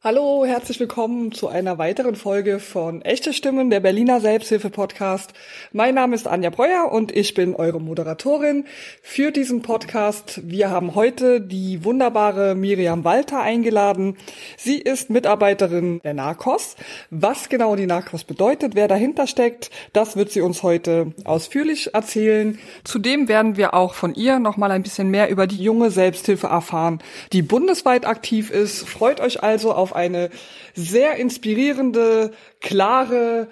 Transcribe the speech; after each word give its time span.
Hallo, 0.00 0.44
herzlich 0.46 0.78
willkommen 0.78 1.32
zu 1.32 1.48
einer 1.48 1.76
weiteren 1.76 2.14
Folge 2.14 2.60
von 2.60 3.02
Echte 3.02 3.32
Stimmen, 3.32 3.68
der 3.68 3.80
Berliner 3.80 4.20
Selbsthilfe 4.20 4.70
Podcast. 4.70 5.32
Mein 5.72 5.96
Name 5.96 6.14
ist 6.14 6.28
Anja 6.28 6.50
Breuer 6.50 6.92
und 6.92 7.10
ich 7.10 7.34
bin 7.34 7.56
eure 7.56 7.80
Moderatorin 7.80 8.64
für 9.02 9.32
diesen 9.32 9.60
Podcast. 9.60 10.40
Wir 10.44 10.70
haben 10.70 10.94
heute 10.94 11.40
die 11.40 11.82
wunderbare 11.84 12.54
Miriam 12.54 13.02
Walter 13.02 13.40
eingeladen. 13.40 14.16
Sie 14.56 14.78
ist 14.78 15.10
Mitarbeiterin 15.10 15.98
der 16.04 16.14
NARCOS. 16.14 16.76
Was 17.10 17.48
genau 17.48 17.74
die 17.74 17.86
NARCOS 17.86 18.22
bedeutet, 18.22 18.76
wer 18.76 18.86
dahinter 18.86 19.26
steckt, 19.26 19.72
das 19.92 20.14
wird 20.14 20.30
sie 20.30 20.42
uns 20.42 20.62
heute 20.62 21.12
ausführlich 21.24 21.92
erzählen. 21.92 22.60
Zudem 22.84 23.26
werden 23.26 23.56
wir 23.56 23.74
auch 23.74 23.94
von 23.94 24.14
ihr 24.14 24.38
noch 24.38 24.56
mal 24.58 24.70
ein 24.70 24.84
bisschen 24.84 25.10
mehr 25.10 25.28
über 25.28 25.48
die 25.48 25.60
junge 25.60 25.90
Selbsthilfe 25.90 26.46
erfahren, 26.46 27.00
die 27.32 27.42
bundesweit 27.42 28.06
aktiv 28.06 28.52
ist. 28.52 28.88
Freut 28.88 29.20
euch 29.20 29.42
also 29.42 29.74
auf 29.74 29.87
auf 29.88 29.96
eine 29.96 30.28
sehr 30.74 31.16
inspirierende, 31.16 32.32
klare 32.60 33.48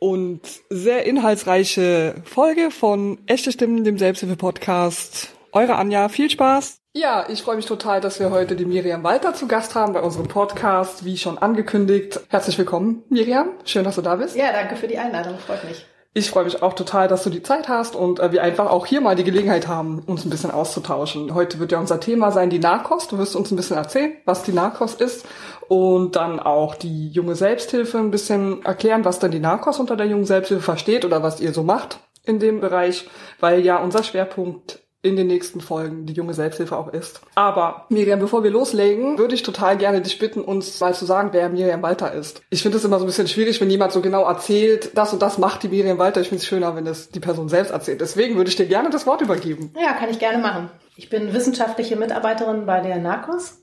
und 0.00 0.40
sehr 0.68 1.04
inhaltsreiche 1.06 2.16
Folge 2.24 2.70
von 2.70 3.18
Echte 3.26 3.52
Stimmen, 3.52 3.84
dem 3.84 3.98
Selbsthilfe-Podcast. 3.98 5.28
Eure 5.52 5.76
Anja, 5.76 6.08
viel 6.08 6.28
Spaß! 6.28 6.80
Ja, 6.92 7.26
ich 7.28 7.42
freue 7.42 7.56
mich 7.56 7.66
total, 7.66 8.00
dass 8.00 8.18
wir 8.20 8.30
heute 8.30 8.56
die 8.56 8.64
Miriam 8.64 9.04
Walter 9.04 9.34
zu 9.34 9.46
Gast 9.46 9.74
haben 9.74 9.92
bei 9.92 10.00
unserem 10.00 10.28
Podcast, 10.28 11.04
wie 11.04 11.18
schon 11.18 11.38
angekündigt. 11.38 12.20
Herzlich 12.30 12.58
willkommen, 12.58 13.04
Miriam. 13.10 13.50
Schön, 13.64 13.84
dass 13.84 13.94
du 13.94 14.02
da 14.02 14.16
bist. 14.16 14.34
Ja, 14.34 14.50
danke 14.52 14.76
für 14.76 14.88
die 14.88 14.98
Einladung. 14.98 15.38
Freut 15.38 15.62
mich. 15.64 15.86
Ich 16.18 16.30
freue 16.30 16.44
mich 16.44 16.62
auch 16.62 16.72
total, 16.72 17.08
dass 17.08 17.24
du 17.24 17.28
die 17.28 17.42
Zeit 17.42 17.68
hast 17.68 17.94
und 17.94 18.20
äh, 18.20 18.32
wir 18.32 18.42
einfach 18.42 18.70
auch 18.70 18.86
hier 18.86 19.02
mal 19.02 19.16
die 19.16 19.24
Gelegenheit 19.24 19.68
haben, 19.68 19.98
uns 20.06 20.24
ein 20.24 20.30
bisschen 20.30 20.50
auszutauschen. 20.50 21.34
Heute 21.34 21.58
wird 21.58 21.72
ja 21.72 21.78
unser 21.78 22.00
Thema 22.00 22.32
sein 22.32 22.48
die 22.48 22.58
Narkos. 22.58 23.06
Du 23.08 23.18
wirst 23.18 23.36
uns 23.36 23.50
ein 23.50 23.56
bisschen 23.56 23.76
erzählen, 23.76 24.16
was 24.24 24.42
die 24.42 24.52
Narkos 24.52 24.94
ist 24.94 25.26
und 25.68 26.16
dann 26.16 26.40
auch 26.40 26.74
die 26.74 27.08
junge 27.08 27.34
Selbsthilfe 27.34 27.98
ein 27.98 28.10
bisschen 28.10 28.64
erklären, 28.64 29.04
was 29.04 29.18
dann 29.18 29.30
die 29.30 29.40
Narkos 29.40 29.78
unter 29.78 29.96
der 29.96 30.06
jungen 30.06 30.24
Selbsthilfe 30.24 30.62
versteht 30.62 31.04
oder 31.04 31.22
was 31.22 31.40
ihr 31.40 31.52
so 31.52 31.62
macht 31.62 32.00
in 32.24 32.38
dem 32.38 32.60
Bereich, 32.60 33.08
weil 33.40 33.60
ja 33.60 33.78
unser 33.78 34.02
Schwerpunkt 34.02 34.80
in 35.02 35.16
den 35.16 35.28
nächsten 35.28 35.60
Folgen 35.60 36.04
die 36.06 36.14
junge 36.14 36.34
Selbsthilfe 36.34 36.76
auch 36.76 36.92
ist. 36.92 37.20
Aber 37.36 37.86
Miriam, 37.90 38.18
bevor 38.18 38.42
wir 38.42 38.50
loslegen, 38.50 39.18
würde 39.18 39.34
ich 39.34 39.42
total 39.42 39.76
gerne 39.76 40.00
dich 40.00 40.18
bitten, 40.18 40.40
uns 40.40 40.80
mal 40.80 40.94
zu 40.94 41.04
sagen, 41.04 41.28
wer 41.32 41.48
Miriam 41.48 41.82
Walter 41.82 42.12
ist. 42.12 42.42
Ich 42.50 42.62
finde 42.62 42.78
es 42.78 42.84
immer 42.84 42.98
so 42.98 43.04
ein 43.04 43.06
bisschen 43.06 43.28
schwierig, 43.28 43.60
wenn 43.60 43.70
jemand 43.70 43.92
so 43.92 44.00
genau 44.00 44.24
erzählt, 44.24 44.96
das 44.96 45.12
und 45.12 45.22
das 45.22 45.38
macht 45.38 45.62
die 45.62 45.68
Miriam 45.68 45.98
Walter. 45.98 46.20
Ich 46.20 46.28
finde 46.28 46.42
es 46.42 46.48
schöner, 46.48 46.74
wenn 46.74 46.86
es 46.86 47.10
die 47.10 47.20
Person 47.20 47.48
selbst 47.48 47.70
erzählt. 47.70 48.00
Deswegen 48.00 48.36
würde 48.36 48.50
ich 48.50 48.56
dir 48.56 48.66
gerne 48.66 48.90
das 48.90 49.06
Wort 49.06 49.20
übergeben. 49.20 49.72
Ja, 49.80 49.92
kann 49.92 50.10
ich 50.10 50.18
gerne 50.18 50.38
machen. 50.38 50.70
Ich 50.96 51.08
bin 51.08 51.32
wissenschaftliche 51.32 51.94
Mitarbeiterin 51.94 52.66
bei 52.66 52.80
der 52.80 52.96
NARCOS. 52.98 53.58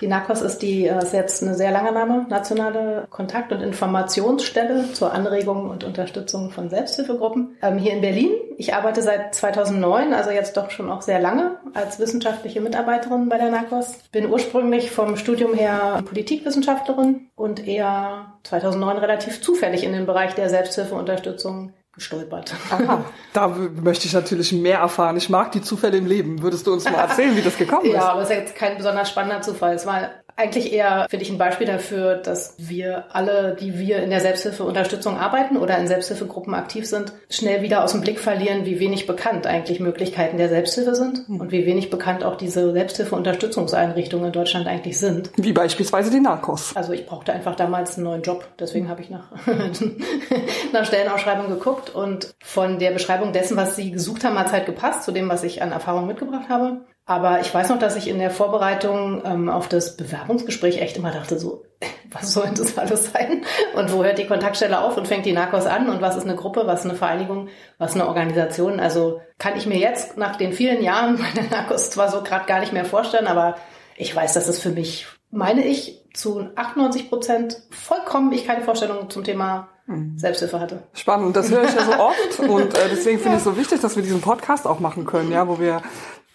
Die 0.00 0.06
NACOS 0.06 0.40
ist 0.40 0.62
die, 0.62 0.86
äh, 0.86 1.04
jetzt 1.12 1.42
eine 1.42 1.54
sehr 1.54 1.70
lange 1.70 1.92
Name, 1.92 2.26
nationale 2.28 3.06
Kontakt- 3.10 3.52
und 3.52 3.60
Informationsstelle 3.60 4.92
zur 4.92 5.12
Anregung 5.12 5.68
und 5.68 5.84
Unterstützung 5.84 6.50
von 6.50 6.70
Selbsthilfegruppen 6.70 7.56
ähm, 7.62 7.78
hier 7.78 7.92
in 7.92 8.00
Berlin. 8.00 8.30
Ich 8.56 8.74
arbeite 8.74 9.02
seit 9.02 9.34
2009, 9.34 10.14
also 10.14 10.30
jetzt 10.30 10.56
doch 10.56 10.70
schon 10.70 10.90
auch 10.90 11.02
sehr 11.02 11.20
lange, 11.20 11.56
als 11.74 11.98
wissenschaftliche 11.98 12.60
Mitarbeiterin 12.60 13.28
bei 13.28 13.38
der 13.38 13.50
NACOS. 13.50 13.98
Bin 14.12 14.30
ursprünglich 14.30 14.90
vom 14.90 15.16
Studium 15.16 15.54
her 15.54 16.02
Politikwissenschaftlerin 16.04 17.28
und 17.36 17.66
eher 17.66 18.34
2009 18.44 18.98
relativ 18.98 19.42
zufällig 19.42 19.84
in 19.84 19.92
den 19.92 20.06
Bereich 20.06 20.34
der 20.34 20.48
Selbsthilfeunterstützung 20.48 21.72
gestolpert. 21.92 22.54
Aha, 22.70 23.04
da 23.32 23.48
möchte 23.48 24.06
ich 24.06 24.12
natürlich 24.12 24.52
mehr 24.52 24.78
erfahren. 24.78 25.16
Ich 25.16 25.28
mag 25.28 25.52
die 25.52 25.60
Zufälle 25.60 25.98
im 25.98 26.06
Leben. 26.06 26.42
Würdest 26.42 26.66
du 26.66 26.72
uns 26.72 26.84
mal 26.84 26.94
erzählen, 26.94 27.36
wie 27.36 27.42
das 27.42 27.56
gekommen 27.56 27.86
ist? 27.86 27.94
Ja, 27.94 28.10
aber 28.10 28.22
es 28.22 28.30
ist 28.30 28.36
jetzt 28.36 28.54
kein 28.54 28.76
besonders 28.76 29.10
spannender 29.10 29.42
Zufall. 29.42 29.74
Es 29.74 29.86
war 29.86 30.10
eigentlich 30.40 30.72
eher, 30.72 31.06
finde 31.10 31.24
ich, 31.24 31.30
ein 31.30 31.38
Beispiel 31.38 31.66
dafür, 31.66 32.16
dass 32.16 32.54
wir 32.58 33.04
alle, 33.12 33.56
die 33.58 33.78
wir 33.78 34.02
in 34.02 34.10
der 34.10 34.20
Selbsthilfeunterstützung 34.20 35.18
arbeiten 35.18 35.56
oder 35.56 35.78
in 35.78 35.86
Selbsthilfegruppen 35.86 36.54
aktiv 36.54 36.86
sind, 36.86 37.12
schnell 37.28 37.62
wieder 37.62 37.84
aus 37.84 37.92
dem 37.92 38.00
Blick 38.00 38.18
verlieren, 38.18 38.64
wie 38.64 38.80
wenig 38.80 39.06
bekannt 39.06 39.46
eigentlich 39.46 39.80
Möglichkeiten 39.80 40.38
der 40.38 40.48
Selbsthilfe 40.48 40.94
sind 40.94 41.26
hm. 41.26 41.40
und 41.40 41.52
wie 41.52 41.66
wenig 41.66 41.90
bekannt 41.90 42.24
auch 42.24 42.36
diese 42.36 42.72
Selbsthilfeunterstützungseinrichtungen 42.72 44.26
in 44.26 44.32
Deutschland 44.32 44.66
eigentlich 44.66 44.98
sind. 44.98 45.30
Wie 45.36 45.52
beispielsweise 45.52 46.10
die 46.10 46.20
Narcos. 46.20 46.74
Also 46.74 46.92
ich 46.92 47.06
brauchte 47.06 47.32
einfach 47.32 47.54
damals 47.54 47.96
einen 47.96 48.04
neuen 48.04 48.22
Job, 48.22 48.46
deswegen 48.58 48.88
habe 48.88 49.02
ich 49.02 49.10
nach, 49.10 49.30
nach 50.72 50.86
Stellenausschreibung 50.86 51.48
geguckt 51.48 51.90
und 51.94 52.34
von 52.42 52.78
der 52.78 52.92
Beschreibung 52.92 53.32
dessen, 53.32 53.56
was 53.56 53.76
sie 53.76 53.90
gesucht 53.90 54.24
haben, 54.24 54.38
hat 54.38 54.46
es 54.46 54.52
halt 54.52 54.66
gepasst 54.66 55.04
zu 55.04 55.12
dem, 55.12 55.28
was 55.28 55.44
ich 55.44 55.62
an 55.62 55.72
Erfahrung 55.72 56.06
mitgebracht 56.06 56.48
habe. 56.48 56.80
Aber 57.06 57.40
ich 57.40 57.52
weiß 57.52 57.70
noch, 57.70 57.78
dass 57.78 57.96
ich 57.96 58.08
in 58.08 58.18
der 58.18 58.30
Vorbereitung 58.30 59.22
ähm, 59.24 59.48
auf 59.48 59.68
das 59.68 59.96
Bewerbungsgespräch 59.96 60.80
echt 60.80 60.96
immer 60.96 61.10
dachte, 61.10 61.38
so, 61.38 61.64
was 62.10 62.32
soll 62.32 62.50
das 62.54 62.78
alles 62.78 63.12
sein? 63.12 63.44
Und 63.74 63.92
wo 63.92 64.04
hört 64.04 64.18
die 64.18 64.26
Kontaktstelle 64.26 64.80
auf 64.80 64.96
und 64.96 65.08
fängt 65.08 65.26
die 65.26 65.32
Narcos 65.32 65.66
an? 65.66 65.88
Und 65.88 66.00
was 66.00 66.16
ist 66.16 66.24
eine 66.24 66.36
Gruppe? 66.36 66.66
Was 66.66 66.80
ist 66.80 66.90
eine 66.90 66.98
Vereinigung? 66.98 67.48
Was 67.78 67.90
ist 67.90 68.00
eine 68.00 68.08
Organisation? 68.08 68.78
Also 68.78 69.20
kann 69.38 69.56
ich 69.56 69.66
mir 69.66 69.78
jetzt 69.78 70.16
nach 70.16 70.36
den 70.36 70.52
vielen 70.52 70.82
Jahren 70.82 71.16
bei 71.34 71.40
der 71.40 71.50
Narcos 71.50 71.90
zwar 71.90 72.10
so 72.10 72.22
gerade 72.22 72.46
gar 72.46 72.60
nicht 72.60 72.72
mehr 72.72 72.84
vorstellen, 72.84 73.26
aber 73.26 73.56
ich 73.96 74.14
weiß, 74.14 74.32
dass 74.34 74.48
es 74.48 74.60
für 74.60 74.70
mich, 74.70 75.06
meine 75.30 75.64
ich, 75.64 76.00
zu 76.14 76.48
98 76.56 77.08
Prozent 77.08 77.62
vollkommen 77.70 78.32
ich 78.32 78.46
keine 78.46 78.64
Vorstellung 78.64 79.10
zum 79.10 79.24
Thema 79.24 79.68
hm. 79.86 80.18
Selbsthilfe 80.18 80.60
hatte. 80.60 80.82
Spannend, 80.94 81.36
das 81.36 81.50
höre 81.50 81.64
ich 81.64 81.74
ja 81.74 81.84
so 81.84 81.92
oft 81.92 82.38
und 82.48 82.76
äh, 82.76 82.88
deswegen 82.90 83.18
finde 83.18 83.36
ich 83.36 83.38
es 83.38 83.44
so 83.44 83.56
wichtig, 83.56 83.80
dass 83.80 83.96
wir 83.96 84.02
diesen 84.02 84.20
Podcast 84.20 84.66
auch 84.66 84.80
machen 84.80 85.04
können, 85.04 85.30
ja, 85.30 85.46
wo 85.46 85.58
wir 85.58 85.82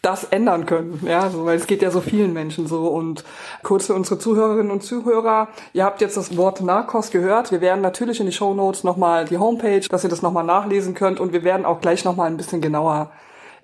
das 0.06 0.24
ändern 0.24 0.66
können, 0.66 1.02
ja, 1.06 1.30
so, 1.30 1.46
weil 1.46 1.58
es 1.58 1.68
geht 1.68 1.82
ja 1.82 1.90
so 1.90 2.00
vielen 2.00 2.34
Menschen 2.34 2.68
so 2.68 2.88
und 2.88 3.24
kurz 3.64 3.88
für 3.88 3.96
unsere 3.96 4.20
Zuhörerinnen 4.20 4.72
und 4.72 4.84
Zuhörer, 4.84 5.48
ihr 5.74 5.84
habt 5.84 6.02
jetzt 6.02 6.16
das 6.16 6.38
Wort 6.38 6.62
Narcos 6.62 7.10
gehört, 7.10 7.52
wir 7.52 7.62
werden 7.62 7.82
natürlich 7.82 8.20
in 8.20 8.28
die 8.28 8.32
Show 8.32 8.54
Notes 8.54 8.84
nochmal 8.84 9.26
die 9.26 9.38
Homepage, 9.38 9.82
dass 9.82 10.04
ihr 10.04 10.10
das 10.10 10.22
nochmal 10.22 10.44
nachlesen 10.44 10.94
könnt 10.94 11.20
und 11.20 11.34
wir 11.34 11.44
werden 11.44 11.66
auch 11.66 11.82
gleich 11.82 12.06
nochmal 12.06 12.28
ein 12.28 12.38
bisschen 12.38 12.62
genauer 12.62 13.12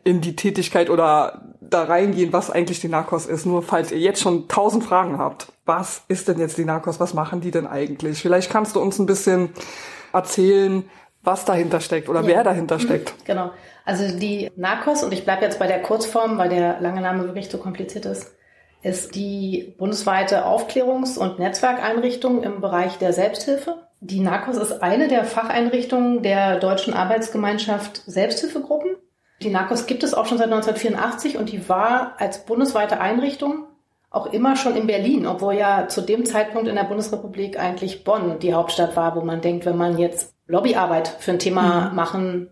in 0.04 0.22
die 0.22 0.36
Tätigkeit 0.36 0.90
oder 0.90 1.42
da 1.60 1.84
reingehen, 1.84 2.34
was 2.34 2.50
eigentlich 2.50 2.80
die 2.80 2.88
Narcos 2.90 3.28
ist. 3.28 3.46
Nur 3.46 3.62
falls 3.62 3.92
ihr 3.92 4.00
jetzt 4.00 4.22
schon 4.22 4.48
tausend 4.48 4.84
Fragen 4.84 5.20
habt, 5.20 5.52
was 5.66 6.04
ist 6.08 6.28
denn 6.28 6.40
jetzt 6.40 6.58
die 6.58 6.66
Narcos, 6.66 7.00
was 7.00 7.14
machen 7.14 7.42
die 7.42 7.52
denn 7.52 7.68
eigentlich? 7.68 8.20
Vielleicht 8.20 8.52
kannst 8.52 8.76
du 8.76 8.80
uns 8.80 8.98
ein 9.00 9.06
bisschen 9.06 9.50
erzählen, 10.12 10.90
was 11.24 11.46
dahinter 11.46 11.80
steckt 11.80 12.10
oder 12.10 12.22
ja. 12.22 12.28
wer 12.28 12.44
dahinter 12.44 12.80
steckt. 12.80 13.14
Genau. 13.26 13.52
Also 13.86 14.18
die 14.18 14.52
NARCOS, 14.56 15.04
und 15.04 15.14
ich 15.14 15.24
bleibe 15.24 15.44
jetzt 15.44 15.60
bei 15.60 15.68
der 15.68 15.82
Kurzform, 15.82 16.38
weil 16.38 16.50
der 16.50 16.80
lange 16.82 17.02
Name 17.02 17.26
wirklich 17.26 17.50
zu 17.50 17.58
kompliziert 17.58 18.06
ist, 18.06 18.36
ist 18.84 19.16
die 19.16 19.76
bundesweite 19.78 20.46
Aufklärungs- 20.46 21.18
und 21.18 21.40
Netzwerkeinrichtung 21.40 22.44
im 22.44 22.62
Bereich 22.62 22.98
der 22.98 23.14
Selbsthilfe. 23.14 23.88
Die 24.00 24.20
NARCOS 24.20 24.58
ist 24.58 24.82
eine 24.82 25.08
der 25.08 25.26
Facheinrichtungen 25.26 26.24
der 26.24 26.60
Deutschen 26.60 26.94
Arbeitsgemeinschaft 26.94 28.02
Selbsthilfegruppen. 28.08 28.96
Die 29.44 29.50
NARCOS 29.50 29.86
gibt 29.86 30.04
es 30.04 30.14
auch 30.14 30.26
schon 30.26 30.40
seit 30.40 30.52
1984 30.52 31.38
und 31.38 31.52
die 31.52 31.70
war 31.70 32.16
als 32.18 32.46
bundesweite 32.46 33.00
Einrichtung 33.00 33.66
auch 34.10 34.28
immer 34.34 34.56
schon 34.58 34.76
in 34.76 34.88
Berlin, 34.88 35.26
obwohl 35.26 35.54
ja 35.54 35.88
zu 35.88 36.02
dem 36.02 36.26
Zeitpunkt 36.26 36.68
in 36.68 36.76
der 36.76 36.84
Bundesrepublik 36.84 37.58
eigentlich 37.58 38.04
Bonn 38.04 38.40
die 38.40 38.54
Hauptstadt 38.54 38.96
war, 38.96 39.16
wo 39.16 39.22
man 39.22 39.42
denkt, 39.42 39.66
wenn 39.66 39.78
man 39.78 39.98
jetzt 39.98 40.34
Lobbyarbeit 40.52 41.08
für 41.08 41.32
ein 41.32 41.40
Thema 41.40 41.90
mhm. 41.90 41.96
machen 41.96 42.50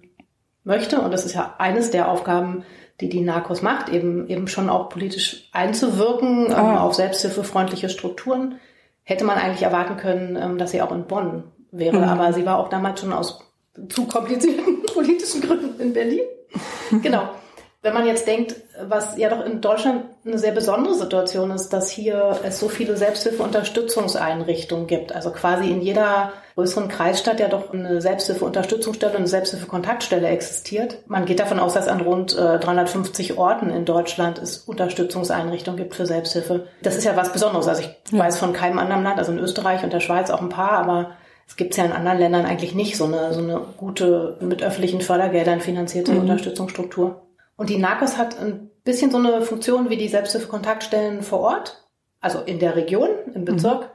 möchte, 0.64 1.02
und 1.02 1.12
das 1.12 1.26
ist 1.26 1.36
ja 1.36 1.56
eines 1.58 1.92
der 1.92 2.10
Aufgaben, 2.10 2.64
die 3.02 3.10
die 3.10 3.22
Narcos 3.22 3.62
macht, 3.62 3.90
eben, 3.90 4.28
eben 4.28 4.48
schon 4.48 4.70
auch 4.70 4.90
politisch 4.90 5.50
einzuwirken 5.52 6.48
ähm, 6.48 6.54
ah. 6.54 6.72
ähm, 6.72 6.78
auf 6.78 6.94
selbsthilfefreundliche 6.96 7.90
Strukturen, 7.90 8.60
hätte 9.04 9.26
man 9.26 9.38
eigentlich 9.38 9.64
erwarten 9.64 9.98
können, 9.98 10.38
ähm, 10.42 10.58
dass 10.58 10.72
sie 10.72 10.82
auch 10.82 10.92
in 10.92 11.06
Bonn 11.06 11.44
wäre. 11.72 11.98
Mhm. 11.98 12.04
Aber 12.04 12.34
sie 12.34 12.46
war 12.46 12.58
auch 12.58 12.70
damals 12.70 13.02
schon 13.02 13.14
aus 13.14 13.46
zu 13.90 14.06
komplizierten 14.06 14.84
politischen 14.94 15.42
Gründen 15.42 15.80
in 15.80 15.94
Berlin. 15.94 16.22
genau. 17.02 17.30
Wenn 17.81 17.94
man 17.94 18.06
jetzt 18.06 18.28
denkt, 18.28 18.56
was 18.90 19.17
ja 19.17 19.29
doch 19.29 19.45
in 19.45 19.62
Deutschland 19.62 20.03
eine 20.25 20.38
sehr 20.38 20.51
besondere 20.51 20.95
Situation 20.95 21.50
ist, 21.51 21.69
dass 21.69 21.90
hier 21.90 22.38
es 22.44 22.59
so 22.59 22.67
viele 22.67 22.97
Selbsthilfeunterstützungseinrichtungen 22.97 24.85
gibt. 24.85 25.16
Also 25.16 25.31
quasi 25.31 25.71
in 25.71 25.81
jeder 25.81 26.33
größeren 26.56 26.89
Kreisstadt 26.89 27.39
ja 27.39 27.48
doch 27.48 27.71
eine 27.71 28.01
Selbsthilfeunterstützungsstelle 28.01 29.13
und 29.13 29.19
eine 29.19 29.27
Selbsthilfekontaktstelle 29.27 30.27
existiert. 30.27 30.98
Man 31.07 31.24
geht 31.24 31.39
davon 31.39 31.57
aus, 31.57 31.74
dass 31.74 31.88
an 31.88 32.01
rund 32.01 32.38
äh, 32.38 32.59
350 32.59 33.38
Orten 33.38 33.69
in 33.69 33.86
Deutschland 33.86 34.39
es 34.39 34.57
Unterstützungseinrichtungen 34.57 35.77
gibt 35.77 35.95
für 35.95 36.06
Selbsthilfe. 36.06 36.68
Das 36.81 36.98
ist 36.98 37.06
ja 37.06 37.15
was 37.15 37.31
Besonderes. 37.31 37.69
Also 37.69 37.83
ich 37.83 37.89
ja. 38.12 38.19
weiß 38.19 38.38
von 38.39 38.51
keinem 38.51 38.80
anderen 38.80 39.04
Land, 39.04 39.19
also 39.19 39.31
in 39.31 39.39
Österreich 39.39 39.86
und 39.86 39.94
der 39.94 40.01
Schweiz 40.01 40.31
auch 40.31 40.42
ein 40.42 40.50
paar, 40.50 40.71
aber 40.71 41.12
es 41.48 41.56
gibt 41.56 41.77
ja 41.77 41.86
in 41.86 41.94
anderen 41.94 42.19
Ländern 42.19 42.45
eigentlich 42.45 42.75
nicht 42.75 42.98
so 42.98 43.06
eine, 43.06 43.33
so 43.33 43.39
eine 43.39 43.62
gute, 43.77 44.36
mit 44.42 44.62
öffentlichen 44.62 45.00
Fördergeldern 45.00 45.62
finanzierte 45.62 46.12
mhm. 46.12 46.19
Unterstützungsstruktur. 46.19 47.21
Und 47.59 47.69
die 47.69 47.77
NACOS 47.77 48.17
hat 48.17 48.39
ein 48.39 48.69
bisschen 48.85 49.11
so 49.11 49.17
eine 49.17 49.41
Funktion 49.41 49.89
wie 49.89 49.97
die 49.97 50.07
Selbsthilfekontaktstellen 50.07 51.23
vor 51.23 51.41
Ort, 51.41 51.83
also 52.21 52.39
in 52.39 52.57
der 52.57 52.77
Region, 52.77 53.09
im 53.33 53.44
Bezirk, 53.44 53.81
mhm. 53.81 53.88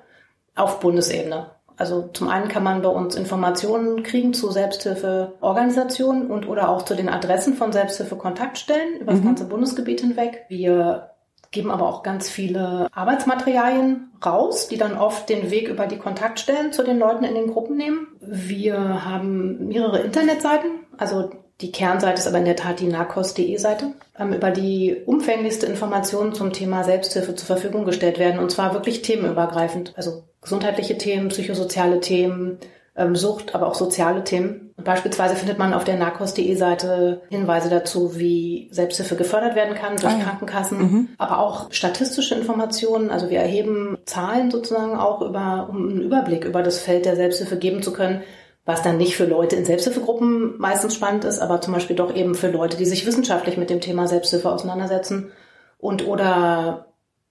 auf 0.54 0.80
Bundesebene. 0.80 1.46
Also 1.78 2.10
zum 2.12 2.28
einen 2.28 2.48
kann 2.48 2.62
man 2.62 2.82
bei 2.82 2.90
uns 2.90 3.16
Informationen 3.16 4.02
kriegen 4.02 4.34
zu 4.34 4.50
Selbsthilfeorganisationen 4.50 6.30
und 6.30 6.46
oder 6.46 6.68
auch 6.68 6.82
zu 6.82 6.94
den 6.94 7.08
Adressen 7.08 7.54
von 7.54 7.72
Selbsthilfekontaktstellen 7.72 9.00
über 9.00 9.12
das 9.12 9.22
mhm. 9.22 9.28
ganze 9.28 9.46
Bundesgebiet 9.46 10.02
hinweg. 10.02 10.44
Wir 10.50 11.12
geben 11.50 11.70
aber 11.70 11.88
auch 11.88 12.02
ganz 12.02 12.28
viele 12.28 12.88
Arbeitsmaterialien 12.92 14.10
raus, 14.24 14.68
die 14.68 14.76
dann 14.76 14.98
oft 14.98 15.26
den 15.30 15.50
Weg 15.50 15.70
über 15.70 15.86
die 15.86 15.98
Kontaktstellen 15.98 16.70
zu 16.70 16.82
den 16.82 16.98
Leuten 16.98 17.24
in 17.24 17.34
den 17.34 17.50
Gruppen 17.50 17.78
nehmen. 17.78 18.08
Wir 18.20 19.06
haben 19.06 19.68
mehrere 19.68 20.00
Internetseiten, 20.00 20.68
also 20.98 21.30
die 21.60 21.72
Kernseite 21.72 22.18
ist 22.18 22.26
aber 22.26 22.38
in 22.38 22.44
der 22.44 22.56
Tat 22.56 22.80
die 22.80 22.86
narcos.de 22.86 23.56
Seite, 23.56 23.92
ähm, 24.18 24.32
über 24.32 24.50
die 24.50 25.02
umfänglichste 25.06 25.66
Informationen 25.66 26.34
zum 26.34 26.52
Thema 26.52 26.84
Selbsthilfe 26.84 27.34
zur 27.34 27.46
Verfügung 27.46 27.84
gestellt 27.84 28.18
werden 28.18 28.40
und 28.40 28.50
zwar 28.50 28.74
wirklich 28.74 29.02
themenübergreifend, 29.02 29.92
also 29.96 30.24
gesundheitliche 30.40 30.98
Themen, 30.98 31.28
psychosoziale 31.28 32.00
Themen, 32.00 32.58
ähm, 32.96 33.16
Sucht, 33.16 33.54
aber 33.54 33.66
auch 33.66 33.74
soziale 33.74 34.24
Themen. 34.24 34.72
Beispielsweise 34.76 35.36
findet 35.36 35.58
man 35.58 35.72
auf 35.72 35.84
der 35.84 35.96
narcos.de 35.96 36.54
Seite 36.56 37.22
Hinweise 37.28 37.70
dazu, 37.70 38.18
wie 38.18 38.68
Selbsthilfe 38.70 39.16
gefördert 39.16 39.54
werden 39.54 39.74
kann 39.74 39.96
durch 39.96 40.12
ah, 40.12 40.18
ja. 40.18 40.24
Krankenkassen, 40.24 40.78
mhm. 40.78 41.08
aber 41.18 41.38
auch 41.38 41.72
statistische 41.72 42.34
Informationen. 42.34 43.10
Also 43.10 43.30
wir 43.30 43.38
erheben 43.38 43.98
Zahlen 44.04 44.50
sozusagen 44.50 44.96
auch 44.96 45.22
über, 45.22 45.68
um 45.70 45.88
einen 45.88 46.02
Überblick 46.02 46.44
über 46.44 46.62
das 46.62 46.80
Feld 46.80 47.04
der 47.04 47.16
Selbsthilfe 47.16 47.56
geben 47.56 47.82
zu 47.82 47.92
können, 47.92 48.22
was 48.64 48.82
dann 48.82 48.96
nicht 48.96 49.16
für 49.16 49.26
Leute 49.26 49.56
in 49.56 49.64
Selbsthilfegruppen 49.64 50.58
meistens 50.58 50.94
spannend 50.94 51.24
ist, 51.24 51.40
aber 51.40 51.60
zum 51.60 51.74
Beispiel 51.74 51.96
doch 51.96 52.14
eben 52.14 52.34
für 52.34 52.50
Leute, 52.50 52.76
die 52.76 52.86
sich 52.86 53.06
wissenschaftlich 53.06 53.56
mit 53.56 53.70
dem 53.70 53.80
Thema 53.80 54.06
Selbsthilfe 54.06 54.50
auseinandersetzen 54.50 55.32
und 55.78 56.06
oder 56.06 56.86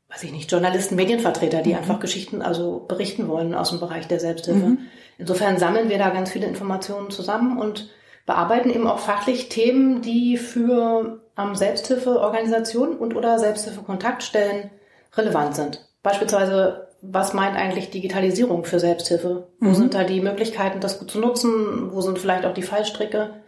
weiß 0.10 0.24
ich 0.24 0.32
nicht, 0.32 0.52
Journalisten, 0.52 0.96
Medienvertreter, 0.96 1.62
die 1.62 1.72
mhm. 1.72 1.78
einfach 1.78 2.00
Geschichten, 2.00 2.42
also 2.42 2.86
berichten 2.88 3.28
wollen 3.28 3.56
aus 3.56 3.72
dem 3.72 3.80
Bereich 3.80 4.08
der 4.08 4.20
Selbsthilfe. 4.20 4.66
Mhm. 4.66 4.78
Insofern 5.18 5.58
sammeln 5.58 5.90
wir 5.90 5.98
da 5.98 6.10
ganz 6.10 6.32
viele 6.32 6.46
Informationen 6.46 7.10
zusammen 7.10 7.58
und 7.58 7.90
bearbeiten 8.26 8.70
eben 8.70 8.88
auch 8.88 9.00
fachlich 9.00 9.50
Themen, 9.50 10.02
die 10.02 10.38
für 10.38 11.22
ähm, 11.38 11.56
Selbsthilfeorganisationen 11.56 12.98
und 12.98 13.16
oder 13.16 13.40
Selbsthilfekontaktstellen 13.40 14.70
relevant 15.16 15.56
sind. 15.56 15.90
Beispielsweise, 16.04 16.88
was 17.06 17.34
meint 17.34 17.58
eigentlich 17.58 17.90
Digitalisierung 17.90 18.64
für 18.64 18.80
Selbsthilfe? 18.80 19.50
Mhm. 19.60 19.70
Wo 19.70 19.74
sind 19.74 19.94
da 19.94 20.06
die 20.06 20.22
Möglichkeiten, 20.22 20.80
das 20.80 21.00
gut 21.00 21.12
zu 21.12 21.20
nutzen? 21.20 21.92
Wo 21.92 22.00
sind 22.02 22.18
vielleicht 22.18 22.46
auch 22.46 22.54
die 22.54 22.64
Fallstricke? 22.64 23.42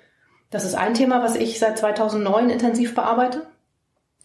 Das 0.52 0.66
ist 0.66 0.76
ein 0.76 0.94
Thema, 0.94 1.24
was 1.24 1.36
ich 1.36 1.58
seit 1.58 1.78
2009 1.78 2.50
intensiv 2.50 2.94
bearbeite. 2.94 3.44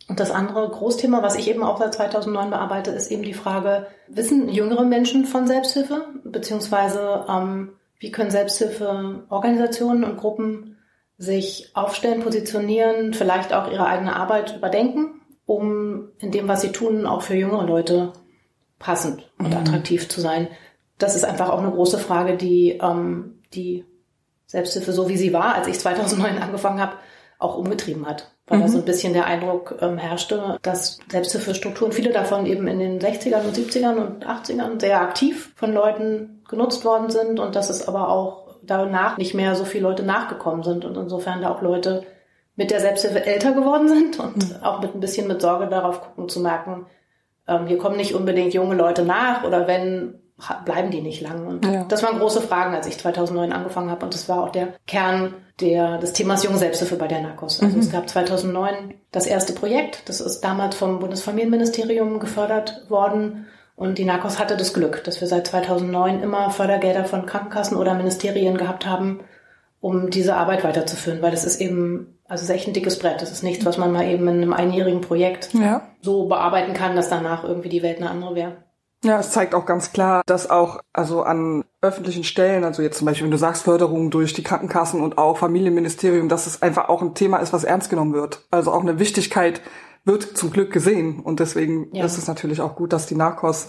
Und 0.08 0.18
das 0.18 0.32
andere 0.32 0.68
Großthema, 0.68 1.22
was 1.22 1.36
ich 1.36 1.48
eben 1.48 1.62
auch 1.62 1.78
seit 1.78 1.94
2009 1.94 2.50
bearbeite, 2.50 2.90
ist 2.90 3.12
eben 3.12 3.22
die 3.22 3.34
Frage, 3.34 3.86
wissen 4.08 4.48
jüngere 4.48 4.84
Menschen 4.84 5.24
von 5.24 5.46
Selbsthilfe? 5.46 6.06
Beziehungsweise, 6.24 7.26
ähm, 7.28 7.74
wie 8.00 8.10
können 8.10 8.32
Selbsthilfeorganisationen 8.32 10.02
und 10.02 10.16
Gruppen 10.16 10.78
sich 11.18 11.70
aufstellen, 11.74 12.22
positionieren, 12.22 13.14
vielleicht 13.14 13.52
auch 13.52 13.70
ihre 13.70 13.86
eigene 13.86 14.16
Arbeit 14.16 14.56
überdenken, 14.56 15.20
um 15.46 16.08
in 16.18 16.32
dem, 16.32 16.48
was 16.48 16.62
sie 16.62 16.72
tun, 16.72 17.06
auch 17.06 17.22
für 17.22 17.34
jüngere 17.34 17.66
Leute 17.66 18.12
passend 18.80 19.30
und 19.38 19.50
mhm. 19.50 19.58
attraktiv 19.58 20.08
zu 20.08 20.20
sein? 20.20 20.48
Das 20.98 21.14
ist 21.14 21.24
einfach 21.24 21.50
auch 21.50 21.60
eine 21.60 21.70
große 21.70 21.98
Frage, 21.98 22.36
die 22.36 22.80
ähm, 22.82 23.38
die 23.54 23.84
Selbsthilfe, 24.46 24.92
so 24.92 25.08
wie 25.08 25.16
sie 25.16 25.32
war, 25.32 25.54
als 25.54 25.68
ich 25.68 25.78
2009 25.78 26.38
angefangen 26.42 26.80
habe, 26.80 26.96
auch 27.38 27.56
umgetrieben 27.56 28.06
hat 28.06 28.32
weil 28.50 28.58
mhm. 28.58 28.62
da 28.62 28.68
so 28.68 28.78
ein 28.78 28.84
bisschen 28.84 29.12
der 29.14 29.26
Eindruck 29.26 29.76
ähm, 29.80 29.96
herrschte, 29.96 30.58
dass 30.62 30.98
Selbsthilfestrukturen, 31.08 31.92
viele 31.92 32.10
davon 32.10 32.44
eben 32.46 32.66
in 32.66 32.80
den 32.80 32.98
60ern 32.98 33.44
und 33.44 33.56
70ern 33.56 33.94
und 33.94 34.26
80ern 34.26 34.80
sehr 34.80 35.00
aktiv 35.00 35.52
von 35.54 35.72
Leuten 35.72 36.42
genutzt 36.48 36.84
worden 36.84 37.10
sind 37.10 37.38
und 37.38 37.54
dass 37.54 37.70
es 37.70 37.86
aber 37.86 38.08
auch 38.10 38.56
danach 38.62 39.16
nicht 39.16 39.34
mehr 39.34 39.54
so 39.54 39.64
viele 39.64 39.84
Leute 39.84 40.02
nachgekommen 40.02 40.64
sind 40.64 40.84
und 40.84 40.96
insofern 40.96 41.40
da 41.40 41.50
auch 41.50 41.62
Leute 41.62 42.02
mit 42.56 42.72
der 42.72 42.80
Selbsthilfe 42.80 43.24
älter 43.24 43.52
geworden 43.52 43.88
sind 43.94 44.18
und 44.18 44.36
mhm. 44.36 44.62
auch 44.62 44.82
mit 44.82 44.94
ein 44.94 45.00
bisschen 45.00 45.28
mit 45.28 45.40
Sorge 45.40 45.68
darauf 45.68 46.02
gucken 46.02 46.28
zu 46.28 46.40
merken, 46.40 46.86
ähm, 47.48 47.66
hier 47.66 47.78
kommen 47.78 47.96
nicht 47.96 48.14
unbedingt 48.14 48.54
junge 48.54 48.74
Leute 48.76 49.04
nach 49.04 49.44
oder 49.44 49.66
wenn 49.66 50.20
bleiben 50.64 50.90
die 50.90 51.00
nicht 51.00 51.20
lang. 51.20 51.46
Und 51.46 51.66
ja. 51.66 51.84
das 51.84 52.02
waren 52.02 52.18
große 52.18 52.40
Fragen, 52.40 52.74
als 52.74 52.86
ich 52.86 52.98
2009 52.98 53.52
angefangen 53.52 53.90
habe. 53.90 54.04
Und 54.04 54.14
das 54.14 54.28
war 54.28 54.42
auch 54.42 54.50
der 54.50 54.74
Kern 54.86 55.34
der, 55.60 55.98
des 55.98 56.12
Themas 56.12 56.42
Junge 56.42 56.58
Selbsthilfe 56.58 56.96
bei 56.96 57.08
der 57.08 57.20
NARCOS. 57.20 57.62
Also 57.62 57.76
mhm. 57.76 57.82
es 57.82 57.92
gab 57.92 58.08
2009 58.08 58.94
das 59.12 59.26
erste 59.26 59.52
Projekt. 59.52 60.08
Das 60.08 60.20
ist 60.20 60.40
damals 60.40 60.76
vom 60.76 60.98
Bundesfamilienministerium 60.98 62.18
gefördert 62.20 62.86
worden. 62.88 63.46
Und 63.76 63.98
die 63.98 64.04
NARCOS 64.04 64.38
hatte 64.38 64.56
das 64.56 64.74
Glück, 64.74 65.04
dass 65.04 65.20
wir 65.20 65.28
seit 65.28 65.46
2009 65.46 66.22
immer 66.22 66.50
Fördergelder 66.50 67.04
von 67.04 67.26
Krankenkassen 67.26 67.76
oder 67.76 67.94
Ministerien 67.94 68.56
gehabt 68.56 68.86
haben, 68.86 69.20
um 69.80 70.10
diese 70.10 70.36
Arbeit 70.36 70.64
weiterzuführen. 70.64 71.22
Weil 71.22 71.30
das 71.30 71.44
ist 71.44 71.60
eben, 71.60 72.18
also 72.28 72.42
es 72.42 72.48
ist 72.50 72.54
echt 72.54 72.68
ein 72.68 72.74
dickes 72.74 72.98
Brett. 72.98 73.22
Das 73.22 73.32
ist 73.32 73.42
nichts, 73.42 73.64
was 73.64 73.78
man 73.78 73.92
mal 73.92 74.06
eben 74.06 74.28
in 74.28 74.42
einem 74.42 74.52
einjährigen 74.52 75.00
Projekt 75.00 75.50
ja. 75.54 75.89
So 76.00 76.26
bearbeiten 76.26 76.74
kann, 76.74 76.96
dass 76.96 77.08
danach 77.08 77.44
irgendwie 77.44 77.68
die 77.68 77.82
Welt 77.82 77.98
eine 77.98 78.10
andere 78.10 78.34
wäre. 78.34 78.56
Ja, 79.02 79.18
es 79.18 79.30
zeigt 79.30 79.54
auch 79.54 79.64
ganz 79.64 79.92
klar, 79.92 80.22
dass 80.26 80.50
auch 80.50 80.80
also 80.92 81.22
an 81.22 81.64
öffentlichen 81.80 82.24
Stellen, 82.24 82.64
also 82.64 82.82
jetzt 82.82 82.98
zum 82.98 83.06
Beispiel, 83.06 83.24
wenn 83.24 83.30
du 83.30 83.38
sagst 83.38 83.62
Förderung 83.62 84.10
durch 84.10 84.34
die 84.34 84.42
Krankenkassen 84.42 85.00
und 85.00 85.16
auch 85.16 85.38
Familienministerium, 85.38 86.28
dass 86.28 86.46
es 86.46 86.60
einfach 86.60 86.90
auch 86.90 87.00
ein 87.00 87.14
Thema 87.14 87.38
ist, 87.38 87.54
was 87.54 87.64
ernst 87.64 87.88
genommen 87.88 88.12
wird. 88.12 88.44
Also 88.50 88.72
auch 88.72 88.82
eine 88.82 88.98
Wichtigkeit 88.98 89.62
wird 90.04 90.36
zum 90.36 90.50
Glück 90.50 90.70
gesehen 90.70 91.20
und 91.20 91.40
deswegen 91.40 91.94
ja. 91.94 92.04
ist 92.04 92.18
es 92.18 92.28
natürlich 92.28 92.60
auch 92.60 92.76
gut, 92.76 92.92
dass 92.92 93.06
die 93.06 93.14
Narcos 93.14 93.68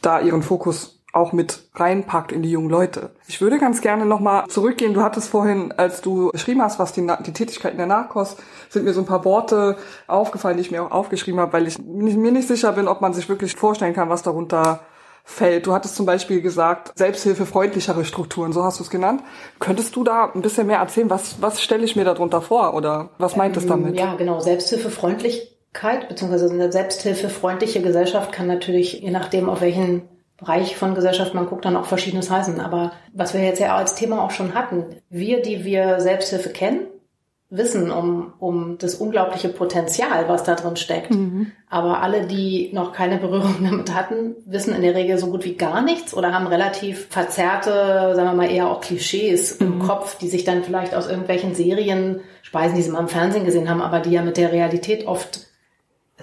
da 0.00 0.20
ihren 0.20 0.42
Fokus 0.42 1.01
auch 1.12 1.32
mit 1.32 1.64
reinpackt 1.74 2.32
in 2.32 2.42
die 2.42 2.50
jungen 2.50 2.70
Leute. 2.70 3.10
Ich 3.28 3.40
würde 3.40 3.58
ganz 3.58 3.82
gerne 3.82 4.06
nochmal 4.06 4.46
zurückgehen. 4.48 4.94
Du 4.94 5.02
hattest 5.02 5.28
vorhin, 5.28 5.72
als 5.76 6.00
du 6.00 6.30
geschrieben 6.30 6.62
hast, 6.62 6.78
was 6.78 6.92
die, 6.92 7.06
die 7.24 7.32
Tätigkeiten 7.32 7.76
der 7.76 7.86
Narcos, 7.86 8.36
sind 8.70 8.84
mir 8.84 8.94
so 8.94 9.02
ein 9.02 9.06
paar 9.06 9.24
Worte 9.26 9.76
aufgefallen, 10.06 10.56
die 10.56 10.62
ich 10.62 10.70
mir 10.70 10.82
auch 10.82 10.90
aufgeschrieben 10.90 11.38
habe, 11.38 11.52
weil 11.52 11.66
ich 11.66 11.78
mir 11.78 12.32
nicht 12.32 12.48
sicher 12.48 12.72
bin, 12.72 12.88
ob 12.88 13.02
man 13.02 13.12
sich 13.12 13.28
wirklich 13.28 13.54
vorstellen 13.54 13.92
kann, 13.92 14.08
was 14.08 14.22
darunter 14.22 14.80
fällt. 15.24 15.66
Du 15.66 15.74
hattest 15.74 15.96
zum 15.96 16.06
Beispiel 16.06 16.40
gesagt, 16.40 16.92
selbsthilfefreundlichere 16.96 18.04
Strukturen, 18.04 18.52
so 18.52 18.64
hast 18.64 18.80
du 18.80 18.84
es 18.84 18.90
genannt. 18.90 19.22
Könntest 19.58 19.94
du 19.94 20.04
da 20.04 20.30
ein 20.34 20.42
bisschen 20.42 20.66
mehr 20.66 20.78
erzählen? 20.78 21.10
Was, 21.10 21.40
was 21.40 21.62
stelle 21.62 21.84
ich 21.84 21.94
mir 21.94 22.04
darunter 22.04 22.40
vor 22.40 22.74
oder 22.74 23.10
was 23.18 23.36
meint 23.36 23.56
es 23.56 23.64
ähm, 23.64 23.68
damit? 23.68 23.98
Ja, 23.98 24.14
genau. 24.14 24.40
Selbsthilfefreundlichkeit 24.40 26.08
beziehungsweise 26.08 26.50
eine 26.50 26.72
selbsthilfefreundliche 26.72 27.82
Gesellschaft 27.82 28.32
kann 28.32 28.46
natürlich, 28.46 29.00
je 29.00 29.10
nachdem, 29.10 29.48
auf 29.48 29.60
welchen 29.60 30.08
Bereich 30.42 30.76
von 30.76 30.94
Gesellschaft, 30.94 31.34
man 31.34 31.46
guckt 31.46 31.64
dann 31.64 31.76
auch 31.76 31.86
verschiedenes 31.86 32.30
heißen. 32.30 32.60
Aber 32.60 32.92
was 33.12 33.32
wir 33.32 33.42
jetzt 33.42 33.60
ja 33.60 33.76
als 33.76 33.94
Thema 33.94 34.24
auch 34.24 34.32
schon 34.32 34.54
hatten, 34.54 34.86
wir, 35.08 35.40
die 35.40 35.64
wir 35.64 36.00
Selbsthilfe 36.00 36.50
kennen, 36.50 36.86
wissen 37.48 37.90
um, 37.90 38.32
um 38.38 38.78
das 38.78 38.94
unglaubliche 38.94 39.50
Potenzial, 39.50 40.26
was 40.26 40.42
da 40.42 40.54
drin 40.54 40.76
steckt. 40.76 41.10
Mhm. 41.10 41.52
Aber 41.68 42.02
alle, 42.02 42.26
die 42.26 42.70
noch 42.72 42.92
keine 42.92 43.18
Berührung 43.18 43.56
damit 43.62 43.94
hatten, 43.94 44.34
wissen 44.46 44.74
in 44.74 44.82
der 44.82 44.94
Regel 44.94 45.18
so 45.18 45.30
gut 45.30 45.44
wie 45.44 45.54
gar 45.54 45.82
nichts 45.82 46.14
oder 46.14 46.32
haben 46.32 46.46
relativ 46.46 47.08
verzerrte, 47.10 48.14
sagen 48.14 48.30
wir 48.30 48.34
mal 48.34 48.50
eher 48.50 48.70
auch 48.70 48.80
Klischees 48.80 49.60
mhm. 49.60 49.66
im 49.66 49.78
Kopf, 49.80 50.16
die 50.16 50.28
sich 50.28 50.44
dann 50.44 50.64
vielleicht 50.64 50.94
aus 50.94 51.08
irgendwelchen 51.08 51.54
Serien 51.54 52.20
speisen, 52.40 52.74
die 52.74 52.82
sie 52.82 52.90
mal 52.90 53.00
im 53.00 53.08
Fernsehen 53.08 53.44
gesehen 53.44 53.68
haben, 53.68 53.82
aber 53.82 54.00
die 54.00 54.10
ja 54.10 54.22
mit 54.22 54.38
der 54.38 54.50
Realität 54.50 55.06
oft 55.06 55.51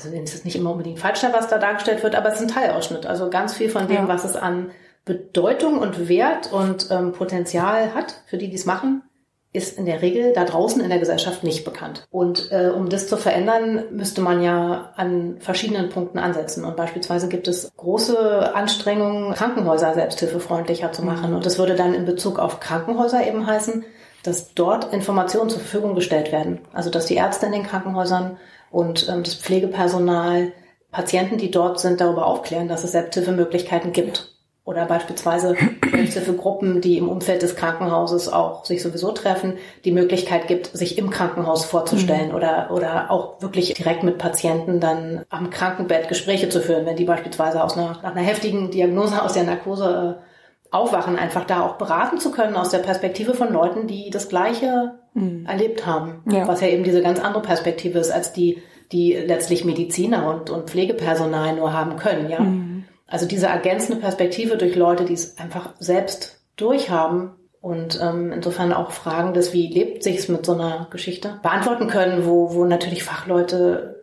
also 0.05 0.15
es 0.15 0.33
ist 0.33 0.45
nicht 0.45 0.55
immer 0.55 0.71
unbedingt 0.71 0.99
falsch, 0.99 1.23
was 1.31 1.47
da 1.47 1.57
dargestellt 1.57 2.03
wird, 2.03 2.15
aber 2.15 2.29
es 2.29 2.35
ist 2.35 2.41
ein 2.41 2.47
Teilausschnitt. 2.47 3.05
Also 3.05 3.29
ganz 3.29 3.53
viel 3.53 3.69
von 3.69 3.87
dem, 3.87 3.95
ja. 3.95 4.07
was 4.07 4.23
es 4.23 4.35
an 4.35 4.71
Bedeutung 5.05 5.79
und 5.79 6.07
Wert 6.07 6.51
und 6.51 6.87
ähm, 6.91 7.11
Potenzial 7.11 7.93
hat, 7.93 8.21
für 8.27 8.37
die, 8.37 8.49
die 8.49 8.55
es 8.55 8.65
machen, 8.65 9.03
ist 9.51 9.79
in 9.79 9.85
der 9.85 10.03
Regel 10.03 10.33
da 10.33 10.45
draußen 10.45 10.81
in 10.81 10.89
der 10.89 10.99
Gesellschaft 10.99 11.43
nicht 11.43 11.65
bekannt. 11.65 12.07
Und 12.11 12.51
äh, 12.51 12.69
um 12.69 12.87
das 12.87 13.07
zu 13.07 13.17
verändern, 13.17 13.85
müsste 13.91 14.21
man 14.21 14.43
ja 14.43 14.93
an 14.95 15.37
verschiedenen 15.39 15.89
Punkten 15.89 16.19
ansetzen. 16.19 16.63
Und 16.63 16.75
beispielsweise 16.75 17.27
gibt 17.29 17.47
es 17.47 17.71
große 17.75 18.53
Anstrengungen, 18.53 19.33
Krankenhäuser 19.33 19.95
selbsthilfefreundlicher 19.95 20.91
zu 20.91 21.03
machen. 21.03 21.31
Mhm. 21.31 21.37
Und 21.37 21.45
das 21.47 21.57
würde 21.57 21.75
dann 21.75 21.95
in 21.95 22.05
Bezug 22.05 22.37
auf 22.37 22.59
Krankenhäuser 22.59 23.25
eben 23.25 23.47
heißen, 23.47 23.83
dass 24.21 24.53
dort 24.53 24.93
Informationen 24.93 25.49
zur 25.49 25.59
Verfügung 25.59 25.95
gestellt 25.95 26.31
werden. 26.31 26.59
Also 26.71 26.91
dass 26.91 27.07
die 27.07 27.15
Ärzte 27.15 27.47
in 27.47 27.51
den 27.53 27.63
Krankenhäusern 27.63 28.37
und 28.71 29.07
ähm, 29.09 29.23
das 29.23 29.35
Pflegepersonal 29.35 30.51
Patienten, 30.91 31.37
die 31.37 31.51
dort 31.51 31.79
sind, 31.79 32.01
darüber 32.01 32.25
aufklären, 32.25 32.67
dass 32.67 32.83
es 32.83 32.93
Selbsthilfemöglichkeiten 32.93 33.91
gibt. 33.91 34.35
Oder 34.65 34.85
beispielsweise 34.85 35.55
Selbsthilfegruppen, 35.91 36.79
die 36.81 36.97
im 36.97 37.09
Umfeld 37.09 37.41
des 37.41 37.55
Krankenhauses 37.55 38.31
auch 38.31 38.65
sich 38.65 38.83
sowieso 38.83 39.11
treffen, 39.11 39.53
die 39.83 39.91
Möglichkeit 39.91 40.47
gibt, 40.47 40.67
sich 40.67 40.97
im 40.99 41.09
Krankenhaus 41.09 41.65
vorzustellen 41.65 42.29
mhm. 42.29 42.35
oder, 42.35 42.69
oder 42.71 43.09
auch 43.09 43.41
wirklich 43.41 43.73
direkt 43.73 44.03
mit 44.03 44.19
Patienten 44.19 44.79
dann 44.79 45.25
am 45.29 45.49
Krankenbett 45.49 46.07
Gespräche 46.07 46.49
zu 46.49 46.61
führen, 46.61 46.85
wenn 46.85 46.97
die 46.97 47.05
beispielsweise 47.05 47.63
aus 47.63 47.77
einer, 47.77 47.99
nach 48.03 48.15
einer 48.15 48.21
heftigen 48.21 48.69
Diagnose 48.69 49.21
aus 49.23 49.33
der 49.33 49.43
Narkose 49.43 50.19
äh, 50.19 50.28
aufwachen, 50.71 51.17
einfach 51.17 51.45
da 51.45 51.61
auch 51.61 51.77
beraten 51.77 52.19
zu 52.19 52.31
können 52.31 52.55
aus 52.55 52.69
der 52.69 52.79
Perspektive 52.79 53.33
von 53.33 53.51
Leuten, 53.51 53.87
die 53.87 54.09
das 54.09 54.29
Gleiche 54.29 54.99
mhm. 55.13 55.45
erlebt 55.47 55.85
haben. 55.85 56.23
Ja. 56.29 56.47
Was 56.47 56.61
ja 56.61 56.67
eben 56.67 56.83
diese 56.83 57.01
ganz 57.01 57.19
andere 57.19 57.41
Perspektive 57.41 57.99
ist, 57.99 58.11
als 58.11 58.33
die, 58.33 58.61
die 58.91 59.13
letztlich 59.13 59.65
Mediziner 59.65 60.29
und, 60.29 60.49
und 60.49 60.69
Pflegepersonal 60.69 61.55
nur 61.55 61.73
haben 61.73 61.95
können, 61.97 62.29
ja. 62.29 62.39
Mhm. 62.39 62.85
Also 63.07 63.25
diese 63.25 63.47
ergänzende 63.47 63.99
Perspektive 63.99 64.55
durch 64.55 64.75
Leute, 64.75 65.03
die 65.03 65.13
es 65.13 65.39
einfach 65.39 65.73
selbst 65.79 66.43
durchhaben 66.57 67.31
und 67.59 67.99
ähm, 68.01 68.31
insofern 68.31 68.71
auch 68.71 68.91
Fragen 68.91 69.33
des, 69.33 69.51
wie 69.51 69.67
lebt 69.67 70.03
sich's 70.03 70.27
mit 70.27 70.45
so 70.45 70.53
einer 70.53 70.87
Geschichte, 70.91 71.39
beantworten 71.41 71.87
können, 71.87 72.27
wo, 72.27 72.53
wo 72.53 72.65
natürlich 72.65 73.03
Fachleute 73.03 73.98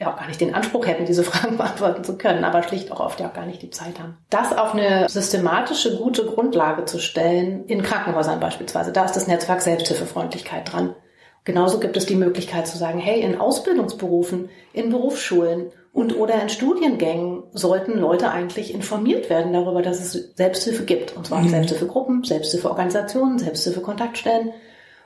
ja 0.00 0.10
auch 0.10 0.16
gar 0.16 0.26
nicht 0.26 0.40
den 0.40 0.54
Anspruch 0.54 0.86
hätten, 0.86 1.04
diese 1.04 1.22
Fragen 1.30 1.56
beantworten 1.56 2.02
zu 2.02 2.16
können, 2.16 2.42
aber 2.42 2.62
schlicht 2.62 2.90
auch 2.90 3.00
oft 3.00 3.20
ja 3.20 3.28
auch 3.28 3.34
gar 3.34 3.46
nicht 3.46 3.62
die 3.62 3.70
Zeit 3.70 4.00
haben. 4.00 4.16
Das 4.30 4.56
auf 4.56 4.74
eine 4.74 5.08
systematische, 5.08 5.96
gute 5.98 6.24
Grundlage 6.24 6.86
zu 6.86 6.98
stellen, 6.98 7.66
in 7.66 7.82
Krankenhäusern 7.82 8.40
beispielsweise, 8.40 8.92
da 8.92 9.04
ist 9.04 9.14
das 9.14 9.28
Netzwerk 9.28 9.62
Selbsthilfefreundlichkeit 9.62 10.72
dran. 10.72 10.96
Genauso 11.44 11.80
gibt 11.80 11.96
es 11.96 12.06
die 12.06 12.16
Möglichkeit 12.16 12.66
zu 12.66 12.76
sagen, 12.76 12.98
hey, 12.98 13.20
in 13.20 13.40
Ausbildungsberufen, 13.40 14.50
in 14.72 14.90
Berufsschulen 14.90 15.70
und 15.92 16.16
oder 16.16 16.40
in 16.40 16.48
Studiengängen 16.48 17.44
sollten 17.52 17.98
Leute 17.98 18.30
eigentlich 18.30 18.74
informiert 18.74 19.30
werden 19.30 19.52
darüber, 19.52 19.82
dass 19.82 20.00
es 20.00 20.34
Selbsthilfe 20.36 20.84
gibt. 20.84 21.16
Und 21.16 21.26
zwar 21.26 21.40
mhm. 21.40 21.48
Selbsthilfegruppen, 21.48 22.24
Selbsthilfeorganisationen, 22.24 23.38
Selbsthilfekontaktstellen. 23.38 24.52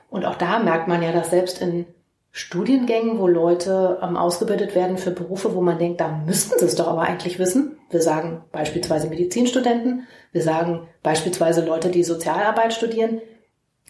Und 0.09 0.25
auch 0.25 0.35
da 0.35 0.59
merkt 0.59 0.87
man 0.87 1.01
ja, 1.01 1.11
dass 1.11 1.31
selbst 1.31 1.61
in 1.61 1.85
Studiengängen, 2.37 3.17
wo 3.17 3.29
Leute 3.29 3.97
ähm, 4.03 4.17
ausgebildet 4.17 4.75
werden 4.75 4.97
für 4.97 5.11
Berufe, 5.11 5.55
wo 5.55 5.61
man 5.61 5.79
denkt, 5.79 6.01
da 6.01 6.09
müssten 6.09 6.59
sie 6.59 6.65
es 6.65 6.75
doch 6.75 6.87
aber 6.87 7.03
eigentlich 7.03 7.39
wissen. 7.39 7.77
Wir 7.89 8.01
sagen 8.01 8.43
beispielsweise 8.51 9.07
Medizinstudenten, 9.07 10.05
wir 10.33 10.41
sagen 10.41 10.85
beispielsweise 11.01 11.65
Leute, 11.65 11.87
die 11.91 12.03
Sozialarbeit 12.03 12.73
studieren. 12.73 13.21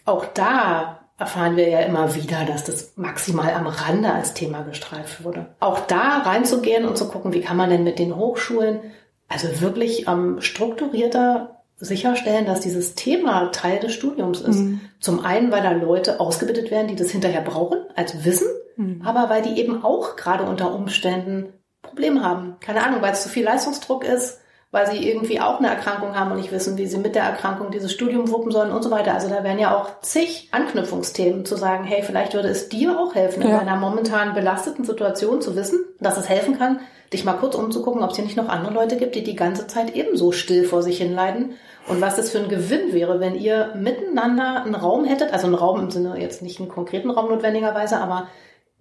Auch 0.06 0.26
da 0.26 1.00
erfahren 1.18 1.56
wir 1.56 1.68
ja 1.70 1.80
immer 1.80 2.14
wieder, 2.14 2.46
dass 2.46 2.66
das 2.66 2.94
maximal 2.98 3.52
am 3.52 3.66
Rande 3.66 4.14
als 4.14 4.36
Thema 4.36 4.62
gestreift 4.62 5.24
wurde. 5.24 5.48
Auch 5.60 5.80
da 5.80 6.20
reinzugehen 6.20 6.86
und 6.86 7.00
zu 7.00 7.08
gucken, 7.08 7.34
wie 7.34 7.42
kann 7.42 7.58
man 7.58 7.72
denn 7.72 7.84
mit 7.84 7.98
den 7.98 8.16
Hochschulen 8.16 8.80
also 9.28 9.60
wirklich 9.60 10.08
ähm, 10.08 10.40
strukturierter 10.40 11.55
sicherstellen, 11.78 12.46
dass 12.46 12.62
dieses 12.62 12.96
Thema 12.96 13.52
Teil 13.52 13.80
des 13.80 13.94
Studiums 13.94 14.42
ist. 14.42 14.60
Mhm. 14.60 14.82
Zum 15.00 15.26
einen, 15.26 15.52
weil 15.52 15.62
da 15.62 15.72
Leute 15.72 16.20
ausgebildet 16.20 16.72
werden, 16.72 16.88
die 16.88 16.96
das 16.96 17.10
hinterher 17.10 17.42
brauchen, 17.42 17.80
als 17.96 18.24
Wissen, 18.24 18.48
mhm. 18.78 19.02
aber 19.04 19.30
weil 19.30 19.42
die 19.42 19.60
eben 19.60 19.84
auch 19.84 20.16
gerade 20.16 20.46
unter 20.46 20.74
Umständen 20.74 21.54
Probleme 21.82 22.24
haben. 22.24 22.58
Keine 22.60 22.84
Ahnung, 22.84 23.02
weil 23.02 23.14
es 23.14 23.24
zu 23.24 23.30
viel 23.30 23.44
Leistungsdruck 23.44 24.04
ist, 24.04 24.40
weil 24.76 24.92
sie 24.92 25.10
irgendwie 25.10 25.40
auch 25.40 25.60
eine 25.60 25.70
Erkrankung 25.70 26.20
haben 26.20 26.32
und 26.32 26.38
nicht 26.38 26.52
wissen, 26.52 26.78
wie 26.78 26.86
sie 26.86 26.98
mit 26.98 27.16
der 27.16 27.24
Erkrankung 27.24 27.72
dieses 27.72 27.94
Studium 27.94 28.30
wuppen 28.30 28.52
sollen 28.52 28.74
und 28.74 28.84
so 28.84 28.92
weiter. 28.92 29.14
Also 29.14 29.30
da 29.30 29.42
wären 29.42 29.58
ja 29.58 29.74
auch 29.74 30.02
zig 30.02 30.50
Anknüpfungsthemen 30.52 31.46
zu 31.46 31.56
sagen, 31.56 31.86
hey, 31.86 32.04
vielleicht 32.04 32.34
würde 32.34 32.50
es 32.50 32.68
dir 32.68 33.00
auch 33.00 33.16
helfen, 33.16 33.42
in 33.42 33.52
ja. 33.52 33.60
deiner 33.60 33.78
momentan 33.78 34.34
belasteten 34.34 34.84
Situation 34.84 35.42
zu 35.42 35.56
wissen, 35.56 35.86
dass 36.02 36.18
es 36.18 36.28
helfen 36.28 36.60
kann, 36.60 36.82
dich 37.14 37.24
mal 37.24 37.38
kurz 37.38 37.56
umzugucken, 37.56 38.04
ob 38.04 38.10
es 38.10 38.18
hier 38.18 38.26
nicht 38.26 38.36
noch 38.36 38.50
andere 38.50 38.74
Leute 38.74 38.98
gibt, 38.98 39.16
die 39.16 39.24
die 39.24 39.38
ganze 39.38 39.66
Zeit 39.66 39.96
ebenso 39.96 40.34
still 40.34 40.66
vor 40.66 40.84
sich 40.84 40.98
hinleiden 40.98 41.56
und 41.88 42.02
was 42.02 42.18
das 42.18 42.30
für 42.30 42.40
ein 42.40 42.50
Gewinn 42.50 42.92
wäre, 42.92 43.22
wenn 43.22 43.36
ihr 43.36 43.74
miteinander 43.76 44.64
einen 44.64 44.76
Raum 44.76 45.06
hättet, 45.06 45.32
also 45.32 45.48
einen 45.48 45.56
Raum 45.56 45.80
im 45.80 45.90
Sinne 45.92 46.20
jetzt 46.20 46.42
nicht 46.42 46.60
einen 46.60 46.68
konkreten 46.68 47.12
Raum 47.12 47.30
notwendigerweise, 47.30 47.98
aber 48.00 48.28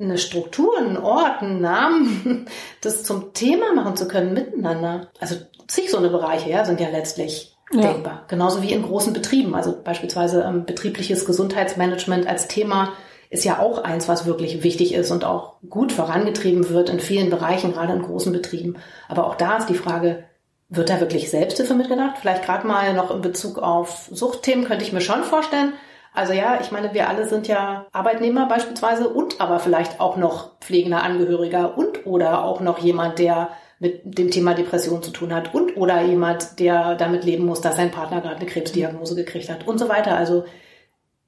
eine 0.01 0.19
Struktur, 0.19 0.77
einen 0.77 0.97
Ort, 0.97 1.43
einen 1.43 1.61
Namen, 1.61 2.47
das 2.81 3.05
zum 3.05 3.33
Thema 3.33 3.75
machen 3.75 3.97
zu 3.97 4.09
können 4.09 4.35
miteinander. 4.35 5.09
Also 5.21 5.37
zig 5.69 5.91
so 5.91 5.99
eine 5.99 6.11
Bereiche, 6.11 6.51
ja, 6.51 6.65
sind 6.65 6.81
ja 6.81 6.89
letztlich 6.89 7.57
ja. 7.73 7.81
denkbar. 7.81 8.25
Genauso 8.29 8.63
wie 8.63 8.73
in 8.73 8.83
großen 8.83 9.13
Betrieben. 9.13 9.55
Also 9.55 9.77
beispielsweise 9.83 10.43
ähm, 10.43 10.65
betriebliches 10.65 11.25
Gesundheitsmanagement 11.25 12.27
als 12.27 12.49
Thema 12.49 12.93
ist 13.31 13.45
ja 13.45 13.59
auch 13.59 13.83
eins, 13.83 14.09
was 14.09 14.27
wirklich 14.27 14.63
wichtig 14.63 14.95
ist 14.95 15.11
und 15.11 15.25
auch 15.25 15.55
gut 15.69 15.93
vorangetrieben 15.93 16.69
wird 16.69 16.89
in 16.89 17.01
vielen 17.01 17.31
Bereichen, 17.31 17.73
gerade 17.73 17.93
in 17.93 18.03
großen 18.03 18.33
Betrieben. 18.33 18.77
Aber 19.09 19.27
auch 19.27 19.35
da 19.35 19.57
ist 19.57 19.69
die 19.69 19.75
Frage, 19.75 20.25
wird 20.69 20.91
da 20.91 21.01
wirklich 21.01 21.31
Selbsthilfe 21.31 21.75
mitgedacht? 21.75 22.19
Vielleicht 22.21 22.45
gerade 22.45 22.67
mal 22.67 22.95
noch 22.95 23.11
in 23.11 23.23
Bezug 23.23 23.59
auf 23.59 24.09
Suchtthemen 24.11 24.65
könnte 24.65 24.85
ich 24.85 24.93
mir 24.93 25.01
schon 25.01 25.25
vorstellen. 25.25 25.73
Also 26.13 26.33
ja, 26.33 26.61
ich 26.61 26.71
meine, 26.71 26.95
wir 26.95 27.09
alle 27.09 27.29
sind 27.29 27.49
ja 27.49 27.87
Arbeitnehmer 27.93 28.47
beispielsweise 28.47 29.09
und 29.09 29.41
aber 29.41 29.59
vielleicht 29.59 30.01
auch 30.01 30.17
noch 30.17 30.61
pflegender 30.61 31.03
Angehöriger 31.03 31.77
und 31.77 32.07
oder 32.07 32.45
auch 32.45 32.61
noch 32.61 32.79
jemand, 32.79 33.19
der 33.19 33.51
mit 33.79 34.19
dem 34.19 34.31
Thema 34.31 34.55
Depression 34.55 35.03
zu 35.03 35.11
tun 35.11 35.35
hat 35.35 35.55
und 35.55 35.77
oder 35.77 36.03
jemand, 36.03 36.59
der 36.59 36.95
damit 36.95 37.25
leben 37.25 37.45
muss, 37.45 37.61
dass 37.61 37.77
sein 37.77 37.91
Partner 37.91 38.21
gerade 38.21 38.37
eine 38.37 38.47
Krebsdiagnose 38.47 39.15
gekriegt 39.15 39.51
hat 39.51 39.67
und 39.67 39.79
so 39.79 39.89
weiter. 39.89 40.17
Also 40.17 40.45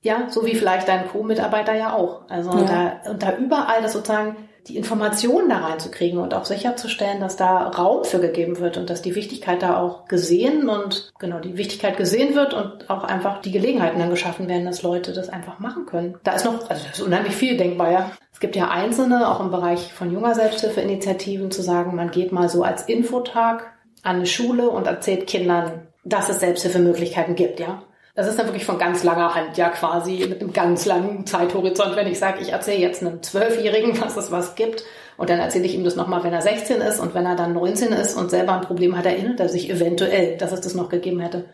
ja, 0.03 0.29
so 0.31 0.47
wie 0.47 0.55
vielleicht 0.55 0.88
dein 0.88 1.09
Co-Mitarbeiter 1.09 1.75
ja 1.75 1.95
auch. 1.95 2.29
Also 2.29 2.50
ja. 2.53 3.00
da, 3.05 3.11
und 3.11 3.23
da 3.23 3.37
überall 3.37 3.83
das 3.83 3.93
sozusagen 3.93 4.37
die 4.69 4.76
Informationen 4.76 5.49
da 5.49 5.59
reinzukriegen 5.59 6.19
und 6.19 6.35
auch 6.35 6.45
sicherzustellen, 6.45 7.21
dass 7.21 7.37
da 7.37 7.69
Raum 7.69 8.05
für 8.05 8.19
gegeben 8.19 8.59
wird 8.59 8.76
und 8.76 8.91
dass 8.91 9.00
die 9.00 9.15
Wichtigkeit 9.15 9.62
da 9.62 9.79
auch 9.79 10.07
gesehen 10.07 10.69
und 10.69 11.12
genau 11.19 11.38
die 11.38 11.57
Wichtigkeit 11.57 11.97
gesehen 11.97 12.35
wird 12.35 12.53
und 12.53 12.91
auch 12.91 13.05
einfach 13.05 13.41
die 13.41 13.53
Gelegenheiten 13.53 14.00
dann 14.00 14.11
geschaffen 14.11 14.49
werden, 14.49 14.65
dass 14.65 14.83
Leute 14.83 15.12
das 15.12 15.29
einfach 15.29 15.61
machen 15.61 15.87
können. 15.87 16.19
Da 16.25 16.33
ist 16.33 16.45
noch, 16.45 16.69
also 16.69 16.85
das 16.85 16.99
ist 16.99 17.00
unheimlich 17.00 17.35
viel 17.35 17.57
denkbar, 17.57 17.93
ja. 17.93 18.11
Es 18.37 18.40
gibt 18.40 18.55
ja 18.55 18.69
Einzelne, 18.69 19.31
auch 19.31 19.40
im 19.40 19.50
Bereich 19.50 19.95
von 19.95 20.12
junger 20.12 20.35
Selbsthilfeinitiativen, 20.35 21.50
zu 21.50 21.62
sagen, 21.62 21.97
man 21.97 22.11
geht 22.11 22.33
mal 22.33 22.50
so 22.50 22.64
als 22.64 22.83
Infotag 22.83 23.73
an 24.02 24.16
eine 24.16 24.26
Schule 24.26 24.69
und 24.69 24.87
erzählt 24.87 25.26
Kindern, 25.26 25.88
dass 26.05 26.28
es 26.28 26.40
Selbsthilfemöglichkeiten 26.40 27.35
gibt, 27.35 27.61
ja. 27.61 27.85
Das 28.14 28.28
ist 28.28 28.38
dann 28.38 28.45
wirklich 28.45 28.66
von 28.66 28.76
ganz 28.76 29.05
langer 29.05 29.35
Hand, 29.35 29.57
ja 29.57 29.71
quasi 29.71 30.26
mit 30.28 30.43
einem 30.43 30.52
ganz 30.52 30.85
langen 30.85 31.25
Zeithorizont, 31.25 31.97
wenn 31.97 32.09
ich 32.09 32.19
sage, 32.19 32.43
ich 32.43 32.52
erzähle 32.52 32.81
jetzt 32.81 33.00
einem 33.00 33.23
Zwölfjährigen, 33.23 33.99
was 34.02 34.19
es 34.19 34.31
was 34.31 34.55
gibt. 34.55 34.85
Und 35.16 35.31
dann 35.31 35.40
erzähle 35.40 35.64
ich 35.64 35.75
ihm 35.75 35.85
das 35.85 35.97
nochmal, 35.97 36.23
wenn 36.23 36.35
er 36.35 36.43
16 36.43 36.83
ist 36.83 37.00
und 37.00 37.14
wenn 37.14 37.25
er 37.25 37.37
dann 37.37 37.55
19 37.55 37.90
ist 37.93 38.19
und 38.19 38.31
selber 38.31 38.52
ein 38.52 38.61
Problem 38.61 38.99
hat, 38.99 39.07
erinnert 39.07 39.40
er 39.40 39.49
sich 39.49 39.71
eventuell, 39.71 40.37
dass 40.37 40.52
es 40.52 40.61
das 40.61 40.75
noch 40.75 40.90
gegeben 40.90 41.21
hätte. 41.21 41.47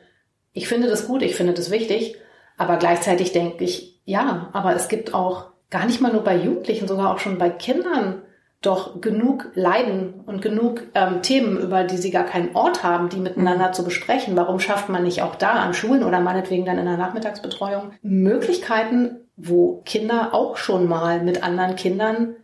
Ich 0.53 0.67
finde 0.67 0.89
das 0.89 1.07
gut, 1.07 1.23
ich 1.23 1.37
finde 1.37 1.53
das 1.53 1.71
wichtig, 1.71 2.17
aber 2.59 2.77
gleichzeitig 2.77 3.31
denke 3.31 3.63
ich, 3.63 4.01
ja, 4.05 4.51
aber 4.53 4.75
es 4.75 4.89
gibt 4.89 5.15
auch 5.15 5.52
gar 5.73 5.87
nicht 5.87 6.01
mal 6.01 6.13
nur 6.13 6.23
bei 6.23 6.37
Jugendlichen, 6.37 6.87
sogar 6.87 7.13
auch 7.13 7.19
schon 7.19 7.39
bei 7.39 7.51
Kindern 7.51 8.23
doch 8.61 9.01
genug 9.01 9.51
Leiden 9.55 10.21
und 10.25 10.41
genug 10.41 10.83
ähm, 10.95 11.21
Themen, 11.23 11.59
über 11.59 11.83
die 11.83 11.97
sie 11.97 12.13
gar 12.13 12.25
keinen 12.25 12.55
Ort 12.55 12.85
haben, 12.85 13.09
die 13.09 13.17
miteinander 13.17 13.69
mhm. 13.69 13.73
zu 13.73 13.83
besprechen. 13.83 14.37
Warum 14.37 14.61
schafft 14.61 14.89
man 14.89 15.03
nicht 15.03 15.23
auch 15.23 15.35
da 15.35 15.55
an 15.55 15.75
Schulen 15.75 16.05
oder 16.05 16.21
meinetwegen 16.21 16.65
dann 16.65 16.79
in 16.79 16.85
der 16.85 16.97
Nachmittagsbetreuung 16.97 17.91
Möglichkeiten, 18.03 19.17
wo 19.37 19.83
Kinder 19.85 20.33
auch 20.33 20.57
schon 20.57 20.87
mal 20.87 21.23
mit 21.23 21.43
anderen 21.43 21.75
Kindern 21.75 22.37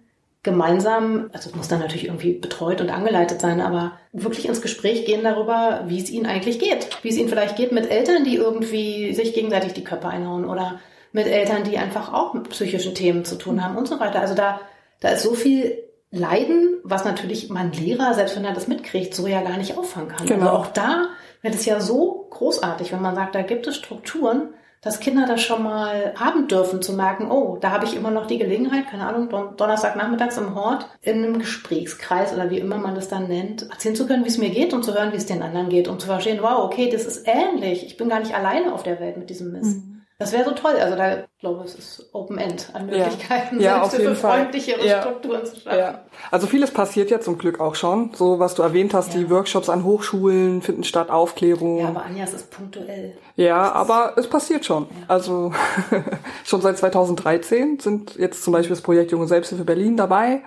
gemeinsam, 0.43 1.29
also 1.33 1.51
es 1.51 1.57
muss 1.57 1.69
dann 1.69 1.81
natürlich 1.81 2.07
irgendwie 2.07 2.33
betreut 2.33 2.81
und 2.81 2.91
angeleitet 2.91 3.41
sein, 3.41 3.61
aber 3.61 3.93
wirklich 4.13 4.49
ins 4.49 4.63
Gespräch 4.63 5.05
gehen 5.05 5.23
darüber, 5.23 5.85
wie 5.87 6.01
es 6.01 6.11
ihnen 6.11 6.27
eigentlich 6.27 6.59
geht. 6.59 6.89
Wie 7.03 7.11
es 7.11 7.17
ihnen 7.17 7.29
vielleicht 7.29 7.57
geht 7.57 7.71
mit 7.71 7.91
Eltern, 7.91 8.25
die 8.25 8.37
irgendwie 8.37 9.15
sich 9.15 9.35
gegenseitig 9.35 9.75
die 9.75 9.85
Köpfe 9.85 10.09
einhauen 10.09 10.47
oder 10.47 10.81
mit 11.13 11.27
Eltern, 11.27 11.65
die 11.65 11.79
einfach 11.79 12.13
auch 12.13 12.35
mit 12.35 12.49
psychischen 12.51 12.95
Themen 12.95 13.25
zu 13.25 13.37
tun 13.37 13.65
haben 13.65 13.77
und 13.77 13.89
so 13.89 13.99
weiter. 14.01 14.21
Also 14.21 14.35
da, 14.35 14.61
da 15.01 15.11
ist 15.11 15.23
so 15.23 15.35
viel 15.35 15.85
Leiden, 16.11 16.79
was 16.85 17.05
natürlich 17.05 17.51
mein 17.51 17.73
Lehrer, 17.73 18.15
selbst 18.15 18.37
wenn 18.37 18.45
er 18.45 18.55
das 18.55 18.69
mitkriegt, 18.69 19.15
so 19.15 19.27
ja 19.27 19.43
gar 19.43 19.59
nicht 19.59 19.77
auffangen 19.77 20.09
kann. 20.09 20.27
Genau. 20.27 20.47
Also 20.47 20.59
auch 20.59 20.67
da 20.69 21.09
wäre 21.43 21.55
es 21.55 21.67
ja 21.67 21.81
so 21.81 22.27
großartig, 22.31 22.93
wenn 22.93 23.03
man 23.03 23.15
sagt, 23.15 23.35
da 23.35 23.43
gibt 23.43 23.67
es 23.67 23.77
Strukturen, 23.77 24.55
dass 24.81 25.01
Kinder 25.01 25.27
das 25.27 25.43
schon 25.43 25.65
mal 25.65 26.15
haben 26.15 26.47
dürfen, 26.47 26.81
zu 26.81 26.93
merken, 26.93 27.31
oh, 27.31 27.59
da 27.61 27.73
habe 27.73 27.85
ich 27.85 27.97
immer 27.97 28.13
noch 28.13 28.27
die 28.27 28.39
Gelegenheit, 28.39 28.87
keine 28.89 29.07
Ahnung, 29.07 29.29
Donnerstagnachmittags 29.57 30.39
im 30.39 30.55
Hort, 30.55 30.89
in 31.03 31.25
einem 31.25 31.41
Gesprächskreis 31.41 32.33
oder 32.33 32.51
wie 32.51 32.61
immer 32.61 32.79
man 32.79 32.95
das 32.95 33.09
dann 33.09 33.27
nennt, 33.27 33.63
erzählen 33.71 33.97
zu 33.97 34.07
können, 34.07 34.25
wie 34.25 34.29
es 34.29 34.39
mir 34.39 34.51
geht 34.51 34.73
und 34.73 34.85
zu 34.85 34.95
hören, 34.95 35.13
wie 35.13 35.17
es 35.17 35.27
den 35.27 35.43
anderen 35.43 35.69
geht 35.69 35.89
und 35.89 36.01
zu 36.01 36.07
verstehen, 36.07 36.39
wow, 36.43 36.61
okay, 36.61 36.89
das 36.91 37.07
ist 37.07 37.27
ähnlich. 37.27 37.85
Ich 37.87 37.97
bin 37.97 38.09
gar 38.09 38.21
nicht 38.21 38.35
alleine 38.35 38.73
auf 38.73 38.85
der 38.85 39.01
Welt 39.01 39.17
mit 39.17 39.31
diesem 39.31 39.51
Mist. 39.51 39.79
Mhm. 39.79 39.88
Das 40.21 40.33
wäre 40.33 40.45
so 40.45 40.51
toll. 40.51 40.75
Also 40.81 40.97
da 40.97 41.19
glaube 41.39 41.63
ich, 41.65 41.75
es 41.75 41.79
ist 41.79 42.11
Open 42.13 42.39
End 42.39 42.71
an 42.73 42.87
Möglichkeiten, 42.87 43.61
ja, 43.61 43.85
ja 43.85 43.89
jeden 43.97 44.17
freundlichere 44.17 44.85
ja. 44.85 45.01
Strukturen 45.01 45.47
zu 45.47 45.61
schaffen. 45.61 45.79
Ja. 45.79 46.01
Also 46.33 46.49
vieles 46.49 46.73
passiert 46.73 47.09
ja 47.13 47.21
zum 47.21 47.39
Glück 47.39 47.61
auch 47.61 47.77
schon. 47.77 48.11
So 48.15 48.41
was 48.41 48.57
du 48.57 48.63
erwähnt 48.63 48.95
hast, 48.95 49.15
ja. 49.15 49.21
die 49.21 49.31
Workshops 49.31 49.69
an 49.69 49.85
Hochschulen 49.85 50.61
finden 50.61 50.83
statt, 50.83 51.11
Aufklärung. 51.11 51.79
Ja, 51.79 51.89
aber 51.89 52.05
Anja, 52.05 52.25
es 52.25 52.35
ist 52.35 52.51
punktuell. 52.51 53.17
Ja, 53.37 53.71
aber 53.71 54.15
es 54.17 54.29
passiert 54.29 54.65
schon. 54.65 54.89
Also 55.07 55.53
schon 56.45 56.63
seit 56.63 56.79
2013 56.79 57.79
sind 57.79 58.17
jetzt 58.17 58.43
zum 58.43 58.53
Beispiel 58.53 58.75
das 58.75 58.83
Projekt 58.83 59.13
Junge 59.13 59.29
Selbsthilfe 59.29 59.65
Berlin 59.65 59.97
dabei. 59.97 60.43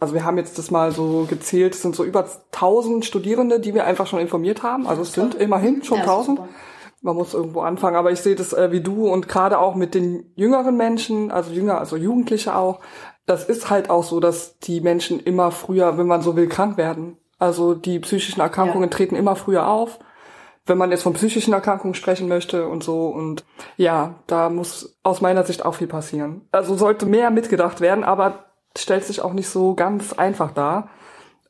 Also 0.00 0.14
wir 0.14 0.24
haben 0.24 0.38
jetzt 0.38 0.58
das 0.58 0.72
mal 0.72 0.90
so 0.90 1.24
gezählt, 1.30 1.74
es 1.74 1.82
sind 1.82 1.94
so 1.94 2.02
über 2.02 2.28
1000 2.50 3.04
Studierende, 3.04 3.60
die 3.60 3.74
wir 3.74 3.84
einfach 3.84 4.08
schon 4.08 4.18
informiert 4.18 4.64
haben. 4.64 4.88
Also 4.88 5.02
es 5.02 5.12
sind 5.12 5.36
immerhin 5.36 5.84
schon 5.84 6.00
1000. 6.00 6.38
Super 6.38 6.48
man 7.04 7.16
muss 7.16 7.34
irgendwo 7.34 7.60
anfangen. 7.60 7.96
Aber 7.96 8.10
ich 8.10 8.20
sehe 8.20 8.34
das 8.34 8.52
äh, 8.52 8.72
wie 8.72 8.80
du 8.80 9.06
und 9.08 9.28
gerade 9.28 9.58
auch 9.58 9.74
mit 9.74 9.94
den 9.94 10.32
jüngeren 10.34 10.76
Menschen, 10.76 11.30
also 11.30 11.52
jünger, 11.52 11.78
also 11.78 11.96
Jugendliche 11.96 12.56
auch. 12.56 12.80
Das 13.26 13.44
ist 13.44 13.70
halt 13.70 13.90
auch 13.90 14.04
so, 14.04 14.20
dass 14.20 14.58
die 14.58 14.80
Menschen 14.80 15.20
immer 15.20 15.50
früher, 15.50 15.98
wenn 15.98 16.06
man 16.06 16.22
so 16.22 16.34
will, 16.34 16.48
krank 16.48 16.76
werden. 16.76 17.18
Also 17.38 17.74
die 17.74 17.98
psychischen 17.98 18.40
Erkrankungen 18.40 18.90
ja. 18.90 18.96
treten 18.96 19.16
immer 19.16 19.36
früher 19.36 19.68
auf, 19.68 19.98
wenn 20.66 20.78
man 20.78 20.90
jetzt 20.90 21.02
von 21.02 21.12
psychischen 21.12 21.52
Erkrankungen 21.52 21.94
sprechen 21.94 22.26
möchte 22.26 22.68
und 22.68 22.82
so. 22.82 23.08
Und 23.08 23.44
ja, 23.76 24.14
da 24.26 24.48
muss 24.48 24.98
aus 25.02 25.20
meiner 25.20 25.44
Sicht 25.44 25.64
auch 25.64 25.74
viel 25.74 25.86
passieren. 25.86 26.48
Also 26.52 26.74
sollte 26.74 27.04
mehr 27.04 27.30
mitgedacht 27.30 27.82
werden, 27.82 28.02
aber 28.02 28.46
stellt 28.76 29.04
sich 29.04 29.20
auch 29.20 29.34
nicht 29.34 29.48
so 29.48 29.74
ganz 29.74 30.14
einfach 30.14 30.52
dar. 30.52 30.88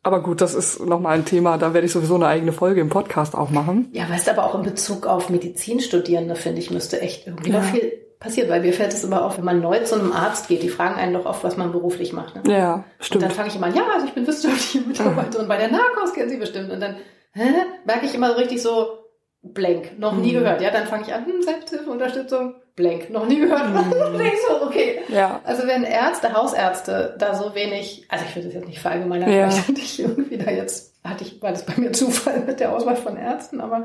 Aber 0.04 0.22
gut, 0.22 0.42
das 0.42 0.54
ist 0.54 0.84
nochmal 0.84 1.14
ein 1.14 1.24
Thema, 1.24 1.56
da 1.56 1.72
werde 1.72 1.86
ich 1.86 1.92
sowieso 1.92 2.14
eine 2.14 2.26
eigene 2.26 2.52
Folge 2.52 2.82
im 2.82 2.90
Podcast 2.90 3.34
auch 3.34 3.48
machen. 3.48 3.88
Ja, 3.92 4.08
weißt 4.08 4.28
aber 4.28 4.44
auch 4.44 4.54
in 4.54 4.62
Bezug 4.62 5.06
auf 5.06 5.30
Medizinstudierende, 5.30 6.36
finde 6.36 6.60
ich, 6.60 6.70
müsste 6.70 7.00
echt 7.00 7.26
irgendwie 7.26 7.50
ja. 7.50 7.60
noch 7.60 7.64
viel 7.64 7.90
passiert, 8.20 8.50
weil 8.50 8.60
mir 8.60 8.74
fällt 8.74 8.92
es 8.92 9.02
immer 9.02 9.24
auf, 9.24 9.38
wenn 9.38 9.44
man 9.44 9.62
neu 9.62 9.80
zu 9.80 9.94
einem 9.94 10.12
Arzt 10.12 10.48
geht, 10.48 10.62
die 10.62 10.68
fragen 10.68 10.96
einen 10.96 11.14
doch 11.14 11.24
oft, 11.24 11.42
was 11.42 11.56
man 11.56 11.72
beruflich 11.72 12.12
macht. 12.12 12.36
Ne? 12.36 12.52
Ja, 12.52 12.84
stimmt. 13.00 13.22
Und 13.22 13.30
dann 13.30 13.36
fange 13.36 13.48
ich 13.48 13.56
immer 13.56 13.66
an, 13.66 13.74
ja, 13.74 13.84
also 13.94 14.06
ich 14.06 14.12
bin 14.12 14.26
wissenschaftliche 14.26 14.80
Mitarbeiterin 14.86 15.48
bei 15.48 15.56
der 15.56 15.70
Narcos, 15.70 16.12
kennen 16.12 16.28
Sie 16.28 16.36
bestimmt. 16.36 16.70
Und 16.70 16.80
dann 16.80 16.96
hä, 17.32 17.48
merke 17.86 18.04
ich 18.04 18.14
immer 18.14 18.30
so 18.30 18.36
richtig 18.36 18.60
so, 18.60 19.03
blank, 19.44 19.98
noch 19.98 20.14
nie 20.14 20.32
mhm. 20.32 20.40
gehört. 20.40 20.62
Ja, 20.62 20.70
dann 20.70 20.86
fange 20.86 21.04
ich 21.06 21.14
an, 21.14 21.26
hm, 21.26 21.42
Selbsthilfeunterstützung, 21.42 22.54
blank, 22.74 23.10
noch 23.10 23.26
nie 23.26 23.40
gehört. 23.40 23.68
Mhm. 23.68 23.92
so, 24.48 24.66
okay. 24.66 25.00
Ja. 25.08 25.40
Also 25.44 25.66
wenn 25.66 25.84
Ärzte, 25.84 26.32
Hausärzte 26.32 27.14
da 27.18 27.34
so 27.34 27.54
wenig, 27.54 28.06
also 28.08 28.24
ich 28.26 28.34
würde 28.34 28.48
das 28.48 28.54
jetzt 28.54 28.68
nicht 28.68 28.80
verallgemeinern, 28.80 29.30
ja. 29.30 29.48
vielleicht 29.48 29.68
hatte 29.68 29.80
ich 29.80 30.00
irgendwie 30.00 30.38
da 30.38 30.50
jetzt, 30.50 30.94
hatte 31.04 31.24
ich, 31.24 31.42
war 31.42 31.50
das 31.50 31.66
bei 31.66 31.74
mir 31.76 31.92
Zufall 31.92 32.40
mit 32.40 32.60
der 32.60 32.74
Auswahl 32.74 32.96
von 32.96 33.16
Ärzten, 33.16 33.60
aber 33.60 33.84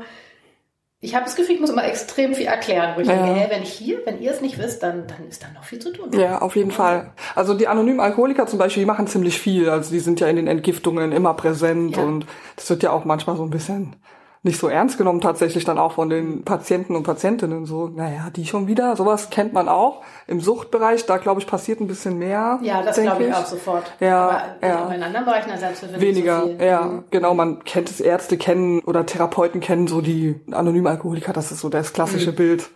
ich 1.02 1.14
habe 1.14 1.24
das 1.24 1.34
Gefühl, 1.34 1.54
ich 1.54 1.60
muss 1.60 1.70
immer 1.70 1.84
extrem 1.84 2.34
viel 2.34 2.44
erklären, 2.44 2.92
wo 2.94 3.00
ich 3.00 3.08
ja. 3.08 3.14
denke, 3.14 3.40
hey, 3.40 3.50
wenn 3.50 3.62
ich 3.62 3.72
hier, 3.72 4.00
wenn 4.04 4.20
ihr 4.20 4.32
es 4.32 4.42
nicht 4.42 4.58
wisst, 4.58 4.82
dann, 4.82 5.06
dann 5.06 5.28
ist 5.28 5.42
da 5.42 5.46
noch 5.54 5.64
viel 5.64 5.78
zu 5.78 5.94
tun. 5.94 6.10
Ja, 6.12 6.42
auf 6.42 6.56
jeden 6.56 6.72
Fall. 6.72 7.12
Also 7.34 7.54
die 7.54 7.68
anonymen 7.68 8.00
Alkoholiker 8.00 8.46
zum 8.46 8.58
Beispiel, 8.58 8.82
die 8.82 8.86
machen 8.86 9.06
ziemlich 9.06 9.40
viel. 9.40 9.70
Also 9.70 9.92
die 9.92 10.00
sind 10.00 10.20
ja 10.20 10.28
in 10.28 10.36
den 10.36 10.46
Entgiftungen 10.46 11.12
immer 11.12 11.32
präsent 11.32 11.96
ja. 11.96 12.02
und 12.02 12.26
das 12.56 12.68
wird 12.68 12.82
ja 12.82 12.90
auch 12.90 13.06
manchmal 13.06 13.36
so 13.36 13.44
ein 13.44 13.50
bisschen 13.50 13.96
nicht 14.42 14.58
so 14.58 14.68
ernst 14.68 14.96
genommen 14.96 15.20
tatsächlich 15.20 15.64
dann 15.64 15.78
auch 15.78 15.92
von 15.92 16.08
den 16.08 16.44
Patienten 16.44 16.96
und 16.96 17.02
Patientinnen 17.02 17.66
so, 17.66 17.88
naja, 17.88 18.30
die 18.34 18.46
schon 18.46 18.66
wieder, 18.68 18.96
sowas 18.96 19.28
kennt 19.28 19.52
man 19.52 19.68
auch. 19.68 20.02
Im 20.26 20.40
Suchtbereich, 20.40 21.04
da 21.04 21.18
glaube 21.18 21.40
ich, 21.40 21.46
passiert 21.46 21.80
ein 21.80 21.86
bisschen 21.86 22.18
mehr. 22.18 22.58
Ja, 22.62 22.82
das 22.82 22.98
glaube 22.98 23.24
ich, 23.24 23.28
ich, 23.28 23.34
auch 23.34 23.44
sofort. 23.44 23.92
Ja, 24.00 24.54
Aber 24.62 24.66
ja. 24.66 24.88
in 24.94 25.02
anderen 25.02 25.26
Bereichen 25.26 25.50
als 25.50 25.60
Selbsthilfe 25.60 26.00
Weniger, 26.00 26.42
so 26.42 26.64
ja, 26.64 26.82
mhm. 26.82 27.04
genau, 27.10 27.34
man 27.34 27.64
kennt 27.64 27.90
es, 27.90 28.00
Ärzte 28.00 28.38
kennen 28.38 28.80
oder 28.80 29.04
Therapeuten 29.04 29.60
kennen 29.60 29.88
so 29.88 30.00
die 30.00 30.40
anonymen 30.50 30.86
Alkoholiker, 30.86 31.34
das 31.34 31.52
ist 31.52 31.60
so 31.60 31.68
das 31.68 31.92
klassische 31.92 32.32
mhm. 32.32 32.36
Bild. 32.36 32.70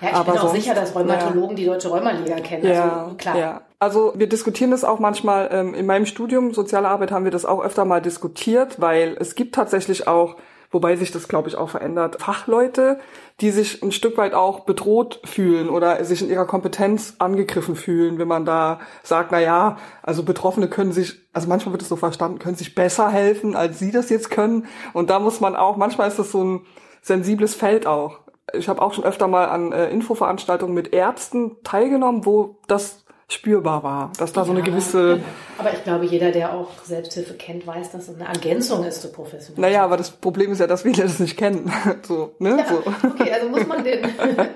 Ja, 0.00 0.10
ich 0.10 0.14
Aber 0.14 0.32
bin 0.32 0.40
auch 0.40 0.42
sonst, 0.42 0.62
sicher, 0.62 0.74
dass 0.74 0.94
Rheumatologen 0.94 1.50
ja. 1.50 1.56
die 1.56 1.64
Deutsche 1.64 1.88
Rheumaliga 1.88 2.36
kennen. 2.36 2.64
Ja, 2.64 3.02
also, 3.02 3.16
klar. 3.16 3.36
Ja. 3.36 3.60
Also 3.80 4.12
wir 4.16 4.28
diskutieren 4.28 4.70
das 4.70 4.84
auch 4.84 5.00
manchmal. 5.00 5.48
Ähm, 5.50 5.74
in 5.74 5.86
meinem 5.86 6.06
Studium 6.06 6.54
Soziale 6.54 6.88
Arbeit 6.88 7.10
haben 7.10 7.24
wir 7.24 7.32
das 7.32 7.44
auch 7.44 7.62
öfter 7.62 7.84
mal 7.84 8.00
diskutiert, 8.00 8.80
weil 8.80 9.16
es 9.18 9.34
gibt 9.34 9.56
tatsächlich 9.56 10.06
auch 10.06 10.36
wobei 10.70 10.96
sich 10.96 11.10
das, 11.10 11.28
glaube 11.28 11.48
ich, 11.48 11.56
auch 11.56 11.70
verändert. 11.70 12.20
Fachleute, 12.20 12.98
die 13.40 13.50
sich 13.50 13.82
ein 13.82 13.92
Stück 13.92 14.16
weit 14.18 14.34
auch 14.34 14.60
bedroht 14.60 15.20
fühlen 15.24 15.70
oder 15.70 16.04
sich 16.04 16.22
in 16.22 16.30
ihrer 16.30 16.46
Kompetenz 16.46 17.14
angegriffen 17.18 17.76
fühlen, 17.76 18.18
wenn 18.18 18.28
man 18.28 18.44
da 18.44 18.80
sagt, 19.02 19.32
na 19.32 19.40
ja, 19.40 19.76
also 20.02 20.22
Betroffene 20.22 20.68
können 20.68 20.92
sich, 20.92 21.28
also 21.32 21.48
manchmal 21.48 21.72
wird 21.72 21.82
es 21.82 21.88
so 21.88 21.96
verstanden, 21.96 22.38
können 22.38 22.56
sich 22.56 22.74
besser 22.74 23.08
helfen, 23.10 23.56
als 23.56 23.78
sie 23.78 23.90
das 23.90 24.10
jetzt 24.10 24.30
können. 24.30 24.66
Und 24.92 25.10
da 25.10 25.18
muss 25.18 25.40
man 25.40 25.56
auch, 25.56 25.76
manchmal 25.76 26.08
ist 26.08 26.18
das 26.18 26.30
so 26.30 26.44
ein 26.44 26.66
sensibles 27.00 27.54
Feld 27.54 27.86
auch. 27.86 28.20
Ich 28.54 28.68
habe 28.68 28.82
auch 28.82 28.94
schon 28.94 29.04
öfter 29.04 29.28
mal 29.28 29.46
an 29.46 29.72
äh, 29.72 29.90
Infoveranstaltungen 29.90 30.74
mit 30.74 30.92
Ärzten 30.92 31.56
teilgenommen, 31.64 32.24
wo 32.24 32.58
das 32.66 33.04
spürbar 33.30 33.82
war, 33.82 34.12
dass 34.18 34.32
da 34.32 34.40
ja, 34.40 34.46
so 34.46 34.52
eine 34.52 34.62
gewisse. 34.62 35.20
Aber 35.58 35.72
ich 35.72 35.84
glaube, 35.84 36.06
jeder, 36.06 36.32
der 36.32 36.54
auch 36.54 36.70
Selbsthilfe 36.82 37.34
kennt, 37.34 37.66
weiß, 37.66 37.92
dass 37.92 38.08
es 38.08 38.14
eine 38.14 38.26
Ergänzung 38.26 38.84
ist 38.84 39.02
zu 39.02 39.12
professionell. 39.12 39.60
Naja, 39.60 39.84
aber 39.84 39.98
das 39.98 40.10
Problem 40.10 40.52
ist 40.52 40.60
ja, 40.60 40.66
dass 40.66 40.82
viele 40.82 41.02
das 41.02 41.18
nicht 41.18 41.36
kennen. 41.36 41.70
so, 42.02 42.34
ne? 42.38 42.56
Ja, 42.58 42.66
so. 42.66 42.82
Okay, 43.08 43.30
also 43.30 43.48
muss 43.48 43.66
man 43.66 43.84
den, 43.84 44.00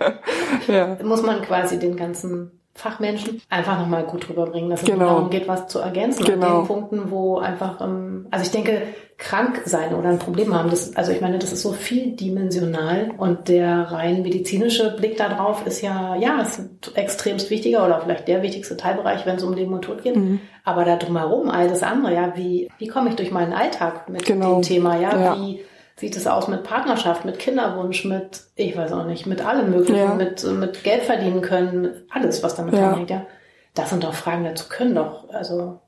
ja. 0.68 0.96
muss 1.02 1.22
man 1.22 1.42
quasi 1.42 1.78
den 1.78 1.96
ganzen 1.96 2.61
Fachmenschen 2.74 3.40
einfach 3.50 3.78
nochmal 3.78 4.04
gut 4.04 4.28
rüberbringen, 4.28 4.70
dass 4.70 4.82
es 4.82 4.88
genau. 4.88 5.06
darum 5.06 5.30
geht, 5.30 5.46
was 5.46 5.68
zu 5.68 5.78
ergänzen 5.78 6.24
genau. 6.24 6.46
an 6.46 6.56
den 6.60 6.66
Punkten, 6.66 7.10
wo 7.10 7.38
einfach, 7.38 7.80
ähm, 7.82 8.26
also 8.30 8.44
ich 8.44 8.50
denke, 8.50 8.82
krank 9.18 9.62
sein 9.66 9.94
oder 9.94 10.08
ein 10.08 10.18
Problem 10.18 10.54
haben, 10.54 10.70
das, 10.70 10.96
also 10.96 11.12
ich 11.12 11.20
meine, 11.20 11.38
das 11.38 11.52
ist 11.52 11.62
so 11.62 11.72
vieldimensional 11.72 13.12
und 13.18 13.48
der 13.48 13.92
rein 13.92 14.22
medizinische 14.22 14.96
Blick 14.96 15.16
darauf 15.16 15.66
ist 15.66 15.82
ja, 15.82 16.16
ja, 16.16 16.40
ist 16.40 16.58
ein 16.58 16.78
extremst 16.94 17.50
wichtiger 17.50 17.84
oder 17.84 18.00
vielleicht 18.00 18.26
der 18.26 18.42
wichtigste 18.42 18.76
Teilbereich, 18.76 19.26
wenn 19.26 19.36
es 19.36 19.44
um 19.44 19.52
Leben 19.52 19.74
und 19.74 19.82
Tod 19.82 20.02
geht. 20.02 20.16
Mhm. 20.16 20.40
Aber 20.64 20.84
da 20.84 20.96
drumherum 20.96 21.50
all 21.50 21.68
das 21.68 21.82
andere, 21.82 22.14
ja, 22.14 22.32
wie, 22.36 22.70
wie 22.78 22.88
komme 22.88 23.10
ich 23.10 23.16
durch 23.16 23.30
meinen 23.30 23.52
Alltag 23.52 24.08
mit 24.08 24.24
genau. 24.24 24.54
dem 24.54 24.62
Thema, 24.62 24.98
ja, 24.98 25.16
ja. 25.16 25.36
wie 25.36 25.60
sieht 25.96 26.16
es 26.16 26.26
aus 26.26 26.48
mit 26.48 26.64
Partnerschaft, 26.64 27.24
mit 27.24 27.38
Kinderwunsch, 27.38 28.04
mit, 28.04 28.42
ich 28.54 28.76
weiß 28.76 28.92
auch 28.92 29.06
nicht, 29.06 29.26
mit 29.26 29.44
allem 29.44 29.70
möglichen, 29.70 29.96
ja. 29.96 30.14
mit, 30.14 30.42
mit 30.44 30.84
Geld 30.84 31.02
verdienen 31.02 31.40
können, 31.40 32.04
alles, 32.10 32.42
was 32.42 32.56
damit 32.56 32.74
ja. 32.74 32.96
hängt, 32.96 33.10
ja. 33.10 33.26
Das 33.74 33.90
sind 33.90 34.04
doch 34.04 34.14
Fragen, 34.14 34.44
dazu 34.44 34.66
können 34.68 34.94
doch, 34.94 35.28
also. 35.30 35.80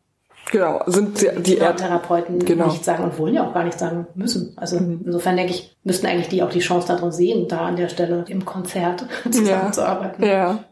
Genau, 0.50 0.82
sind 0.86 1.20
die, 1.20 1.42
die 1.42 1.56
Therapeuten 1.56 2.38
genau. 2.38 2.66
nicht 2.66 2.84
sagen 2.84 3.02
und 3.04 3.18
wollen 3.18 3.34
ja 3.34 3.48
auch 3.48 3.54
gar 3.54 3.64
nicht 3.64 3.78
sagen 3.78 4.06
müssen. 4.14 4.52
Also 4.56 4.78
mhm. 4.78 5.02
insofern 5.06 5.36
denke 5.36 5.52
ich, 5.52 5.74
müssten 5.84 6.06
eigentlich 6.06 6.28
die 6.28 6.42
auch 6.42 6.50
die 6.50 6.60
Chance 6.60 6.86
darin 6.86 7.12
sehen, 7.12 7.48
da 7.48 7.60
an 7.60 7.76
der 7.76 7.88
Stelle 7.88 8.26
im 8.28 8.44
Konzert 8.44 9.06
zusammenzuarbeiten. 9.30 10.22
Ja. 10.22 10.32
ja. 10.32 10.64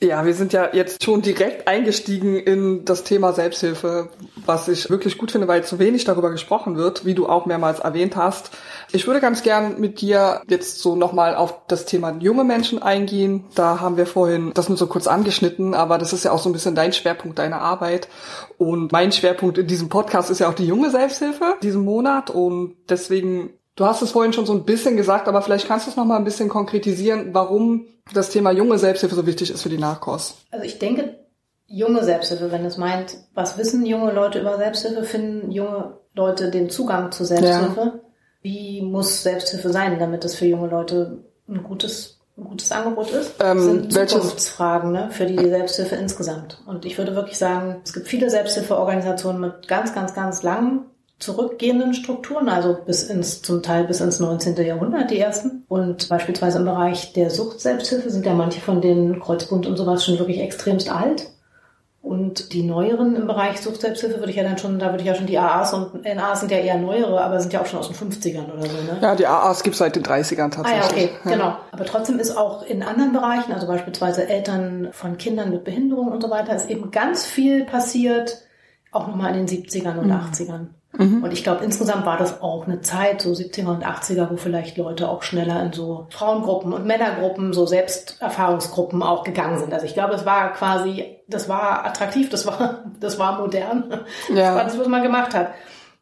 Ja, 0.00 0.24
wir 0.24 0.34
sind 0.34 0.52
ja 0.52 0.68
jetzt 0.72 1.02
schon 1.02 1.22
direkt 1.22 1.66
eingestiegen 1.66 2.38
in 2.38 2.84
das 2.84 3.02
Thema 3.02 3.32
Selbsthilfe, 3.32 4.10
was 4.46 4.68
ich 4.68 4.90
wirklich 4.90 5.18
gut 5.18 5.32
finde, 5.32 5.48
weil 5.48 5.64
zu 5.64 5.80
wenig 5.80 6.04
darüber 6.04 6.30
gesprochen 6.30 6.76
wird, 6.76 7.04
wie 7.04 7.14
du 7.14 7.28
auch 7.28 7.46
mehrmals 7.46 7.80
erwähnt 7.80 8.14
hast. 8.14 8.52
Ich 8.92 9.08
würde 9.08 9.20
ganz 9.20 9.42
gern 9.42 9.80
mit 9.80 10.00
dir 10.00 10.42
jetzt 10.48 10.78
so 10.78 10.94
nochmal 10.94 11.34
auf 11.34 11.66
das 11.66 11.84
Thema 11.84 12.16
junge 12.20 12.44
Menschen 12.44 12.80
eingehen. 12.80 13.46
Da 13.56 13.80
haben 13.80 13.96
wir 13.96 14.06
vorhin 14.06 14.52
das 14.54 14.68
nur 14.68 14.78
so 14.78 14.86
kurz 14.86 15.08
angeschnitten, 15.08 15.74
aber 15.74 15.98
das 15.98 16.12
ist 16.12 16.24
ja 16.24 16.30
auch 16.30 16.38
so 16.38 16.48
ein 16.48 16.52
bisschen 16.52 16.76
dein 16.76 16.92
Schwerpunkt 16.92 17.40
deiner 17.40 17.60
Arbeit. 17.60 18.06
Und 18.56 18.92
mein 18.92 19.10
Schwerpunkt 19.10 19.58
in 19.58 19.66
diesem 19.66 19.88
Podcast 19.88 20.30
ist 20.30 20.38
ja 20.38 20.48
auch 20.48 20.54
die 20.54 20.66
junge 20.66 20.90
Selbsthilfe 20.90 21.56
diesen 21.60 21.84
Monat. 21.84 22.30
Und 22.30 22.76
deswegen 22.88 23.50
Du 23.78 23.86
hast 23.86 24.02
es 24.02 24.10
vorhin 24.10 24.32
schon 24.32 24.44
so 24.44 24.52
ein 24.52 24.64
bisschen 24.64 24.96
gesagt, 24.96 25.28
aber 25.28 25.40
vielleicht 25.40 25.68
kannst 25.68 25.86
du 25.86 25.92
es 25.92 25.96
noch 25.96 26.04
mal 26.04 26.16
ein 26.16 26.24
bisschen 26.24 26.48
konkretisieren, 26.48 27.32
warum 27.32 27.86
das 28.12 28.30
Thema 28.30 28.50
junge 28.50 28.76
Selbsthilfe 28.76 29.14
so 29.14 29.24
wichtig 29.24 29.52
ist 29.52 29.62
für 29.62 29.68
die 29.68 29.78
Nachkurs. 29.78 30.34
Also 30.50 30.64
ich 30.64 30.80
denke, 30.80 31.20
junge 31.68 32.02
Selbsthilfe, 32.02 32.50
wenn 32.50 32.64
es 32.64 32.76
meint, 32.76 33.16
was 33.34 33.56
wissen 33.56 33.86
junge 33.86 34.10
Leute 34.10 34.40
über 34.40 34.56
Selbsthilfe, 34.56 35.04
finden 35.04 35.52
junge 35.52 35.92
Leute 36.12 36.50
den 36.50 36.70
Zugang 36.70 37.12
zu 37.12 37.24
Selbsthilfe. 37.24 37.80
Ja. 37.80 38.00
Wie 38.42 38.82
muss 38.82 39.22
Selbsthilfe 39.22 39.70
sein, 39.70 39.96
damit 40.00 40.24
es 40.24 40.34
für 40.34 40.46
junge 40.46 40.66
Leute 40.66 41.22
ein 41.48 41.62
gutes, 41.62 42.18
ein 42.36 42.46
gutes 42.46 42.72
Angebot 42.72 43.12
ist? 43.12 43.34
Ähm, 43.38 43.60
sind 43.60 44.10
Zukunftsfragen 44.10 44.90
ne, 44.90 45.10
für 45.12 45.26
die 45.26 45.38
Selbsthilfe 45.38 45.94
insgesamt. 45.94 46.60
Und 46.66 46.84
ich 46.84 46.98
würde 46.98 47.14
wirklich 47.14 47.38
sagen, 47.38 47.80
es 47.84 47.92
gibt 47.92 48.08
viele 48.08 48.28
Selbsthilfeorganisationen 48.28 49.40
mit 49.40 49.68
ganz, 49.68 49.94
ganz, 49.94 50.14
ganz 50.14 50.42
langen 50.42 50.86
zurückgehenden 51.18 51.94
Strukturen, 51.94 52.48
also 52.48 52.78
bis 52.86 53.02
ins, 53.04 53.42
zum 53.42 53.62
Teil 53.62 53.84
bis 53.84 54.00
ins 54.00 54.20
19. 54.20 54.56
Jahrhundert, 54.64 55.10
die 55.10 55.18
ersten. 55.18 55.64
Und 55.68 56.08
beispielsweise 56.08 56.58
im 56.58 56.64
Bereich 56.64 57.12
der 57.12 57.30
Sucht-Selbsthilfe 57.30 58.10
sind 58.10 58.24
ja 58.24 58.34
manche 58.34 58.60
von 58.60 58.80
den 58.80 59.18
Kreuzbund 59.18 59.66
und 59.66 59.76
sowas 59.76 60.04
schon 60.04 60.18
wirklich 60.18 60.40
extremst 60.40 60.90
alt. 60.90 61.30
Und 62.00 62.52
die 62.52 62.62
neueren 62.62 63.16
im 63.16 63.26
Bereich 63.26 63.60
Sucht-Selbsthilfe 63.60 64.18
würde 64.20 64.30
ich 64.30 64.36
ja 64.36 64.44
dann 64.44 64.56
schon, 64.56 64.78
da 64.78 64.86
würde 64.86 65.00
ich 65.00 65.08
ja 65.08 65.16
schon 65.16 65.26
die 65.26 65.36
AAs 65.36 65.74
und 65.74 66.04
NAs 66.04 66.40
sind 66.40 66.52
ja 66.52 66.58
eher 66.58 66.78
neuere, 66.78 67.20
aber 67.20 67.40
sind 67.40 67.52
ja 67.52 67.60
auch 67.60 67.66
schon 67.66 67.80
aus 67.80 67.88
den 67.88 67.96
50ern 67.96 68.52
oder 68.52 68.62
so, 68.62 68.76
ne? 68.76 68.98
Ja, 69.02 69.16
die 69.16 69.26
AAs 69.26 69.64
gibt 69.64 69.74
es 69.74 69.78
seit 69.78 69.96
den 69.96 70.04
30ern 70.04 70.50
tatsächlich. 70.50 70.72
Ah 70.72 70.74
ja, 70.74 70.84
okay, 70.84 71.10
ja. 71.24 71.30
genau. 71.32 71.56
Aber 71.72 71.84
trotzdem 71.84 72.20
ist 72.20 72.36
auch 72.36 72.62
in 72.62 72.84
anderen 72.84 73.12
Bereichen, 73.12 73.52
also 73.52 73.66
beispielsweise 73.66 74.28
Eltern 74.28 74.88
von 74.92 75.18
Kindern 75.18 75.50
mit 75.50 75.64
Behinderung 75.64 76.12
und 76.12 76.22
so 76.22 76.30
weiter, 76.30 76.54
ist 76.54 76.70
eben 76.70 76.92
ganz 76.92 77.26
viel 77.26 77.64
passiert, 77.64 78.38
auch 78.92 79.08
nochmal 79.08 79.36
in 79.36 79.44
den 79.44 79.64
70ern 79.64 79.98
und 79.98 80.06
mhm. 80.06 80.12
80ern. 80.12 80.66
Mhm. 80.98 81.22
Und 81.22 81.32
ich 81.32 81.44
glaube, 81.44 81.64
insgesamt 81.64 82.04
war 82.04 82.18
das 82.18 82.42
auch 82.42 82.66
eine 82.66 82.80
Zeit, 82.80 83.22
so 83.22 83.30
70er 83.30 83.68
und 83.68 83.86
80er, 83.86 84.30
wo 84.30 84.36
vielleicht 84.36 84.76
Leute 84.76 85.08
auch 85.08 85.22
schneller 85.22 85.62
in 85.62 85.72
so 85.72 86.08
Frauengruppen 86.10 86.72
und 86.72 86.86
Männergruppen, 86.86 87.52
so 87.52 87.66
Selbsterfahrungsgruppen 87.66 89.02
auch 89.02 89.22
gegangen 89.22 89.58
sind. 89.58 89.72
Also 89.72 89.86
ich 89.86 89.94
glaube, 89.94 90.14
es 90.14 90.26
war 90.26 90.52
quasi, 90.52 91.16
das 91.28 91.48
war 91.48 91.86
attraktiv, 91.86 92.28
das 92.28 92.46
war, 92.46 92.84
das 93.00 93.18
war 93.18 93.40
modern. 93.40 93.84
Ja. 94.28 94.34
Das 94.34 94.54
war 94.54 94.64
das, 94.64 94.78
was 94.78 94.88
man 94.88 95.02
gemacht 95.02 95.34
hat. 95.34 95.48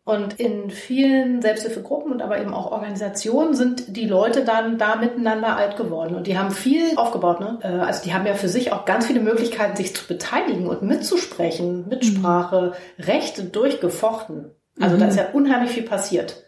Und 0.05 0.39
in 0.39 0.71
vielen 0.71 1.43
Selbsthilfegruppen 1.43 2.13
und 2.13 2.23
aber 2.23 2.41
eben 2.41 2.55
auch 2.55 2.71
Organisationen 2.71 3.55
sind 3.55 3.97
die 3.97 4.07
Leute 4.07 4.45
dann 4.45 4.79
da 4.79 4.97
miteinander 4.97 5.57
alt 5.57 5.77
geworden. 5.77 6.15
Und 6.15 6.27
die 6.29 6.39
haben 6.39 6.53
viel 6.53 6.97
aufgebaut. 6.97 7.41
Ne? 7.41 7.59
Äh, 7.63 7.85
also 7.85 8.05
die 8.05 8.15
haben 8.15 8.25
ja 8.25 8.35
für 8.35 8.49
sich 8.49 8.73
auch 8.73 8.85
ganz 8.85 9.07
viele 9.07 9.21
Möglichkeiten, 9.21 9.77
sich 9.77 9.95
zu 9.95 10.07
beteiligen 10.07 10.69
und 10.69 10.83
mitzusprechen, 10.83 11.89
Mitsprache, 11.89 12.75
mhm. 12.97 13.05
Rechte 13.05 13.45
durchgefochten. 13.45 14.53
Also 14.81 14.97
mhm. 14.97 15.01
da 15.01 15.09
ist 15.09 15.17
ja 15.17 15.29
unheimlich 15.33 15.73
viel 15.73 15.85
passiert. 15.85 16.43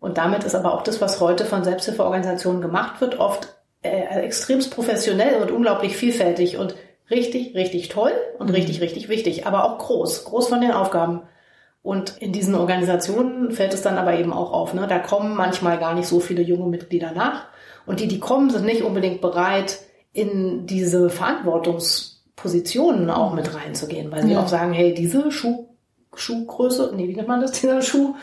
Und 0.00 0.18
damit 0.18 0.44
ist 0.44 0.54
aber 0.54 0.74
auch 0.74 0.82
das, 0.82 1.00
was 1.00 1.20
heute 1.20 1.44
von 1.44 1.64
Selbsthilfeorganisationen 1.64 2.60
gemacht 2.60 3.00
wird, 3.00 3.18
oft 3.18 3.54
äh, 3.82 4.22
extremst 4.22 4.74
professionell 4.74 5.40
und 5.40 5.50
unglaublich 5.50 5.96
vielfältig 5.96 6.58
und 6.58 6.74
richtig, 7.10 7.54
richtig 7.54 7.88
toll 7.88 8.12
und 8.38 8.48
mhm. 8.48 8.54
richtig, 8.54 8.80
richtig 8.80 9.08
wichtig, 9.08 9.46
aber 9.46 9.64
auch 9.64 9.78
groß, 9.78 10.24
groß 10.24 10.48
von 10.48 10.60
den 10.60 10.72
Aufgaben. 10.72 11.22
Und 11.82 12.16
in 12.18 12.32
diesen 12.32 12.54
Organisationen 12.54 13.52
fällt 13.52 13.74
es 13.74 13.82
dann 13.82 13.98
aber 13.98 14.18
eben 14.18 14.32
auch 14.32 14.52
auf. 14.52 14.72
Ne? 14.72 14.86
Da 14.88 14.98
kommen 14.98 15.36
manchmal 15.36 15.78
gar 15.78 15.94
nicht 15.94 16.08
so 16.08 16.20
viele 16.20 16.40
junge 16.40 16.66
Mitglieder 16.66 17.12
nach. 17.12 17.44
Und 17.84 18.00
die, 18.00 18.08
die 18.08 18.20
kommen, 18.20 18.48
sind 18.48 18.64
nicht 18.64 18.82
unbedingt 18.82 19.20
bereit, 19.20 19.80
in 20.14 20.66
diese 20.66 21.10
Verantwortungspositionen 21.10 23.10
auch 23.10 23.34
mit 23.34 23.54
reinzugehen, 23.54 24.10
weil 24.12 24.22
sie 24.22 24.32
ja. 24.32 24.40
auch 24.40 24.48
sagen, 24.48 24.72
hey, 24.72 24.94
diese 24.94 25.30
Schuh 25.30 25.66
Schuhgröße, 26.18 26.92
nee, 26.94 27.08
wie 27.08 27.14
nennt 27.14 27.28
man 27.28 27.40
das, 27.40 27.52
dieser 27.52 27.82
Schuh, 27.82 28.14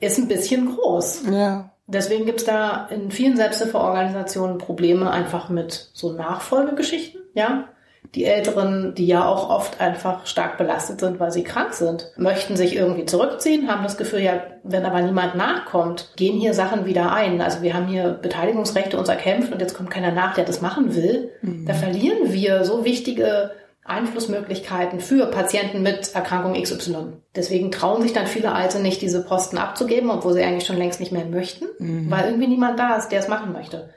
ist 0.00 0.18
ein 0.18 0.28
bisschen 0.28 0.74
groß. 0.74 1.22
Ja. 1.30 1.70
Deswegen 1.86 2.24
gibt's 2.24 2.44
da 2.44 2.86
in 2.90 3.10
vielen 3.10 3.36
Selbsthilfeorganisationen 3.36 4.58
Probleme 4.58 5.10
einfach 5.10 5.48
mit 5.48 5.90
so 5.92 6.12
Nachfolgegeschichten, 6.12 7.20
ja. 7.34 7.68
Die 8.14 8.26
Älteren, 8.26 8.94
die 8.94 9.06
ja 9.06 9.26
auch 9.26 9.50
oft 9.50 9.80
einfach 9.80 10.26
stark 10.26 10.56
belastet 10.56 11.00
sind, 11.00 11.18
weil 11.18 11.32
sie 11.32 11.42
krank 11.42 11.72
sind, 11.72 12.12
möchten 12.16 12.54
sich 12.54 12.76
irgendwie 12.76 13.06
zurückziehen, 13.06 13.68
haben 13.68 13.82
das 13.82 13.96
Gefühl, 13.96 14.20
ja, 14.20 14.42
wenn 14.62 14.84
aber 14.84 15.00
niemand 15.02 15.34
nachkommt, 15.34 16.12
gehen 16.14 16.38
hier 16.38 16.54
Sachen 16.54 16.84
wieder 16.84 17.12
ein. 17.12 17.40
Also 17.40 17.62
wir 17.62 17.74
haben 17.74 17.88
hier 17.88 18.10
Beteiligungsrechte 18.10 18.98
uns 18.98 19.08
erkämpft 19.08 19.52
und 19.52 19.60
jetzt 19.60 19.74
kommt 19.74 19.90
keiner 19.90 20.12
nach, 20.12 20.34
der 20.34 20.44
das 20.44 20.60
machen 20.60 20.94
will. 20.94 21.32
Mhm. 21.42 21.66
Da 21.66 21.74
verlieren 21.74 22.32
wir 22.32 22.64
so 22.64 22.84
wichtige 22.84 23.50
Einflussmöglichkeiten 23.84 25.00
für 25.00 25.26
Patienten 25.26 25.82
mit 25.82 26.14
Erkrankung 26.14 26.60
XY. 26.60 27.14
Deswegen 27.36 27.70
trauen 27.70 28.02
sich 28.02 28.12
dann 28.12 28.26
viele 28.26 28.52
Alte 28.52 28.80
nicht, 28.80 29.02
diese 29.02 29.22
Posten 29.24 29.58
abzugeben, 29.58 30.10
obwohl 30.10 30.32
sie 30.32 30.42
eigentlich 30.42 30.66
schon 30.66 30.78
längst 30.78 31.00
nicht 31.00 31.12
mehr 31.12 31.26
möchten, 31.26 31.66
mhm. 31.78 32.10
weil 32.10 32.26
irgendwie 32.26 32.48
niemand 32.48 32.78
da 32.78 32.96
ist, 32.96 33.10
der 33.10 33.20
es 33.20 33.28
machen 33.28 33.52
möchte 33.52 33.90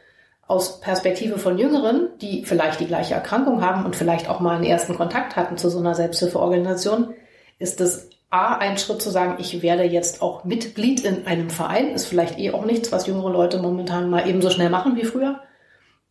aus 0.48 0.80
Perspektive 0.80 1.38
von 1.38 1.58
Jüngeren, 1.58 2.10
die 2.22 2.46
vielleicht 2.46 2.80
die 2.80 2.88
gleiche 2.88 3.14
Erkrankung 3.14 3.62
haben 3.62 3.86
und 3.86 3.96
vielleicht 3.96 4.30
auch 4.30 4.40
mal 4.40 4.56
einen 4.56 4.64
ersten 4.64 4.96
Kontakt 4.96 5.36
hatten 5.36 5.58
zu 5.58 5.70
so 5.70 5.80
einer 5.80 5.94
Selbsthilfeorganisation, 5.94 7.14
ist 7.60 7.82
es 7.82 8.10
A, 8.30 8.56
ein 8.56 8.78
Schritt 8.78 9.02
zu 9.02 9.10
sagen, 9.10 9.36
ich 9.40 9.62
werde 9.62 9.84
jetzt 9.84 10.22
auch 10.22 10.44
Mitglied 10.44 11.04
in 11.06 11.28
einem 11.28 11.50
Verein, 11.50 11.90
ist 11.90 12.06
vielleicht 12.06 12.40
eh 12.40 12.52
auch 12.52 12.66
nichts, 12.66 12.92
was 12.92 13.08
jüngere 13.08 13.30
Leute 13.30 13.60
momentan 13.60 14.10
mal 14.10 14.28
ebenso 14.28 14.50
schnell 14.50 14.70
machen 14.70 14.96
wie 14.96 15.06
früher. 15.06 15.42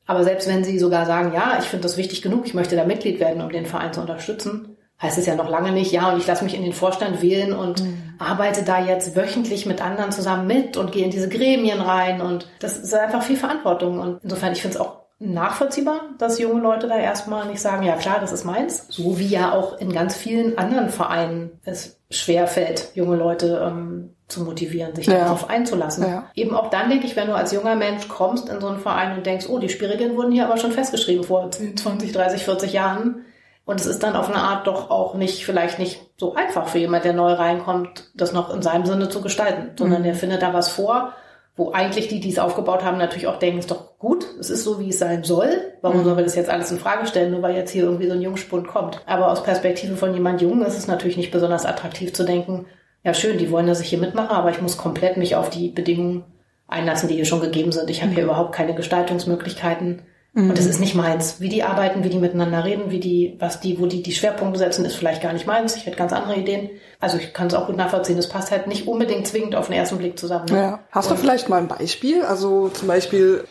Aber 0.06 0.24
selbst 0.24 0.48
wenn 0.48 0.64
sie 0.64 0.78
sogar 0.78 1.04
sagen, 1.04 1.32
ja, 1.34 1.56
ich 1.58 1.66
finde 1.66 1.82
das 1.82 1.96
wichtig 1.96 2.22
genug, 2.22 2.46
ich 2.46 2.54
möchte 2.54 2.76
da 2.76 2.84
Mitglied 2.84 3.20
werden, 3.20 3.42
um 3.42 3.50
den 3.50 3.66
Verein 3.66 3.92
zu 3.92 4.00
unterstützen, 4.00 4.76
heißt 5.02 5.18
es 5.18 5.26
ja 5.26 5.34
noch 5.34 5.50
lange 5.50 5.72
nicht, 5.72 5.92
ja, 5.92 6.10
und 6.10 6.18
ich 6.18 6.26
lasse 6.26 6.44
mich 6.44 6.54
in 6.54 6.62
den 6.62 6.72
Vorstand 6.72 7.20
wählen 7.20 7.52
und 7.52 7.82
mhm. 7.82 8.14
arbeite 8.18 8.62
da 8.62 8.82
jetzt 8.84 9.14
wöchentlich 9.14 9.66
mit 9.66 9.82
anderen 9.82 10.12
zusammen 10.12 10.46
mit 10.46 10.76
und 10.76 10.92
gehe 10.92 11.04
in 11.04 11.10
diese 11.10 11.28
Gremien 11.28 11.80
rein 11.80 12.20
und 12.20 12.48
das 12.60 12.78
ist 12.78 12.94
einfach 12.94 13.22
viel 13.22 13.36
Verantwortung 13.36 14.00
und 14.00 14.20
insofern, 14.22 14.52
ich 14.52 14.62
finde 14.62 14.76
es 14.76 14.80
auch 14.80 15.06
nachvollziehbar, 15.18 16.00
dass 16.18 16.38
junge 16.38 16.60
Leute 16.60 16.88
da 16.88 16.96
erstmal 16.98 17.46
nicht 17.46 17.60
sagen, 17.60 17.84
ja 17.84 17.96
klar, 17.96 18.18
das 18.20 18.32
ist 18.32 18.44
meins, 18.44 18.86
so 18.88 19.18
wie 19.18 19.26
ja 19.26 19.52
auch 19.52 19.78
in 19.78 19.92
ganz 19.92 20.16
vielen 20.16 20.58
anderen 20.58 20.90
Vereinen 20.90 21.58
es 21.64 21.98
schwer 22.10 22.46
fällt, 22.46 22.90
junge 22.94 23.16
Leute 23.16 23.62
ähm, 23.66 24.15
zu 24.28 24.42
motivieren, 24.42 24.94
sich 24.94 25.06
ja. 25.06 25.18
darauf 25.18 25.48
einzulassen. 25.48 26.04
Ja. 26.06 26.30
Eben 26.34 26.54
auch 26.54 26.70
dann 26.70 26.90
denke 26.90 27.06
ich, 27.06 27.14
wenn 27.16 27.28
du 27.28 27.34
als 27.34 27.52
junger 27.52 27.76
Mensch 27.76 28.08
kommst 28.08 28.48
in 28.48 28.60
so 28.60 28.66
einen 28.66 28.80
Verein 28.80 29.16
und 29.16 29.24
denkst, 29.24 29.46
oh, 29.48 29.58
die 29.58 29.68
Spielregeln 29.68 30.16
wurden 30.16 30.32
hier 30.32 30.46
aber 30.46 30.56
schon 30.56 30.72
festgeschrieben 30.72 31.24
vor 31.24 31.50
20, 31.50 32.12
30, 32.12 32.42
40 32.42 32.72
Jahren, 32.72 33.24
und 33.66 33.80
es 33.80 33.86
ist 33.86 34.04
dann 34.04 34.14
auf 34.14 34.28
eine 34.28 34.38
Art 34.38 34.68
doch 34.68 34.90
auch 34.90 35.14
nicht, 35.14 35.44
vielleicht 35.44 35.80
nicht 35.80 36.00
so 36.16 36.34
einfach 36.34 36.68
für 36.68 36.78
jemand, 36.78 37.04
der 37.04 37.12
neu 37.12 37.32
reinkommt, 37.32 38.04
das 38.14 38.32
noch 38.32 38.54
in 38.54 38.62
seinem 38.62 38.86
Sinne 38.86 39.08
zu 39.08 39.20
gestalten, 39.20 39.72
sondern 39.76 40.00
mhm. 40.00 40.04
der 40.04 40.14
findet 40.14 40.40
da 40.40 40.54
was 40.54 40.68
vor, 40.68 41.12
wo 41.56 41.72
eigentlich 41.72 42.06
die, 42.06 42.20
die 42.20 42.30
es 42.30 42.38
aufgebaut 42.38 42.84
haben, 42.84 42.96
natürlich 42.96 43.26
auch 43.26 43.40
denken, 43.40 43.58
ist 43.58 43.70
doch 43.72 43.98
gut, 43.98 44.24
es 44.38 44.50
ist 44.50 44.62
so, 44.62 44.78
wie 44.78 44.90
es 44.90 45.00
sein 45.00 45.24
soll. 45.24 45.48
Warum 45.82 45.98
mhm. 45.98 46.04
sollen 46.04 46.16
wir 46.16 46.24
das 46.24 46.36
jetzt 46.36 46.48
alles 46.48 46.70
in 46.70 46.78
Frage 46.78 47.08
stellen, 47.08 47.32
nur 47.32 47.42
weil 47.42 47.56
jetzt 47.56 47.72
hier 47.72 47.82
irgendwie 47.82 48.06
so 48.06 48.12
ein 48.12 48.22
Jungspund 48.22 48.68
kommt? 48.68 49.00
Aber 49.04 49.32
aus 49.32 49.42
Perspektive 49.42 49.96
von 49.96 50.14
jemand 50.14 50.40
Jungen 50.40 50.64
ist 50.64 50.78
es 50.78 50.86
natürlich 50.86 51.16
nicht 51.16 51.32
besonders 51.32 51.66
attraktiv 51.66 52.12
zu 52.12 52.22
denken, 52.22 52.66
ja 53.06 53.14
schön, 53.14 53.38
die 53.38 53.52
wollen, 53.52 53.68
dass 53.68 53.80
ich 53.80 53.88
hier 53.88 54.00
mitmache, 54.00 54.34
aber 54.34 54.50
ich 54.50 54.60
muss 54.60 54.76
komplett 54.76 55.16
mich 55.16 55.36
auf 55.36 55.48
die 55.48 55.68
Bedingungen 55.68 56.24
einlassen, 56.66 57.08
die 57.08 57.14
hier 57.14 57.24
schon 57.24 57.40
gegeben 57.40 57.70
sind. 57.70 57.88
Ich 57.88 58.02
habe 58.02 58.10
hier 58.10 58.24
mhm. 58.24 58.30
überhaupt 58.30 58.52
keine 58.52 58.74
Gestaltungsmöglichkeiten. 58.74 60.02
Mhm. 60.32 60.50
Und 60.50 60.58
das 60.58 60.66
ist 60.66 60.80
nicht 60.80 60.96
meins. 60.96 61.40
Wie 61.40 61.48
die 61.48 61.62
arbeiten, 61.62 62.02
wie 62.02 62.08
die 62.08 62.18
miteinander 62.18 62.64
reden, 62.64 62.90
wie 62.90 62.98
die, 62.98 63.36
was 63.38 63.60
die, 63.60 63.78
wo 63.78 63.86
die 63.86 64.02
die 64.02 64.10
Schwerpunkte 64.10 64.58
setzen, 64.58 64.84
ist 64.84 64.96
vielleicht 64.96 65.22
gar 65.22 65.32
nicht 65.32 65.46
meins. 65.46 65.76
Ich 65.76 65.86
hätte 65.86 65.96
ganz 65.96 66.12
andere 66.12 66.34
Ideen. 66.34 66.68
Also 66.98 67.16
ich 67.16 67.32
kann 67.32 67.46
es 67.46 67.54
auch 67.54 67.68
gut 67.68 67.76
nachvollziehen. 67.76 68.16
Das 68.16 68.28
passt 68.28 68.50
halt 68.50 68.66
nicht 68.66 68.88
unbedingt 68.88 69.28
zwingend 69.28 69.54
auf 69.54 69.66
den 69.66 69.76
ersten 69.76 69.98
Blick 69.98 70.18
zusammen. 70.18 70.46
Ne? 70.50 70.58
Ja. 70.58 70.80
Hast 70.90 71.08
Und 71.08 71.18
du 71.18 71.22
vielleicht 71.22 71.48
mal 71.48 71.58
ein 71.58 71.68
Beispiel? 71.68 72.22
Also 72.22 72.70
zum 72.70 72.88
Beispiel, 72.88 73.44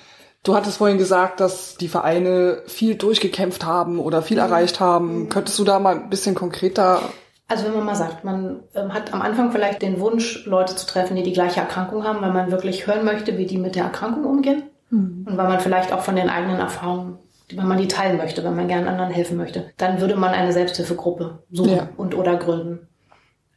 du 0.43 0.53
hattest 0.53 0.79
vorhin 0.79 0.97
gesagt, 0.97 1.39
dass 1.39 1.77
die 1.77 1.87
Vereine 1.87 2.61
viel 2.67 2.95
durchgekämpft 2.95 3.65
haben 3.65 3.99
oder 3.99 4.21
viel 4.21 4.35
mhm. 4.35 4.43
erreicht 4.43 4.81
haben. 4.81 5.19
Mhm. 5.21 5.29
Könntest 5.29 5.57
du 5.57 5.63
da 5.63 5.79
mal 5.79 5.95
ein 5.95 6.09
bisschen 6.09 6.35
konkreter 6.35 6.99
also 7.47 7.65
wenn 7.65 7.73
man 7.73 7.85
mal 7.85 7.95
sagt, 7.95 8.23
man 8.23 8.63
ähm, 8.73 8.93
hat 8.93 9.13
am 9.13 9.21
Anfang 9.21 9.51
vielleicht 9.51 9.81
den 9.81 9.99
Wunsch, 9.99 10.45
Leute 10.45 10.75
zu 10.75 10.87
treffen, 10.87 11.15
die 11.15 11.23
die 11.23 11.33
gleiche 11.33 11.59
Erkrankung 11.59 12.03
haben, 12.03 12.21
weil 12.21 12.33
man 12.33 12.51
wirklich 12.51 12.87
hören 12.87 13.05
möchte, 13.05 13.37
wie 13.37 13.45
die 13.45 13.57
mit 13.57 13.75
der 13.75 13.83
Erkrankung 13.83 14.25
umgehen. 14.25 14.63
Mhm. 14.89 15.27
Und 15.29 15.37
weil 15.37 15.47
man 15.47 15.59
vielleicht 15.59 15.93
auch 15.93 16.01
von 16.01 16.15
den 16.15 16.29
eigenen 16.29 16.59
Erfahrungen, 16.59 17.19
wenn 17.53 17.67
man 17.67 17.77
die 17.77 17.87
teilen 17.87 18.17
möchte, 18.17 18.43
wenn 18.43 18.55
man 18.55 18.67
gerne 18.67 18.89
anderen 18.89 19.11
helfen 19.11 19.37
möchte, 19.37 19.71
dann 19.77 20.01
würde 20.01 20.15
man 20.15 20.33
eine 20.33 20.51
Selbsthilfegruppe 20.51 21.43
suchen 21.51 21.75
ja. 21.75 21.89
und 21.97 22.15
oder 22.15 22.37
gründen. 22.37 22.87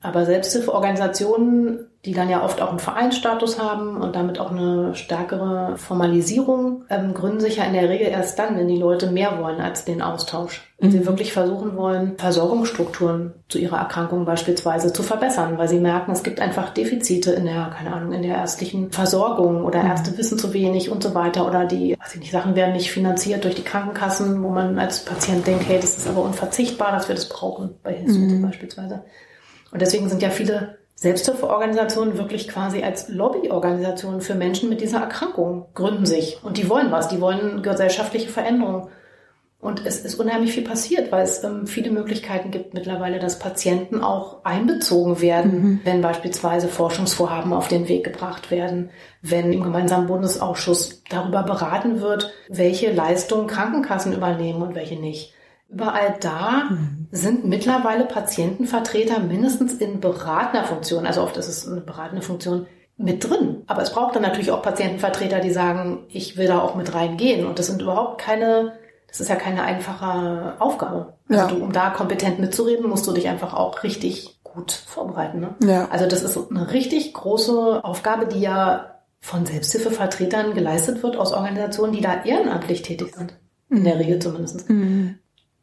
Aber 0.02 0.26
Selbsthilfeorganisationen 0.26 1.87
die 2.04 2.12
dann 2.12 2.30
ja 2.30 2.44
oft 2.44 2.62
auch 2.62 2.70
einen 2.70 2.78
Vereinsstatus 2.78 3.60
haben 3.60 3.96
und 3.96 4.14
damit 4.14 4.38
auch 4.38 4.52
eine 4.52 4.94
stärkere 4.94 5.76
Formalisierung, 5.76 6.84
ähm, 6.90 7.12
gründen 7.12 7.40
sich 7.40 7.56
ja 7.56 7.64
in 7.64 7.72
der 7.72 7.88
Regel 7.88 8.06
erst 8.06 8.38
dann, 8.38 8.56
wenn 8.56 8.68
die 8.68 8.78
Leute 8.78 9.10
mehr 9.10 9.40
wollen 9.40 9.60
als 9.60 9.84
den 9.84 10.00
Austausch. 10.00 10.62
Wenn 10.78 10.90
mhm. 10.90 10.92
sie 10.92 11.06
wirklich 11.06 11.32
versuchen 11.32 11.76
wollen, 11.76 12.16
Versorgungsstrukturen 12.16 13.34
zu 13.48 13.58
ihrer 13.58 13.78
Erkrankung 13.78 14.24
beispielsweise 14.24 14.92
zu 14.92 15.02
verbessern, 15.02 15.58
weil 15.58 15.66
sie 15.66 15.80
merken, 15.80 16.12
es 16.12 16.22
gibt 16.22 16.40
einfach 16.40 16.70
Defizite 16.70 17.32
in 17.32 17.46
der, 17.46 17.72
keine 17.76 17.92
Ahnung, 17.92 18.12
in 18.12 18.22
der 18.22 18.36
ärztlichen 18.36 18.92
Versorgung 18.92 19.64
oder 19.64 19.82
mhm. 19.82 19.90
Ärzte 19.90 20.16
wissen 20.16 20.38
zu 20.38 20.54
wenig 20.54 20.90
und 20.90 21.02
so 21.02 21.16
weiter 21.16 21.48
oder 21.48 21.64
die, 21.64 21.96
weiß 21.98 22.14
ich 22.14 22.20
nicht, 22.20 22.30
Sachen 22.30 22.54
werden 22.54 22.74
nicht 22.74 22.92
finanziert 22.92 23.42
durch 23.42 23.56
die 23.56 23.64
Krankenkassen, 23.64 24.40
wo 24.44 24.50
man 24.50 24.78
als 24.78 25.04
Patient 25.04 25.44
denkt, 25.44 25.64
hey, 25.66 25.80
das 25.80 25.98
ist 25.98 26.08
aber 26.08 26.22
unverzichtbar, 26.22 26.92
dass 26.92 27.08
wir 27.08 27.16
das 27.16 27.28
brauchen, 27.28 27.74
bei 27.82 27.92
Hilfsmitteln 27.92 28.40
mhm. 28.40 28.46
beispielsweise. 28.46 29.02
Und 29.72 29.82
deswegen 29.82 30.08
sind 30.08 30.22
ja 30.22 30.30
viele 30.30 30.78
Selbsthilfeorganisationen 31.00 32.18
wirklich 32.18 32.48
quasi 32.48 32.82
als 32.82 33.08
Lobbyorganisationen 33.08 34.20
für 34.20 34.34
Menschen 34.34 34.68
mit 34.68 34.80
dieser 34.80 34.98
Erkrankung 34.98 35.66
gründen 35.74 36.06
sich. 36.06 36.40
Und 36.42 36.56
die 36.56 36.68
wollen 36.68 36.90
was, 36.90 37.06
die 37.06 37.20
wollen 37.20 37.62
gesellschaftliche 37.62 38.28
Veränderung. 38.28 38.88
Und 39.60 39.86
es 39.86 40.00
ist 40.00 40.16
unheimlich 40.16 40.52
viel 40.52 40.64
passiert, 40.64 41.12
weil 41.12 41.22
es 41.22 41.44
ähm, 41.44 41.68
viele 41.68 41.92
Möglichkeiten 41.92 42.50
gibt 42.50 42.74
mittlerweile, 42.74 43.20
dass 43.20 43.38
Patienten 43.38 44.02
auch 44.02 44.44
einbezogen 44.44 45.20
werden, 45.20 45.52
mhm. 45.52 45.80
wenn 45.84 46.00
beispielsweise 46.00 46.66
Forschungsvorhaben 46.66 47.52
auf 47.52 47.68
den 47.68 47.86
Weg 47.86 48.02
gebracht 48.02 48.50
werden, 48.50 48.90
wenn 49.22 49.52
im 49.52 49.62
gemeinsamen 49.62 50.08
Bundesausschuss 50.08 51.04
darüber 51.10 51.44
beraten 51.44 52.00
wird, 52.00 52.32
welche 52.48 52.92
Leistungen 52.92 53.46
Krankenkassen 53.46 54.12
übernehmen 54.12 54.62
und 54.62 54.74
welche 54.74 54.96
nicht. 54.96 55.32
Überall 55.68 56.16
da 56.20 56.70
mhm. 56.70 57.08
sind 57.10 57.44
mittlerweile 57.44 58.06
Patientenvertreter 58.06 59.20
mindestens 59.20 59.74
in 59.74 60.00
beratender 60.00 60.64
Funktion, 60.64 61.06
also 61.06 61.22
oft 61.22 61.36
ist 61.36 61.48
es 61.48 61.68
eine 61.68 61.82
beratende 61.82 62.22
Funktion, 62.22 62.66
mit 62.98 63.28
drin. 63.28 63.62
Aber 63.66 63.82
es 63.82 63.92
braucht 63.92 64.16
dann 64.16 64.22
natürlich 64.22 64.50
auch 64.50 64.62
Patientenvertreter, 64.62 65.40
die 65.40 65.52
sagen, 65.52 66.04
ich 66.08 66.36
will 66.36 66.48
da 66.48 66.60
auch 66.60 66.74
mit 66.74 66.94
reingehen. 66.94 67.46
Und 67.46 67.58
das 67.58 67.68
sind 67.68 67.80
überhaupt 67.80 68.20
keine, 68.20 68.72
das 69.06 69.20
ist 69.20 69.28
ja 69.28 69.36
keine 69.36 69.62
einfache 69.62 70.54
Aufgabe. 70.58 71.14
Also 71.28 71.42
ja. 71.42 71.46
du, 71.48 71.62
um 71.62 71.72
da 71.72 71.90
kompetent 71.90 72.40
mitzureden, 72.40 72.88
musst 72.88 73.06
du 73.06 73.12
dich 73.12 73.28
einfach 73.28 73.54
auch 73.54 73.84
richtig 73.84 74.40
gut 74.42 74.72
vorbereiten. 74.72 75.38
Ne? 75.38 75.54
Ja. 75.62 75.88
Also 75.90 76.06
das 76.06 76.22
ist 76.22 76.36
eine 76.50 76.72
richtig 76.72 77.14
große 77.14 77.84
Aufgabe, 77.84 78.26
die 78.26 78.40
ja 78.40 78.96
von 79.20 79.46
Selbsthilfevertretern 79.46 80.54
geleistet 80.54 81.02
wird 81.02 81.16
aus 81.16 81.32
Organisationen, 81.32 81.92
die 81.92 82.00
da 82.00 82.24
ehrenamtlich 82.24 82.82
tätig 82.82 83.14
sind. 83.14 83.34
In 83.70 83.84
der 83.84 83.98
Regel 83.98 84.18
zumindest. 84.18 84.68
Mhm 84.68 85.18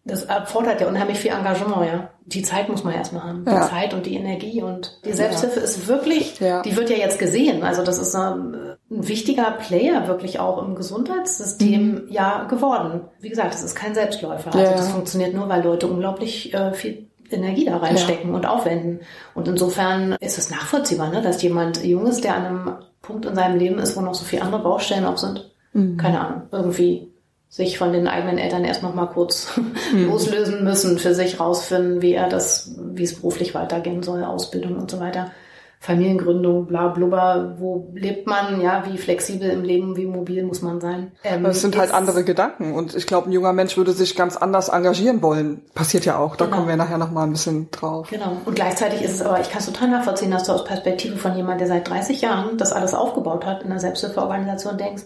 das 0.06 0.24
erfordert 0.24 0.82
ja 0.82 0.88
unheimlich 0.88 1.18
viel 1.18 1.32
Engagement, 1.32 1.88
ja. 1.88 2.10
Die 2.28 2.44
Zeit 2.44 2.70
muss 2.70 2.84
man 2.84 2.94
erstmal 2.94 3.24
haben. 3.24 3.44
Die 3.44 3.52
ja. 3.52 3.68
Zeit 3.68 3.94
und 3.94 4.06
die 4.06 4.15
Energie 4.15 4.62
und 4.62 5.00
die 5.04 5.13
Selbsthilfe 5.13 5.60
ja. 5.60 5.65
ist 5.65 5.88
wirklich, 5.88 6.39
ja. 6.39 6.62
die 6.62 6.76
wird 6.76 6.91
ja 6.91 6.96
jetzt 6.96 7.18
gesehen. 7.18 7.63
Also 7.63 7.84
das 7.84 7.98
ist 7.98 8.15
ein, 8.15 8.56
ein 8.89 9.08
wichtiger 9.08 9.52
Player 9.52 10.08
wirklich 10.08 10.39
auch 10.39 10.63
im 10.63 10.76
Gesundheitssystem 10.76 11.91
mhm. 11.91 12.04
ja 12.10 12.44
geworden. 12.44 13.02
Wie 13.20 13.30
gesagt, 13.30 13.56
es 13.56 13.63
ist 13.63 13.76
kein 13.76 13.96
Selbstläufer. 13.96 14.54
Also 14.54 14.72
das 14.72 14.89
funktioniert 14.89 15.34
nur, 15.34 15.50
weil 15.50 15.63
Leute 15.63 15.88
unglaublich 15.88 16.54
äh, 16.54 16.74
viel 16.74 17.08
Energie 17.32 17.65
da 17.65 17.78
reinstecken 17.78 18.34
und 18.36 18.46
aufwenden. 18.46 19.00
Und 19.34 19.48
insofern 19.48 20.13
ist 20.20 20.38
es 20.38 20.52
nachvollziehbar, 20.52 21.10
ne, 21.10 21.24
dass 21.24 21.41
jemand 21.41 21.84
Junges, 21.84 22.22
der 22.22 22.36
an 22.36 22.46
einem 22.46 22.76
Punkt 23.02 23.26
in 23.26 23.36
seinem 23.36 23.58
Leben 23.58 23.80
ist, 23.80 23.98
wo 23.98 24.02
noch 24.02 24.13
so 24.13 24.24
viele 24.24 24.44
andere 24.44 24.62
Baustellen 24.62 25.06
auch 25.06 25.18
sind, 25.18 25.52
mhm. 25.74 25.98
keine 25.98 26.20
Ahnung, 26.20 26.41
irgendwie 26.52 27.12
sich 27.50 27.78
von 27.78 27.94
den 27.94 28.08
eigenen 28.08 28.38
Eltern 28.38 28.66
erst 28.66 28.84
noch 28.84 28.96
mal 28.96 29.08
kurz 29.08 29.58
mhm. 29.94 30.08
loslösen 30.08 30.64
müssen, 30.64 30.98
für 30.98 31.14
sich 31.14 31.40
rausfinden, 31.40 32.02
wie 32.02 32.14
er 32.14 32.30
das, 32.30 32.76
wie 32.78 33.04
es 33.04 33.16
beruflich 33.16 33.56
weitergehen 33.56 34.04
soll, 34.04 34.24
Ausbildung 34.24 34.78
und 34.78 34.92
so 34.92 35.00
weiter. 35.00 35.32
Familiengründung, 35.86 36.66
bla 36.66 36.88
blubber, 36.88 37.58
wo 37.60 37.92
lebt 37.94 38.26
man, 38.26 38.60
ja, 38.60 38.84
wie 38.88 38.98
flexibel 38.98 39.52
im 39.52 39.64
Leben, 39.64 39.96
wie 39.96 40.08
mobil 40.08 40.44
muss 40.44 40.64
man 40.64 40.82
sein. 40.82 41.12
Ähm, 41.24 41.44
das 41.44 41.62
sind 41.62 41.78
halt 41.78 41.94
andere 41.94 42.24
Gedanken 42.24 42.74
und 42.74 42.96
ich 42.96 43.06
glaube, 43.06 43.30
ein 43.30 43.32
junger 43.32 43.54
Mensch 43.54 43.78
würde 43.78 43.92
sich 43.92 44.16
ganz 44.16 44.36
anders 44.36 44.70
engagieren 44.70 45.22
wollen. 45.22 45.62
Passiert 45.76 46.06
ja 46.06 46.18
auch, 46.18 46.38
da 46.38 46.46
genau. 46.46 46.58
kommen 46.58 46.70
wir 46.70 46.76
nachher 46.76 46.98
noch 46.98 47.12
mal 47.12 47.24
ein 47.24 47.34
bisschen 47.34 47.70
drauf. 47.70 48.10
Genau. 48.10 48.38
Und 48.46 48.56
gleichzeitig 48.56 49.04
ist 49.04 49.14
es 49.14 49.22
aber, 49.22 49.40
ich 49.40 49.50
kann 49.52 49.60
es 49.60 49.68
total 49.68 49.90
nachvollziehen, 49.90 50.32
dass 50.32 50.46
du 50.46 50.54
aus 50.54 50.64
Perspektive 50.64 51.18
von 51.18 51.36
jemand, 51.36 51.62
der 51.62 51.68
seit 51.68 51.88
30 51.88 52.20
Jahren 52.20 52.58
das 52.58 52.74
alles 52.74 52.96
aufgebaut 52.96 53.46
hat, 53.46 53.62
in 53.62 53.70
einer 53.70 53.80
Selbsthilfeorganisation 53.80 54.80
denkst, 54.80 55.04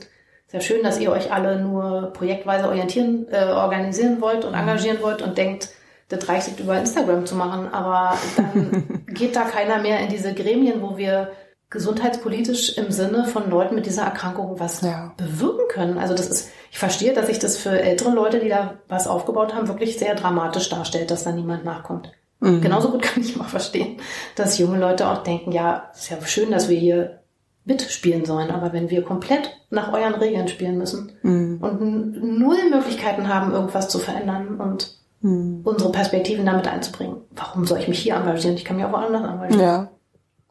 sehr 0.50 0.62
schön, 0.62 0.84
dass 0.84 1.00
ihr 1.00 1.12
euch 1.12 1.32
alle 1.32 1.60
nur 1.60 2.12
projektweise 2.14 2.68
orientieren, 2.68 3.28
äh, 3.32 3.46
organisieren 3.46 4.20
wollt 4.20 4.46
und 4.46 4.52
mhm. 4.52 4.60
engagieren 4.60 5.02
wollt 5.02 5.22
und 5.22 5.38
denkt, 5.38 5.70
das 6.10 6.28
reicht 6.28 6.60
über 6.60 6.78
Instagram 6.78 7.26
zu 7.28 7.36
machen, 7.36 7.72
aber 7.72 8.18
dann 8.36 9.04
geht 9.08 9.36
da 9.36 9.44
keiner 9.44 9.78
mehr 9.78 10.00
in 10.00 10.10
diese 10.10 10.34
Gremien, 10.34 10.82
wo 10.82 10.98
wir 10.98 11.32
gesundheitspolitisch 11.70 12.78
im 12.80 12.92
Sinne 12.92 13.26
von 13.26 13.48
Leuten 13.50 13.76
mit 13.76 13.86
dieser 13.86 14.04
Erkrankung 14.04 14.60
was 14.60 14.82
Ja. 14.82 15.14
bewirken 15.18 15.68
können. 15.70 15.98
Also 16.00 16.16
das 16.16 16.28
ist, 16.28 16.50
ich 16.72 16.80
verstehe, 16.80 17.14
dass 17.14 17.28
sich 17.28 17.38
das 17.38 17.58
für 17.58 17.80
ältere 17.80 18.10
Leute, 18.10 18.40
die 18.40 18.50
da 18.50 18.80
was 18.88 19.08
aufgebaut 19.08 19.54
haben, 19.54 19.68
wirklich 19.68 20.00
sehr 20.00 20.16
dramatisch 20.16 20.70
darstellt, 20.70 21.12
dass 21.12 21.26
da 21.26 21.32
niemand 21.32 21.64
nachkommt. 21.64 22.12
Mhm. 22.40 22.62
Genauso 22.62 22.90
gut 22.90 23.04
kann 23.04 23.22
ich 23.22 23.36
aber 23.36 23.46
verstehen, 23.46 23.98
dass 24.36 24.58
junge 24.58 24.80
Leute 24.80 25.08
auch 25.08 25.22
denken, 25.22 25.52
ja, 25.52 25.92
ist 25.94 26.10
ja 26.10 26.18
schön, 26.26 26.50
dass 26.50 26.70
wir 26.70 26.78
hier 26.80 27.20
mitspielen 27.66 28.26
sollen, 28.26 28.50
aber 28.52 28.74
wenn 28.74 28.90
wir 28.90 29.04
komplett 29.04 29.52
nach 29.70 29.94
euren 29.94 30.16
Regeln 30.16 30.48
spielen 30.48 30.78
müssen 30.78 31.12
Mhm. 31.22 31.60
und 31.62 32.40
null 32.40 32.70
Möglichkeiten 32.72 33.28
haben, 33.28 33.52
irgendwas 33.52 33.90
zu 33.90 34.00
verändern 34.00 34.60
und 34.60 34.98
Mhm. 35.22 35.62
unsere 35.66 35.92
Perspektiven 35.92 36.46
damit 36.46 36.68
einzubringen, 36.68 37.18
warum 37.32 37.66
soll 37.66 37.80
ich 37.80 37.88
mich 37.88 38.00
hier 38.00 38.16
engagieren? 38.16 38.56
Ich 38.56 38.66
kann 38.66 38.78
mich 38.78 38.86
auch 38.86 38.92
woanders 38.94 39.22
engagieren. 39.24 39.60
Ja. 39.62 39.90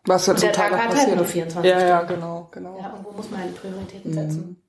Was 0.04 0.26
ja 0.26 0.34
Und 0.34 0.42
der 0.42 0.52
Tag 0.52 0.72
auch 0.72 0.78
hat 0.78 0.94
halt 0.96 1.16
nur 1.16 1.24
24 1.24 1.70
ja, 1.70 1.80
ja, 1.80 1.96
Stunden. 1.98 2.14
genau, 2.14 2.48
genau. 2.50 2.78
Ja, 2.80 2.90
irgendwo 2.92 3.10
muss 3.12 3.30
man 3.30 3.40
halt 3.40 3.50
Mhm. 3.52 3.56
Prioritäten 3.56 4.12
setzen. 4.12 4.62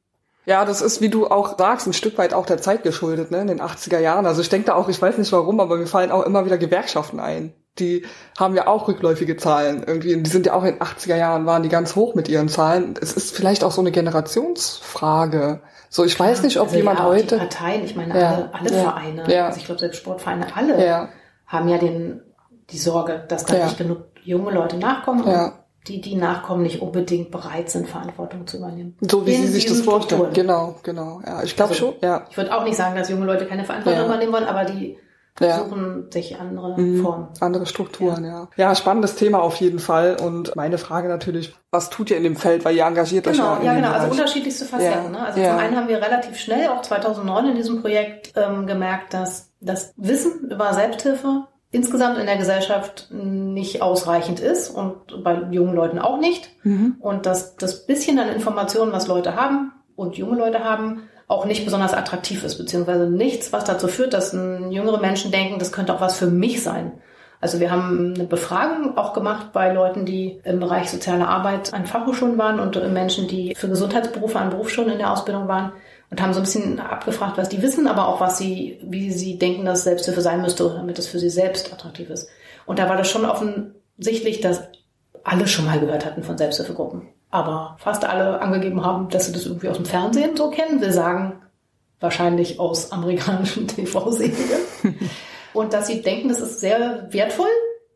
Ja, 0.45 0.65
das 0.65 0.81
ist, 0.81 0.99
wie 1.01 1.09
du 1.09 1.27
auch 1.27 1.57
sagst, 1.59 1.85
ein 1.85 1.93
Stück 1.93 2.17
weit 2.17 2.33
auch 2.33 2.45
der 2.45 2.57
Zeit 2.57 2.81
geschuldet, 2.83 3.29
ne, 3.29 3.41
in 3.41 3.47
den 3.47 3.61
80er 3.61 3.99
Jahren. 3.99 4.25
Also 4.25 4.41
ich 4.41 4.49
denke 4.49 4.67
da 4.67 4.75
auch, 4.75 4.89
ich 4.89 4.99
weiß 5.01 5.17
nicht 5.17 5.31
warum, 5.31 5.59
aber 5.59 5.77
mir 5.77 5.85
fallen 5.85 6.11
auch 6.11 6.23
immer 6.25 6.45
wieder 6.45 6.57
Gewerkschaften 6.57 7.19
ein. 7.19 7.53
Die 7.79 8.05
haben 8.37 8.55
ja 8.55 8.67
auch 8.67 8.87
rückläufige 8.87 9.37
Zahlen 9.37 9.83
irgendwie. 9.85 10.21
Die 10.21 10.29
sind 10.29 10.45
ja 10.45 10.53
auch 10.53 10.63
in 10.63 10.75
den 10.75 10.81
80er 10.81 11.15
Jahren, 11.15 11.45
waren 11.45 11.63
die 11.63 11.69
ganz 11.69 11.95
hoch 11.95 12.15
mit 12.15 12.27
ihren 12.29 12.49
Zahlen. 12.49 12.93
Es 13.01 13.13
ist 13.13 13.35
vielleicht 13.35 13.63
auch 13.63 13.71
so 13.71 13.81
eine 13.81 13.91
Generationsfrage. 13.91 15.61
So, 15.89 16.03
ich 16.05 16.19
weiß 16.19 16.43
nicht, 16.43 16.57
ob 16.59 16.67
Also 16.67 16.77
jemand 16.77 16.99
ja, 16.99 17.05
heute. 17.05 17.35
Die 17.35 17.39
Parteien, 17.47 17.83
ich 17.83 17.95
meine, 17.95 18.19
Ja, 18.19 18.29
alle, 18.35 18.53
alle 18.53 18.71
ja, 18.75 18.81
Vereine, 18.83 19.33
ja. 19.33 19.45
also 19.47 19.59
ich 19.59 19.65
glaube, 19.65 19.79
selbst 19.79 19.97
Sportvereine, 19.97 20.45
alle 20.55 20.85
Ja, 20.85 21.09
haben 21.47 21.67
ja 21.67 21.77
den, 21.77 22.21
die 22.69 22.77
Sorge, 22.77 23.23
dass 23.27 23.45
da 23.45 23.57
Ja. 23.57 23.65
nicht 23.65 23.77
genug 23.77 24.03
junge 24.23 24.51
Leute 24.51 24.77
nachkommen 24.77 25.25
Ja. 25.27 25.45
und 25.45 25.53
die, 25.87 26.01
die 26.01 26.15
nachkommen, 26.15 26.61
nicht 26.61 26.81
unbedingt 26.81 27.31
bereit 27.31 27.71
sind, 27.71 27.87
Verantwortung 27.87 28.45
zu 28.45 28.57
übernehmen. 28.57 28.95
so 29.01 29.25
wie 29.25 29.33
In 29.33 29.41
sie 29.43 29.47
sich 29.47 29.65
das 29.65 29.81
vorstellen. 29.81 30.31
Genau, 30.33 30.75
genau. 30.83 31.21
Ja, 31.25 31.41
ich 31.41 31.55
glaube 31.55 31.71
Also, 31.71 31.87
schon. 31.87 31.95
Ja, 32.01 32.25
Ich 32.29 32.37
würde 32.37 32.55
auch 32.55 32.63
nicht 32.63 32.75
sagen, 32.75 32.95
dass 32.95 33.09
junge 33.09 33.25
Leute 33.25 33.47
keine 33.47 33.63
Verantwortung 33.65 34.01
Ja. 34.01 34.05
übernehmen 34.05 34.33
wollen, 34.33 34.45
aber 34.45 34.65
die 34.65 34.97
Ja. 35.39 35.59
suchen 35.59 36.07
sich 36.11 36.39
andere 36.39 36.79
Mhm. 36.79 37.01
Formen. 37.01 37.27
Andere 37.39 37.65
Strukturen, 37.65 38.25
ja. 38.25 38.47
ja. 38.57 38.75
spannendes 38.75 39.15
Thema 39.15 39.41
auf 39.41 39.55
jeden 39.57 39.79
Fall. 39.79 40.17
Und 40.21 40.55
meine 40.55 40.77
Frage 40.77 41.07
natürlich, 41.07 41.53
was 41.71 41.89
tut 41.89 42.11
ihr 42.11 42.17
in 42.17 42.23
dem 42.23 42.35
Feld? 42.35 42.65
Weil 42.65 42.75
ihr 42.75 42.83
engagiert 42.85 43.27
euch 43.27 43.37
Genau, 43.37 43.53
ja 43.53 43.57
in 43.59 43.65
ja 43.65 43.71
dem 43.73 43.75
genau, 43.77 43.87
also 43.93 44.07
Bereich. 44.07 44.19
unterschiedlichste 44.19 44.65
Facetten. 44.65 45.03
Ja, 45.05 45.09
Ne? 45.19 45.25
Also 45.25 45.39
ja. 45.39 45.49
zum 45.51 45.59
einen 45.59 45.75
haben 45.75 45.87
wir 45.87 45.97
relativ 46.01 46.37
schnell, 46.37 46.67
auch 46.69 46.81
2009 46.81 47.47
in 47.49 47.55
diesem 47.55 47.81
Projekt, 47.81 48.33
ähm, 48.35 48.67
gemerkt, 48.67 49.13
dass 49.13 49.51
das 49.61 49.93
Wissen 49.97 50.49
über 50.49 50.73
Selbsthilfe 50.73 51.45
insgesamt 51.71 52.17
in 52.17 52.25
der 52.25 52.37
Gesellschaft 52.37 53.09
nicht 53.11 53.81
ausreichend 53.81 54.39
ist 54.39 54.69
und 54.71 55.23
bei 55.23 55.39
jungen 55.51 55.75
Leuten 55.75 55.99
auch 55.99 56.19
nicht. 56.19 56.49
Mhm. 56.63 56.95
Und 56.99 57.25
dass 57.27 57.55
das 57.57 57.85
bisschen 57.85 58.17
an 58.19 58.29
Informationen, 58.29 58.91
was 58.91 59.07
Leute 59.07 59.35
haben 59.35 59.71
und 59.95 60.17
junge 60.17 60.35
Leute 60.37 60.63
haben, 60.63 61.03
auch 61.29 61.45
nicht 61.45 61.63
besonders 61.63 61.93
attraktiv 61.93 62.43
ist, 62.43 62.57
beziehungsweise 62.57 63.05
nichts, 63.05 63.53
was 63.53 63.63
dazu 63.63 63.87
führt, 63.87 64.13
dass 64.13 64.33
jüngere 64.33 64.99
Menschen 64.99 65.31
denken, 65.31 65.59
das 65.59 65.71
könnte 65.71 65.93
auch 65.93 66.01
was 66.01 66.17
für 66.17 66.27
mich 66.27 66.61
sein. 66.61 66.91
Also 67.39 67.59
wir 67.59 67.71
haben 67.71 68.15
eine 68.15 68.25
Befragung 68.25 68.97
auch 68.97 69.13
gemacht 69.13 69.53
bei 69.53 69.71
Leuten, 69.71 70.05
die 70.05 70.41
im 70.43 70.59
Bereich 70.59 70.89
soziale 70.89 71.27
Arbeit 71.27 71.73
an 71.73 71.85
Fachhochschulen 71.85 72.37
waren 72.37 72.59
und 72.59 72.75
Menschen, 72.91 73.27
die 73.27 73.53
für 73.55 73.69
Gesundheitsberufe 73.69 74.37
an 74.39 74.49
Berufsschulen 74.49 74.91
in 74.91 74.97
der 74.97 75.11
Ausbildung 75.13 75.47
waren 75.47 75.71
und 76.09 76.19
haben 76.19 76.33
so 76.33 76.39
ein 76.39 76.43
bisschen 76.43 76.79
abgefragt, 76.79 77.37
was 77.37 77.47
die 77.47 77.61
wissen, 77.61 77.87
aber 77.87 78.07
auch 78.07 78.19
was 78.19 78.39
sie, 78.39 78.79
wie 78.81 79.11
sie 79.11 79.37
denken, 79.37 79.65
dass 79.65 79.83
Selbsthilfe 79.83 80.21
sein 80.21 80.41
müsste, 80.41 80.67
damit 80.75 80.97
es 80.97 81.07
für 81.07 81.19
sie 81.19 81.29
selbst 81.29 81.71
attraktiv 81.71 82.09
ist. 82.09 82.27
Und 82.65 82.79
da 82.79 82.89
war 82.89 82.97
das 82.97 83.09
schon 83.09 83.25
offensichtlich, 83.25 84.41
dass 84.41 84.63
alle 85.23 85.47
schon 85.47 85.65
mal 85.65 85.79
gehört 85.79 86.05
hatten 86.05 86.23
von 86.23 86.37
Selbsthilfegruppen. 86.37 87.07
Aber 87.29 87.75
fast 87.79 88.05
alle 88.05 88.41
angegeben 88.41 88.83
haben, 88.83 89.09
dass 89.09 89.27
sie 89.27 89.33
das 89.33 89.45
irgendwie 89.45 89.69
aus 89.69 89.77
dem 89.77 89.85
Fernsehen 89.85 90.35
so 90.35 90.49
kennen. 90.49 90.81
Wir 90.81 90.91
sagen 90.91 91.41
wahrscheinlich 91.99 92.59
aus 92.59 92.91
amerikanischen 92.91 93.67
TV-Serien. 93.67 94.35
und 95.53 95.73
dass 95.73 95.87
sie 95.87 96.01
denken, 96.01 96.29
das 96.29 96.39
ist 96.39 96.59
sehr 96.59 97.07
wertvoll 97.11 97.49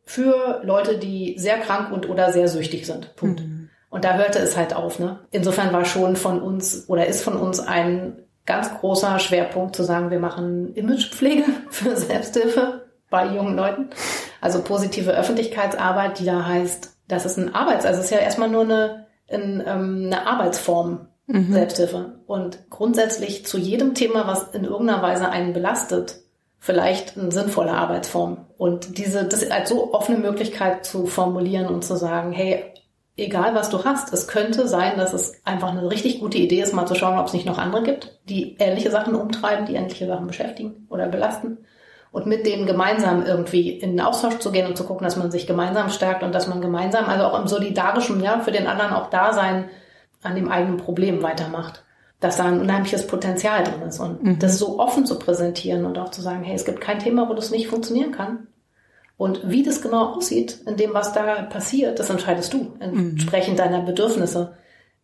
für 0.06 0.62
Leute, 0.64 0.98
die 0.98 1.36
sehr 1.38 1.58
krank 1.60 1.92
und 1.92 2.10
oder 2.10 2.32
sehr 2.32 2.48
süchtig 2.48 2.86
sind. 2.86 3.16
Punkt. 3.16 3.42
Und 3.90 4.06
da 4.06 4.16
hörte 4.16 4.40
es 4.40 4.58
halt 4.58 4.76
auf. 4.76 5.00
Ne? 5.00 5.20
Insofern 5.32 5.72
war 5.72 5.86
schon 5.86 6.16
von 6.16 6.42
uns 6.42 6.90
oder 6.90 7.08
ist 7.08 7.24
von 7.24 7.38
uns 7.38 7.60
ein 7.60 8.24
ganz 8.46 8.74
großer 8.74 9.20
Schwerpunkt 9.20 9.76
zu 9.76 9.84
sagen, 9.84 10.10
wir 10.10 10.20
machen 10.20 10.74
Imagepflege 10.74 11.46
für 11.70 11.96
Selbsthilfe 11.96 12.88
bei 13.10 13.28
jungen 13.28 13.56
Leuten. 13.56 13.90
Also 14.42 14.64
positive 14.64 15.12
Öffentlichkeitsarbeit, 15.12 16.20
die 16.20 16.26
da 16.26 16.46
heißt, 16.46 16.98
das 17.08 17.26
ist 17.26 17.38
ein 17.38 17.54
Arbeits-, 17.54 17.86
also 17.86 18.00
es 18.00 18.06
ist 18.06 18.12
ja 18.12 18.18
erstmal 18.18 18.50
nur 18.50 18.64
eine, 18.64 19.06
ein, 19.34 19.64
ähm, 19.66 20.04
eine 20.06 20.28
Arbeitsform, 20.28 21.08
Selbsthilfe. 21.28 22.20
Und 22.28 22.70
grundsätzlich 22.70 23.46
zu 23.46 23.58
jedem 23.58 23.94
Thema, 23.96 24.28
was 24.28 24.54
in 24.54 24.66
irgendeiner 24.66 25.02
Weise 25.02 25.30
einen 25.30 25.54
belastet, 25.54 26.18
vielleicht 26.60 27.18
eine 27.18 27.32
sinnvolle 27.32 27.72
Arbeitsform. 27.72 28.46
Und 28.58 28.98
diese, 28.98 29.26
das 29.26 29.50
als 29.50 29.70
so 29.70 29.94
offene 29.94 30.18
Möglichkeit 30.18 30.86
zu 30.86 31.08
formulieren 31.08 31.68
und 31.68 31.84
zu 31.84 31.96
sagen, 31.96 32.32
hey, 32.34 32.64
egal 33.16 33.56
was 33.56 33.70
du 33.70 33.84
hast, 33.84 34.14
es 34.14 34.28
könnte 34.28 34.68
sein, 34.68 34.98
dass 34.98 35.14
es 35.14 35.42
einfach 35.46 35.70
eine 35.70 35.90
richtig 35.90 36.20
gute 36.20 36.38
Idee 36.38 36.62
ist, 36.62 36.74
mal 36.74 36.86
zu 36.86 36.96
schauen, 36.96 37.18
ob 37.18 37.28
es 37.28 37.34
nicht 37.34 37.46
noch 37.46 37.58
andere 37.58 37.84
gibt, 37.84 38.20
die 38.30 38.56
ähnliche 38.60 38.92
Sachen 38.92 39.16
umtreiben, 39.16 39.66
die 39.66 39.76
ähnliche 39.76 40.08
Sachen 40.08 40.28
beschäftigen 40.28 40.88
oder 40.90 41.08
belasten. 41.08 41.60
Und 42.14 42.28
mit 42.28 42.46
denen 42.46 42.66
gemeinsam 42.66 43.26
irgendwie 43.26 43.72
in 43.72 43.98
den 43.98 44.00
Austausch 44.00 44.38
zu 44.38 44.52
gehen 44.52 44.68
und 44.68 44.78
zu 44.78 44.86
gucken, 44.86 45.04
dass 45.04 45.18
man 45.18 45.32
sich 45.32 45.48
gemeinsam 45.48 45.90
stärkt 45.90 46.24
und 46.24 46.34
dass 46.34 46.48
man 46.48 46.62
gemeinsam, 46.62 47.06
also 47.06 47.26
auch 47.26 47.42
im 47.42 47.48
solidarischen, 47.48 48.24
ja, 48.24 48.40
für 48.40 48.52
den 48.52 48.68
anderen 48.68 48.94
auch 48.94 49.10
da 49.10 49.34
sein, 49.34 49.66
an 50.22 50.36
dem 50.36 50.50
eigenen 50.50 50.78
Problem 50.78 51.22
weitermacht. 51.24 51.84
Dass 52.20 52.38
da 52.38 52.46
ein 52.46 52.62
unheimliches 52.62 53.08
Potenzial 53.08 53.64
drin 53.64 53.82
ist. 53.82 54.00
Und 54.00 54.42
das 54.42 54.58
so 54.58 54.80
offen 54.80 55.06
zu 55.06 55.20
präsentieren 55.20 55.86
und 55.86 55.98
auch 55.98 56.10
zu 56.10 56.22
sagen, 56.22 56.44
hey, 56.44 56.56
es 56.56 56.64
gibt 56.64 56.80
kein 56.80 57.00
Thema, 57.00 57.28
wo 57.28 57.34
das 57.34 57.52
nicht 57.52 57.68
funktionieren 57.68 58.12
kann. 58.12 58.48
Und 59.18 59.50
wie 59.50 59.64
das 59.64 59.82
genau 59.82 60.14
aussieht, 60.14 60.60
in 60.66 60.78
dem, 60.78 60.94
was 60.94 61.14
da 61.14 61.42
passiert, 61.44 62.00
das 62.00 62.10
entscheidest 62.10 62.54
du, 62.54 62.74
entsprechend 62.80 63.60
deiner 63.60 63.82
Bedürfnisse. 63.82 64.54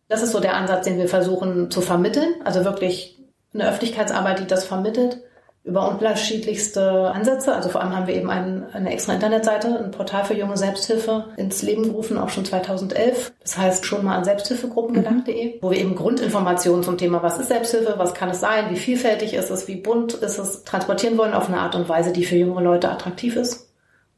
Das 0.08 0.22
ist 0.22 0.32
so 0.32 0.40
der 0.40 0.54
Ansatz, 0.54 0.84
den 0.84 0.96
wir 0.96 1.08
versuchen 1.08 1.70
zu 1.70 1.80
vermitteln. 1.80 2.34
Also 2.44 2.64
wirklich 2.64 3.18
eine 3.52 3.68
Öffentlichkeitsarbeit, 3.68 4.38
die 4.38 4.46
das 4.46 4.64
vermittelt, 4.64 5.22
über 5.62 5.88
unterschiedlichste 5.88 7.10
Ansätze. 7.12 7.54
Also 7.54 7.68
vor 7.68 7.82
allem 7.82 7.94
haben 7.94 8.06
wir 8.06 8.14
eben 8.14 8.30
ein, 8.30 8.64
eine 8.72 8.92
extra 8.92 9.12
Internetseite, 9.12 9.78
ein 9.78 9.90
Portal 9.90 10.24
für 10.24 10.34
junge 10.34 10.56
Selbsthilfe 10.56 11.26
ins 11.36 11.62
Leben 11.62 11.84
gerufen, 11.84 12.16
auch 12.16 12.30
schon 12.30 12.44
2011. 12.44 13.32
Das 13.42 13.58
heißt 13.58 13.84
schon 13.84 14.04
mal 14.04 14.16
an 14.16 14.24
Selbsthilfegruppen 14.24 14.94
gedacht.de, 14.94 15.58
wo 15.60 15.70
wir 15.70 15.78
eben 15.78 15.96
Grundinformationen 15.96 16.82
zum 16.82 16.96
Thema, 16.96 17.22
was 17.22 17.38
ist 17.38 17.48
Selbsthilfe, 17.48 17.94
was 17.98 18.14
kann 18.14 18.30
es 18.30 18.40
sein, 18.40 18.70
wie 18.70 18.76
vielfältig 18.76 19.34
ist 19.34 19.50
es, 19.50 19.68
wie 19.68 19.76
bunt 19.76 20.14
ist 20.14 20.38
es, 20.38 20.64
transportieren 20.64 21.18
wollen 21.18 21.34
auf 21.34 21.48
eine 21.48 21.60
Art 21.60 21.74
und 21.74 21.88
Weise, 21.88 22.12
die 22.12 22.24
für 22.24 22.36
jüngere 22.36 22.62
Leute 22.62 22.90
attraktiv 22.90 23.36
ist. 23.36 23.70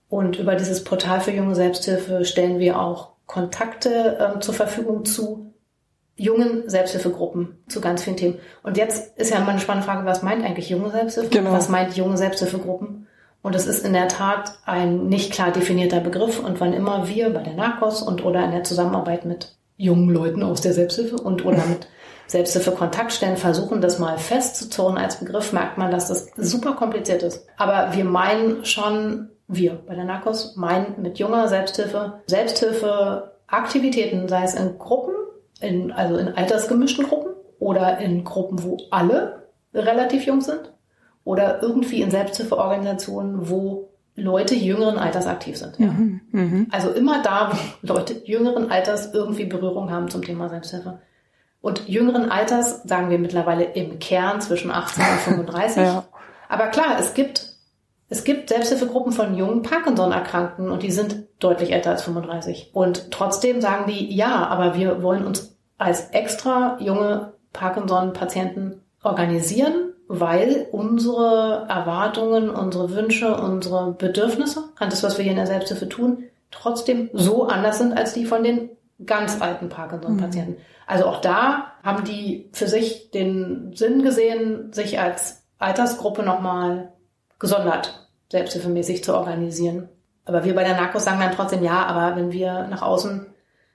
Und 0.08 0.38
über 0.38 0.54
dieses 0.54 0.84
Portal 0.84 1.20
für 1.20 1.32
junge 1.32 1.54
Selbsthilfe 1.54 2.24
stellen 2.24 2.58
wir 2.58 2.78
auch 2.78 3.12
Kontakte 3.26 4.18
ähm, 4.20 4.40
zur 4.42 4.54
Verfügung 4.54 5.04
zu 5.04 5.51
jungen 6.22 6.68
Selbsthilfegruppen 6.68 7.58
zu 7.68 7.80
ganz 7.80 8.02
vielen 8.02 8.16
Themen. 8.16 8.38
Und 8.62 8.76
jetzt 8.76 9.16
ist 9.18 9.30
ja 9.30 9.38
immer 9.38 9.48
eine 9.48 9.60
spannende 9.60 9.86
Frage, 9.86 10.06
was 10.06 10.22
meint 10.22 10.44
eigentlich 10.44 10.70
junge 10.70 10.90
Selbsthilfe? 10.90 11.30
Genau. 11.30 11.52
Was 11.52 11.68
meint 11.68 11.96
junge 11.96 12.16
Selbsthilfegruppen? 12.16 13.08
Und 13.42 13.56
es 13.56 13.66
ist 13.66 13.84
in 13.84 13.92
der 13.92 14.06
Tat 14.06 14.52
ein 14.64 15.08
nicht 15.08 15.32
klar 15.32 15.50
definierter 15.50 15.98
Begriff. 16.00 16.38
Und 16.38 16.60
wann 16.60 16.72
immer 16.72 17.08
wir 17.08 17.30
bei 17.30 17.42
der 17.42 17.54
NARCOS 17.54 18.02
und 18.02 18.24
oder 18.24 18.44
in 18.44 18.52
der 18.52 18.62
Zusammenarbeit 18.62 19.24
mit 19.24 19.56
jungen 19.76 20.10
Leuten 20.10 20.44
aus 20.44 20.60
der 20.60 20.74
Selbsthilfe 20.74 21.16
und 21.16 21.44
oder 21.44 21.66
mit 21.66 21.88
Selbsthilfe-Kontaktstellen 22.28 23.36
versuchen, 23.36 23.80
das 23.80 23.98
mal 23.98 24.16
festzuzurren 24.16 24.96
als 24.96 25.18
Begriff, 25.18 25.52
merkt 25.52 25.76
man, 25.76 25.90
dass 25.90 26.06
das 26.06 26.28
super 26.36 26.74
kompliziert 26.74 27.24
ist. 27.24 27.48
Aber 27.56 27.94
wir 27.94 28.04
meinen 28.04 28.64
schon, 28.64 29.30
wir 29.48 29.72
bei 29.72 29.96
der 29.96 30.04
NARCOS 30.04 30.54
meinen 30.54 31.02
mit 31.02 31.18
junger 31.18 31.48
Selbsthilfe, 31.48 32.20
Selbsthilfe-Aktivitäten, 32.26 34.28
sei 34.28 34.44
es 34.44 34.54
in 34.54 34.78
Gruppen, 34.78 35.16
in, 35.62 35.92
also 35.92 36.16
in 36.16 36.28
altersgemischten 36.28 37.06
Gruppen 37.06 37.32
oder 37.58 37.98
in 37.98 38.24
Gruppen, 38.24 38.62
wo 38.62 38.78
alle 38.90 39.48
relativ 39.74 40.26
jung 40.26 40.40
sind 40.40 40.72
oder 41.24 41.62
irgendwie 41.62 42.02
in 42.02 42.10
Selbsthilfeorganisationen, 42.10 43.48
wo 43.48 43.88
Leute 44.14 44.54
jüngeren 44.54 44.98
Alters 44.98 45.26
aktiv 45.26 45.56
sind. 45.56 45.78
Ja. 45.78 45.94
Also 46.70 46.90
immer 46.90 47.22
da, 47.22 47.52
wo 47.82 47.94
Leute 47.94 48.14
jüngeren 48.24 48.70
Alters 48.70 49.14
irgendwie 49.14 49.44
Berührung 49.46 49.90
haben 49.90 50.08
zum 50.10 50.22
Thema 50.22 50.48
Selbsthilfe. 50.48 51.00
Und 51.62 51.88
jüngeren 51.88 52.30
Alters 52.30 52.82
sagen 52.82 53.08
wir 53.08 53.18
mittlerweile 53.18 53.64
im 53.64 54.00
Kern 54.00 54.40
zwischen 54.40 54.70
18 54.70 55.04
und 55.04 55.18
35. 55.20 55.82
Ja. 55.82 56.04
Aber 56.48 56.66
klar, 56.66 56.96
es 56.98 57.14
gibt, 57.14 57.54
es 58.10 58.24
gibt 58.24 58.50
Selbsthilfegruppen 58.50 59.12
von 59.12 59.34
jungen 59.34 59.62
Parkinson-Erkrankten 59.62 60.70
und 60.70 60.82
die 60.82 60.90
sind 60.90 61.24
deutlich 61.38 61.72
älter 61.72 61.92
als 61.92 62.02
35. 62.02 62.72
Und 62.74 63.10
trotzdem 63.10 63.62
sagen 63.62 63.90
die, 63.90 64.14
ja, 64.14 64.46
aber 64.48 64.74
wir 64.74 65.02
wollen 65.02 65.24
uns 65.24 65.51
als 65.82 66.10
extra 66.10 66.78
junge 66.80 67.32
Parkinson-Patienten 67.52 68.82
organisieren, 69.02 69.92
weil 70.08 70.66
unsere 70.70 71.66
Erwartungen, 71.68 72.50
unsere 72.50 72.90
Wünsche, 72.90 73.36
unsere 73.36 73.92
Bedürfnisse 73.92 74.64
an 74.78 74.90
das, 74.90 75.02
was 75.02 75.18
wir 75.18 75.22
hier 75.22 75.32
in 75.32 75.38
der 75.38 75.46
Selbsthilfe 75.46 75.88
tun, 75.88 76.24
trotzdem 76.50 77.10
so 77.12 77.46
anders 77.46 77.78
sind 77.78 77.96
als 77.96 78.12
die 78.12 78.26
von 78.26 78.44
den 78.44 78.70
ganz 79.04 79.40
alten 79.40 79.68
Parkinson-Patienten. 79.68 80.52
Mhm. 80.52 80.58
Also 80.86 81.06
auch 81.06 81.20
da 81.20 81.72
haben 81.82 82.04
die 82.04 82.50
für 82.52 82.68
sich 82.68 83.10
den 83.10 83.72
Sinn 83.74 84.02
gesehen, 84.02 84.72
sich 84.72 85.00
als 85.00 85.44
Altersgruppe 85.58 86.22
nochmal 86.22 86.92
gesondert 87.38 88.08
selbsthilfemäßig 88.30 89.02
zu 89.02 89.14
organisieren. 89.14 89.88
Aber 90.24 90.44
wir 90.44 90.54
bei 90.54 90.64
der 90.64 90.76
Narcos 90.76 91.04
sagen 91.04 91.20
dann 91.20 91.32
trotzdem 91.32 91.64
ja, 91.64 91.84
aber 91.86 92.16
wenn 92.16 92.32
wir 92.32 92.66
nach 92.68 92.82
außen 92.82 93.31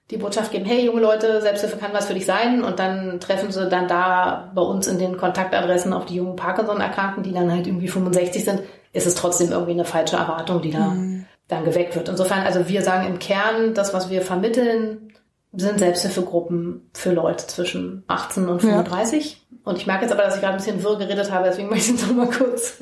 die 0.10 0.17
Botschaft 0.17 0.52
geben, 0.52 0.65
hey 0.65 0.86
junge 0.86 1.02
Leute, 1.02 1.41
Selbsthilfe 1.41 1.78
kann 1.78 1.93
was 1.93 2.06
für 2.06 2.13
dich 2.13 2.26
sein 2.26 2.63
und 2.63 2.80
dann 2.80 3.20
treffen 3.20 3.52
sie 3.52 3.67
dann 3.67 3.88
da 3.88 4.52
bei 4.56 4.62
uns 4.62 4.88
in 4.88 5.00
den 5.00 5.17
Kontaktadressen 5.17 5.91
auf 5.91 6.06
die 6.06 6.15
jungen 6.15 6.38
Parkinson-Erkrankten, 6.38 7.24
die 7.24 7.34
dann 7.34 7.52
halt 7.52 7.67
irgendwie 7.67 7.89
65 7.89 8.46
sind, 8.46 8.62
ist 8.93 9.06
es 9.06 9.15
trotzdem 9.15 9.52
irgendwie 9.52 9.74
eine 9.74 9.86
falsche 9.86 10.15
Erwartung, 10.15 10.62
die 10.62 10.72
da 10.72 10.89
mhm. 10.89 11.26
dann 11.50 11.65
geweckt 11.65 11.96
wird. 11.96 12.08
Insofern, 12.08 12.46
also 12.46 12.70
wir 12.70 12.82
sagen 12.84 13.06
im 13.06 13.20
Kern, 13.20 13.74
das, 13.74 13.93
was 13.93 14.10
wir 14.10 14.22
vermitteln, 14.22 15.13
sind 15.52 15.80
Selbsthilfegruppen 15.80 16.89
für 16.93 17.12
Leute 17.12 17.48
zwischen 17.48 18.04
18 18.08 18.48
und 18.48 18.62
35. 18.62 19.32
Ja. 19.34 19.58
Und 19.65 19.78
ich 19.78 19.88
merke 19.88 20.04
jetzt 20.04 20.13
aber, 20.13 20.24
dass 20.24 20.36
ich 20.36 20.41
gerade 20.41 20.54
ein 20.54 20.60
bisschen 20.60 20.84
wirr 20.84 20.98
geredet 20.98 21.32
habe, 21.32 21.46
deswegen 21.46 21.70
möchte 21.70 21.91
ich 21.91 22.02
es 22.02 22.08
nochmal 22.08 22.30
kurz 22.30 22.82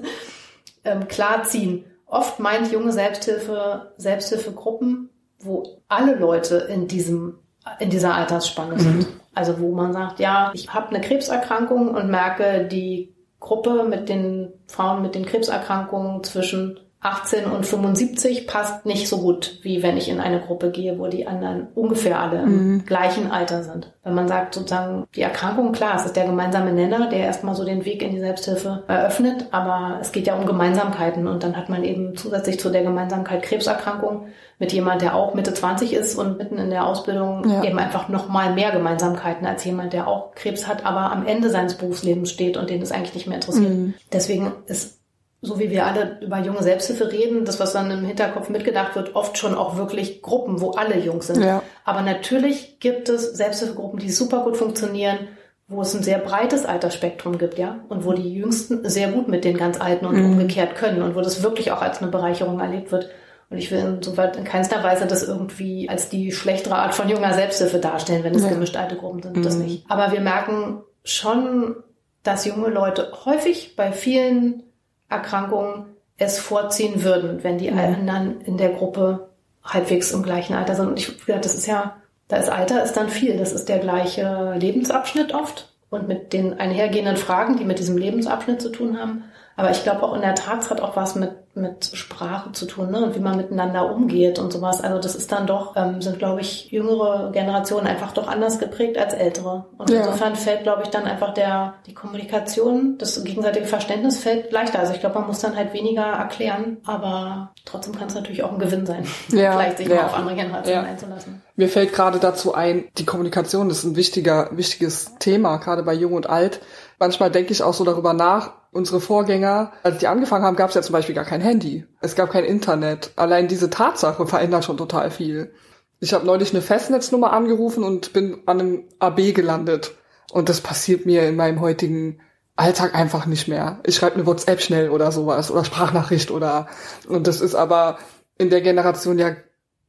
ähm, 0.83 1.07
klarziehen. 1.07 1.85
Oft 2.05 2.39
meint 2.39 2.71
junge 2.71 2.91
Selbsthilfe 2.91 3.93
Selbsthilfegruppen 3.97 5.09
wo 5.39 5.81
alle 5.87 6.15
Leute 6.15 6.57
in 6.57 6.87
diesem 6.87 7.39
in 7.79 7.89
dieser 7.89 8.13
Altersspanne 8.13 8.79
sind. 8.79 8.97
Mhm. 8.97 9.07
Also 9.33 9.59
wo 9.59 9.73
man 9.73 9.91
sagt, 9.91 10.19
ja, 10.19 10.51
ich 10.53 10.73
habe 10.73 10.89
eine 10.89 11.01
Krebserkrankung 11.01 11.89
und 11.95 12.09
merke, 12.09 12.67
die 12.67 13.13
Gruppe 13.39 13.83
mit 13.83 14.07
den 14.07 14.53
Frauen 14.67 15.01
mit 15.01 15.13
den 15.13 15.25
Krebserkrankungen 15.25 16.23
zwischen 16.23 16.79
18 17.05 17.45
und 17.45 17.67
75 17.67 18.47
passt 18.47 18.85
nicht 18.85 19.07
so 19.07 19.19
gut, 19.19 19.59
wie 19.61 19.83
wenn 19.83 19.95
ich 19.95 20.09
in 20.09 20.19
eine 20.19 20.39
Gruppe 20.39 20.71
gehe, 20.71 20.97
wo 20.97 21.05
die 21.05 21.27
anderen 21.27 21.67
ungefähr 21.75 22.19
alle 22.19 22.41
im 22.41 22.73
mhm. 22.73 22.85
gleichen 22.85 23.29
Alter 23.29 23.61
sind. 23.61 23.93
Wenn 24.03 24.15
man 24.15 24.27
sagt, 24.27 24.55
sozusagen, 24.55 25.05
die 25.15 25.21
Erkrankung, 25.21 25.71
klar, 25.71 25.97
es 25.97 26.05
ist 26.05 26.15
der 26.15 26.25
gemeinsame 26.25 26.73
Nenner, 26.73 27.07
der 27.07 27.19
erstmal 27.19 27.53
so 27.53 27.63
den 27.63 27.85
Weg 27.85 28.01
in 28.01 28.11
die 28.11 28.19
Selbsthilfe 28.19 28.83
eröffnet, 28.87 29.47
aber 29.51 29.99
es 30.01 30.11
geht 30.11 30.25
ja 30.25 30.35
um 30.35 30.47
Gemeinsamkeiten 30.47 31.27
und 31.27 31.43
dann 31.43 31.55
hat 31.55 31.69
man 31.69 31.83
eben 31.83 32.17
zusätzlich 32.17 32.59
zu 32.59 32.71
der 32.71 32.81
Gemeinsamkeit 32.81 33.43
Krebserkrankung 33.43 34.27
mit 34.57 34.73
jemand, 34.73 35.01
der 35.03 35.15
auch 35.15 35.35
Mitte 35.35 35.53
20 35.53 35.93
ist 35.93 36.17
und 36.17 36.39
mitten 36.39 36.57
in 36.57 36.71
der 36.71 36.87
Ausbildung 36.87 37.47
ja. 37.47 37.63
eben 37.63 37.77
einfach 37.77 38.09
noch 38.09 38.29
mal 38.29 38.53
mehr 38.53 38.71
Gemeinsamkeiten 38.71 39.45
als 39.45 39.63
jemand, 39.63 39.93
der 39.93 40.07
auch 40.07 40.33
Krebs 40.33 40.67
hat, 40.67 40.85
aber 40.85 41.11
am 41.11 41.27
Ende 41.27 41.51
seines 41.51 41.75
Berufslebens 41.75 42.31
steht 42.31 42.57
und 42.57 42.71
den 42.71 42.81
es 42.81 42.91
eigentlich 42.91 43.13
nicht 43.13 43.27
mehr 43.27 43.35
interessiert. 43.35 43.69
Mhm. 43.69 43.93
Deswegen 44.11 44.53
ist 44.65 45.04
so 45.45 45.59
wie 45.59 45.69
wir 45.69 45.85
alle 45.85 46.19
über 46.21 46.39
junge 46.39 46.63
Selbsthilfe 46.63 47.11
reden, 47.11 47.45
das, 47.45 47.59
was 47.59 47.73
dann 47.73 47.91
im 47.91 48.03
Hinterkopf 48.03 48.49
mitgedacht 48.49 48.95
wird, 48.95 49.15
oft 49.15 49.37
schon 49.37 49.55
auch 49.55 49.77
wirklich 49.77 50.21
Gruppen, 50.21 50.59
wo 50.59 50.71
alle 50.71 50.99
jung 50.99 51.21
sind. 51.21 51.43
Ja. 51.43 51.61
Aber 51.83 52.01
natürlich 52.01 52.79
gibt 52.79 53.09
es 53.09 53.33
Selbsthilfegruppen, 53.33 53.99
die 53.99 54.11
super 54.11 54.43
gut 54.43 54.57
funktionieren, 54.57 55.19
wo 55.67 55.81
es 55.81 55.95
ein 55.95 56.03
sehr 56.03 56.19
breites 56.19 56.65
Altersspektrum 56.65 57.37
gibt, 57.37 57.57
ja, 57.57 57.79
und 57.89 58.05
wo 58.05 58.13
die 58.13 58.33
Jüngsten 58.33 58.87
sehr 58.87 59.09
gut 59.09 59.27
mit 59.27 59.45
den 59.45 59.57
ganz 59.57 59.79
Alten 59.79 60.05
und 60.05 60.15
mhm. 60.15 60.33
umgekehrt 60.33 60.75
können 60.75 61.01
und 61.01 61.15
wo 61.15 61.21
das 61.21 61.41
wirklich 61.41 61.71
auch 61.71 61.81
als 61.81 62.01
eine 62.01 62.11
Bereicherung 62.11 62.59
erlebt 62.59 62.91
wird. 62.91 63.09
Und 63.49 63.57
ich 63.57 63.71
will 63.71 63.79
insoweit 63.79 64.37
in 64.37 64.43
keinster 64.43 64.83
Weise 64.83 65.05
das 65.05 65.23
irgendwie 65.23 65.87
als 65.89 66.09
die 66.09 66.31
schlechtere 66.31 66.75
Art 66.75 66.95
von 66.95 67.09
junger 67.09 67.33
Selbsthilfe 67.33 67.79
darstellen, 67.79 68.23
wenn 68.23 68.35
es 68.35 68.43
ja. 68.43 68.49
gemischt 68.49 68.75
alte 68.75 68.95
Gruppen 68.95 69.21
sind, 69.21 69.37
mhm. 69.37 69.43
das 69.43 69.55
nicht. 69.55 69.85
Aber 69.89 70.11
wir 70.11 70.19
merken 70.19 70.81
schon, 71.03 71.75
dass 72.23 72.45
junge 72.45 72.69
Leute 72.69 73.11
häufig 73.25 73.75
bei 73.75 73.91
vielen 73.91 74.63
Erkrankungen 75.09 75.85
es 76.17 76.39
vorziehen 76.39 77.03
würden, 77.03 77.43
wenn 77.43 77.57
die 77.57 77.69
mhm. 77.69 77.79
anderen 77.79 78.41
in 78.41 78.57
der 78.57 78.69
Gruppe 78.69 79.29
halbwegs 79.63 80.11
im 80.11 80.23
gleichen 80.23 80.53
Alter 80.53 80.75
sind. 80.75 80.87
Und 80.87 80.99
ich 80.99 81.25
das 81.25 81.55
ist 81.55 81.67
ja, 81.67 81.97
da 82.27 82.37
ist 82.37 82.49
Alter 82.49 82.83
ist 82.83 82.93
dann 82.93 83.09
viel. 83.09 83.37
Das 83.37 83.51
ist 83.51 83.67
der 83.67 83.79
gleiche 83.79 84.55
Lebensabschnitt 84.57 85.33
oft 85.33 85.73
und 85.89 86.07
mit 86.07 86.33
den 86.33 86.59
einhergehenden 86.59 87.17
Fragen, 87.17 87.57
die 87.57 87.65
mit 87.65 87.79
diesem 87.79 87.97
Lebensabschnitt 87.97 88.61
zu 88.61 88.69
tun 88.69 88.99
haben. 88.99 89.23
Aber 89.57 89.71
ich 89.71 89.83
glaube 89.83 90.03
auch 90.03 90.13
in 90.15 90.21
der 90.21 90.35
Tat, 90.35 90.63
es 90.63 90.69
hat 90.69 90.81
auch 90.81 90.97
was 90.97 91.15
mit, 91.15 91.31
mit 91.55 91.85
Sprache 91.93 92.51
zu 92.51 92.65
tun, 92.65 92.91
ne? 92.91 93.05
Und 93.05 93.15
wie 93.15 93.19
man 93.19 93.37
miteinander 93.37 93.89
umgeht 93.89 94.37
und 94.37 94.51
sowas. 94.51 94.81
Also 94.81 94.99
das 94.99 95.15
ist 95.15 95.31
dann 95.31 95.47
doch, 95.47 95.77
ähm, 95.77 96.01
sind, 96.01 96.19
glaube 96.19 96.41
ich, 96.41 96.71
jüngere 96.71 97.31
Generationen 97.31 97.87
einfach 97.87 98.11
doch 98.11 98.27
anders 98.27 98.59
geprägt 98.59 98.97
als 98.97 99.13
ältere. 99.13 99.65
Und 99.77 99.89
ja. 99.89 99.99
insofern 99.99 100.35
fällt, 100.35 100.63
glaube 100.63 100.83
ich, 100.83 100.89
dann 100.89 101.05
einfach 101.05 101.33
der, 101.33 101.75
die 101.85 101.93
Kommunikation, 101.93 102.97
das 102.97 103.23
gegenseitige 103.23 103.65
Verständnis 103.65 104.19
fällt 104.19 104.51
leichter. 104.51 104.79
Also 104.79 104.93
ich 104.93 104.99
glaube, 104.99 105.19
man 105.19 105.27
muss 105.27 105.39
dann 105.39 105.55
halt 105.55 105.73
weniger 105.73 106.03
erklären, 106.03 106.77
aber 106.85 107.53
trotzdem 107.63 107.95
kann 107.95 108.07
es 108.07 108.15
natürlich 108.15 108.43
auch 108.43 108.51
ein 108.51 108.59
Gewinn 108.59 108.85
sein, 108.85 109.05
ja. 109.29 109.53
vielleicht 109.53 109.77
sich 109.77 109.87
ja. 109.87 109.95
mal 109.95 110.05
auf 110.05 110.15
andere 110.15 110.35
Generationen 110.35 110.83
ja. 110.83 110.91
einzulassen. 110.91 111.41
Mir 111.55 111.69
fällt 111.69 111.93
gerade 111.93 112.19
dazu 112.19 112.53
ein, 112.53 112.89
die 112.97 113.05
Kommunikation 113.05 113.69
ist 113.69 113.85
ein 113.85 113.95
wichtiger, 113.95 114.49
wichtiges 114.51 115.13
Thema, 115.19 115.55
gerade 115.57 115.83
bei 115.83 115.93
Jung 115.93 116.11
und 116.11 116.29
Alt. 116.29 116.59
Manchmal 116.99 117.31
denke 117.31 117.53
ich 117.53 117.63
auch 117.63 117.73
so 117.73 117.85
darüber 117.85 118.13
nach, 118.13 118.51
unsere 118.75 118.99
Vorgänger, 118.99 119.71
als 119.83 119.99
die 119.99 120.07
angefangen 120.07 120.43
haben, 120.43 120.57
gab 120.57 120.67
es 120.67 120.75
ja 120.75 120.81
zum 120.81 120.91
Beispiel 120.91 121.15
gar 121.15 121.23
kein 121.23 121.39
Handy. 121.39 121.85
Es 122.01 122.15
gab 122.15 122.29
kein 122.29 122.43
Internet. 122.43 123.11
Allein 123.15 123.47
diese 123.47 123.69
Tatsache 123.69 124.27
verändert 124.27 124.65
schon 124.65 124.75
total 124.75 125.11
viel. 125.11 125.53
Ich 126.01 126.13
habe 126.13 126.25
neulich 126.25 126.51
eine 126.51 126.61
Festnetznummer 126.61 127.31
angerufen 127.31 127.85
und 127.85 128.11
bin 128.11 128.43
an 128.45 128.59
einem 128.59 128.83
AB 128.99 129.33
gelandet. 129.33 129.95
Und 130.33 130.49
das 130.49 130.59
passiert 130.59 131.05
mir 131.05 131.25
in 131.25 131.37
meinem 131.37 131.61
heutigen 131.61 132.19
Alltag 132.57 132.95
einfach 132.95 133.25
nicht 133.27 133.47
mehr. 133.47 133.79
Ich 133.85 133.95
schreibe 133.95 134.15
eine 134.15 134.25
WhatsApp 134.25 134.61
schnell 134.61 134.89
oder 134.89 135.13
sowas 135.13 135.51
oder 135.51 135.63
Sprachnachricht 135.63 136.29
oder 136.29 136.67
und 137.07 137.27
das 137.27 137.39
ist 137.39 137.55
aber 137.55 137.97
in 138.37 138.49
der 138.49 138.59
Generation 138.59 139.17
ja 139.17 139.37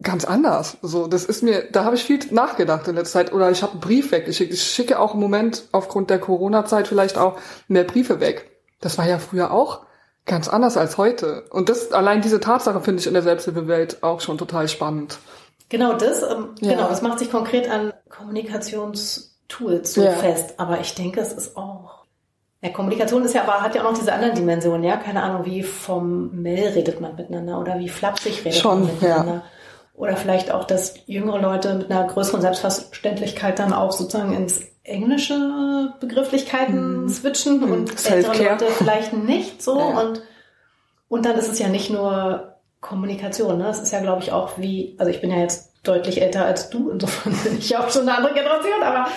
ganz 0.01 0.25
anders. 0.25 0.77
So, 0.83 1.09
das 1.09 1.25
ist 1.25 1.43
mir, 1.43 1.69
da 1.73 1.83
habe 1.83 1.97
ich 1.97 2.05
viel 2.05 2.21
nachgedacht 2.31 2.87
in 2.87 2.95
letzter 2.95 3.19
Zeit. 3.19 3.33
Oder 3.33 3.51
ich 3.51 3.63
habe 3.63 3.73
einen 3.73 3.81
Brief 3.81 4.13
weggeschickt. 4.13 4.53
Ich 4.53 4.63
schicke 4.63 5.01
auch 5.01 5.15
im 5.15 5.21
Moment 5.21 5.65
aufgrund 5.73 6.11
der 6.11 6.21
Corona-Zeit 6.21 6.87
vielleicht 6.87 7.19
auch 7.19 7.37
mehr 7.67 7.85
Briefe 7.85 8.21
weg. 8.21 8.56
Das 8.81 8.99
war 8.99 9.07
ja 9.07 9.19
früher 9.19 9.51
auch 9.51 9.87
ganz 10.25 10.49
anders 10.49 10.77
als 10.77 10.99
heute. 10.99 11.45
Und 11.51 11.69
das, 11.69 11.93
allein 11.93 12.21
diese 12.21 12.41
Tatsache 12.41 12.81
finde 12.81 13.01
ich 13.01 13.07
in 13.07 13.15
der 13.15 13.23
Selbsthilfewelt 13.23 14.03
auch 14.03 14.21
schon 14.21 14.39
total 14.39 14.69
spannend. 14.69 15.19
Genau 15.69 15.95
das, 15.95 16.23
ähm, 16.23 16.55
ja. 16.61 16.73
genau, 16.73 16.89
das 16.89 17.03
macht 17.03 17.19
sich 17.19 17.31
konkret 17.31 17.71
an 17.71 17.93
Kommunikationstools 18.09 19.95
so 19.95 20.03
ja. 20.03 20.13
fest. 20.13 20.55
Aber 20.59 20.81
ich 20.81 20.95
denke, 20.95 21.21
es 21.21 21.33
ist 21.33 21.57
auch 21.57 21.97
ja, 22.63 22.71
Kommunikation 22.71 23.25
ist 23.25 23.35
ja 23.35 23.43
aber, 23.43 23.63
hat 23.63 23.75
ja 23.75 23.83
auch 23.83 23.91
noch 23.91 23.99
diese 23.99 24.13
anderen 24.13 24.35
Dimensionen, 24.35 24.83
ja. 24.83 24.97
Keine 24.97 25.23
Ahnung, 25.23 25.45
wie 25.45 25.63
formell 25.63 26.69
redet 26.69 27.01
man 27.01 27.15
miteinander 27.15 27.61
oder 27.61 27.79
wie 27.79 27.89
flapsig 27.89 28.45
redet 28.45 28.59
Schon, 28.59 28.85
man 28.85 28.95
miteinander. 28.95 29.35
Ja. 29.35 29.43
Oder 29.95 30.17
vielleicht 30.17 30.51
auch, 30.51 30.65
dass 30.65 30.95
jüngere 31.07 31.39
Leute 31.39 31.75
mit 31.75 31.91
einer 31.91 32.07
größeren 32.07 32.41
Selbstverständlichkeit 32.41 33.59
dann 33.59 33.73
auch 33.73 33.93
sozusagen 33.93 34.35
ins 34.35 34.63
englische 34.87 35.93
Begrifflichkeiten 36.01 37.05
mm. 37.05 37.09
switchen 37.09 37.61
mm. 37.61 37.73
und 37.73 38.11
ältere 38.11 38.45
Leute 38.45 38.67
vielleicht 38.67 39.13
nicht 39.13 39.63
so. 39.63 39.79
Ja. 39.79 40.01
Und, 40.01 40.23
und 41.09 41.27
dann 41.27 41.37
ist 41.37 41.53
es 41.53 41.59
ja 41.59 41.69
nicht 41.69 41.91
nur 41.91 42.55
Kommunikation, 42.81 43.59
ne? 43.59 43.69
Es 43.69 43.81
ist 43.81 43.93
ja, 43.93 44.01
glaube 44.01 44.23
ich, 44.23 44.33
auch 44.33 44.59
wie, 44.59 44.97
also 44.99 45.11
ich 45.11 45.21
bin 45.21 45.31
ja 45.31 45.39
jetzt 45.39 45.73
deutlich 45.83 46.23
älter 46.23 46.45
als 46.45 46.71
du, 46.71 46.91
insofern 46.91 47.33
bin 47.45 47.59
ich 47.59 47.77
auch 47.77 47.91
schon 47.91 48.03
eine 48.03 48.17
andere 48.17 48.35
Generation, 48.35 48.83
aber 48.83 49.09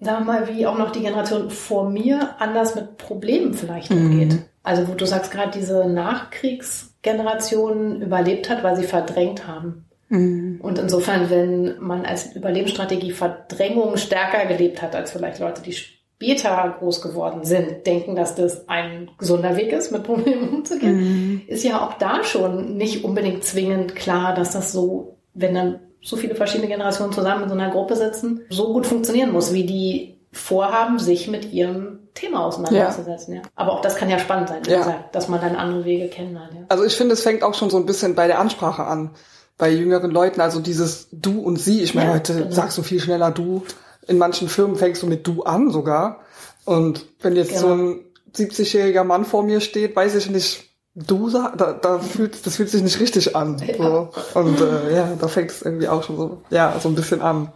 sagen 0.00 0.26
wir 0.26 0.32
mal, 0.32 0.48
wie 0.48 0.66
auch 0.66 0.78
noch 0.78 0.92
die 0.92 1.02
Generation 1.02 1.50
vor 1.50 1.88
mir 1.88 2.36
anders 2.38 2.74
mit 2.74 2.96
Problemen 2.96 3.54
vielleicht 3.54 3.90
mm. 3.90 3.94
umgeht. 3.94 4.38
Also 4.62 4.88
wo 4.88 4.94
du 4.94 5.06
sagst 5.06 5.30
gerade, 5.30 5.56
diese 5.56 5.86
Nachkriegsgeneration 5.86 8.02
überlebt 8.02 8.50
hat, 8.50 8.64
weil 8.64 8.76
sie 8.76 8.84
verdrängt 8.84 9.46
haben. 9.46 9.85
Mhm. 10.08 10.60
Und 10.62 10.78
insofern, 10.78 11.30
wenn 11.30 11.80
man 11.80 12.04
als 12.04 12.34
Überlebensstrategie 12.34 13.12
Verdrängung 13.12 13.96
stärker 13.96 14.46
gelebt 14.46 14.82
hat 14.82 14.94
als 14.94 15.10
vielleicht 15.10 15.40
Leute, 15.40 15.62
die 15.62 15.72
später 15.72 16.76
groß 16.78 17.02
geworden 17.02 17.44
sind, 17.44 17.86
denken, 17.86 18.16
dass 18.16 18.34
das 18.34 18.68
ein 18.68 19.10
gesunder 19.18 19.56
Weg 19.56 19.72
ist, 19.72 19.92
mit 19.92 20.04
Problemen 20.04 20.48
umzugehen, 20.48 20.96
mhm. 20.96 21.42
ist 21.46 21.64
ja 21.64 21.84
auch 21.84 21.94
da 21.94 22.24
schon 22.24 22.76
nicht 22.76 23.04
unbedingt 23.04 23.44
zwingend 23.44 23.94
klar, 23.94 24.34
dass 24.34 24.52
das 24.52 24.72
so, 24.72 25.18
wenn 25.34 25.54
dann 25.54 25.80
so 26.00 26.16
viele 26.16 26.34
verschiedene 26.34 26.68
Generationen 26.68 27.12
zusammen 27.12 27.44
in 27.44 27.48
so 27.48 27.54
einer 27.54 27.70
Gruppe 27.70 27.96
sitzen, 27.96 28.42
so 28.48 28.72
gut 28.72 28.86
funktionieren 28.86 29.32
muss, 29.32 29.52
wie 29.52 29.66
die 29.66 30.20
vorhaben, 30.32 30.98
sich 30.98 31.28
mit 31.28 31.52
ihrem 31.52 32.00
Thema 32.14 32.44
auseinanderzusetzen. 32.44 33.34
Ja. 33.34 33.40
ja. 33.40 33.48
Aber 33.56 33.72
auch 33.72 33.80
das 33.80 33.96
kann 33.96 34.08
ja 34.08 34.18
spannend 34.18 34.48
sein, 34.48 34.62
ja. 34.68 34.78
gesagt, 34.78 35.14
dass 35.14 35.28
man 35.28 35.40
dann 35.40 35.56
andere 35.56 35.84
Wege 35.84 36.08
kennenlernt. 36.08 36.54
Ja. 36.54 36.60
Also 36.68 36.84
ich 36.84 36.94
finde, 36.94 37.14
es 37.14 37.22
fängt 37.22 37.42
auch 37.42 37.54
schon 37.54 37.70
so 37.70 37.76
ein 37.76 37.86
bisschen 37.86 38.14
bei 38.14 38.26
der 38.26 38.38
Ansprache 38.38 38.84
an 38.84 39.10
bei 39.58 39.70
jüngeren 39.70 40.10
Leuten, 40.10 40.40
also 40.40 40.60
dieses 40.60 41.08
Du 41.12 41.40
und 41.40 41.56
Sie. 41.56 41.82
Ich 41.82 41.94
meine, 41.94 42.10
ja, 42.10 42.14
heute 42.16 42.34
genau. 42.34 42.50
sagst 42.50 42.76
du 42.78 42.82
viel 42.82 43.00
schneller 43.00 43.30
Du. 43.30 43.62
In 44.06 44.18
manchen 44.18 44.48
Firmen 44.48 44.76
fängst 44.76 45.02
du 45.02 45.06
mit 45.06 45.26
Du 45.26 45.42
an 45.42 45.70
sogar. 45.70 46.20
Und 46.64 47.06
wenn 47.20 47.36
jetzt 47.36 47.50
genau. 47.50 47.60
so 47.60 47.74
ein 47.74 48.00
70-jähriger 48.34 49.04
Mann 49.04 49.24
vor 49.24 49.42
mir 49.42 49.60
steht, 49.60 49.96
weiß 49.96 50.14
ich 50.16 50.30
nicht, 50.30 50.64
du 50.94 51.30
da, 51.30 51.50
da 51.80 51.98
fühlt, 51.98 52.46
das 52.46 52.56
fühlt 52.56 52.70
sich 52.70 52.82
nicht 52.82 53.00
richtig 53.00 53.36
an. 53.36 53.62
Ja. 53.66 53.76
So. 53.76 54.10
Und 54.34 54.60
äh, 54.60 54.94
ja, 54.94 55.12
da 55.18 55.28
fängt 55.28 55.50
es 55.50 55.62
irgendwie 55.62 55.88
auch 55.88 56.02
schon 56.02 56.16
so, 56.16 56.42
ja, 56.50 56.78
so 56.80 56.88
ein 56.88 56.94
bisschen 56.94 57.20
an. 57.20 57.52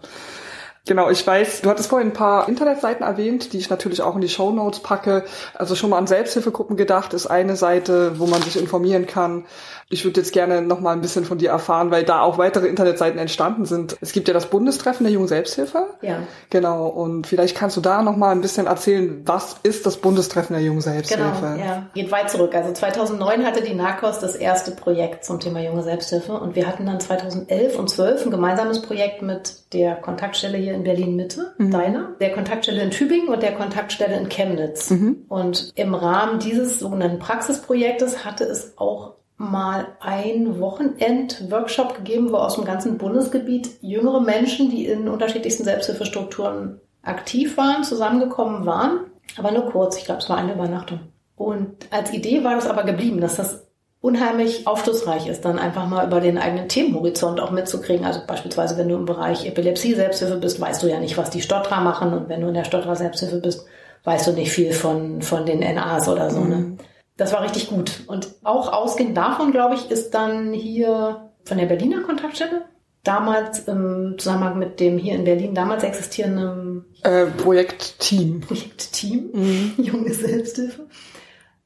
Genau, 0.86 1.10
ich 1.10 1.24
weiß, 1.26 1.60
du 1.60 1.70
hattest 1.70 1.90
vorhin 1.90 2.08
ein 2.08 2.14
paar 2.14 2.48
Internetseiten 2.48 3.04
erwähnt, 3.04 3.52
die 3.52 3.58
ich 3.58 3.68
natürlich 3.70 4.02
auch 4.02 4.14
in 4.14 4.22
die 4.22 4.28
Show 4.28 4.50
Notes 4.50 4.80
packe. 4.80 5.24
Also 5.54 5.74
schon 5.74 5.90
mal 5.90 5.98
an 5.98 6.06
Selbsthilfegruppen 6.06 6.76
gedacht 6.76 7.12
ist 7.12 7.26
eine 7.26 7.56
Seite, 7.56 8.18
wo 8.18 8.26
man 8.26 8.42
sich 8.42 8.58
informieren 8.58 9.06
kann. 9.06 9.44
Ich 9.92 10.04
würde 10.04 10.20
jetzt 10.20 10.32
gerne 10.32 10.62
noch 10.62 10.80
mal 10.80 10.92
ein 10.92 11.00
bisschen 11.00 11.24
von 11.24 11.38
dir 11.38 11.50
erfahren, 11.50 11.90
weil 11.90 12.04
da 12.04 12.22
auch 12.22 12.38
weitere 12.38 12.68
Internetseiten 12.68 13.18
entstanden 13.18 13.66
sind. 13.66 13.96
Es 14.00 14.12
gibt 14.12 14.28
ja 14.28 14.34
das 14.34 14.46
Bundestreffen 14.46 15.04
der 15.04 15.12
Jungen 15.12 15.28
Selbsthilfe. 15.28 15.88
Ja. 16.00 16.20
Genau. 16.48 16.86
Und 16.86 17.26
vielleicht 17.26 17.56
kannst 17.56 17.76
du 17.76 17.80
da 17.80 18.00
noch 18.00 18.16
mal 18.16 18.30
ein 18.30 18.40
bisschen 18.40 18.66
erzählen, 18.66 19.22
was 19.26 19.56
ist 19.64 19.86
das 19.86 19.96
Bundestreffen 19.96 20.54
der 20.54 20.64
Jungen 20.64 20.80
Selbsthilfe? 20.80 21.24
Genau, 21.40 21.56
ja. 21.56 21.86
Geht 21.92 22.10
weit 22.12 22.30
zurück. 22.30 22.54
Also 22.54 22.72
2009 22.72 23.44
hatte 23.44 23.62
die 23.62 23.74
NARCOS 23.74 24.20
das 24.20 24.36
erste 24.36 24.70
Projekt 24.70 25.24
zum 25.24 25.40
Thema 25.40 25.60
Junge 25.60 25.82
Selbsthilfe 25.82 26.34
und 26.34 26.54
wir 26.54 26.66
hatten 26.68 26.86
dann 26.86 27.00
2011 27.00 27.76
und 27.76 27.90
12 27.90 28.26
ein 28.26 28.30
gemeinsames 28.30 28.82
Projekt 28.82 29.22
mit 29.22 29.72
der 29.72 29.96
Kontaktstelle 29.96 30.56
hier 30.58 30.69
in 30.72 30.84
Berlin 30.84 31.16
Mitte, 31.16 31.54
mhm. 31.58 31.70
deiner, 31.70 32.16
der 32.20 32.32
Kontaktstelle 32.32 32.82
in 32.82 32.90
Tübingen 32.90 33.28
und 33.28 33.42
der 33.42 33.54
Kontaktstelle 33.54 34.16
in 34.16 34.28
Chemnitz. 34.28 34.90
Mhm. 34.90 35.24
Und 35.28 35.72
im 35.74 35.94
Rahmen 35.94 36.38
dieses 36.38 36.78
sogenannten 36.78 37.18
Praxisprojektes 37.18 38.24
hatte 38.24 38.44
es 38.44 38.74
auch 38.76 39.14
mal 39.36 39.88
ein 40.00 40.60
Wochenend-Workshop 40.60 41.96
gegeben, 41.96 42.30
wo 42.30 42.36
aus 42.36 42.56
dem 42.56 42.64
ganzen 42.64 42.98
Bundesgebiet 42.98 43.70
jüngere 43.80 44.20
Menschen, 44.20 44.70
die 44.70 44.86
in 44.86 45.08
unterschiedlichsten 45.08 45.64
Selbsthilfestrukturen 45.64 46.80
aktiv 47.02 47.56
waren, 47.56 47.82
zusammengekommen 47.82 48.66
waren. 48.66 49.06
Aber 49.38 49.50
nur 49.50 49.70
kurz, 49.70 49.96
ich 49.96 50.04
glaube, 50.04 50.20
es 50.20 50.28
war 50.28 50.36
eine 50.36 50.52
Übernachtung. 50.52 51.00
Und 51.36 51.86
als 51.90 52.12
Idee 52.12 52.44
war 52.44 52.54
das 52.54 52.66
aber 52.66 52.84
geblieben, 52.84 53.20
dass 53.20 53.36
das 53.36 53.66
unheimlich 54.00 54.66
aufschlussreich 54.66 55.26
ist, 55.26 55.44
dann 55.44 55.58
einfach 55.58 55.86
mal 55.86 56.06
über 56.06 56.20
den 56.20 56.38
eigenen 56.38 56.68
Themenhorizont 56.68 57.38
auch 57.40 57.50
mitzukriegen. 57.50 58.06
Also 58.06 58.20
beispielsweise, 58.26 58.78
wenn 58.78 58.88
du 58.88 58.96
im 58.96 59.04
Bereich 59.04 59.46
Epilepsie-Selbsthilfe 59.46 60.36
bist, 60.36 60.60
weißt 60.60 60.82
du 60.82 60.88
ja 60.88 60.98
nicht, 60.98 61.18
was 61.18 61.30
die 61.30 61.42
Stotterer 61.42 61.80
machen. 61.80 62.14
Und 62.14 62.28
wenn 62.28 62.40
du 62.40 62.48
in 62.48 62.54
der 62.54 62.64
Stotterer-Selbsthilfe 62.64 63.40
bist, 63.40 63.66
weißt 64.04 64.28
du 64.28 64.32
nicht 64.32 64.52
viel 64.52 64.72
von, 64.72 65.20
von 65.20 65.44
den 65.44 65.60
NAs 65.60 66.08
oder 66.08 66.30
so. 66.30 66.40
Ne? 66.40 66.56
Mhm. 66.56 66.70
Ne? 66.70 66.76
Das 67.18 67.34
war 67.34 67.42
richtig 67.42 67.68
gut. 67.68 68.04
Und 68.06 68.28
auch 68.42 68.72
ausgehend 68.72 69.14
davon, 69.16 69.52
glaube 69.52 69.74
ich, 69.74 69.90
ist 69.90 70.14
dann 70.14 70.54
hier 70.54 71.30
von 71.44 71.58
der 71.58 71.66
Berliner 71.66 72.00
Kontaktstelle 72.00 72.62
damals 73.04 73.60
im 73.60 74.16
Zusammenhang 74.18 74.58
mit 74.58 74.80
dem 74.80 74.96
hier 74.96 75.14
in 75.14 75.24
Berlin 75.24 75.54
damals 75.54 75.84
existierenden 75.84 76.86
äh, 77.02 77.26
Projektteam. 77.26 78.40
Projektteam, 78.40 79.30
mhm. 79.32 79.74
junge 79.78 80.14
Selbsthilfe. 80.14 80.86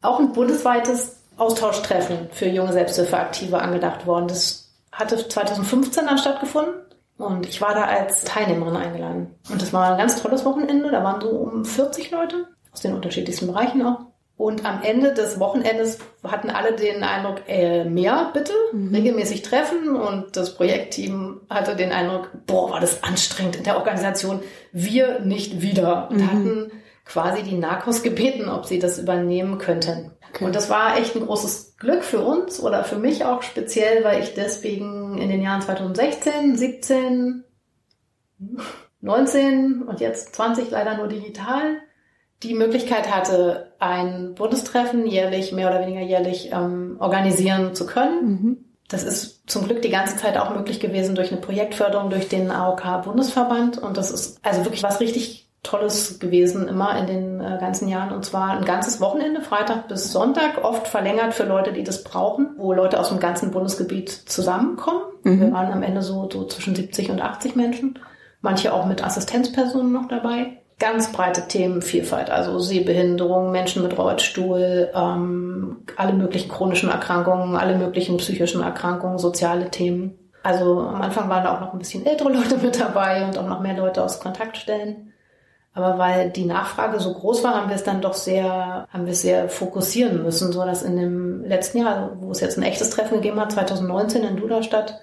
Auch 0.01 0.19
ein 0.19 0.33
bundesweites 0.33 1.24
Austauschtreffen 1.37 2.29
für 2.33 2.49
junge 2.49 2.73
Selbsthilfeaktive 2.73 3.59
angedacht 3.59 4.07
worden. 4.07 4.29
Das 4.29 4.73
hatte 4.93 5.17
2015 5.17 6.07
dann 6.07 6.19
stattgefunden 6.19 6.75
und 7.19 7.47
ich 7.47 7.61
war 7.61 7.75
da 7.75 7.85
als 7.85 8.25
Teilnehmerin 8.25 8.77
eingeladen. 8.77 9.35
Und 9.51 9.63
das 9.63 9.73
war 9.73 9.93
ein 9.93 9.99
ganz 9.99 10.21
tolles 10.21 10.45
Wochenende. 10.45 10.91
Da 10.91 11.05
waren 11.05 11.21
so 11.21 11.31
um 11.31 11.65
40 11.65 12.11
Leute 12.11 12.49
aus 12.73 12.81
den 12.81 12.95
unterschiedlichsten 12.95 13.47
Bereichen 13.47 13.85
auch. 13.85 14.01
Und 14.37 14.65
am 14.65 14.83
Ende 14.83 15.15
des 15.15 15.39
Wochenendes 15.39 15.99
hatten 16.25 16.51
alle 16.51 16.75
den 16.75 17.05
Eindruck, 17.05 17.43
äh, 17.47 17.85
mehr 17.85 18.31
bitte, 18.35 18.53
mhm. 18.73 18.93
regelmäßig 18.93 19.43
treffen. 19.43 19.95
Und 19.95 20.37
das 20.37 20.57
Projektteam 20.57 21.43
hatte 21.49 21.77
den 21.77 21.93
Eindruck, 21.93 22.31
boah, 22.47 22.71
war 22.73 22.81
das 22.81 23.05
anstrengend 23.05 23.57
in 23.57 23.63
der 23.63 23.77
Organisation. 23.77 24.41
Wir 24.73 25.21
nicht 25.21 25.63
wieder. 25.63 26.09
Und 26.11 26.19
mhm. 26.19 26.31
hatten 26.31 26.73
quasi 27.05 27.45
die 27.45 27.57
Narcos 27.57 28.03
gebeten, 28.03 28.49
ob 28.49 28.67
sie 28.67 28.81
das 28.81 28.99
übernehmen 28.99 29.59
könnten. 29.59 30.11
Okay. 30.35 30.45
Und 30.45 30.57
das 30.57 30.69
war 30.69 30.99
echt 30.99 31.15
ein 31.15 31.27
großes 31.27 31.77
Glück 31.77 32.03
für 32.03 32.21
uns 32.21 32.61
oder 32.61 32.83
für 32.83 32.99
mich 32.99 33.25
auch 33.25 33.43
speziell, 33.43 34.03
weil 34.03 34.21
ich 34.21 34.35
deswegen 34.35 35.17
in 35.19 35.29
den 35.29 35.43
Jahren 35.43 35.63
2016, 35.63 36.57
17, 36.57 37.45
19 39.01 39.83
und 39.83 40.01
jetzt 40.01 40.35
20 40.35 40.71
leider 40.71 40.97
nur 40.97 41.07
digital 41.07 41.77
die 42.43 42.55
Möglichkeit 42.55 43.15
hatte, 43.15 43.73
ein 43.79 44.35
Bundestreffen 44.35 45.07
jährlich, 45.07 45.53
mehr 45.53 45.71
oder 45.71 45.81
weniger 45.81 46.03
jährlich 46.03 46.51
ähm, 46.53 46.97
organisieren 46.99 47.75
zu 47.77 47.87
können. 47.87 48.25
Mhm. 48.25 48.65
Das 48.89 49.05
ist 49.05 49.49
zum 49.49 49.65
Glück 49.65 49.83
die 49.83 49.91
ganze 49.91 50.17
Zeit 50.17 50.37
auch 50.37 50.55
möglich 50.55 50.81
gewesen 50.81 51.15
durch 51.15 51.31
eine 51.31 51.41
Projektförderung 51.41 52.11
durch 52.11 52.29
den 52.29 52.51
AOK-Bundesverband. 52.51 53.79
Und 53.79 53.97
das 53.97 54.11
ist 54.11 54.39
also 54.43 54.65
wirklich 54.65 54.83
was 54.83 55.01
richtig 55.01 55.44
Tolles 55.65 56.21
gewesen, 56.21 56.69
immer 56.69 56.97
in 56.97 57.07
den 57.09 57.41
äh, 57.41 57.59
ganzen 57.59 57.89
Jahren. 57.89 58.15
Und 58.15 58.25
zwar 58.25 58.51
ein 58.51 58.65
ganzes 58.65 59.01
Wochenende, 59.01 59.41
Freitag 59.41 59.89
bis 59.89 60.13
Sonntag, 60.13 60.63
oft 60.63 60.87
verlängert 60.87 61.35
für 61.35 61.45
Leute, 61.45 61.73
die 61.73 61.83
das 61.83 62.05
brauchen, 62.05 62.55
wo 62.57 62.73
Leute 62.73 63.01
aus 63.01 63.09
dem 63.09 63.19
ganzen 63.19 63.51
Bundesgebiet 63.51 64.11
zusammenkommen. 64.11 65.03
Mhm. 65.25 65.41
Wir 65.41 65.53
waren 65.53 65.73
am 65.73 65.83
Ende 65.83 66.03
so, 66.03 66.29
so 66.33 66.47
zwischen 66.47 66.77
70 66.77 67.11
und 67.11 67.21
80 67.21 67.57
Menschen. 67.57 67.99
Manche 68.41 68.73
auch 68.73 68.87
mit 68.87 69.03
Assistenzpersonen 69.03 69.91
noch 69.91 70.07
dabei 70.07 70.59
ganz 70.79 71.13
breite 71.13 71.47
Themenvielfalt, 71.47 72.31
also 72.31 72.59
Sehbehinderung, 72.59 73.53
Menschen 73.53 73.83
mit 73.83 73.97
Rollstuhl, 73.97 74.91
ähm, 74.95 75.85
alle 75.97 76.13
möglichen 76.13 76.51
chronischen 76.51 76.91
Erkrankungen, 76.91 77.57
alle 77.57 77.77
möglichen 77.77 78.17
psychischen 78.17 78.63
Erkrankungen, 78.63 79.19
soziale 79.19 79.71
Themen. 79.71 80.19
Also 80.43 80.81
am 80.81 81.01
Anfang 81.01 81.29
waren 81.31 81.45
da 81.45 81.57
auch 81.57 81.61
noch 81.61 81.73
ein 81.73 81.79
bisschen 81.79 82.05
ältere 82.05 82.33
Leute 82.33 82.59
mit 82.59 82.79
dabei 82.79 83.25
und 83.25 83.39
auch 83.39 83.49
noch 83.49 83.61
mehr 83.61 83.77
Leute 83.77 84.03
aus 84.03 84.21
Kontaktstellen. 84.21 85.14
Aber 85.75 85.99
weil 85.99 86.31
die 86.31 86.45
Nachfrage 86.45 87.01
so 87.01 87.13
groß 87.13 87.43
war, 87.43 87.55
haben 87.55 87.69
wir 87.69 87.75
es 87.75 87.83
dann 87.83 88.01
doch 88.01 88.15
sehr, 88.15 88.87
haben 88.93 89.07
wir 89.07 89.13
es 89.13 89.23
sehr 89.23 89.49
fokussieren 89.49 90.23
müssen, 90.23 90.53
so 90.53 90.65
dass 90.65 90.85
in 90.85 90.97
dem 90.97 91.45
letzten 91.45 91.79
Jahr, 91.79 92.17
wo 92.21 92.31
es 92.31 92.41
jetzt 92.41 92.57
ein 92.57 92.63
echtes 92.63 92.91
Treffen 92.91 93.17
gegeben 93.17 93.41
hat, 93.41 93.53
2019 93.53 94.23
in 94.23 94.37
Duderstadt, 94.37 95.01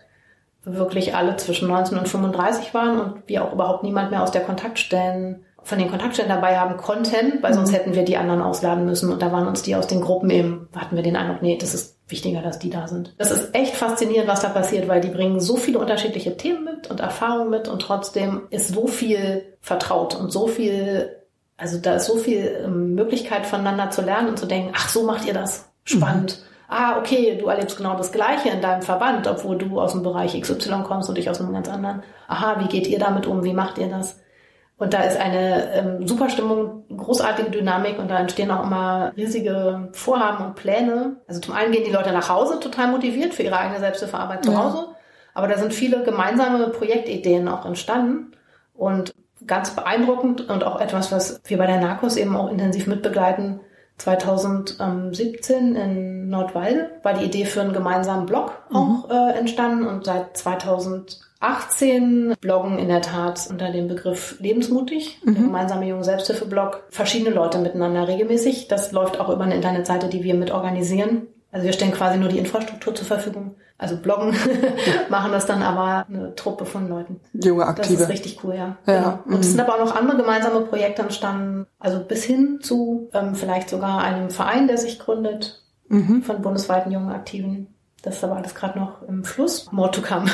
wirklich 0.63 1.13
alle 1.13 1.35
zwischen 1.35 1.67
19 1.67 1.97
und 1.97 2.07
35 2.07 2.73
waren 2.73 3.01
und 3.01 3.27
wir 3.27 3.43
auch 3.43 3.51
überhaupt 3.51 3.83
niemand 3.83 4.11
mehr 4.11 4.23
aus 4.23 4.31
der 4.31 4.43
Kontaktstellen 4.43 5.43
von 5.63 5.77
den 5.77 5.89
Kontaktstellen 5.89 6.29
dabei 6.29 6.57
haben 6.57 6.77
konnten, 6.77 7.41
weil 7.41 7.53
sonst 7.53 7.71
mhm. 7.71 7.75
hätten 7.75 7.95
wir 7.95 8.03
die 8.03 8.17
anderen 8.17 8.41
ausladen 8.41 8.85
müssen. 8.85 9.11
Und 9.11 9.21
da 9.21 9.31
waren 9.31 9.47
uns 9.47 9.61
die 9.61 9.75
aus 9.75 9.87
den 9.87 10.01
Gruppen 10.01 10.29
eben, 10.29 10.69
hatten 10.75 10.95
wir 10.95 11.03
den 11.03 11.15
Eindruck, 11.15 11.41
nee, 11.41 11.57
das 11.57 11.73
ist 11.73 11.97
wichtiger, 12.07 12.41
dass 12.41 12.59
die 12.59 12.69
da 12.69 12.87
sind. 12.87 13.13
Das 13.17 13.31
ist 13.31 13.55
echt 13.55 13.75
faszinierend, 13.75 14.27
was 14.27 14.41
da 14.41 14.49
passiert, 14.49 14.87
weil 14.87 15.01
die 15.01 15.09
bringen 15.09 15.39
so 15.39 15.55
viele 15.55 15.79
unterschiedliche 15.79 16.35
Themen 16.35 16.65
mit 16.65 16.89
und 16.89 16.99
Erfahrungen 16.99 17.49
mit 17.49 17.67
und 17.67 17.81
trotzdem 17.81 18.41
ist 18.49 18.69
so 18.69 18.87
viel 18.87 19.55
vertraut 19.61 20.15
und 20.15 20.31
so 20.31 20.47
viel, 20.47 21.15
also 21.57 21.77
da 21.77 21.95
ist 21.95 22.07
so 22.07 22.17
viel 22.17 22.63
ähm, 22.65 22.95
Möglichkeit 22.95 23.45
voneinander 23.45 23.91
zu 23.91 24.01
lernen 24.01 24.29
und 24.29 24.39
zu 24.39 24.45
denken, 24.45 24.73
ach, 24.75 24.89
so 24.89 25.03
macht 25.03 25.25
ihr 25.25 25.33
das. 25.33 25.69
Spannend. 25.83 26.39
Mhm. 26.39 26.51
Ah, 26.73 26.97
okay, 26.99 27.37
du 27.37 27.47
erlebst 27.47 27.77
genau 27.77 27.97
das 27.97 28.13
Gleiche 28.13 28.49
in 28.49 28.61
deinem 28.61 28.81
Verband, 28.81 29.27
obwohl 29.27 29.57
du 29.57 29.79
aus 29.79 29.91
dem 29.91 30.03
Bereich 30.03 30.39
XY 30.39 30.83
kommst 30.83 31.09
und 31.09 31.17
ich 31.17 31.29
aus 31.29 31.41
einem 31.41 31.53
ganz 31.53 31.67
anderen. 31.67 32.01
Aha, 32.27 32.61
wie 32.61 32.69
geht 32.69 32.87
ihr 32.87 32.99
damit 32.99 33.27
um? 33.27 33.43
Wie 33.43 33.53
macht 33.53 33.77
ihr 33.77 33.89
das? 33.89 34.21
Und 34.81 34.95
da 34.95 35.03
ist 35.03 35.15
eine 35.15 35.73
ähm, 35.75 36.07
super 36.07 36.27
Stimmung, 36.31 36.85
großartige 36.89 37.51
Dynamik 37.51 37.99
und 37.99 38.09
da 38.09 38.17
entstehen 38.17 38.49
auch 38.49 38.63
immer 38.63 39.11
riesige 39.15 39.89
Vorhaben 39.91 40.43
und 40.43 40.55
Pläne. 40.55 41.17
Also 41.27 41.39
zum 41.39 41.53
einen 41.53 41.71
gehen 41.71 41.83
die 41.85 41.91
Leute 41.91 42.11
nach 42.11 42.29
Hause 42.29 42.59
total 42.59 42.87
motiviert 42.87 43.35
für 43.35 43.43
ihre 43.43 43.59
eigene 43.59 43.79
Selbsthilfearbeit 43.79 44.43
zu 44.43 44.57
Hause, 44.57 44.87
aber 45.35 45.47
da 45.47 45.59
sind 45.59 45.71
viele 45.71 46.01
gemeinsame 46.01 46.69
Projektideen 46.69 47.47
auch 47.47 47.67
entstanden 47.67 48.31
und 48.73 49.13
ganz 49.45 49.69
beeindruckend 49.75 50.49
und 50.49 50.63
auch 50.63 50.81
etwas, 50.81 51.11
was 51.11 51.41
wir 51.45 51.59
bei 51.59 51.67
der 51.67 51.79
Narcos 51.79 52.17
eben 52.17 52.35
auch 52.35 52.49
intensiv 52.49 52.87
mitbegleiten. 52.87 53.59
2017 53.99 55.75
in 55.75 56.29
Nordwalde 56.29 56.89
war 57.03 57.13
die 57.13 57.25
Idee 57.25 57.45
für 57.45 57.61
einen 57.61 57.73
gemeinsamen 57.73 58.25
Blog 58.25 58.53
auch 58.73 59.07
mhm. 59.07 59.11
äh, 59.11 59.37
entstanden 59.37 59.85
und 59.85 60.05
seit 60.05 60.35
2000 60.35 61.19
18 61.41 62.35
bloggen 62.39 62.77
in 62.79 62.87
der 62.87 63.01
Tat 63.01 63.47
unter 63.49 63.71
dem 63.71 63.87
Begriff 63.87 64.39
Lebensmutig, 64.39 65.19
mhm. 65.23 65.33
der 65.33 65.43
gemeinsame 65.43 65.87
junge 65.87 66.03
Selbsthilfe-Blog, 66.03 66.83
verschiedene 66.89 67.31
Leute 67.31 67.57
miteinander 67.57 68.07
regelmäßig. 68.07 68.67
Das 68.67 68.91
läuft 68.91 69.19
auch 69.19 69.29
über 69.29 69.43
eine 69.43 69.55
Internetseite, 69.55 70.07
die 70.07 70.23
wir 70.23 70.35
mit 70.35 70.51
organisieren. 70.51 71.27
Also 71.51 71.65
wir 71.65 71.73
stellen 71.73 71.91
quasi 71.91 72.17
nur 72.17 72.29
die 72.29 72.37
Infrastruktur 72.37 72.95
zur 72.95 73.07
Verfügung. 73.07 73.55
Also 73.77 73.97
bloggen, 73.97 74.35
machen 75.09 75.31
das 75.31 75.47
dann 75.47 75.63
aber 75.63 76.05
eine 76.07 76.35
Truppe 76.35 76.65
von 76.65 76.87
Leuten. 76.87 77.19
Junge 77.33 77.65
Aktive. 77.65 77.93
Das 77.93 78.03
ist 78.03 78.09
richtig 78.09 78.43
cool, 78.43 78.53
ja. 78.53 78.77
ja. 78.85 78.99
Genau. 78.99 79.19
Und 79.25 79.39
es 79.39 79.47
mhm. 79.47 79.51
sind 79.51 79.59
aber 79.61 79.73
auch 79.73 79.85
noch 79.85 79.95
andere 79.95 80.17
gemeinsame 80.17 80.61
Projekte 80.61 81.01
entstanden, 81.01 81.65
also 81.79 81.99
bis 82.03 82.23
hin 82.23 82.59
zu 82.61 83.09
ähm, 83.13 83.33
vielleicht 83.33 83.71
sogar 83.71 84.03
einem 84.03 84.29
Verein, 84.29 84.67
der 84.67 84.77
sich 84.77 84.99
gründet 84.99 85.63
mhm. 85.87 86.21
von 86.21 86.43
bundesweiten 86.43 86.91
jungen 86.91 87.09
Aktiven. 87.09 87.73
Das 88.01 88.15
ist 88.15 88.23
aber 88.23 88.35
alles 88.37 88.55
gerade 88.55 88.79
noch 88.79 89.03
im 89.03 89.23
Fluss. 89.23 89.71
More 89.71 89.91
to 89.91 90.01
come. 90.01 90.25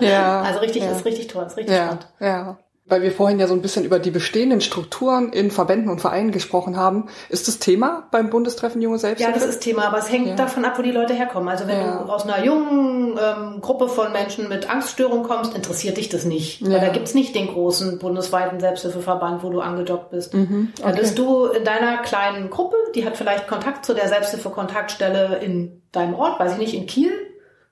Ja. 0.00 0.42
also 0.44 0.60
richtig, 0.60 0.84
ja. 0.84 0.92
ist 0.92 1.04
richtig 1.04 1.26
toll, 1.26 1.44
ist 1.46 1.56
richtig 1.56 1.74
ja, 1.74 1.86
spannend. 1.86 2.08
Ja 2.20 2.58
weil 2.86 3.02
wir 3.02 3.12
vorhin 3.12 3.38
ja 3.38 3.46
so 3.46 3.54
ein 3.54 3.62
bisschen 3.62 3.84
über 3.84 3.98
die 3.98 4.10
bestehenden 4.10 4.60
Strukturen 4.60 5.32
in 5.32 5.50
Verbänden 5.50 5.90
und 5.90 6.00
Vereinen 6.00 6.32
gesprochen 6.32 6.76
haben. 6.76 7.06
Ist 7.28 7.46
das 7.46 7.58
Thema 7.58 8.08
beim 8.10 8.30
Bundestreffen 8.30 8.82
Junge 8.82 8.98
Selbsthilfe? 8.98 9.32
Ja, 9.32 9.38
das 9.38 9.48
ist 9.48 9.60
Thema, 9.60 9.86
aber 9.86 9.98
es 9.98 10.10
hängt 10.10 10.26
ja. 10.26 10.34
davon 10.34 10.64
ab, 10.64 10.76
wo 10.76 10.82
die 10.82 10.90
Leute 10.90 11.14
herkommen. 11.14 11.48
Also 11.48 11.66
wenn 11.66 11.78
ja. 11.78 12.02
du 12.02 12.10
aus 12.10 12.24
einer 12.24 12.44
jungen 12.44 13.18
ähm, 13.18 13.60
Gruppe 13.60 13.88
von 13.88 14.12
Menschen 14.12 14.48
mit 14.48 14.68
Angststörung 14.68 15.22
kommst, 15.22 15.54
interessiert 15.54 15.96
dich 15.96 16.08
das 16.08 16.24
nicht. 16.24 16.60
Ja. 16.62 16.72
Weil 16.72 16.80
da 16.80 16.88
gibt's 16.88 17.14
nicht 17.14 17.34
den 17.34 17.46
großen 17.46 17.98
bundesweiten 17.98 18.60
Selbsthilfeverband, 18.60 19.42
wo 19.42 19.50
du 19.50 19.60
angedockt 19.60 20.10
bist. 20.10 20.34
Mhm, 20.34 20.72
okay. 20.78 20.90
Da 20.90 20.96
bist 20.96 21.18
du 21.18 21.46
in 21.46 21.64
deiner 21.64 21.98
kleinen 21.98 22.50
Gruppe, 22.50 22.76
die 22.94 23.04
hat 23.04 23.16
vielleicht 23.16 23.46
Kontakt 23.46 23.84
zu 23.84 23.94
der 23.94 24.08
Selbsthilfekontaktstelle 24.08 25.38
in 25.38 25.82
deinem 25.92 26.14
Ort, 26.14 26.40
weiß 26.40 26.52
ich 26.52 26.58
nicht, 26.58 26.74
in 26.74 26.86
Kiel 26.86 27.12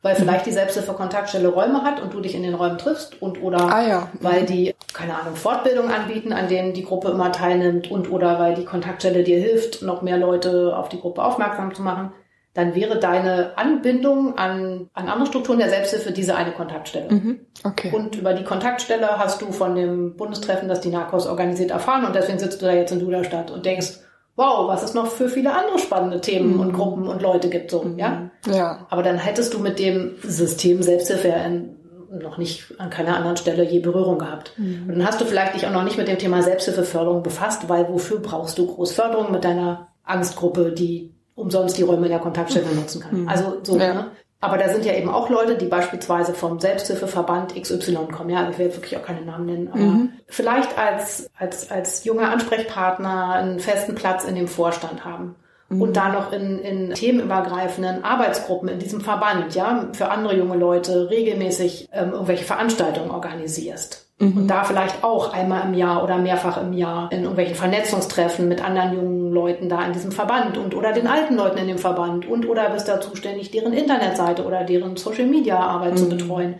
weil 0.02 0.14
vielleicht 0.14 0.46
die 0.46 0.52
Selbsthilfe-Kontaktstelle 0.52 1.48
Räume 1.48 1.82
hat 1.82 2.00
und 2.00 2.14
du 2.14 2.20
dich 2.20 2.34
in 2.34 2.42
den 2.44 2.54
Räumen 2.54 2.78
triffst 2.78 3.20
und 3.20 3.42
oder 3.42 3.58
Ah, 3.58 3.82
ja. 3.86 4.08
weil 4.20 4.46
die, 4.46 4.74
keine 4.94 5.18
Ahnung, 5.18 5.34
Fortbildungen 5.34 5.90
anbieten, 5.90 6.32
an 6.32 6.48
denen 6.48 6.72
die 6.72 6.84
Gruppe 6.84 7.08
immer 7.08 7.32
teilnimmt 7.32 7.90
und 7.90 8.10
oder 8.10 8.38
weil 8.38 8.54
die 8.54 8.64
Kontaktstelle 8.64 9.24
dir 9.24 9.38
hilft, 9.40 9.82
noch 9.82 10.02
mehr 10.02 10.16
Leute 10.18 10.76
auf 10.76 10.88
die 10.88 11.00
Gruppe 11.00 11.24
aufmerksam 11.24 11.74
zu 11.74 11.82
machen, 11.82 12.12
dann 12.54 12.74
wäre 12.74 12.98
deine 12.98 13.52
Anbindung 13.56 14.36
an, 14.38 14.88
an 14.94 15.08
andere 15.08 15.26
Strukturen 15.26 15.58
der 15.58 15.68
Selbsthilfe 15.68 16.12
diese 16.12 16.34
eine 16.34 16.52
Kontaktstelle. 16.52 17.12
Mhm. 17.12 17.40
Okay. 17.64 17.90
Und 17.92 18.16
über 18.16 18.34
die 18.34 18.44
Kontaktstelle 18.44 19.18
hast 19.18 19.42
du 19.42 19.52
von 19.52 19.74
dem 19.74 20.16
Bundestreffen, 20.16 20.68
das 20.68 20.80
die 20.80 20.88
NARCOS 20.88 21.26
organisiert, 21.26 21.70
erfahren 21.72 22.04
und 22.04 22.14
deswegen 22.16 22.38
sitzt 22.38 22.62
du 22.62 22.66
da 22.66 22.72
jetzt 22.72 22.92
in 22.92 23.00
Duderstadt 23.00 23.50
und 23.50 23.64
denkst, 23.66 23.98
wow, 24.38 24.68
was 24.68 24.84
es 24.84 24.94
noch 24.94 25.08
für 25.08 25.28
viele 25.28 25.52
andere 25.52 25.80
spannende 25.80 26.20
Themen 26.20 26.60
und 26.60 26.72
Gruppen 26.72 27.08
und 27.08 27.20
Leute 27.20 27.50
gibt, 27.50 27.72
so, 27.72 27.84
ja? 27.96 28.30
ja. 28.46 28.86
Aber 28.88 29.02
dann 29.02 29.18
hättest 29.18 29.52
du 29.52 29.58
mit 29.58 29.80
dem 29.80 30.14
System 30.22 30.80
Selbsthilfe 30.80 31.28
ja 31.28 31.38
in, 31.38 31.74
noch 32.10 32.38
nicht 32.38 32.72
an 32.78 32.88
keiner 32.88 33.16
anderen 33.16 33.36
Stelle 33.36 33.64
je 33.64 33.80
Berührung 33.80 34.18
gehabt. 34.18 34.52
Und 34.56 34.88
dann 34.88 35.04
hast 35.04 35.20
du 35.20 35.24
vielleicht 35.24 35.56
dich 35.56 35.66
auch 35.66 35.72
noch 35.72 35.82
nicht 35.82 35.98
mit 35.98 36.06
dem 36.06 36.18
Thema 36.18 36.40
Selbsthilfeförderung 36.42 37.24
befasst, 37.24 37.68
weil 37.68 37.88
wofür 37.88 38.20
brauchst 38.20 38.56
du 38.58 38.66
Großförderung 38.66 39.32
mit 39.32 39.42
deiner 39.42 39.88
Angstgruppe, 40.04 40.70
die 40.70 41.12
umsonst 41.34 41.76
die 41.76 41.82
Räume 41.82 42.06
in 42.06 42.12
der 42.12 42.20
Kontaktstelle 42.20 42.72
nutzen 42.74 43.00
kann. 43.02 43.28
Also 43.28 43.58
so, 43.64 43.76
Ja. 43.76 43.92
ne? 43.92 44.06
Aber 44.40 44.56
da 44.56 44.68
sind 44.68 44.84
ja 44.84 44.94
eben 44.94 45.10
auch 45.10 45.30
Leute, 45.30 45.56
die 45.56 45.66
beispielsweise 45.66 46.32
vom 46.32 46.60
Selbsthilfeverband 46.60 47.60
XY 47.60 48.06
kommen. 48.12 48.30
Ja, 48.30 48.48
ich 48.48 48.58
will 48.58 48.66
jetzt 48.66 48.76
wirklich 48.76 48.96
auch 48.96 49.04
keine 49.04 49.22
Namen 49.22 49.46
nennen, 49.46 49.68
aber 49.72 50.08
vielleicht 50.28 50.78
als, 50.78 51.28
als, 51.36 51.70
als 51.70 52.04
junger 52.04 52.30
Ansprechpartner 52.30 53.32
einen 53.32 53.58
festen 53.58 53.96
Platz 53.96 54.24
in 54.24 54.36
dem 54.36 54.46
Vorstand 54.46 55.04
haben. 55.04 55.34
Und 55.70 55.98
da 55.98 56.08
noch 56.08 56.32
in, 56.32 56.60
in 56.60 56.94
themenübergreifenden 56.94 58.02
Arbeitsgruppen 58.02 58.70
in 58.70 58.78
diesem 58.78 59.02
Verband, 59.02 59.54
ja, 59.54 59.88
für 59.92 60.10
andere 60.10 60.34
junge 60.34 60.56
Leute 60.56 61.10
regelmäßig 61.10 61.90
ähm, 61.92 62.12
irgendwelche 62.12 62.44
Veranstaltungen 62.44 63.10
organisierst. 63.10 64.07
Und 64.20 64.48
da 64.48 64.64
vielleicht 64.64 65.04
auch 65.04 65.32
einmal 65.32 65.68
im 65.68 65.74
Jahr 65.74 66.02
oder 66.02 66.18
mehrfach 66.18 66.60
im 66.60 66.72
Jahr 66.72 67.10
in 67.12 67.20
irgendwelchen 67.20 67.54
Vernetzungstreffen 67.54 68.48
mit 68.48 68.64
anderen 68.64 68.92
jungen 68.94 69.32
Leuten 69.32 69.68
da 69.68 69.84
in 69.86 69.92
diesem 69.92 70.10
Verband 70.10 70.58
und 70.58 70.74
oder 70.74 70.92
den 70.92 71.06
alten 71.06 71.36
Leuten 71.36 71.56
in 71.58 71.68
dem 71.68 71.78
Verband 71.78 72.26
und 72.26 72.44
oder 72.48 72.68
bist 72.70 72.88
da 72.88 73.00
zuständig, 73.00 73.52
deren 73.52 73.72
Internetseite 73.72 74.44
oder 74.44 74.64
deren 74.64 74.96
Social 74.96 75.26
Media 75.26 75.60
Arbeit 75.60 75.98
zu 75.98 76.08
betreuen. 76.08 76.56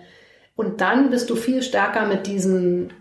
Und 0.54 0.80
dann 0.80 1.10
bist 1.10 1.30
du 1.30 1.34
viel 1.34 1.62
stärker 1.62 2.06
mit 2.06 2.28
diesen 2.28 2.92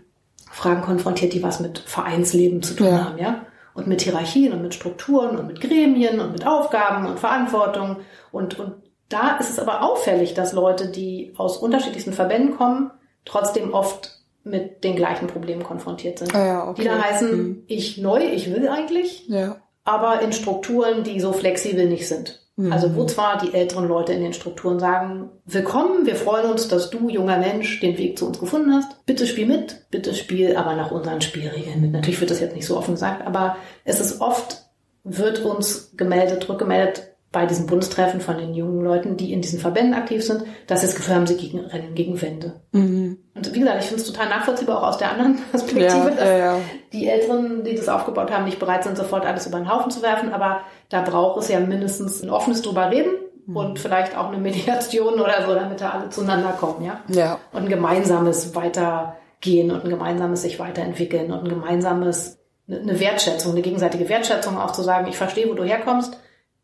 Fragen 0.50 0.82
konfrontiert, 0.82 1.34
die 1.34 1.42
was 1.42 1.60
mit 1.60 1.78
Vereinsleben 1.78 2.60
zu 2.60 2.74
tun 2.74 2.86
Ja. 2.88 3.04
haben, 3.04 3.18
ja. 3.18 3.46
Und 3.74 3.86
mit 3.86 4.00
Hierarchien 4.00 4.52
und 4.52 4.62
mit 4.62 4.74
Strukturen 4.74 5.36
und 5.36 5.46
mit 5.46 5.60
Gremien 5.60 6.18
und 6.18 6.32
mit 6.32 6.44
Aufgaben 6.44 7.06
und 7.06 7.20
Verantwortung. 7.20 7.98
Und, 8.32 8.58
und 8.58 8.72
da 9.08 9.36
ist 9.36 9.50
es 9.50 9.60
aber 9.60 9.82
auffällig, 9.84 10.34
dass 10.34 10.52
Leute, 10.52 10.88
die 10.90 11.32
aus 11.36 11.58
unterschiedlichsten 11.58 12.12
Verbänden 12.12 12.56
kommen, 12.56 12.90
trotzdem 13.24 13.72
oft 13.72 14.17
mit 14.48 14.82
den 14.84 14.96
gleichen 14.96 15.26
Problemen 15.28 15.62
konfrontiert 15.62 16.18
sind. 16.18 16.34
Ah 16.34 16.46
ja, 16.46 16.68
okay. 16.68 16.82
Die 16.82 16.88
dann 16.88 17.02
heißen, 17.02 17.36
Mhm. 17.36 17.62
ich 17.66 17.98
neu, 17.98 18.20
ich 18.22 18.52
will 18.54 18.68
eigentlich, 18.68 19.28
Ja. 19.28 19.56
aber 19.84 20.20
in 20.22 20.32
Strukturen, 20.32 21.04
die 21.04 21.20
so 21.20 21.32
flexibel 21.32 21.86
nicht 21.86 22.08
sind. 22.08 22.40
Mhm. 22.56 22.72
Also 22.72 22.96
wo 22.96 23.04
zwar 23.04 23.38
die 23.38 23.54
älteren 23.54 23.86
Leute 23.86 24.12
in 24.12 24.22
den 24.22 24.32
Strukturen 24.32 24.80
sagen, 24.80 25.30
willkommen, 25.46 26.06
wir 26.06 26.16
freuen 26.16 26.50
uns, 26.50 26.66
dass 26.68 26.90
du, 26.90 27.08
junger 27.08 27.38
Mensch, 27.38 27.78
den 27.80 27.96
Weg 27.98 28.18
zu 28.18 28.26
uns 28.26 28.40
gefunden 28.40 28.74
hast. 28.74 29.04
Bitte 29.06 29.26
spiel 29.26 29.46
mit, 29.46 29.86
bitte 29.90 30.12
spiel 30.14 30.56
aber 30.56 30.74
nach 30.74 30.90
unseren 30.90 31.20
Spielregeln 31.20 31.80
mit. 31.80 31.92
Natürlich 31.92 32.20
wird 32.20 32.30
das 32.32 32.40
jetzt 32.40 32.56
nicht 32.56 32.66
so 32.66 32.76
offen 32.76 32.94
gesagt, 32.94 33.24
aber 33.26 33.56
es 33.84 34.00
ist 34.00 34.20
oft, 34.20 34.64
wird 35.04 35.44
uns 35.44 35.92
gemeldet, 35.96 36.48
rückgemeldet 36.48 37.14
bei 37.30 37.44
diesen 37.44 37.66
Bundestreffen 37.66 38.20
von 38.20 38.38
den 38.38 38.54
jungen 38.54 38.82
Leuten, 38.82 39.16
die 39.18 39.32
in 39.32 39.42
diesen 39.42 39.58
Verbänden 39.58 39.94
aktiv 39.94 40.24
sind, 40.24 40.44
dass 40.66 40.80
sie 40.80 40.86
das 40.86 40.96
Gefühl 40.96 41.14
haben, 41.14 41.26
sie 41.26 41.36
gegen, 41.36 41.60
rennen 41.60 41.94
gegen 41.94 42.20
Wände. 42.22 42.60
Mhm. 42.72 43.18
Und 43.34 43.54
wie 43.54 43.60
gesagt, 43.60 43.82
ich 43.82 43.86
finde 43.86 44.02
es 44.02 44.10
total 44.10 44.30
nachvollziehbar, 44.30 44.78
auch 44.78 44.88
aus 44.88 44.98
der 44.98 45.12
anderen 45.12 45.36
Ja, 45.36 45.42
Perspektive, 45.50 46.12
dass 46.16 46.28
ja, 46.28 46.38
ja. 46.38 46.56
die 46.92 47.06
Älteren, 47.06 47.64
die 47.64 47.74
das 47.74 47.88
aufgebaut 47.88 48.30
haben, 48.30 48.44
nicht 48.44 48.58
bereit 48.58 48.84
sind, 48.84 48.96
sofort 48.96 49.26
alles 49.26 49.46
über 49.46 49.58
den 49.58 49.70
Haufen 49.70 49.90
zu 49.90 50.02
werfen. 50.02 50.32
Aber 50.32 50.60
da 50.88 51.02
braucht 51.02 51.42
es 51.42 51.48
ja 51.48 51.60
mindestens 51.60 52.22
ein 52.22 52.30
offenes 52.30 52.62
drüber 52.62 52.90
reden 52.90 53.12
und 53.54 53.78
vielleicht 53.78 54.16
auch 54.16 54.28
eine 54.28 54.38
Mediation 54.38 55.14
oder 55.14 55.46
so, 55.46 55.54
damit 55.54 55.80
da 55.80 55.90
alle 55.90 56.10
zueinander 56.10 56.52
kommen, 56.58 56.84
ja. 56.84 57.00
Ja. 57.08 57.38
Und 57.52 57.62
ein 57.62 57.68
gemeinsames 57.68 58.54
Weitergehen 58.54 59.70
und 59.70 59.84
ein 59.84 59.90
gemeinsames 59.90 60.42
sich 60.42 60.58
weiterentwickeln 60.58 61.32
und 61.32 61.44
ein 61.44 61.48
gemeinsames, 61.48 62.38
eine 62.68 63.00
Wertschätzung, 63.00 63.52
eine 63.52 63.62
gegenseitige 63.62 64.08
Wertschätzung 64.08 64.58
auch 64.58 64.72
zu 64.72 64.82
sagen, 64.82 65.08
ich 65.08 65.16
verstehe, 65.16 65.48
wo 65.48 65.54
du 65.54 65.64
herkommst. 65.64 66.18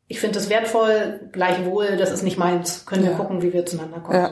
Ich 0.07 0.21
finde 0.21 0.39
es 0.39 0.51
wertvoll, 0.51 1.29
gleichwohl, 1.33 1.97
das 1.97 2.11
ist 2.13 2.23
nicht 2.23 2.39
meins. 2.39 2.85
Können 2.87 3.05
wir 3.05 3.13
Ja. 3.13 3.17
gucken, 3.17 3.43
wie 3.43 3.53
wir 3.53 3.65
zueinander 3.67 4.01
kommen. 4.01 4.19
Ja. 4.19 4.31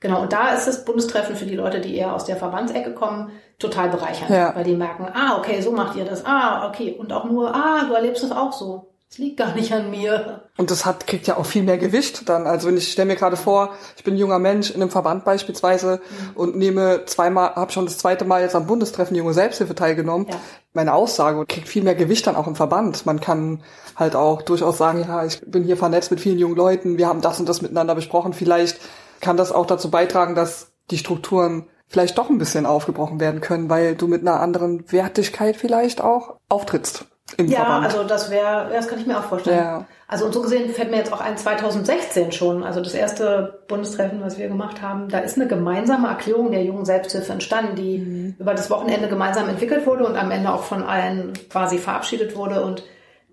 Genau, 0.00 0.22
und 0.22 0.32
da 0.32 0.48
ist 0.52 0.66
das 0.66 0.84
Bundestreffen 0.84 1.36
für 1.36 1.46
die 1.46 1.54
Leute, 1.54 1.80
die 1.80 1.96
eher 1.96 2.12
aus 2.12 2.24
der 2.24 2.36
Verbandsecke 2.36 2.92
kommen, 2.92 3.30
total 3.60 3.88
bereichernd. 3.88 4.30
Ja. 4.30 4.52
Weil 4.56 4.64
die 4.64 4.74
merken, 4.74 5.06
ah, 5.14 5.38
okay, 5.38 5.60
so 5.60 5.70
macht 5.70 5.96
ihr 5.96 6.04
das. 6.04 6.26
Ah, 6.26 6.66
okay. 6.68 6.96
Und 6.98 7.12
auch 7.12 7.24
nur, 7.24 7.54
ah, 7.54 7.84
du 7.86 7.94
erlebst 7.94 8.24
es 8.24 8.32
auch 8.32 8.52
so. 8.52 8.91
Es 9.12 9.18
liegt 9.18 9.36
gar 9.36 9.54
nicht 9.54 9.70
an 9.74 9.90
mir. 9.90 10.48
Und 10.56 10.70
das 10.70 10.86
hat, 10.86 11.06
kriegt 11.06 11.26
ja 11.26 11.36
auch 11.36 11.44
viel 11.44 11.62
mehr 11.62 11.76
Gewicht 11.76 12.30
dann. 12.30 12.46
Also 12.46 12.68
wenn 12.68 12.78
ich 12.78 12.90
stelle 12.90 13.08
mir 13.08 13.16
gerade 13.16 13.36
vor, 13.36 13.74
ich 13.94 14.04
bin 14.04 14.14
ein 14.14 14.16
junger 14.16 14.38
Mensch 14.38 14.70
in 14.70 14.80
einem 14.80 14.90
Verband 14.90 15.26
beispielsweise 15.26 16.00
und 16.34 16.56
nehme 16.56 17.04
zweimal, 17.04 17.54
habe 17.54 17.70
schon 17.72 17.84
das 17.84 17.98
zweite 17.98 18.24
Mal 18.24 18.40
jetzt 18.40 18.54
am 18.54 18.66
Bundestreffen 18.66 19.14
Junge 19.14 19.34
Selbsthilfe 19.34 19.74
teilgenommen. 19.74 20.28
Ja. 20.30 20.40
Meine 20.72 20.94
Aussage 20.94 21.44
kriegt 21.44 21.68
viel 21.68 21.82
mehr 21.82 21.94
Gewicht 21.94 22.26
dann 22.26 22.36
auch 22.36 22.46
im 22.46 22.56
Verband. 22.56 23.04
Man 23.04 23.20
kann 23.20 23.62
halt 23.96 24.16
auch 24.16 24.40
durchaus 24.40 24.78
sagen, 24.78 25.04
ja, 25.06 25.26
ich 25.26 25.42
bin 25.42 25.64
hier 25.64 25.76
vernetzt 25.76 26.10
mit 26.10 26.20
vielen 26.20 26.38
jungen 26.38 26.56
Leuten, 26.56 26.96
wir 26.96 27.06
haben 27.06 27.20
das 27.20 27.38
und 27.38 27.46
das 27.46 27.60
miteinander 27.60 27.94
besprochen. 27.94 28.32
Vielleicht 28.32 28.80
kann 29.20 29.36
das 29.36 29.52
auch 29.52 29.66
dazu 29.66 29.90
beitragen, 29.90 30.34
dass 30.34 30.72
die 30.90 30.96
Strukturen 30.96 31.66
vielleicht 31.86 32.16
doch 32.16 32.30
ein 32.30 32.38
bisschen 32.38 32.64
aufgebrochen 32.64 33.20
werden 33.20 33.42
können, 33.42 33.68
weil 33.68 33.94
du 33.94 34.08
mit 34.08 34.22
einer 34.22 34.40
anderen 34.40 34.90
Wertigkeit 34.90 35.58
vielleicht 35.58 36.00
auch 36.00 36.36
auftrittst 36.48 37.04
im 37.38 37.46
Ja, 37.48 37.60
Verband. 37.60 37.84
also 37.86 38.04
das 38.04 38.30
wäre, 38.30 38.68
das 38.72 38.88
kann 38.88 38.98
ich 38.98 39.06
mir 39.06 39.18
auch 39.18 39.24
vorstellen. 39.24 39.56
Ja. 39.58 39.86
Also 40.08 40.26
und 40.26 40.32
so 40.34 40.42
gesehen 40.42 40.70
fällt 40.74 40.90
mir 40.90 40.98
jetzt 40.98 41.12
auch 41.12 41.20
ein 41.20 41.36
2016 41.36 42.32
schon, 42.32 42.64
also 42.64 42.80
das 42.80 42.94
erste 42.94 43.60
Bundestreffen, 43.68 44.20
was 44.22 44.38
wir 44.38 44.48
gemacht 44.48 44.82
haben, 44.82 45.08
da 45.08 45.18
ist 45.18 45.36
eine 45.36 45.46
gemeinsame 45.46 46.08
Erklärung 46.08 46.50
der 46.50 46.62
jungen 46.64 46.84
Selbsthilfe 46.84 47.32
entstanden, 47.32 47.76
die 47.76 47.98
Mhm. 47.98 48.34
über 48.38 48.54
das 48.54 48.68
Wochenende 48.70 49.08
gemeinsam 49.08 49.48
entwickelt 49.48 49.86
wurde 49.86 50.04
und 50.06 50.16
am 50.16 50.30
Ende 50.30 50.52
auch 50.52 50.62
von 50.64 50.82
allen 50.82 51.32
quasi 51.50 51.78
verabschiedet 51.78 52.36
wurde 52.36 52.62
und 52.62 52.84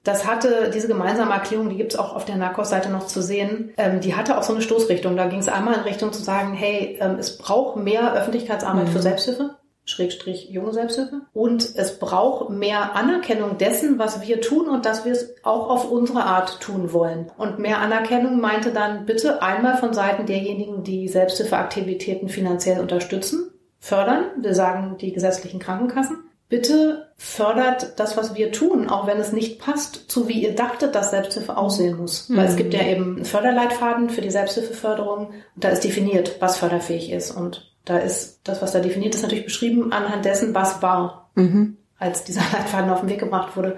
das 0.05 0.25
hatte, 0.25 0.71
diese 0.73 0.87
gemeinsame 0.87 1.33
Erklärung, 1.33 1.67
die 1.69 1.75
gibt's 1.75 1.97
auch 1.97 2.15
auf 2.15 2.23
der 2.23 2.37
NARCOS-Seite 2.37 2.89
noch 2.89 3.05
zu 3.07 3.21
sehen, 3.21 3.71
ähm, 3.77 3.99
die 3.99 4.15
hatte 4.15 4.37
auch 4.37 4.43
so 4.43 4.53
eine 4.53 4.61
Stoßrichtung. 4.61 5.17
Da 5.17 5.25
ging 5.27 5.39
es 5.39 5.49
einmal 5.49 5.73
in 5.73 5.81
Richtung 5.81 6.13
zu 6.13 6.23
sagen, 6.23 6.53
hey, 6.53 6.97
ähm, 7.01 7.17
es 7.19 7.37
braucht 7.37 7.75
mehr 7.75 8.13
Öffentlichkeitsarbeit 8.13 8.87
für 8.87 9.01
Selbsthilfe. 9.01 9.55
Schrägstrich 9.85 10.49
junge 10.49 10.73
Selbsthilfe. 10.73 11.21
Und 11.33 11.75
es 11.75 11.97
braucht 11.97 12.49
mehr 12.49 12.95
Anerkennung 12.95 13.57
dessen, 13.57 13.97
was 13.97 14.21
wir 14.21 14.41
tun 14.41 14.67
und 14.67 14.85
dass 14.85 15.05
wir 15.05 15.11
es 15.11 15.35
auch 15.43 15.69
auf 15.69 15.89
unsere 15.89 16.23
Art 16.23 16.61
tun 16.61 16.93
wollen. 16.93 17.31
Und 17.37 17.59
mehr 17.59 17.79
Anerkennung 17.79 18.39
meinte 18.39 18.71
dann 18.71 19.05
bitte 19.05 19.41
einmal 19.41 19.77
von 19.77 19.93
Seiten 19.93 20.25
derjenigen, 20.25 20.83
die 20.83 21.07
Selbsthilfeaktivitäten 21.07 22.29
finanziell 22.29 22.79
unterstützen, 22.79 23.51
fördern. 23.79 24.25
Wir 24.41 24.53
sagen 24.53 24.97
die 24.99 25.11
gesetzlichen 25.11 25.59
Krankenkassen. 25.59 26.17
Bitte 26.49 27.11
fördert 27.15 27.99
das, 27.99 28.17
was 28.17 28.33
wir 28.33 28.51
tun, 28.51 28.89
auch 28.89 29.05
wenn 29.05 29.19
es 29.19 29.31
nicht 29.31 29.59
passt, 29.59 30.09
zu 30.09 30.27
wie 30.27 30.41
ihr 30.41 30.55
dachtet, 30.55 30.95
dass 30.95 31.11
Selbsthilfe 31.11 31.55
aussehen 31.55 31.95
muss. 31.97 32.25
Weil 32.29 32.47
es 32.47 32.55
gibt 32.55 32.73
ja 32.73 32.81
eben 32.81 33.17
einen 33.17 33.25
Förderleitfaden 33.25 34.09
für 34.09 34.21
die 34.21 34.31
Selbsthilfeförderung 34.31 35.27
und 35.27 35.63
da 35.63 35.69
ist 35.69 35.83
definiert, 35.83 36.37
was 36.39 36.57
förderfähig 36.57 37.11
ist. 37.11 37.31
Und 37.31 37.71
da 37.85 37.97
ist 37.97 38.41
das, 38.43 38.61
was 38.61 38.71
da 38.71 38.79
definiert 38.79 39.15
ist, 39.15 39.23
natürlich 39.23 39.45
beschrieben 39.45 39.91
anhand 39.91 40.25
dessen, 40.25 40.53
was 40.53 40.81
war, 40.81 41.29
als 41.97 42.23
dieser 42.23 42.41
Leitfaden 42.53 42.89
auf 42.89 43.01
den 43.01 43.09
Weg 43.09 43.19
gebracht 43.19 43.55
wurde. 43.55 43.77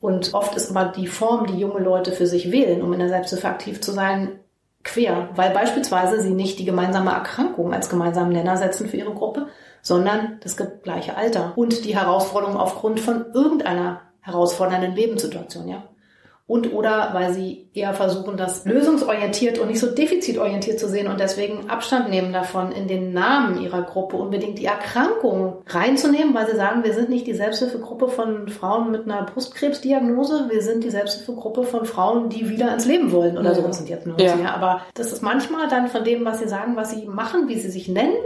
Und 0.00 0.32
oft 0.32 0.56
ist 0.56 0.70
aber 0.70 0.90
die 0.92 1.06
Form, 1.06 1.46
die 1.46 1.58
junge 1.58 1.80
Leute 1.80 2.12
für 2.12 2.26
sich 2.26 2.50
wählen, 2.50 2.82
um 2.82 2.92
in 2.92 3.00
der 3.00 3.10
Selbsthilfe 3.10 3.48
aktiv 3.48 3.80
zu 3.80 3.92
sein, 3.92 4.40
quer, 4.82 5.28
weil 5.34 5.50
beispielsweise 5.50 6.22
sie 6.22 6.30
nicht 6.30 6.58
die 6.58 6.64
gemeinsame 6.64 7.10
Erkrankung 7.10 7.74
als 7.74 7.90
gemeinsamen 7.90 8.32
Nenner 8.32 8.56
setzen 8.56 8.88
für 8.88 8.96
ihre 8.96 9.12
Gruppe, 9.12 9.48
sondern 9.82 10.38
das 10.42 10.56
gleiche 10.56 11.16
Alter 11.16 11.52
und 11.56 11.84
die 11.84 11.96
Herausforderung 11.96 12.56
aufgrund 12.56 13.00
von 13.00 13.26
irgendeiner 13.34 14.00
herausfordernden 14.20 14.94
Lebenssituation, 14.94 15.68
ja. 15.68 15.84
Und 16.50 16.72
oder 16.72 17.10
weil 17.12 17.32
sie 17.32 17.68
eher 17.74 17.94
versuchen, 17.94 18.36
das 18.36 18.64
lösungsorientiert 18.64 19.60
und 19.60 19.68
nicht 19.68 19.78
so 19.78 19.86
defizitorientiert 19.86 20.80
zu 20.80 20.88
sehen 20.88 21.06
und 21.06 21.20
deswegen 21.20 21.70
Abstand 21.70 22.10
nehmen 22.10 22.32
davon, 22.32 22.72
in 22.72 22.88
den 22.88 23.12
Namen 23.12 23.62
ihrer 23.62 23.82
Gruppe 23.82 24.16
unbedingt 24.16 24.58
die 24.58 24.64
Erkrankung 24.64 25.58
reinzunehmen, 25.68 26.34
weil 26.34 26.50
sie 26.50 26.56
sagen, 26.56 26.82
wir 26.82 26.92
sind 26.92 27.08
nicht 27.08 27.28
die 27.28 27.34
Selbsthilfegruppe 27.34 28.08
von 28.08 28.48
Frauen 28.48 28.90
mit 28.90 29.04
einer 29.04 29.22
Brustkrebsdiagnose, 29.26 30.48
wir 30.50 30.60
sind 30.60 30.82
die 30.82 30.90
Selbsthilfegruppe 30.90 31.62
von 31.62 31.84
Frauen, 31.84 32.30
die 32.30 32.48
wieder 32.48 32.74
ins 32.74 32.84
Leben 32.84 33.12
wollen 33.12 33.38
oder 33.38 33.54
so. 33.54 33.70
Sind 33.70 33.88
jetzt 33.88 34.08
nur 34.08 34.18
Ja. 34.18 34.36
ja. 34.36 34.52
Aber 34.52 34.80
das 34.94 35.12
ist 35.12 35.22
manchmal 35.22 35.68
dann 35.68 35.86
von 35.86 36.02
dem, 36.02 36.24
was 36.24 36.40
sie 36.40 36.48
sagen, 36.48 36.74
was 36.74 36.90
sie 36.90 37.06
machen, 37.06 37.46
wie 37.46 37.60
sie 37.60 37.70
sich 37.70 37.86
nennen 37.86 38.16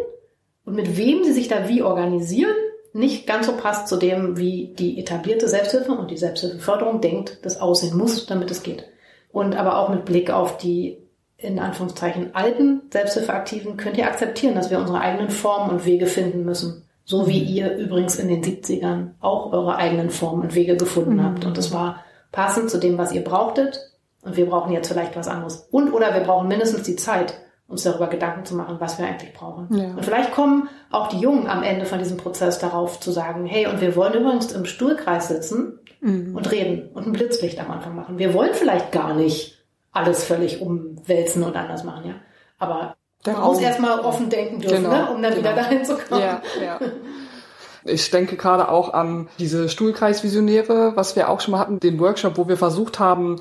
und 0.64 0.76
mit 0.76 0.96
wem 0.96 1.24
sie 1.24 1.32
sich 1.32 1.48
da 1.48 1.68
wie 1.68 1.82
organisieren, 1.82 2.56
nicht 2.94 3.26
ganz 3.26 3.46
so 3.46 3.56
passt 3.56 3.88
zu 3.88 3.96
dem, 3.96 4.38
wie 4.38 4.72
die 4.78 4.98
etablierte 5.00 5.48
Selbsthilfe 5.48 5.92
und 5.92 6.10
die 6.10 6.16
Selbsthilfeförderung 6.16 7.00
denkt, 7.00 7.38
das 7.42 7.60
aussehen 7.60 7.98
muss, 7.98 8.26
damit 8.26 8.50
es 8.50 8.62
geht. 8.62 8.84
Und 9.32 9.56
aber 9.56 9.78
auch 9.78 9.88
mit 9.88 10.04
Blick 10.04 10.30
auf 10.30 10.58
die 10.58 10.98
in 11.36 11.58
Anführungszeichen 11.58 12.34
alten 12.34 12.82
Selbsthilfeaktiven 12.92 13.76
könnt 13.76 13.98
ihr 13.98 14.06
akzeptieren, 14.06 14.54
dass 14.54 14.70
wir 14.70 14.78
unsere 14.78 15.00
eigenen 15.00 15.30
Formen 15.30 15.70
und 15.70 15.84
Wege 15.84 16.06
finden 16.06 16.44
müssen. 16.44 16.84
So 17.04 17.26
wie 17.28 17.42
mhm. 17.42 17.48
ihr 17.48 17.76
übrigens 17.76 18.16
in 18.16 18.28
den 18.28 18.42
70ern 18.42 19.10
auch 19.20 19.52
eure 19.52 19.76
eigenen 19.76 20.10
Formen 20.10 20.42
und 20.42 20.54
Wege 20.54 20.76
gefunden 20.76 21.16
mhm. 21.16 21.24
habt. 21.24 21.44
Und 21.44 21.58
das 21.58 21.72
war 21.72 22.04
passend 22.30 22.70
zu 22.70 22.78
dem, 22.78 22.96
was 22.96 23.12
ihr 23.12 23.24
brauchtet. 23.24 23.90
Und 24.22 24.36
wir 24.36 24.46
brauchen 24.46 24.72
jetzt 24.72 24.88
vielleicht 24.88 25.16
was 25.16 25.28
anderes. 25.28 25.68
Und 25.70 25.92
oder 25.92 26.14
wir 26.14 26.22
brauchen 26.22 26.48
mindestens 26.48 26.84
die 26.84 26.96
Zeit, 26.96 27.34
uns 27.66 27.82
darüber 27.82 28.08
Gedanken 28.08 28.44
zu 28.44 28.54
machen, 28.54 28.76
was 28.78 28.98
wir 28.98 29.06
eigentlich 29.06 29.32
brauchen. 29.32 29.68
Ja. 29.76 29.94
Und 29.94 30.04
vielleicht 30.04 30.32
kommen 30.32 30.68
auch 30.90 31.08
die 31.08 31.18
Jungen 31.18 31.46
am 31.46 31.62
Ende 31.62 31.86
von 31.86 31.98
diesem 31.98 32.18
Prozess 32.18 32.58
darauf 32.58 33.00
zu 33.00 33.10
sagen, 33.10 33.46
hey, 33.46 33.66
und 33.66 33.80
wir 33.80 33.96
wollen 33.96 34.14
übrigens 34.14 34.52
im 34.52 34.66
Stuhlkreis 34.66 35.28
sitzen 35.28 35.78
mhm. 36.00 36.36
und 36.36 36.50
reden 36.50 36.90
und 36.92 37.06
ein 37.06 37.12
Blitzlicht 37.12 37.58
am 37.58 37.70
Anfang 37.70 37.96
machen. 37.96 38.18
Wir 38.18 38.34
wollen 38.34 38.52
vielleicht 38.52 38.92
gar 38.92 39.14
nicht 39.14 39.64
alles 39.92 40.24
völlig 40.24 40.60
umwälzen 40.60 41.42
und 41.42 41.56
anders 41.56 41.84
machen, 41.84 42.06
ja. 42.06 42.14
Aber 42.58 42.96
der 43.24 43.34
man 43.34 43.44
muss 43.44 43.60
erstmal 43.60 44.00
offen 44.00 44.28
denken 44.28 44.60
dürfen, 44.60 44.84
genau, 44.84 44.90
ne? 44.90 45.10
um 45.10 45.22
dann 45.22 45.34
genau. 45.34 45.36
wieder 45.36 45.54
dahin 45.54 45.84
zu 45.84 45.96
kommen. 45.96 46.20
Ja, 46.20 46.42
ja. 46.62 46.78
Ich 47.86 48.10
denke 48.10 48.36
gerade 48.36 48.68
auch 48.68 48.92
an 48.94 49.28
diese 49.38 49.68
Stuhlkreisvisionäre, 49.68 50.92
was 50.96 51.16
wir 51.16 51.28
auch 51.28 51.40
schon 51.40 51.52
mal 51.52 51.58
hatten, 51.58 51.80
den 51.80 52.00
Workshop, 52.00 52.38
wo 52.38 52.48
wir 52.48 52.56
versucht 52.56 52.98
haben, 52.98 53.40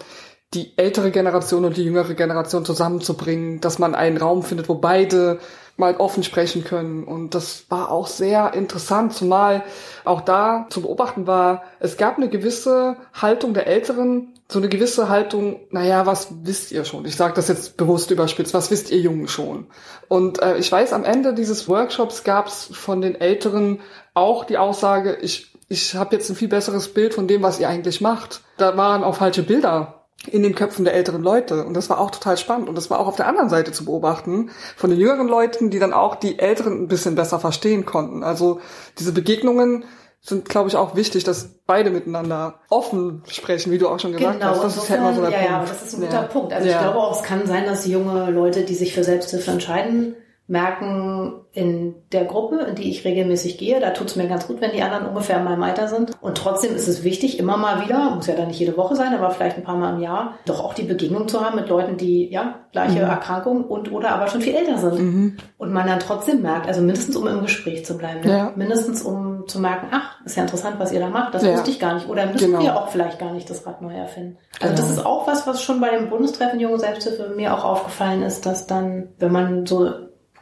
die 0.53 0.77
ältere 0.77 1.11
Generation 1.11 1.65
und 1.65 1.77
die 1.77 1.83
jüngere 1.83 2.13
Generation 2.13 2.65
zusammenzubringen, 2.65 3.59
dass 3.61 3.79
man 3.79 3.95
einen 3.95 4.17
Raum 4.17 4.43
findet, 4.43 4.69
wo 4.69 4.75
beide 4.75 5.39
mal 5.75 5.95
offen 5.95 6.23
sprechen 6.23 6.63
können. 6.63 7.03
Und 7.03 7.33
das 7.33 7.65
war 7.69 7.89
auch 7.91 8.07
sehr 8.07 8.53
interessant, 8.53 9.13
zumal 9.13 9.63
auch 10.05 10.21
da 10.21 10.67
zu 10.69 10.81
beobachten 10.81 11.25
war, 11.25 11.63
es 11.79 11.97
gab 11.97 12.17
eine 12.17 12.29
gewisse 12.29 12.97
Haltung 13.13 13.53
der 13.53 13.67
Älteren, 13.67 14.33
so 14.47 14.59
eine 14.59 14.69
gewisse 14.69 15.09
Haltung, 15.09 15.61
naja, 15.71 16.05
was 16.05 16.27
wisst 16.43 16.71
ihr 16.71 16.85
schon? 16.85 17.05
Ich 17.05 17.15
sage 17.15 17.33
das 17.33 17.47
jetzt 17.47 17.75
bewusst 17.75 18.11
überspitzt, 18.11 18.53
was 18.53 18.69
wisst 18.69 18.91
ihr 18.91 18.99
Jungen 18.99 19.27
schon? 19.27 19.65
Und 20.09 20.41
äh, 20.43 20.57
ich 20.57 20.71
weiß, 20.71 20.93
am 20.93 21.05
Ende 21.05 21.33
dieses 21.33 21.67
Workshops 21.67 22.23
gab 22.23 22.47
es 22.47 22.69
von 22.71 23.01
den 23.01 23.19
Älteren 23.19 23.79
auch 24.13 24.43
die 24.43 24.59
Aussage, 24.59 25.17
ich, 25.21 25.53
ich 25.69 25.95
habe 25.95 26.15
jetzt 26.15 26.29
ein 26.29 26.35
viel 26.35 26.49
besseres 26.49 26.93
Bild 26.93 27.15
von 27.15 27.27
dem, 27.27 27.41
was 27.41 27.59
ihr 27.59 27.67
eigentlich 27.67 27.99
macht. 27.99 28.41
Da 28.57 28.77
waren 28.77 29.03
auch 29.03 29.15
falsche 29.15 29.41
Bilder 29.41 30.02
in 30.27 30.43
den 30.43 30.55
Köpfen 30.55 30.85
der 30.85 30.93
älteren 30.93 31.21
Leute. 31.21 31.65
Und 31.65 31.73
das 31.73 31.89
war 31.89 31.99
auch 31.99 32.11
total 32.11 32.37
spannend. 32.37 32.69
Und 32.69 32.75
das 32.75 32.89
war 32.89 32.99
auch 32.99 33.07
auf 33.07 33.15
der 33.15 33.27
anderen 33.27 33.49
Seite 33.49 33.71
zu 33.71 33.85
beobachten, 33.85 34.51
von 34.77 34.89
den 34.89 34.99
jüngeren 34.99 35.27
Leuten, 35.27 35.69
die 35.69 35.79
dann 35.79 35.93
auch 35.93 36.15
die 36.15 36.39
Älteren 36.39 36.83
ein 36.83 36.87
bisschen 36.87 37.15
besser 37.15 37.39
verstehen 37.39 37.85
konnten. 37.85 38.23
Also 38.23 38.61
diese 38.99 39.11
Begegnungen 39.11 39.85
sind, 40.21 40.47
glaube 40.47 40.69
ich, 40.69 40.77
auch 40.77 40.95
wichtig, 40.95 41.25
dass 41.25 41.49
beide 41.65 41.89
miteinander 41.89 42.61
offen 42.69 43.23
sprechen, 43.27 43.73
wie 43.73 43.77
du 43.77 43.89
auch 43.89 43.99
schon 43.99 44.13
gesagt 44.13 44.39
genau, 44.39 44.51
hast. 44.51 44.63
Das 44.63 44.77
ist 44.77 44.89
ja 44.89 44.95
immer 44.95 45.13
so 45.13 45.21
der 45.21 45.31
ja, 45.31 45.37
Punkt. 45.37 45.51
Ja, 45.51 45.65
das 45.65 45.83
ist 45.83 45.93
ein 45.93 46.01
guter 46.01 46.13
ja. 46.13 46.21
Punkt. 46.21 46.53
Also 46.53 46.69
ich 46.69 46.79
glaube 46.79 46.99
auch, 46.99 47.15
es 47.19 47.23
kann 47.23 47.45
sein, 47.45 47.65
dass 47.65 47.85
junge 47.85 48.31
Leute, 48.31 48.63
die 48.63 48.75
sich 48.75 48.93
für 48.93 49.03
Selbsthilfe 49.03 49.51
entscheiden, 49.51 50.15
merken 50.47 51.41
in 51.53 51.95
der 52.11 52.25
Gruppe, 52.25 52.57
in 52.67 52.75
die 52.75 52.89
ich 52.89 53.05
regelmäßig 53.05 53.57
gehe, 53.57 53.79
da 53.79 53.91
tut 53.91 54.07
es 54.07 54.15
mir 54.17 54.27
ganz 54.27 54.47
gut, 54.47 54.59
wenn 54.59 54.71
die 54.71 54.81
anderen 54.81 55.07
ungefähr 55.07 55.37
in 55.37 55.45
meinem 55.45 55.63
Alter 55.63 55.87
sind. 55.87 56.11
Und 56.19 56.37
trotzdem 56.37 56.75
ist 56.75 56.87
es 56.87 57.03
wichtig, 57.03 57.39
immer 57.39 57.55
mal 57.55 57.81
wieder, 57.81 58.13
muss 58.15 58.27
ja 58.27 58.35
dann 58.35 58.47
nicht 58.47 58.59
jede 58.59 58.75
Woche 58.75 58.95
sein, 58.95 59.13
aber 59.13 59.31
vielleicht 59.31 59.57
ein 59.57 59.63
paar 59.63 59.77
Mal 59.77 59.95
im 59.95 60.01
Jahr, 60.01 60.33
doch 60.45 60.61
auch 60.61 60.73
die 60.73 60.83
Begegnung 60.83 61.27
zu 61.29 61.39
haben 61.41 61.55
mit 61.55 61.69
Leuten, 61.69 61.95
die 61.95 62.29
ja 62.29 62.59
gleiche 62.73 63.03
mhm. 63.03 63.09
Erkrankungen 63.09 63.63
und 63.63 63.91
oder 63.91 64.11
aber 64.11 64.27
schon 64.27 64.41
viel 64.41 64.55
älter 64.55 64.79
sind. 64.79 64.99
Mhm. 64.99 65.37
Und 65.57 65.71
man 65.71 65.87
dann 65.87 65.99
trotzdem 65.99 66.41
merkt, 66.41 66.67
also 66.67 66.81
mindestens 66.81 67.15
um 67.15 67.27
im 67.27 67.41
Gespräch 67.41 67.85
zu 67.85 67.97
bleiben, 67.97 68.27
ne? 68.27 68.37
ja. 68.37 68.51
mindestens 68.55 69.01
um 69.01 69.47
zu 69.47 69.59
merken, 69.59 69.87
ach, 69.91 70.19
ist 70.25 70.35
ja 70.35 70.43
interessant, 70.43 70.75
was 70.79 70.91
ihr 70.91 70.99
da 70.99 71.09
macht, 71.09 71.35
das 71.35 71.43
ja. 71.43 71.53
wusste 71.53 71.69
ich 71.69 71.79
gar 71.79 71.93
nicht. 71.93 72.09
Oder 72.09 72.25
müssen 72.25 72.51
genau. 72.51 72.63
wir 72.63 72.75
auch 72.75 72.89
vielleicht 72.89 73.19
gar 73.19 73.31
nicht 73.31 73.49
das 73.49 73.65
Rad 73.65 73.81
neu 73.81 73.93
erfinden. 73.93 74.37
Also 74.59 74.75
genau. 74.75 74.87
das 74.87 74.91
ist 74.91 75.05
auch 75.05 75.27
was, 75.27 75.47
was 75.47 75.61
schon 75.61 75.79
bei 75.79 75.89
dem 75.89 76.09
Bundestreffen 76.09 76.59
Junge 76.59 76.79
Selbsthilfe 76.79 77.33
mir 77.35 77.53
auch 77.53 77.63
aufgefallen 77.63 78.23
ist, 78.23 78.45
dass 78.45 78.67
dann, 78.67 79.09
wenn 79.19 79.31
man 79.31 79.65
so 79.65 79.91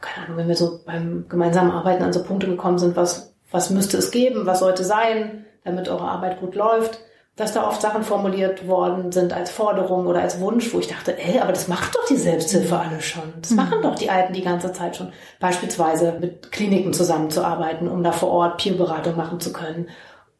keine 0.02 0.26
Ahnung, 0.26 0.36
wenn 0.36 0.48
wir 0.48 0.56
so 0.56 0.80
beim 0.84 1.26
gemeinsamen 1.28 1.70
Arbeiten 1.70 2.02
an 2.02 2.12
so 2.12 2.22
Punkte 2.22 2.46
gekommen 2.46 2.78
sind, 2.78 2.96
was, 2.96 3.34
was 3.50 3.70
müsste 3.70 3.96
es 3.96 4.10
geben, 4.10 4.44
was 4.44 4.58
sollte 4.58 4.84
sein, 4.84 5.46
damit 5.64 5.88
eure 5.88 6.08
Arbeit 6.08 6.40
gut 6.40 6.54
läuft, 6.54 7.00
dass 7.36 7.54
da 7.54 7.66
oft 7.66 7.80
Sachen 7.80 8.02
formuliert 8.02 8.68
worden 8.68 9.10
sind 9.10 9.32
als 9.32 9.50
Forderung 9.50 10.06
oder 10.06 10.20
als 10.20 10.38
Wunsch, 10.40 10.72
wo 10.74 10.80
ich 10.80 10.88
dachte, 10.88 11.16
ey, 11.18 11.38
aber 11.38 11.52
das 11.52 11.66
macht 11.66 11.94
doch 11.94 12.04
die 12.06 12.16
Selbsthilfe 12.16 12.78
alle 12.78 13.00
schon. 13.00 13.32
Das 13.40 13.52
mhm. 13.52 13.56
machen 13.56 13.82
doch 13.82 13.94
die 13.94 14.10
Alten 14.10 14.34
die 14.34 14.42
ganze 14.42 14.72
Zeit 14.72 14.96
schon. 14.96 15.12
Beispielsweise 15.40 16.18
mit 16.20 16.52
Kliniken 16.52 16.92
zusammenzuarbeiten, 16.92 17.88
um 17.88 18.02
da 18.02 18.12
vor 18.12 18.30
Ort 18.30 18.62
Peerberatung 18.62 19.16
machen 19.16 19.40
zu 19.40 19.52
können. 19.52 19.88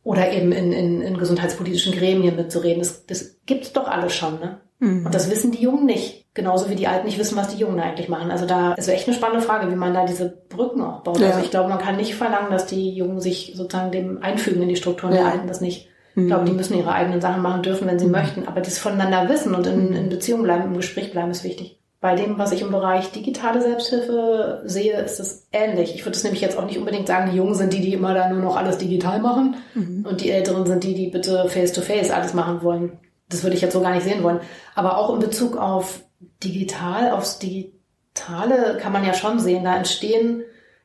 Oder 0.04 0.32
eben 0.32 0.52
in, 0.52 0.72
in, 0.72 1.00
in 1.00 1.16
gesundheitspolitischen 1.16 1.94
Gremien 1.94 2.36
mitzureden. 2.36 2.80
Das, 2.80 3.06
das 3.06 3.36
gibt's 3.46 3.72
doch 3.72 3.88
alles 3.88 4.14
schon, 4.14 4.40
ne? 4.40 4.60
Mhm. 4.82 5.06
Und 5.06 5.14
das 5.14 5.30
wissen 5.30 5.52
die 5.52 5.62
Jungen 5.62 5.86
nicht. 5.86 6.26
Genauso 6.34 6.68
wie 6.68 6.74
die 6.74 6.88
Alten 6.88 7.06
nicht 7.06 7.18
wissen, 7.18 7.36
was 7.36 7.48
die 7.48 7.58
Jungen 7.58 7.78
eigentlich 7.78 8.08
machen. 8.08 8.30
Also 8.30 8.46
da 8.46 8.72
ist 8.72 8.88
echt 8.88 9.06
eine 9.06 9.16
spannende 9.16 9.42
Frage, 9.42 9.70
wie 9.70 9.76
man 9.76 9.94
da 9.94 10.04
diese 10.04 10.28
Brücken 10.48 10.82
auch 10.82 11.02
baut. 11.02 11.20
Ja. 11.20 11.28
Also 11.28 11.40
ich 11.40 11.50
glaube, 11.50 11.68
man 11.68 11.78
kann 11.78 11.96
nicht 11.96 12.14
verlangen, 12.14 12.50
dass 12.50 12.66
die 12.66 12.90
Jungen 12.90 13.20
sich 13.20 13.52
sozusagen 13.54 13.92
dem 13.92 14.22
einfügen 14.22 14.62
in 14.62 14.68
die 14.68 14.76
Strukturen 14.76 15.12
ja. 15.12 15.20
der 15.20 15.32
Alten. 15.32 15.46
Das 15.46 15.60
nicht. 15.60 15.88
Ich 16.14 16.26
glaube, 16.26 16.44
die 16.44 16.52
müssen 16.52 16.76
ihre 16.76 16.92
eigenen 16.92 17.22
Sachen 17.22 17.40
machen 17.40 17.62
dürfen, 17.62 17.86
wenn 17.86 17.98
sie 17.98 18.06
mhm. 18.06 18.12
möchten. 18.12 18.48
Aber 18.48 18.60
das 18.60 18.78
voneinander 18.78 19.30
wissen 19.30 19.54
und 19.54 19.66
in, 19.66 19.94
in 19.94 20.08
Beziehung 20.10 20.42
bleiben, 20.42 20.64
im 20.64 20.76
Gespräch 20.76 21.12
bleiben, 21.12 21.30
ist 21.30 21.44
wichtig. 21.44 21.78
Bei 22.02 22.16
dem, 22.16 22.36
was 22.36 22.52
ich 22.52 22.62
im 22.62 22.72
Bereich 22.72 23.12
digitale 23.12 23.62
Selbsthilfe 23.62 24.62
sehe, 24.64 25.00
ist 25.00 25.20
es 25.20 25.46
ähnlich. 25.52 25.94
Ich 25.94 26.04
würde 26.04 26.16
es 26.16 26.24
nämlich 26.24 26.42
jetzt 26.42 26.58
auch 26.58 26.66
nicht 26.66 26.76
unbedingt 26.76 27.06
sagen, 27.06 27.30
die 27.30 27.36
Jungen 27.36 27.54
sind 27.54 27.72
die, 27.72 27.80
die 27.80 27.94
immer 27.94 28.12
da 28.12 28.28
nur 28.28 28.42
noch 28.42 28.56
alles 28.56 28.76
digital 28.76 29.20
machen 29.20 29.56
mhm. 29.74 30.04
und 30.06 30.20
die 30.20 30.30
Älteren 30.30 30.66
sind 30.66 30.82
die, 30.82 30.94
die 30.94 31.06
bitte 31.06 31.48
face-to-face 31.48 32.10
-face 32.10 32.12
alles 32.12 32.34
machen 32.34 32.62
wollen. 32.62 32.98
Das 33.32 33.42
würde 33.42 33.56
ich 33.56 33.62
jetzt 33.62 33.72
so 33.72 33.80
gar 33.80 33.92
nicht 33.92 34.04
sehen 34.04 34.22
wollen. 34.22 34.40
Aber 34.74 34.98
auch 34.98 35.12
in 35.12 35.20
Bezug 35.20 35.56
auf 35.56 36.00
digital, 36.42 37.10
aufs 37.10 37.38
Digitale 37.38 38.78
kann 38.80 38.92
man 38.92 39.04
ja 39.04 39.14
schon 39.14 39.38
sehen, 39.38 39.64
da 39.64 39.76
entstehen 39.76 40.44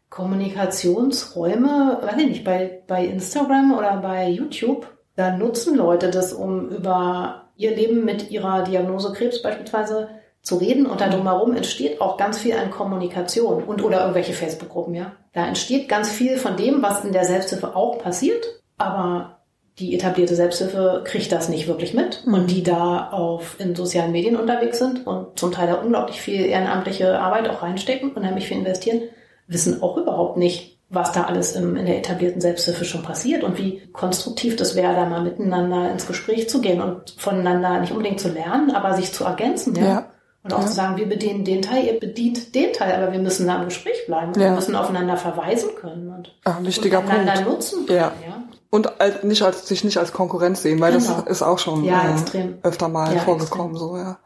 Kommunikationsräume, 0.10 2.00
weiß 2.02 2.18
ich 2.20 2.28
nicht, 2.28 2.44
bei, 2.44 2.82
bei 2.88 3.06
Instagram 3.06 3.78
oder 3.78 3.98
bei 3.98 4.30
YouTube. 4.30 4.88
Da 5.16 5.36
nutzen 5.36 5.76
Leute 5.76 6.10
das, 6.10 6.32
um 6.32 6.70
über 6.70 7.50
ihr 7.58 7.76
Leben 7.76 8.06
mit 8.06 8.32
ihrer 8.32 8.64
Diagnose 8.64 9.12
Krebs 9.14 9.42
beispielsweise 9.42 10.10
zu 10.42 10.58
reden 10.58 10.86
und 10.86 11.02
da 11.02 11.10
drumherum 11.10 11.56
entsteht 11.56 12.00
auch 12.00 12.16
ganz 12.16 12.38
viel 12.38 12.54
an 12.54 12.72
Kommunikation 12.72 13.64
und 13.64 13.84
oder 13.84 14.02
irgendwelche 14.02 14.34
Facebook-Gruppen, 14.34 14.96
ja. 14.96 15.12
Da 15.34 15.46
entsteht 15.46 15.90
ganz 15.90 16.10
viel 16.10 16.38
von 16.38 16.56
dem, 16.56 16.82
was 16.82 17.04
in 17.04 17.12
der 17.12 17.26
Selbsthilfe 17.26 17.76
auch 17.76 18.00
passiert, 18.00 18.46
aber 18.78 19.37
die 19.80 19.94
etablierte 19.94 20.36
Selbsthilfe 20.36 21.04
kriegt 21.06 21.32
das 21.32 21.50
nicht 21.50 21.68
wirklich 21.68 21.94
mit 21.94 22.26
mhm. 22.26 22.34
und 22.34 22.52
die 22.52 22.64
da 22.64 23.10
auf 23.12 23.58
in 23.60 23.76
sozialen 23.76 24.12
Medien 24.12 24.36
unterwegs 24.36 24.80
sind 24.80 25.06
und 25.06 25.38
zum 25.38 25.52
Teil 25.52 25.68
da 25.68 25.76
unglaublich 25.76 26.20
viel 26.20 26.46
ehrenamtliche 26.46 27.20
Arbeit 27.20 27.48
auch 27.50 27.62
reinstecken, 27.62 28.10
und 28.10 28.18
unheimlich 28.18 28.48
viel 28.48 28.58
investieren, 28.58 29.02
wissen 29.48 29.82
auch 29.84 29.98
überhaupt 29.98 30.38
nicht, 30.38 30.78
was 30.90 31.12
da 31.12 31.24
alles 31.24 31.56
im, 31.56 31.76
in 31.76 31.86
der 31.86 31.98
etablierten 31.98 32.42
Selbsthilfe 32.42 32.86
schon 32.86 33.04
passiert 33.04 33.44
und 33.44 33.58
wie 33.58 33.82
konstruktiv 33.92 34.56
das 34.56 34.76
wäre, 34.76 34.96
da 34.96 35.06
mal 35.06 35.22
miteinander 35.22 35.92
ins 35.92 36.08
Gespräch 36.08 36.50
zu 36.50 36.62
gehen 36.62 36.82
und 36.82 37.14
voneinander 37.18 37.80
nicht 37.80 37.92
unbedingt 37.92 38.20
zu 38.20 38.30
lernen, 38.30 38.72
aber 38.72 38.96
sich 38.96 39.12
zu 39.12 39.26
ergänzen. 39.26 39.76
Ja. 39.76 39.84
ja. 39.84 40.10
Und 40.44 40.54
auch 40.54 40.62
ja. 40.62 40.68
zu 40.68 40.74
sagen, 40.74 40.96
wir 40.96 41.10
bedienen 41.10 41.44
den 41.44 41.62
Teil, 41.62 41.86
ihr 41.86 42.00
bedient 42.00 42.56
den 42.56 42.72
Teil, 42.72 42.94
aber 42.94 43.12
wir 43.12 43.20
müssen 43.20 43.48
da 43.48 43.58
im 43.58 43.66
Gespräch 43.66 44.06
bleiben. 44.06 44.32
Ja. 44.36 44.46
Wir 44.46 44.52
müssen 44.52 44.76
aufeinander 44.76 45.18
verweisen 45.18 45.72
können 45.76 46.10
und, 46.10 46.34
Ach, 46.46 46.64
wichtiger 46.64 47.00
und 47.00 47.10
einander 47.10 47.34
Punkt. 47.34 47.50
nutzen 47.50 47.86
können. 47.86 48.00
Ja. 48.00 48.14
ja. 48.26 48.44
Und 48.70 49.00
als, 49.00 49.24
nicht 49.24 49.44
als, 49.44 49.68
sich 49.68 49.84
nicht 49.84 49.98
als 49.98 50.12
Konkurrenz 50.12 50.62
sehen, 50.62 50.80
weil 50.80 50.94
genau. 50.94 51.22
das 51.22 51.28
ist 51.28 51.42
auch 51.42 51.60
schon 51.60 51.84
ja, 51.84 52.16
äh, 52.34 52.54
öfter 52.64 52.90
mal 52.90 53.14
ja, 53.14 53.22
vorgekommen, 53.22 53.72
extrem. 53.74 53.90
so, 53.90 53.98
ja. 53.98 54.18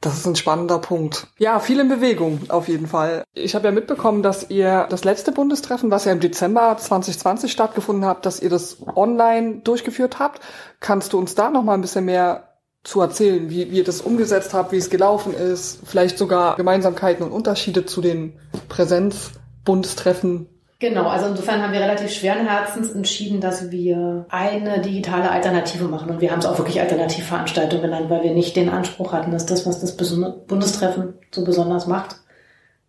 Das 0.00 0.18
ist 0.18 0.26
ein 0.26 0.36
spannender 0.36 0.78
Punkt. 0.78 1.28
Ja, 1.38 1.58
viel 1.58 1.80
in 1.80 1.88
Bewegung 1.88 2.40
auf 2.48 2.68
jeden 2.68 2.86
Fall. 2.86 3.24
Ich 3.32 3.54
habe 3.54 3.66
ja 3.66 3.72
mitbekommen, 3.72 4.22
dass 4.22 4.50
ihr 4.50 4.86
das 4.90 5.04
letzte 5.04 5.32
Bundestreffen, 5.32 5.90
was 5.90 6.04
ja 6.04 6.12
im 6.12 6.20
Dezember 6.20 6.76
2020 6.76 7.50
stattgefunden 7.50 8.04
hat, 8.04 8.26
dass 8.26 8.40
ihr 8.40 8.50
das 8.50 8.76
online 8.94 9.60
durchgeführt 9.64 10.18
habt. 10.18 10.42
Kannst 10.80 11.12
du 11.12 11.18
uns 11.18 11.34
da 11.34 11.50
noch 11.50 11.62
mal 11.62 11.74
ein 11.74 11.80
bisschen 11.80 12.04
mehr 12.04 12.56
zu 12.84 13.00
erzählen, 13.00 13.50
wie, 13.50 13.70
wie 13.70 13.78
ihr 13.78 13.84
das 13.84 14.00
umgesetzt 14.00 14.54
habt, 14.54 14.70
wie 14.70 14.76
es 14.76 14.90
gelaufen 14.90 15.34
ist, 15.34 15.80
vielleicht 15.84 16.18
sogar 16.18 16.56
Gemeinsamkeiten 16.56 17.24
und 17.24 17.32
Unterschiede 17.32 17.84
zu 17.84 18.00
den 18.00 18.38
Präsenz-Bundestreffen 18.68 20.48
Genau, 20.78 21.08
also 21.08 21.26
insofern 21.28 21.62
haben 21.62 21.72
wir 21.72 21.80
relativ 21.80 22.10
schweren 22.12 22.46
Herzens 22.46 22.90
entschieden, 22.90 23.40
dass 23.40 23.70
wir 23.70 24.26
eine 24.28 24.80
digitale 24.82 25.30
Alternative 25.30 25.84
machen. 25.84 26.10
Und 26.10 26.20
wir 26.20 26.30
haben 26.30 26.40
es 26.40 26.46
auch 26.46 26.58
wirklich 26.58 26.80
Alternativveranstaltung 26.80 27.80
genannt, 27.80 28.10
weil 28.10 28.24
wir 28.24 28.32
nicht 28.32 28.56
den 28.56 28.68
Anspruch 28.68 29.14
hatten, 29.14 29.30
dass 29.30 29.46
das, 29.46 29.66
was 29.66 29.80
das 29.80 29.96
Bundestreffen 29.96 31.14
so 31.30 31.44
besonders 31.44 31.86
macht, 31.86 32.16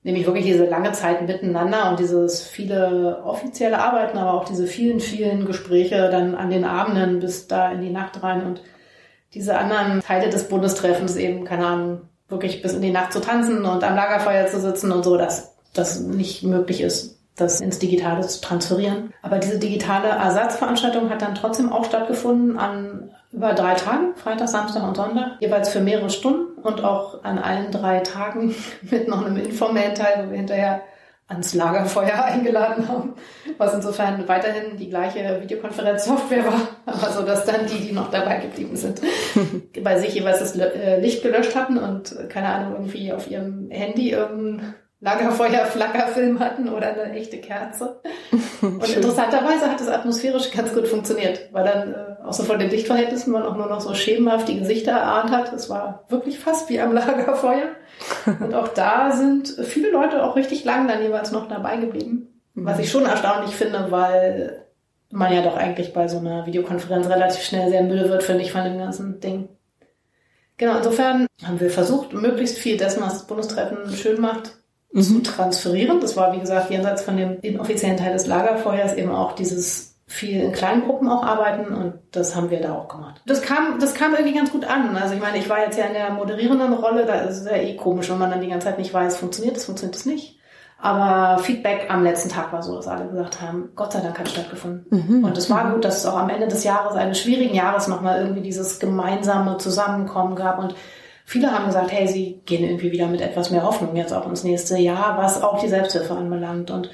nämlich 0.04 0.26
wirklich 0.26 0.46
diese 0.46 0.66
lange 0.66 0.92
Zeit 0.92 1.26
miteinander 1.26 1.90
und 1.90 2.00
dieses 2.00 2.42
viele 2.42 3.24
offizielle 3.24 3.80
Arbeiten, 3.80 4.18
aber 4.18 4.34
auch 4.34 4.44
diese 4.44 4.68
vielen, 4.68 5.00
vielen 5.00 5.46
Gespräche 5.46 6.10
dann 6.10 6.36
an 6.36 6.50
den 6.50 6.66
Abenden 6.66 7.20
bis 7.20 7.48
da 7.48 7.72
in 7.72 7.80
die 7.80 7.90
Nacht 7.90 8.22
rein 8.22 8.46
und 8.46 8.62
diese 9.34 9.58
anderen 9.58 10.02
Teile 10.02 10.30
des 10.30 10.50
Bundestreffens 10.50 11.16
eben, 11.16 11.46
keine 11.46 11.66
Ahnung, 11.66 12.02
wirklich 12.28 12.62
bis 12.62 12.74
in 12.74 12.82
die 12.82 12.92
Nacht 12.92 13.14
zu 13.14 13.22
tanzen 13.22 13.64
und 13.64 13.86
am 13.86 13.96
Lagerfeuer 13.96 14.48
zu 14.48 14.60
sitzen 14.60 14.92
und 14.92 15.06
so, 15.06 15.16
dass 15.16 15.56
das 15.74 16.02
nicht 16.02 16.44
möglich 16.44 16.82
ist 16.82 17.17
das 17.38 17.62
ins 17.62 17.80
Digitale 17.80 18.28
zu 18.28 18.42
transferieren. 18.42 19.14
Aber 19.22 19.38
diese 19.38 19.60
digitale 19.60 20.10
Ersatzveranstaltung 20.10 21.10
hat 21.10 21.22
dann 21.22 21.36
trotzdem 21.36 21.72
auch 21.72 21.86
stattgefunden 21.86 22.58
an 22.58 23.12
über 23.32 23.54
drei 23.54 23.76
Tage, 23.76 24.14
Freitag, 24.16 24.50
Samstag 24.50 24.84
und 24.84 24.96
Sonntag, 24.96 25.40
jeweils 25.40 25.70
für 25.70 25.80
mehrere 25.80 26.10
Stunden 26.10 26.60
und 26.62 26.84
auch 26.84 27.24
an 27.24 27.38
allen 27.38 27.72
drei 27.72 28.00
Tagen 28.00 28.56
mit 28.82 29.08
noch 29.08 29.26
einem 29.26 29.38
informellen 29.38 29.96
Teil, 29.96 30.26
wo 30.26 30.32
wir 30.32 30.38
hinterher 30.38 30.82
ans 31.28 31.54
Lagerfeuer 31.54 32.24
eingeladen 32.26 32.88
haben, 32.88 33.14
was 33.58 33.74
insofern 33.74 34.28
weiterhin 34.28 34.78
die 34.78 34.90
gleiche 34.90 35.42
Videokonferenzsoftware 35.42 36.46
war, 36.46 36.62
aber 36.86 37.12
so, 37.12 37.22
dass 37.24 37.46
dann 37.46 37.68
die, 37.68 37.88
die 37.88 37.92
noch 37.92 38.10
dabei 38.10 38.38
geblieben 38.38 38.76
sind, 38.76 39.02
bei 39.84 40.00
sich 40.00 40.16
jeweils 40.16 40.40
das 40.40 40.56
äh, 40.56 41.00
Licht 41.00 41.22
gelöscht 41.22 41.56
hatten 41.56 41.78
und 41.78 42.16
keine 42.30 42.48
Ahnung, 42.48 42.74
irgendwie 42.74 43.12
auf 43.12 43.30
ihrem 43.30 43.70
Handy 43.70 44.12
irgendein 44.12 44.74
Lagerfeuer-Flackerfilm 45.00 46.40
hatten 46.40 46.70
oder 46.70 46.88
eine 46.88 47.14
echte 47.14 47.38
Kerze. 47.38 48.02
Und 48.62 48.96
interessanterweise 48.96 49.70
hat 49.70 49.80
es 49.80 49.88
atmosphärisch 49.88 50.52
ganz 50.52 50.74
gut 50.74 50.88
funktioniert, 50.88 51.50
weil 51.52 51.66
dann 51.66 51.94
äh, 51.94 52.32
so 52.32 52.44
von 52.44 52.58
den 52.58 52.72
Lichtverhältnissen 52.72 53.32
man 53.32 53.44
auch 53.44 53.56
nur 53.56 53.68
noch 53.68 53.80
so 53.80 53.94
schemenhaft 53.94 54.48
die 54.48 54.58
Gesichter 54.60 54.94
erahnt 54.94 55.30
hat. 55.30 55.54
Es 55.54 55.70
war 55.70 56.06
wirklich 56.10 56.40
fast 56.40 56.70
wie 56.70 56.80
am 56.80 56.94
Lagerfeuer. 56.94 57.70
Und 58.40 58.56
auch 58.56 58.70
da 58.70 59.12
sind 59.12 59.50
viele 59.64 59.92
Leute 59.92 60.24
auch 60.24 60.36
richtig 60.36 60.64
lang 60.66 60.88
dann 60.88 61.04
jeweils 61.04 61.32
noch 61.32 61.48
dabei 61.48 61.78
geblieben. 61.78 62.42
Was 62.56 62.80
ich 62.80 62.90
schon 62.90 63.06
erstaunlich 63.06 63.56
finde, 63.56 63.92
weil 63.92 64.66
man 65.12 65.32
ja 65.32 65.44
doch 65.44 65.56
eigentlich 65.56 65.94
bei 65.94 66.08
so 66.08 66.18
einer 66.18 66.48
Videokonferenz 66.48 67.08
relativ 67.08 67.44
schnell 67.44 67.70
sehr 67.70 67.84
müde 67.84 68.10
wird, 68.10 68.24
finde 68.24 68.42
ich, 68.42 68.52
von 68.52 68.64
dem 68.64 68.80
ganzen 68.80 69.20
Ding. 69.20 69.50
Genau, 70.58 70.78
insofern 70.78 71.28
haben 71.46 71.60
wir 71.60 71.70
versucht, 71.70 72.14
möglichst 72.14 72.58
viel 72.58 72.78
dessen, 72.78 73.04
was 73.04 73.14
das 73.14 73.28
Bundestreffen 73.28 73.92
schön 73.96 74.20
macht. 74.20 74.58
Zu 75.02 75.22
transferieren. 75.22 76.00
Das 76.00 76.16
war, 76.18 76.34
wie 76.34 76.40
gesagt, 76.40 76.70
jenseits 76.70 77.02
von 77.02 77.18
dem 77.18 77.40
inoffiziellen 77.42 77.98
Teil 77.98 78.14
des 78.14 78.28
Lagerfeuers 78.28 78.96
eben 78.96 79.12
auch 79.12 79.34
dieses 79.34 79.96
viel 80.08 80.42
in 80.42 80.54
kleinen 80.54 80.86
Gruppen 80.86 81.10
auch 81.10 81.24
arbeiten 81.24 81.74
und 81.74 81.94
das 82.14 82.34
haben 82.34 82.50
wir 82.50 82.62
da 82.62 82.74
auch 82.74 82.88
gemacht. 82.88 83.22
Das 83.26 83.42
kam, 83.42 83.78
das 83.80 83.94
kam 83.94 84.14
irgendwie 84.14 84.34
ganz 84.34 84.52
gut 84.52 84.64
an. 84.64 84.96
Also 84.96 85.16
ich 85.16 85.20
meine, 85.20 85.38
ich 85.38 85.50
war 85.50 85.60
jetzt 85.60 85.78
ja 85.78 85.86
in 85.86 85.94
der 85.94 86.12
moderierenden 86.12 86.74
Rolle, 86.74 87.06
da 87.06 87.16
ist 87.16 87.42
es 87.42 87.46
ja 87.46 87.58
eh 87.58 87.76
komisch, 87.76 88.10
wenn 88.10 88.18
man 88.18 88.32
dann 88.32 88.40
die 88.40 88.48
ganze 88.48 88.68
Zeit 88.68 88.78
nicht 88.78 88.94
weiß, 88.94 89.18
funktioniert 89.18 89.58
das, 89.58 89.66
funktioniert 89.66 89.96
das 89.96 90.06
nicht. 90.06 90.38
Aber 90.80 91.40
Feedback 91.40 91.88
am 91.90 92.04
letzten 92.04 92.30
Tag 92.30 92.54
war 92.54 92.62
so, 92.62 92.76
dass 92.76 92.88
alle 92.88 93.08
gesagt 93.08 93.42
haben, 93.42 93.72
Gott 93.76 93.92
sei 93.92 94.00
Dank 94.00 94.18
hat 94.18 94.30
stattgefunden. 94.30 94.86
Mhm. 94.90 95.24
Und 95.24 95.38
es 95.38 95.50
war 95.50 95.66
mhm. 95.66 95.74
gut, 95.74 95.86
dass 95.86 95.98
es 95.98 96.06
auch 96.06 96.18
am 96.18 96.30
Ende 96.30 96.48
des 96.48 96.64
Jahres, 96.64 96.96
eines 96.96 97.20
schwierigen 97.20 97.56
Jahres, 97.56 97.88
nochmal 97.88 98.22
irgendwie 98.22 98.42
dieses 98.42 98.80
gemeinsame 98.80 99.58
Zusammenkommen 99.58 100.36
gab 100.36 100.60
und 100.60 100.76
Viele 101.30 101.52
haben 101.52 101.66
gesagt, 101.66 101.92
hey, 101.92 102.08
sie 102.08 102.40
gehen 102.46 102.64
irgendwie 102.64 102.94
wieder 102.94 103.08
mit 103.08 103.20
etwas 103.20 103.52
mehr 103.52 103.64
Hoffnung 103.64 103.98
jetzt 103.98 104.14
auch 104.14 104.30
ins 104.30 104.46
nächste 104.46 104.78
Jahr, 104.78 105.18
was 105.18 105.44
auch 105.44 105.60
die 105.60 105.68
Selbsthilfe 105.68 106.14
anbelangt. 106.14 106.72
Und 106.72 106.90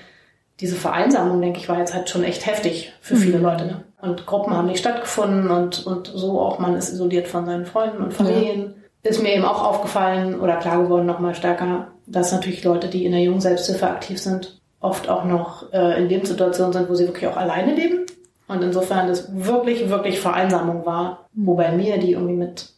diese 0.60 0.76
Vereinsamung, 0.76 1.40
denke 1.40 1.60
ich, 1.60 1.70
war 1.70 1.78
jetzt 1.78 1.94
halt 1.94 2.10
schon 2.10 2.24
echt 2.24 2.48
heftig 2.48 2.94
für 3.00 3.16
viele 3.16 3.38
mhm. 3.38 3.44
Leute. 3.44 3.66
Ne? 3.66 3.84
Und 4.02 4.26
Gruppen 4.26 4.58
haben 4.58 4.66
nicht 4.66 4.80
stattgefunden 4.80 5.52
und, 5.52 5.86
und 5.86 6.08
so 6.08 6.42
auch 6.42 6.58
man 6.58 6.76
ist 6.76 6.92
isoliert 6.92 7.28
von 7.28 7.46
seinen 7.46 7.68
Freunden 7.68 8.02
und 8.02 8.16
Familien. 8.16 8.74
Ja. 9.04 9.12
Ist 9.12 9.22
mir 9.22 9.36
eben 9.36 9.46
auch 9.46 9.64
aufgefallen 9.64 10.40
oder 10.40 10.56
klar 10.56 10.82
geworden 10.82 11.06
nochmal 11.06 11.36
stärker, 11.36 11.90
dass 12.08 12.32
natürlich 12.32 12.64
Leute, 12.64 12.88
die 12.88 13.06
in 13.06 13.12
der 13.12 13.22
jungen 13.22 13.40
Selbsthilfe 13.40 13.88
aktiv 13.88 14.20
sind, 14.20 14.60
oft 14.80 15.10
auch 15.10 15.26
noch 15.26 15.72
äh, 15.74 16.02
in 16.02 16.10
Lebenssituationen 16.10 16.74
sind, 16.74 16.90
wo 16.90 16.96
sie 16.96 17.06
wirklich 17.06 17.28
auch 17.28 17.38
alleine 17.38 17.76
leben. 17.76 18.08
Und 18.48 18.64
insofern 18.64 19.08
das 19.08 19.28
wirklich, 19.32 19.90
wirklich 19.90 20.20
Vereinsamung 20.20 20.88
war. 20.88 21.30
Wobei 21.34 21.72
mir, 21.72 22.00
die 22.00 22.14
irgendwie 22.14 22.34
mit 22.34 22.74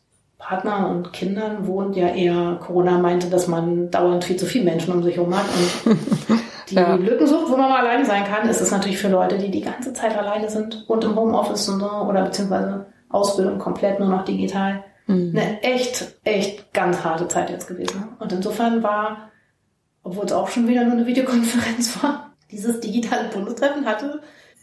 Partner 0.48 0.90
und 0.90 1.12
Kindern 1.12 1.66
wohnt, 1.66 1.96
ja 1.96 2.10
eher 2.10 2.60
Corona 2.62 3.00
meinte, 3.00 3.32
dass 3.32 3.48
man 3.48 3.90
dauernd 3.90 4.24
viel 4.24 4.36
zu 4.36 4.46
viele 4.46 4.66
Menschen 4.66 4.94
um 4.94 5.02
sich 5.02 5.16
herum 5.16 5.36
hat. 5.36 5.46
Und 5.86 5.98
die 6.70 6.76
ja. 6.76 6.94
Lückensucht, 6.94 7.50
wo 7.50 7.58
man 7.58 7.70
mal 7.70 7.80
alleine 7.80 8.06
sein 8.06 8.26
kann, 8.26 8.48
ist 8.48 8.62
es 8.62 8.70
natürlich 8.70 9.00
für 9.00 9.08
Leute, 9.08 9.40
die 9.40 9.50
die 9.50 9.62
ganze 9.62 9.92
Zeit 9.94 10.16
alleine 10.16 10.48
sind 10.48 10.86
und 10.88 11.04
im 11.04 11.16
Homeoffice 11.16 11.68
und 11.70 11.80
so 11.80 11.90
oder 11.90 12.24
beziehungsweise 12.24 12.86
Ausbildung 13.10 13.58
komplett 13.58 14.00
nur 14.00 14.10
noch 14.10 14.24
digital. 14.24 14.84
Mhm. 15.08 15.36
Eine 15.36 15.64
echt, 15.64 16.14
echt 16.24 16.72
ganz 16.74 17.04
harte 17.04 17.28
Zeit 17.28 17.50
jetzt 17.50 17.68
gewesen. 17.68 18.10
Und 18.20 18.32
insofern 18.32 18.84
war, 18.84 19.32
obwohl 20.04 20.26
es 20.26 20.32
auch 20.32 20.50
schon 20.50 20.68
wieder 20.68 20.84
nur 20.84 20.94
eine 20.94 21.08
Videokonferenz 21.08 21.98
war, 22.04 22.34
dieses 22.52 22.80
digitale 22.82 23.30
Bundestreffen 23.30 23.88
hatte 23.88 24.22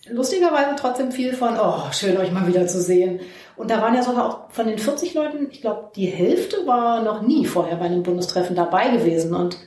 lustigerweise 0.08 0.74
trotzdem 0.76 1.12
viel 1.12 1.34
von, 1.34 1.56
oh, 1.60 1.92
schön 1.92 2.16
euch 2.16 2.32
mal 2.32 2.46
wieder 2.46 2.66
zu 2.66 2.80
sehen. 2.80 3.20
Und 3.56 3.70
da 3.70 3.80
waren 3.80 3.94
ja 3.94 4.02
sogar 4.02 4.26
auch 4.26 4.50
von 4.50 4.66
den 4.66 4.78
40 4.78 5.14
Leuten, 5.14 5.48
ich 5.50 5.60
glaube, 5.60 5.90
die 5.94 6.06
Hälfte 6.06 6.66
war 6.66 7.02
noch 7.02 7.22
nie 7.22 7.46
vorher 7.46 7.76
bei 7.76 7.84
einem 7.84 8.02
Bundestreffen 8.02 8.56
dabei 8.56 8.88
gewesen. 8.88 9.34
Und 9.34 9.58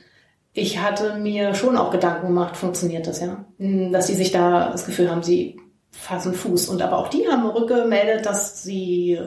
ich 0.52 0.80
hatte 0.80 1.14
mir 1.14 1.54
schon 1.54 1.76
auch 1.76 1.90
Gedanken 1.90 2.28
gemacht, 2.28 2.56
funktioniert 2.56 3.06
das 3.06 3.20
ja? 3.20 3.44
Hm, 3.58 3.92
dass 3.92 4.06
sie 4.06 4.14
sich 4.14 4.32
da 4.32 4.70
das 4.70 4.86
Gefühl 4.86 5.10
haben, 5.10 5.22
sie 5.22 5.60
fassen 5.90 6.34
Fuß. 6.34 6.68
Und 6.68 6.82
aber 6.82 6.98
auch 6.98 7.08
die 7.08 7.26
haben 7.28 7.46
rückgemeldet, 7.46 8.26
dass 8.26 8.62
sie 8.62 9.18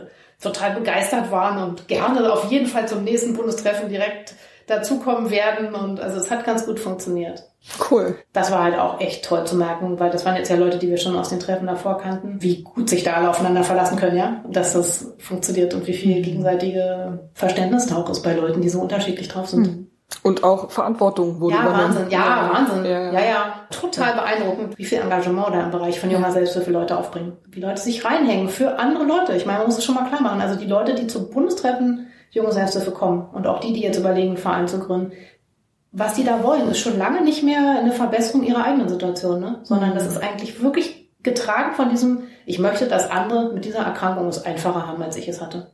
total 0.42 0.72
begeistert 0.72 1.32
waren 1.32 1.70
und 1.70 1.88
gerne 1.88 2.32
auf 2.32 2.50
jeden 2.50 2.68
Fall 2.68 2.88
zum 2.88 3.04
nächsten 3.04 3.34
Bundestreffen 3.34 3.90
direkt 3.90 4.36
dazukommen 4.70 5.30
werden. 5.30 5.74
Und 5.74 6.00
also 6.00 6.20
es 6.20 6.30
hat 6.32 6.46
ganz 6.46 6.66
gut 6.66 6.80
funktioniert. 6.80 7.44
Cool. 7.92 8.18
Das 8.32 8.52
war 8.52 8.64
halt 8.64 8.80
auch 8.80 9.02
echt 9.02 9.26
toll 9.26 9.46
zu 9.46 9.56
merken, 9.56 10.00
weil 10.00 10.10
das 10.10 10.26
waren 10.26 10.36
jetzt 10.36 10.50
ja 10.50 10.56
Leute, 10.56 10.78
die 10.78 10.90
wir 10.90 10.98
schon 10.98 11.18
aus 11.18 11.30
den 11.30 11.40
Treffen 11.40 11.68
davor 11.68 11.98
kannten, 11.98 12.42
wie 12.42 12.64
gut 12.64 12.90
sich 12.90 13.04
da 13.04 13.14
alle 13.14 13.30
aufeinander 13.30 13.64
verlassen 13.64 13.98
können, 13.98 14.18
ja, 14.18 14.44
dass 14.50 14.74
das 14.74 15.14
funktioniert 15.20 15.74
und 15.74 15.86
wie 15.86 15.94
viel 15.94 16.20
mhm. 16.20 16.24
gegenseitige 16.24 17.30
Verständnis 17.34 17.88
da 17.88 17.98
auch 17.98 18.10
ist 18.10 18.22
bei 18.22 18.34
Leuten, 18.34 18.62
die 18.62 18.70
so 18.70 18.80
unterschiedlich 18.80 19.28
drauf 19.28 19.50
sind. 19.50 19.68
Mhm. 19.68 19.90
Und 20.24 20.44
auch 20.44 20.72
Verantwortung 20.72 21.40
wurde 21.40 21.56
Ja, 21.56 21.72
Wahnsinn, 21.72 22.10
ja, 22.10 22.20
ja, 22.20 22.52
Wahnsinn. 22.52 22.86
Ja, 22.86 22.92
ja, 22.92 23.12
ja, 23.12 23.26
ja. 23.26 23.54
total 23.70 24.14
beeindruckend, 24.14 24.78
wie 24.78 24.86
viel 24.86 25.00
Engagement 25.00 25.54
da 25.54 25.62
im 25.62 25.72
Bereich 25.72 26.00
von 26.00 26.10
junger 26.10 26.32
Selbsthilfe 26.32 26.72
Leute 26.72 26.98
aufbringen. 26.98 27.34
Wie 27.48 27.60
Leute 27.60 27.80
sich 27.80 28.04
reinhängen 28.04 28.50
für 28.50 28.80
andere 28.80 29.04
Leute. 29.04 29.34
Ich 29.34 29.46
meine, 29.46 29.60
man 29.60 29.68
muss 29.68 29.78
es 29.78 29.86
schon 29.86 29.96
mal 29.96 30.08
klar 30.08 30.22
machen. 30.22 30.42
Also 30.42 30.60
die 30.60 30.66
Leute, 30.66 30.96
die 30.96 31.06
zum 31.06 31.30
Bundestreffen 31.30 32.09
junge 32.32 32.52
Selbsthilfe 32.52 32.92
kommen 32.92 33.30
und 33.34 33.48
auch 33.48 33.60
die, 33.60 33.74
die 33.74 33.82
jetzt 33.82 33.98
überlegen, 33.98 34.30
einen 34.30 34.38
Verein 34.38 34.68
zu 34.68 34.80
gründen, 34.80 35.12
was 35.92 36.14
die 36.14 36.24
da 36.24 36.44
wollen, 36.44 36.70
ist 36.70 36.80
schon 36.80 36.98
lange 36.98 37.24
nicht 37.24 37.44
mehr 37.44 37.80
eine 37.80 37.92
Verbesserung 37.92 38.44
ihrer 38.44 38.64
eigenen 38.64 38.90
Situation, 38.90 39.40
ne? 39.40 39.60
sondern 39.64 39.96
das 39.96 40.04
mhm. 40.04 40.10
ist 40.10 40.24
eigentlich 40.24 40.62
wirklich 40.62 41.10
getragen 41.24 41.74
von 41.74 41.90
diesem, 41.90 42.24
ich 42.46 42.60
möchte, 42.60 42.88
dass 42.88 43.10
andere 43.10 43.54
mit 43.54 43.66
dieser 43.66 43.80
Erkrankung 43.80 44.28
es 44.28 44.46
einfacher 44.46 44.88
haben, 44.88 45.02
als 45.02 45.18
ich 45.18 45.28
es 45.28 45.42
hatte. 45.42 45.72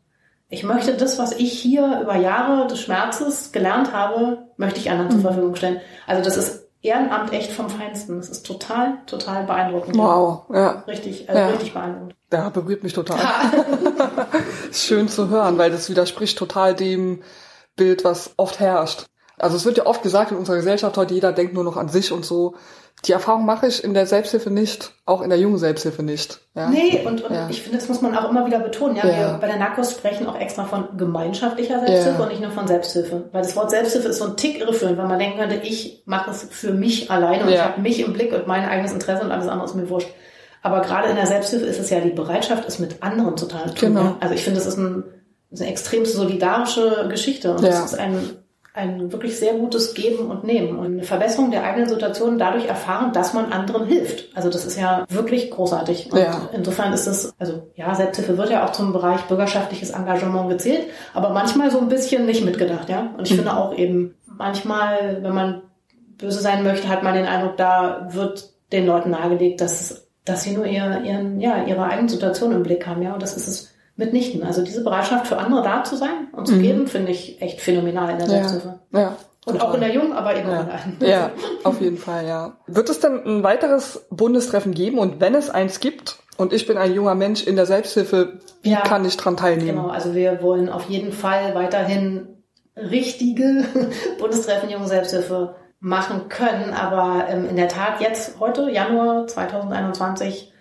Ich 0.48 0.64
möchte 0.64 0.96
das, 0.96 1.20
was 1.20 1.34
ich 1.34 1.52
hier 1.52 2.02
über 2.02 2.16
Jahre 2.16 2.68
des 2.68 2.80
Schmerzes 2.80 3.52
gelernt 3.52 3.94
habe, 3.94 4.50
möchte 4.58 4.80
ich 4.80 4.90
anderen 4.90 5.10
mhm. 5.10 5.14
zur 5.14 5.22
Verfügung 5.22 5.56
stellen. 5.56 5.82
Also 6.08 6.24
das 6.24 6.38
ist 6.38 6.65
Ehrenamt 6.86 7.34
echt 7.34 7.52
vom 7.52 7.70
Feinsten. 7.70 8.18
Das 8.18 8.30
ist 8.30 8.46
total, 8.46 9.00
total 9.06 9.46
beeindruckend. 9.46 9.98
Wow, 9.98 10.46
ja. 10.54 10.84
Richtig, 10.88 11.28
also 11.30 11.42
ja. 11.42 11.48
richtig 11.50 11.74
beeindruckend. 11.74 12.16
Ja, 12.32 12.50
berührt 12.50 12.84
mich 12.84 12.94
total. 12.94 13.20
Schön 14.72 15.08
zu 15.08 15.30
hören, 15.30 15.58
weil 15.58 15.72
das 15.72 15.90
widerspricht 15.90 16.38
total 16.38 16.76
dem 16.76 17.24
Bild, 17.76 18.04
was 18.04 18.34
oft 18.38 18.60
herrscht. 18.60 19.06
Also 19.38 19.58
es 19.58 19.66
wird 19.66 19.78
ja 19.78 19.86
oft 19.86 20.04
gesagt 20.04 20.32
in 20.32 20.38
unserer 20.38 20.58
Gesellschaft 20.58 20.98
heute, 20.98 21.14
jeder 21.14 21.34
denkt 21.34 21.54
nur 21.54 21.64
noch 21.64 21.78
an 21.78 21.90
sich 21.90 22.12
und 22.12 22.26
so. 22.26 22.56
Die 23.06 23.12
Erfahrung 23.12 23.46
mache 23.46 23.68
ich 23.68 23.84
in 23.84 23.94
der 23.94 24.08
Selbsthilfe 24.08 24.50
nicht, 24.50 24.92
auch 25.06 25.22
in 25.22 25.30
der 25.30 25.38
jungen 25.38 25.58
Selbsthilfe 25.58 26.02
nicht. 26.02 26.40
Ja. 26.56 26.70
Nee, 26.70 27.04
und, 27.06 27.24
und 27.24 27.32
ja. 27.34 27.48
ich 27.50 27.62
finde, 27.62 27.78
das 27.78 27.88
muss 27.88 28.02
man 28.02 28.18
auch 28.18 28.30
immer 28.30 28.46
wieder 28.48 28.60
betonen. 28.60 28.96
Ja, 28.96 29.06
ja. 29.06 29.32
Wir 29.34 29.38
bei 29.40 29.48
der 29.48 29.58
Narcos 29.58 29.92
sprechen 29.92 30.28
auch 30.28 30.38
extra 30.38 30.66
von 30.66 30.98
gemeinschaftlicher 30.98 31.86
Selbsthilfe 31.86 32.24
und 32.24 32.30
nicht 32.30 32.42
nur 32.42 32.52
von 32.52 32.68
Selbsthilfe. 32.68 33.30
Weil 33.32 33.44
das 33.44 33.56
Wort 33.56 33.70
Selbsthilfe 33.70 34.08
ist 34.08 34.18
so 34.18 34.26
ein 34.26 34.38
Tick 34.38 34.60
irreführend, 34.60 34.98
weil 34.98 35.08
man 35.08 35.20
denken 35.20 35.38
könnte, 35.38 35.56
ich 35.56 36.04
mache 36.06 36.32
es 36.32 36.48
für 36.50 36.72
mich 36.72 37.12
alleine 37.12 37.44
und 37.44 37.50
ich 37.50 37.62
habe 37.62 37.80
mich 37.82 38.00
im 38.00 38.14
Blick 38.14 38.34
und 38.34 38.48
mein 38.48 38.68
eigenes 38.68 38.92
Interesse 38.92 39.24
und 39.24 39.32
alles 39.32 39.48
andere 39.48 39.66
ist 39.66 39.76
mir 39.76 39.90
wurscht. 39.90 40.10
Aber 40.64 40.82
gerade 40.82 41.10
in 41.10 41.16
der 41.16 41.28
Selbsthilfe 41.28 41.68
ist 41.68 41.80
es 41.80 41.92
ja 41.92 42.00
die 42.00 42.10
Bereitschaft, 42.10 42.68
es 42.68 42.80
mit 42.80 43.04
anderen 43.04 43.38
zu 43.38 43.46
tun. 43.48 43.60
Genau. 43.80 44.16
Also 44.20 44.34
ich 44.34 44.44
finde, 44.44 44.60
das 44.60 44.68
ist 44.68 44.78
ein, 44.78 45.04
eine 45.56 45.70
extrem 45.70 46.06
solidarische 46.06 47.08
Geschichte 47.08 47.52
und 47.52 47.64
es 47.64 47.86
ist 47.86 48.00
ein 48.00 48.38
ein 48.76 49.12
wirklich 49.14 49.40
sehr 49.40 49.54
gutes 49.54 49.94
Geben 49.94 50.30
und 50.30 50.44
Nehmen 50.44 50.78
und 50.78 50.86
eine 50.86 51.04
Verbesserung 51.04 51.50
der 51.50 51.64
eigenen 51.64 51.88
Situation 51.88 52.38
dadurch 52.38 52.66
erfahren, 52.66 53.14
dass 53.14 53.34
man 53.34 53.54
anderen 53.54 53.86
hilft. 53.86 54.36
Also 54.36 54.50
das 54.50 54.66
ist 54.66 54.78
ja 54.78 55.06
wirklich 55.08 55.50
großartig. 55.50 56.12
Und 56.12 56.20
ja. 56.20 56.50
insofern 56.52 56.92
ist 56.92 57.08
es, 57.08 57.34
also 57.40 57.72
ja, 57.76 57.96
Selbsthilfe 57.96 58.38
wird 58.38 58.50
ja 58.50 58.66
auch 58.66 58.74
zum 58.74 58.92
Bereich 58.92 59.22
bürgerschaftliches 59.22 59.92
Engagement 59.92 60.50
gezählt, 60.50 60.88
aber 61.14 61.30
manchmal 61.30 61.72
so 61.72 61.80
ein 61.80 61.88
bisschen 61.88 62.26
nicht 62.26 62.44
mitgedacht, 62.44 62.90
ja. 62.90 63.14
Und 63.18 63.26
ich 63.26 63.32
mhm. 63.32 63.38
finde 63.38 63.56
auch 63.56 63.74
eben, 63.78 64.16
manchmal, 64.28 65.20
wenn 65.22 65.34
man 65.34 65.62
böse 66.18 66.42
sein 66.42 66.64
möchte, 66.64 66.90
hat 66.90 67.02
man 67.02 67.14
den 67.14 67.26
Eindruck, 67.26 67.56
da 67.56 68.10
wird 68.12 68.52
den 68.74 68.86
Leuten 68.86 69.12
nahegelegt, 69.12 69.62
dass, 69.62 70.10
dass 70.26 70.44
sie 70.44 70.52
nur 70.52 70.66
ihr, 70.66 71.02
ihren, 71.06 71.40
ja, 71.40 71.64
ihre 71.64 71.86
eigene 71.86 72.10
Situation 72.10 72.52
im 72.52 72.64
Blick 72.64 72.86
haben, 72.86 73.02
ja. 73.02 73.14
Und 73.14 73.22
das 73.22 73.38
ist 73.38 73.48
es 73.48 73.75
mitnichten. 73.96 74.44
Also 74.44 74.64
diese 74.64 74.84
Bereitschaft 74.84 75.28
für 75.28 75.38
andere 75.38 75.64
da 75.64 75.84
zu 75.84 75.96
sein 75.96 76.28
und 76.34 76.48
zu 76.48 76.56
mhm. 76.56 76.62
geben, 76.62 76.88
finde 76.88 77.12
ich 77.12 77.42
echt 77.42 77.62
phänomenal 77.62 78.12
in 78.12 78.18
der 78.18 78.28
Selbsthilfe. 78.28 78.80
Ja. 78.92 79.00
ja. 79.00 79.18
Und 79.46 79.62
auch 79.62 79.76
in 79.76 79.82
der 79.82 79.92
Jungen, 79.92 80.14
aber 80.14 80.36
eben 80.36 80.50
ja. 80.50 80.58
auch 80.58 80.62
in 80.62 80.68
der 80.68 80.76
alten. 80.76 81.06
Ja, 81.06 81.32
auf 81.64 81.80
jeden 81.80 81.98
Fall, 81.98 82.26
ja. 82.26 82.58
Wird 82.66 82.90
es 82.90 83.00
denn 83.00 83.24
ein 83.24 83.44
weiteres 83.44 84.08
Bundestreffen 84.10 84.74
geben? 84.74 84.98
Und 84.98 85.20
wenn 85.20 85.36
es 85.36 85.52
eins 85.52 85.80
gibt, 85.80 86.18
und 86.38 86.52
ich 86.52 86.68
bin 86.68 86.78
ein 86.78 86.94
junger 86.94 87.16
Mensch 87.16 87.46
in 87.46 87.56
der 87.56 87.66
Selbsthilfe, 87.66 88.40
wie 88.62 88.72
ja, 88.72 88.82
kann 88.82 89.06
ich 89.06 89.18
dran 89.18 89.38
teilnehmen? 89.38 89.78
Genau, 89.78 89.88
also 89.88 90.16
wir 90.16 90.42
wollen 90.42 90.68
auf 90.68 90.90
jeden 90.90 91.14
Fall 91.14 91.56
weiterhin 91.56 92.44
richtige 92.76 93.66
Bundestreffen 94.20 94.70
Junge 94.70 94.88
Selbsthilfe 94.88 95.56
machen 95.80 96.28
können. 96.28 96.74
Aber 96.74 97.28
ähm, 97.30 97.48
in 97.48 97.56
der 97.56 97.70
Tat 97.70 98.02
jetzt, 98.02 98.40
heute, 98.40 98.70
Januar 98.70 99.28
2021, 99.28 100.52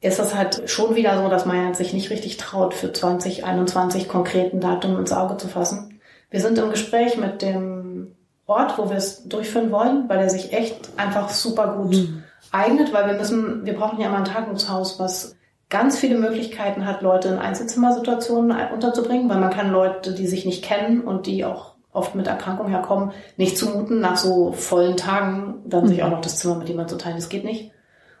ist 0.00 0.18
es 0.18 0.34
halt 0.34 0.68
schon 0.68 0.94
wieder 0.94 1.22
so, 1.22 1.28
dass 1.28 1.46
man 1.46 1.74
sich 1.74 1.92
nicht 1.92 2.10
richtig 2.10 2.36
traut, 2.36 2.74
für 2.74 2.92
2021 2.92 4.08
konkreten 4.08 4.60
Datum 4.60 4.98
ins 4.98 5.12
Auge 5.12 5.36
zu 5.36 5.48
fassen. 5.48 6.00
Wir 6.30 6.40
sind 6.40 6.58
im 6.58 6.70
Gespräch 6.70 7.16
mit 7.16 7.42
dem 7.42 8.14
Ort, 8.46 8.78
wo 8.78 8.90
wir 8.90 8.96
es 8.96 9.24
durchführen 9.24 9.72
wollen, 9.72 10.08
weil 10.08 10.18
er 10.18 10.30
sich 10.30 10.52
echt 10.52 10.90
einfach 10.96 11.30
super 11.30 11.76
gut 11.76 11.94
mhm. 11.94 12.22
eignet, 12.52 12.92
weil 12.92 13.06
wir 13.06 13.14
müssen, 13.14 13.64
wir 13.64 13.74
brauchen 13.74 14.00
ja 14.00 14.08
immer 14.08 14.18
ein 14.18 14.24
Tagungshaus, 14.24 15.00
was 15.00 15.36
ganz 15.68 15.98
viele 15.98 16.16
Möglichkeiten 16.16 16.86
hat, 16.86 17.02
Leute 17.02 17.28
in 17.28 17.38
Einzelzimmersituationen 17.38 18.56
unterzubringen, 18.72 19.28
weil 19.28 19.40
man 19.40 19.50
kann 19.50 19.72
Leute, 19.72 20.14
die 20.14 20.28
sich 20.28 20.44
nicht 20.44 20.64
kennen 20.64 21.00
und 21.00 21.26
die 21.26 21.44
auch 21.44 21.74
oft 21.92 22.14
mit 22.14 22.26
Erkrankung 22.26 22.68
herkommen, 22.68 23.12
nicht 23.36 23.56
zumuten, 23.58 24.00
nach 24.00 24.16
so 24.16 24.52
vollen 24.52 24.96
Tagen 24.96 25.62
dann 25.64 25.84
mhm. 25.84 25.88
sich 25.88 26.02
auch 26.02 26.10
noch 26.10 26.20
das 26.20 26.38
Zimmer 26.38 26.56
mit 26.56 26.68
jemandem 26.68 26.98
zu 26.98 27.02
teilen. 27.02 27.16
Das 27.16 27.28
geht 27.28 27.44
nicht. 27.44 27.72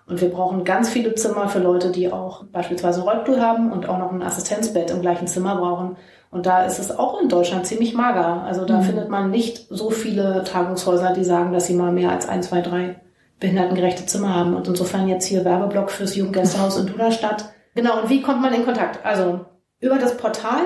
Und 0.06 0.20
wir 0.20 0.30
brauchen 0.30 0.64
ganz 0.64 0.88
viele 0.88 1.16
Zimmer 1.16 1.48
für 1.48 1.58
Leute, 1.58 1.90
die 1.90 2.12
auch 2.12 2.44
beispielsweise 2.44 3.00
einen 3.00 3.08
Rollstuhl 3.08 3.40
haben 3.40 3.72
und 3.72 3.88
auch 3.88 3.98
noch 3.98 4.12
ein 4.12 4.22
Assistenzbett 4.22 4.90
im 4.90 5.00
gleichen 5.00 5.26
Zimmer 5.26 5.56
brauchen. 5.56 5.96
Und 6.30 6.46
da 6.46 6.64
ist 6.64 6.78
es 6.78 6.96
auch 6.96 7.20
in 7.20 7.28
Deutschland 7.28 7.66
ziemlich 7.66 7.92
mager. 7.94 8.42
Also 8.42 8.64
da 8.64 8.76
mhm. 8.78 8.82
findet 8.82 9.08
man 9.08 9.30
nicht 9.30 9.66
so 9.68 9.90
viele 9.90 10.44
Tagungshäuser, 10.44 11.12
die 11.12 11.24
sagen, 11.24 11.52
dass 11.52 11.66
sie 11.66 11.74
mal 11.74 11.90
mehr 11.92 12.12
als 12.12 12.28
ein, 12.28 12.44
zwei, 12.44 12.60
drei 12.60 13.00
behindertengerechte 13.40 14.06
Zimmer 14.06 14.32
haben. 14.34 14.54
Und 14.54 14.68
insofern 14.68 15.08
jetzt 15.08 15.26
hier 15.26 15.44
Werbeblock 15.44 15.90
fürs 15.90 16.14
Jugendgästehaus 16.14 16.78
in 16.78 16.86
Duderstadt. 16.86 17.46
Genau, 17.74 18.02
und 18.02 18.08
wie 18.08 18.22
kommt 18.22 18.42
man 18.42 18.54
in 18.54 18.64
Kontakt? 18.64 19.04
Also 19.04 19.40
über 19.80 19.98
das 19.98 20.16
Portal 20.16 20.62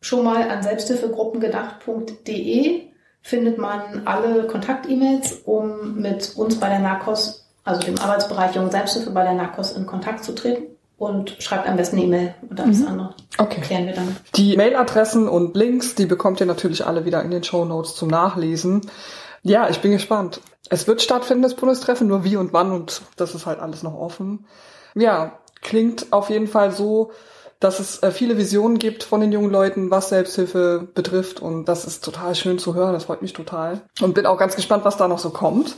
schon 0.00 0.22
mal 0.24 0.48
an 0.48 0.62
selbsthilfegruppengedacht.de 0.62 2.82
findet 3.20 3.58
man 3.58 4.02
alle 4.04 4.46
Kontakt-E-Mails, 4.46 5.40
um 5.44 6.00
mit 6.00 6.36
uns 6.36 6.60
bei 6.60 6.68
der 6.68 6.78
NARCOS 6.78 7.45
also 7.66 7.82
dem 7.82 7.98
Arbeitsbereich 7.98 8.54
Jungen 8.54 8.70
Selbsthilfe 8.70 9.10
bei 9.10 9.24
der 9.24 9.34
NACOS 9.34 9.72
in 9.72 9.84
Kontakt 9.84 10.24
zu 10.24 10.34
treten 10.34 10.76
und 10.96 11.36
schreibt 11.40 11.68
am 11.68 11.76
besten 11.76 11.96
eine 11.96 12.06
E-Mail 12.06 12.34
und 12.48 12.58
alles 12.58 12.80
mhm. 12.80 12.88
andere 12.88 13.14
okay. 13.36 13.60
klären 13.60 13.86
wir 13.86 13.92
dann. 13.92 14.16
Die 14.34 14.56
Mailadressen 14.56 15.28
und 15.28 15.54
Links, 15.56 15.94
die 15.94 16.06
bekommt 16.06 16.40
ihr 16.40 16.46
natürlich 16.46 16.86
alle 16.86 17.04
wieder 17.04 17.22
in 17.22 17.30
den 17.30 17.44
Show 17.44 17.64
Notes 17.64 17.94
zum 17.94 18.08
Nachlesen. 18.08 18.80
Ja, 19.42 19.68
ich 19.68 19.80
bin 19.80 19.92
gespannt. 19.92 20.40
Es 20.70 20.86
wird 20.86 21.02
stattfinden, 21.02 21.42
das 21.42 21.54
Bundestreffen, 21.54 22.08
nur 22.08 22.24
wie 22.24 22.36
und 22.36 22.52
wann 22.52 22.72
und 22.72 23.02
das 23.16 23.34
ist 23.34 23.46
halt 23.46 23.60
alles 23.60 23.82
noch 23.82 23.94
offen. 23.94 24.46
Ja, 24.94 25.38
klingt 25.60 26.12
auf 26.12 26.30
jeden 26.30 26.48
Fall 26.48 26.72
so, 26.72 27.10
dass 27.60 27.80
es 27.80 28.02
äh, 28.02 28.10
viele 28.10 28.38
Visionen 28.38 28.78
gibt 28.78 29.02
von 29.02 29.20
den 29.20 29.32
jungen 29.32 29.50
Leuten, 29.50 29.90
was 29.90 30.08
Selbsthilfe 30.08 30.88
betrifft 30.94 31.40
und 31.40 31.66
das 31.66 31.84
ist 31.84 32.04
total 32.04 32.34
schön 32.34 32.58
zu 32.58 32.74
hören, 32.74 32.92
das 32.92 33.04
freut 33.04 33.22
mich 33.22 33.32
total 33.32 33.80
und 34.00 34.14
bin 34.14 34.26
auch 34.26 34.38
ganz 34.38 34.56
gespannt, 34.56 34.84
was 34.84 34.96
da 34.96 35.08
noch 35.08 35.18
so 35.18 35.30
kommt. 35.30 35.76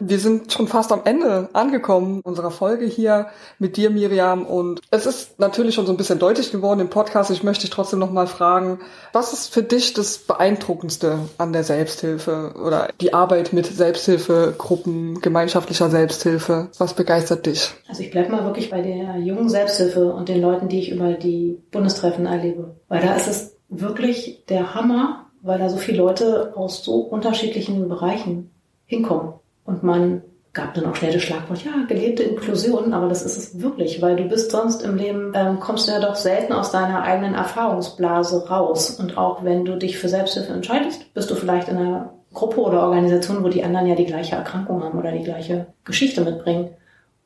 Wir 0.00 0.18
sind 0.18 0.52
schon 0.52 0.68
fast 0.68 0.92
am 0.92 1.02
Ende 1.04 1.48
angekommen 1.52 2.20
unserer 2.22 2.50
Folge 2.50 2.86
hier 2.86 3.28
mit 3.58 3.76
dir, 3.76 3.90
Miriam. 3.90 4.46
Und 4.46 4.80
es 4.90 5.06
ist 5.06 5.38
natürlich 5.40 5.74
schon 5.74 5.86
so 5.86 5.92
ein 5.92 5.96
bisschen 5.96 6.18
deutlich 6.18 6.52
geworden 6.52 6.80
im 6.80 6.90
Podcast. 6.90 7.30
Ich 7.30 7.42
möchte 7.42 7.62
dich 7.62 7.70
trotzdem 7.70 7.98
noch 7.98 8.12
mal 8.12 8.26
fragen, 8.26 8.78
was 9.12 9.32
ist 9.32 9.52
für 9.52 9.62
dich 9.62 9.94
das 9.94 10.18
Beeindruckendste 10.18 11.18
an 11.38 11.52
der 11.52 11.64
Selbsthilfe 11.64 12.54
oder 12.64 12.88
die 13.00 13.12
Arbeit 13.12 13.52
mit 13.52 13.66
Selbsthilfegruppen, 13.66 15.20
gemeinschaftlicher 15.20 15.90
Selbsthilfe? 15.90 16.68
Was 16.78 16.94
begeistert 16.94 17.46
dich? 17.46 17.72
Also 17.88 18.02
ich 18.02 18.10
bleibe 18.10 18.30
mal 18.30 18.44
wirklich 18.44 18.70
bei 18.70 18.82
der 18.82 19.16
jungen 19.18 19.48
Selbsthilfe 19.48 20.12
und 20.12 20.28
den 20.28 20.40
Leuten, 20.40 20.68
die 20.68 20.80
ich 20.80 20.90
über 20.92 21.12
die 21.12 21.60
Bundestreffen 21.70 22.26
erlebe. 22.26 22.76
Weil 22.88 23.02
da 23.02 23.14
ist 23.14 23.28
es 23.28 23.56
wirklich 23.68 24.44
der 24.48 24.74
Hammer, 24.74 25.26
weil 25.42 25.58
da 25.58 25.68
so 25.68 25.76
viele 25.76 25.98
Leute 25.98 26.52
aus 26.56 26.84
so 26.84 27.00
unterschiedlichen 27.00 27.88
Bereichen 27.88 28.50
hinkommen. 28.86 29.34
Und 29.68 29.82
man 29.82 30.22
gab 30.54 30.72
dann 30.72 30.86
auch 30.86 30.96
schnell 30.96 31.12
das 31.12 31.20
Schlagwort, 31.20 31.62
ja, 31.62 31.72
gelebte 31.86 32.22
Inklusion, 32.22 32.94
aber 32.94 33.06
das 33.06 33.22
ist 33.22 33.36
es 33.36 33.60
wirklich, 33.60 34.00
weil 34.00 34.16
du 34.16 34.24
bist 34.24 34.50
sonst 34.50 34.82
im 34.82 34.96
Leben, 34.96 35.32
ähm, 35.34 35.60
kommst 35.60 35.86
du 35.86 35.92
ja 35.92 36.00
doch 36.00 36.14
selten 36.14 36.54
aus 36.54 36.72
deiner 36.72 37.02
eigenen 37.02 37.34
Erfahrungsblase 37.34 38.48
raus. 38.48 38.92
Und 38.98 39.18
auch 39.18 39.44
wenn 39.44 39.66
du 39.66 39.76
dich 39.76 39.98
für 39.98 40.08
Selbsthilfe 40.08 40.54
entscheidest, 40.54 41.12
bist 41.12 41.30
du 41.30 41.34
vielleicht 41.34 41.68
in 41.68 41.76
einer 41.76 42.14
Gruppe 42.32 42.62
oder 42.62 42.82
Organisation, 42.82 43.44
wo 43.44 43.48
die 43.48 43.62
anderen 43.62 43.86
ja 43.86 43.94
die 43.94 44.06
gleiche 44.06 44.36
Erkrankung 44.36 44.82
haben 44.82 44.98
oder 44.98 45.12
die 45.12 45.22
gleiche 45.22 45.66
Geschichte 45.84 46.22
mitbringen. 46.22 46.70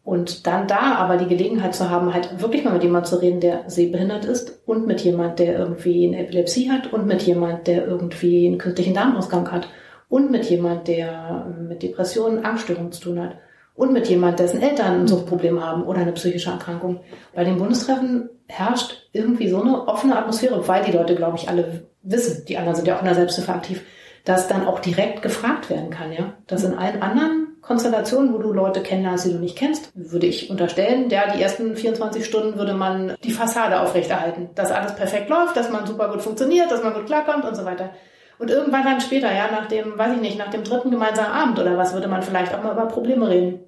Und 0.03 0.49
dann 0.49 0.66
da 0.66 0.97
aber 0.97 1.16
die 1.18 1.28
Gelegenheit 1.28 1.76
zu 1.76 1.90
haben, 1.90 2.12
halt 2.12 2.43
wirklich 2.43 2.64
mal 2.64 2.72
mit 2.72 2.82
jemand 2.82 3.07
zu 3.07 3.22
reden, 3.22 3.38
der 3.38 3.70
sehbehindert 3.70 4.24
ist 4.24 4.59
und 4.66 4.88
mit 4.88 5.01
jemand, 5.03 5.38
der 5.38 5.57
irgendwie 5.57 6.09
eine 6.09 6.24
Epilepsie 6.24 6.72
hat 6.72 6.93
und 6.93 7.07
mit 7.07 7.22
jemand, 7.22 7.68
der 7.68 7.86
irgendwie 7.86 8.49
einen 8.49 8.59
künstlichen 8.59 8.95
Darmausgang 8.95 9.53
hat 9.53 9.68
und 10.13 10.31
mit 10.31 10.45
jemand, 10.51 10.89
der 10.89 11.47
mit 11.59 11.83
Depressionen, 11.83 12.45
Angststörungen 12.45 12.93
zu 12.93 13.01
tun 13.01 13.19
hat 13.19 13.39
und 13.75 13.95
mit 13.95 14.09
jemand, 14.09 14.41
dessen 14.41 14.61
Eltern 14.61 15.01
ein 15.01 15.09
Suchtproblem 15.09 15.65
haben 15.65 15.85
oder 15.85 16.01
eine 16.01 16.13
psychische 16.13 16.51
Erkrankung. 16.51 17.01
Bei 17.35 17.45
den 17.45 17.57
Bundestreffen 17.57 18.29
herrscht 18.47 19.09
irgendwie 19.13 19.49
so 19.49 19.63
eine 19.63 19.89
offene 19.89 20.19
Atmosphäre, 20.19 20.69
weil 20.69 20.85
die 20.85 20.93
Leute, 20.93 21.15
glaube 21.15 21.39
ich, 21.39 21.49
alle 21.49 21.85
wissen, 22.03 22.45
die 22.45 22.59
anderen 22.59 22.77
sind 22.77 22.87
ja 22.87 22.97
auch 22.97 23.01
in 23.01 23.07
der 23.07 23.15
Selbsthilfe 23.15 23.55
aktiv, 23.55 23.87
dass 24.27 24.49
dann 24.49 24.67
auch 24.67 24.81
direkt 24.81 25.23
gefragt 25.23 25.71
werden 25.71 25.89
kann, 25.89 26.13
ja. 26.13 26.35
Dass 26.47 26.63
in 26.63 26.75
allen 26.75 27.01
anderen 27.01 27.57
Konstellationen, 27.63 28.35
wo 28.35 28.39
du 28.39 28.53
Leute 28.53 28.83
kennenlernst, 28.83 29.25
die 29.25 29.33
du 29.33 29.39
nicht 29.39 29.57
kennst, 29.57 29.93
würde 29.95 30.27
ich 30.27 30.51
unterstellen, 30.51 31.09
ja, 31.09 31.33
die 31.33 31.41
ersten 31.41 31.75
24 31.75 32.27
Stunden 32.27 32.59
würde 32.59 32.75
man 32.75 33.15
die 33.25 33.33
Fassade 33.33 33.81
aufrechterhalten, 33.81 34.51
dass 34.57 34.73
alles 34.73 34.95
perfekt 34.95 35.31
läuft, 35.31 35.57
dass 35.57 35.71
man 35.71 35.87
super 35.87 36.11
gut 36.11 36.21
funktioniert, 36.21 36.71
dass 36.71 36.85
man 36.85 36.93
gut 36.93 37.07
klarkommt 37.07 37.47
und 37.47 37.55
so 37.55 37.65
weiter. 37.65 37.93
Und 38.43 38.51
irgendwann 38.51 38.82
dann 38.82 39.01
später, 39.01 39.32
ja, 39.32 39.53
nach 39.53 39.68
dem, 39.68 39.97
weiß 39.97 40.16
ich 40.16 40.20
nicht, 40.20 40.36
nach 40.36 40.51
dem 40.51 40.64
dritten 40.64 40.90
gemeinsamen 40.90 41.30
Abend 41.30 41.61
oder 41.61 41.78
was, 41.78 41.95
würde 41.95 42.09
man 42.09 42.22
vielleicht 42.22 42.53
auch 42.53 42.61
mal 42.61 42.72
über 42.72 42.86
Probleme 42.86 43.28
reden. 43.28 43.61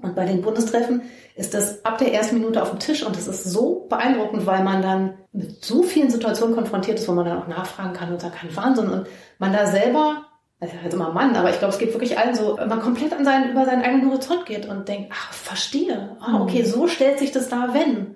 Und 0.00 0.14
bei 0.14 0.24
den 0.24 0.42
Bundestreffen 0.42 1.02
ist 1.34 1.54
das 1.54 1.84
ab 1.84 1.98
der 1.98 2.14
ersten 2.14 2.36
Minute 2.36 2.62
auf 2.62 2.70
dem 2.70 2.78
Tisch 2.78 3.04
und 3.04 3.16
das 3.16 3.26
ist 3.26 3.42
so 3.42 3.84
beeindruckend, 3.88 4.46
weil 4.46 4.62
man 4.62 4.80
dann 4.80 5.14
mit 5.32 5.64
so 5.64 5.82
vielen 5.82 6.08
Situationen 6.08 6.54
konfrontiert 6.54 7.00
ist, 7.00 7.08
wo 7.08 7.12
man 7.14 7.24
dann 7.24 7.42
auch 7.42 7.48
nachfragen 7.48 7.94
kann 7.94 8.12
und 8.12 8.20
sagt, 8.20 8.36
kein 8.36 8.54
Wahnsinn. 8.54 8.90
Und 8.90 9.08
man 9.40 9.52
da 9.52 9.66
selber, 9.66 10.26
also 10.60 10.74
halt 10.80 10.94
immer 10.94 11.10
Mann, 11.10 11.34
aber 11.34 11.50
ich 11.50 11.58
glaube, 11.58 11.74
es 11.74 11.80
geht 11.80 11.92
wirklich 11.92 12.16
allen 12.16 12.36
so, 12.36 12.56
man 12.56 12.80
komplett 12.80 13.12
an 13.12 13.24
seinen, 13.24 13.50
über 13.50 13.64
seinen 13.64 13.82
eigenen 13.82 14.08
Horizont 14.08 14.46
geht 14.46 14.68
und 14.68 14.86
denkt, 14.86 15.10
ach, 15.12 15.32
verstehe. 15.32 16.16
Ah, 16.20 16.40
okay, 16.40 16.62
so 16.62 16.86
stellt 16.86 17.18
sich 17.18 17.32
das 17.32 17.48
da, 17.48 17.70
wenn 17.72 18.14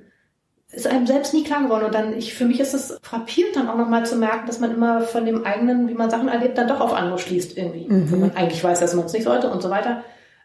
ist 0.73 0.87
einem 0.87 1.07
selbst 1.07 1.33
nie 1.33 1.45
klar 1.45 1.62
geworden. 1.62 1.85
Und 1.85 1.95
dann, 1.95 2.17
ich, 2.17 2.35
für 2.35 2.45
mich 2.45 2.61
ist 2.61 2.75
es 2.75 2.99
frappierend 3.03 3.57
dann 3.57 3.69
auch 3.69 3.77
nochmal 3.77 4.05
zu 4.05 4.17
merken, 4.17 4.47
dass 4.47 4.61
man 4.61 4.75
immer 4.75 5.03
von 5.03 5.25
dem 5.25 5.45
eigenen, 5.45 5.89
wie 5.89 5.95
man 5.95 6.11
Sachen 6.11 6.29
erlebt, 6.29 6.59
dann 6.59 6.69
doch 6.69 6.81
auf 6.81 6.93
andere 6.93 7.19
schließt 7.19 7.57
irgendwie. 7.57 7.87
Mhm. 7.89 8.11
Wenn 8.11 8.21
man 8.21 8.37
eigentlich 8.37 8.62
weiß, 8.62 8.81
dass 8.81 8.95
man 8.95 9.07
es 9.07 9.12
nicht 9.12 9.25
sollte 9.25 9.51
und 9.51 9.62
so 9.62 9.71
weiter. 9.71 10.03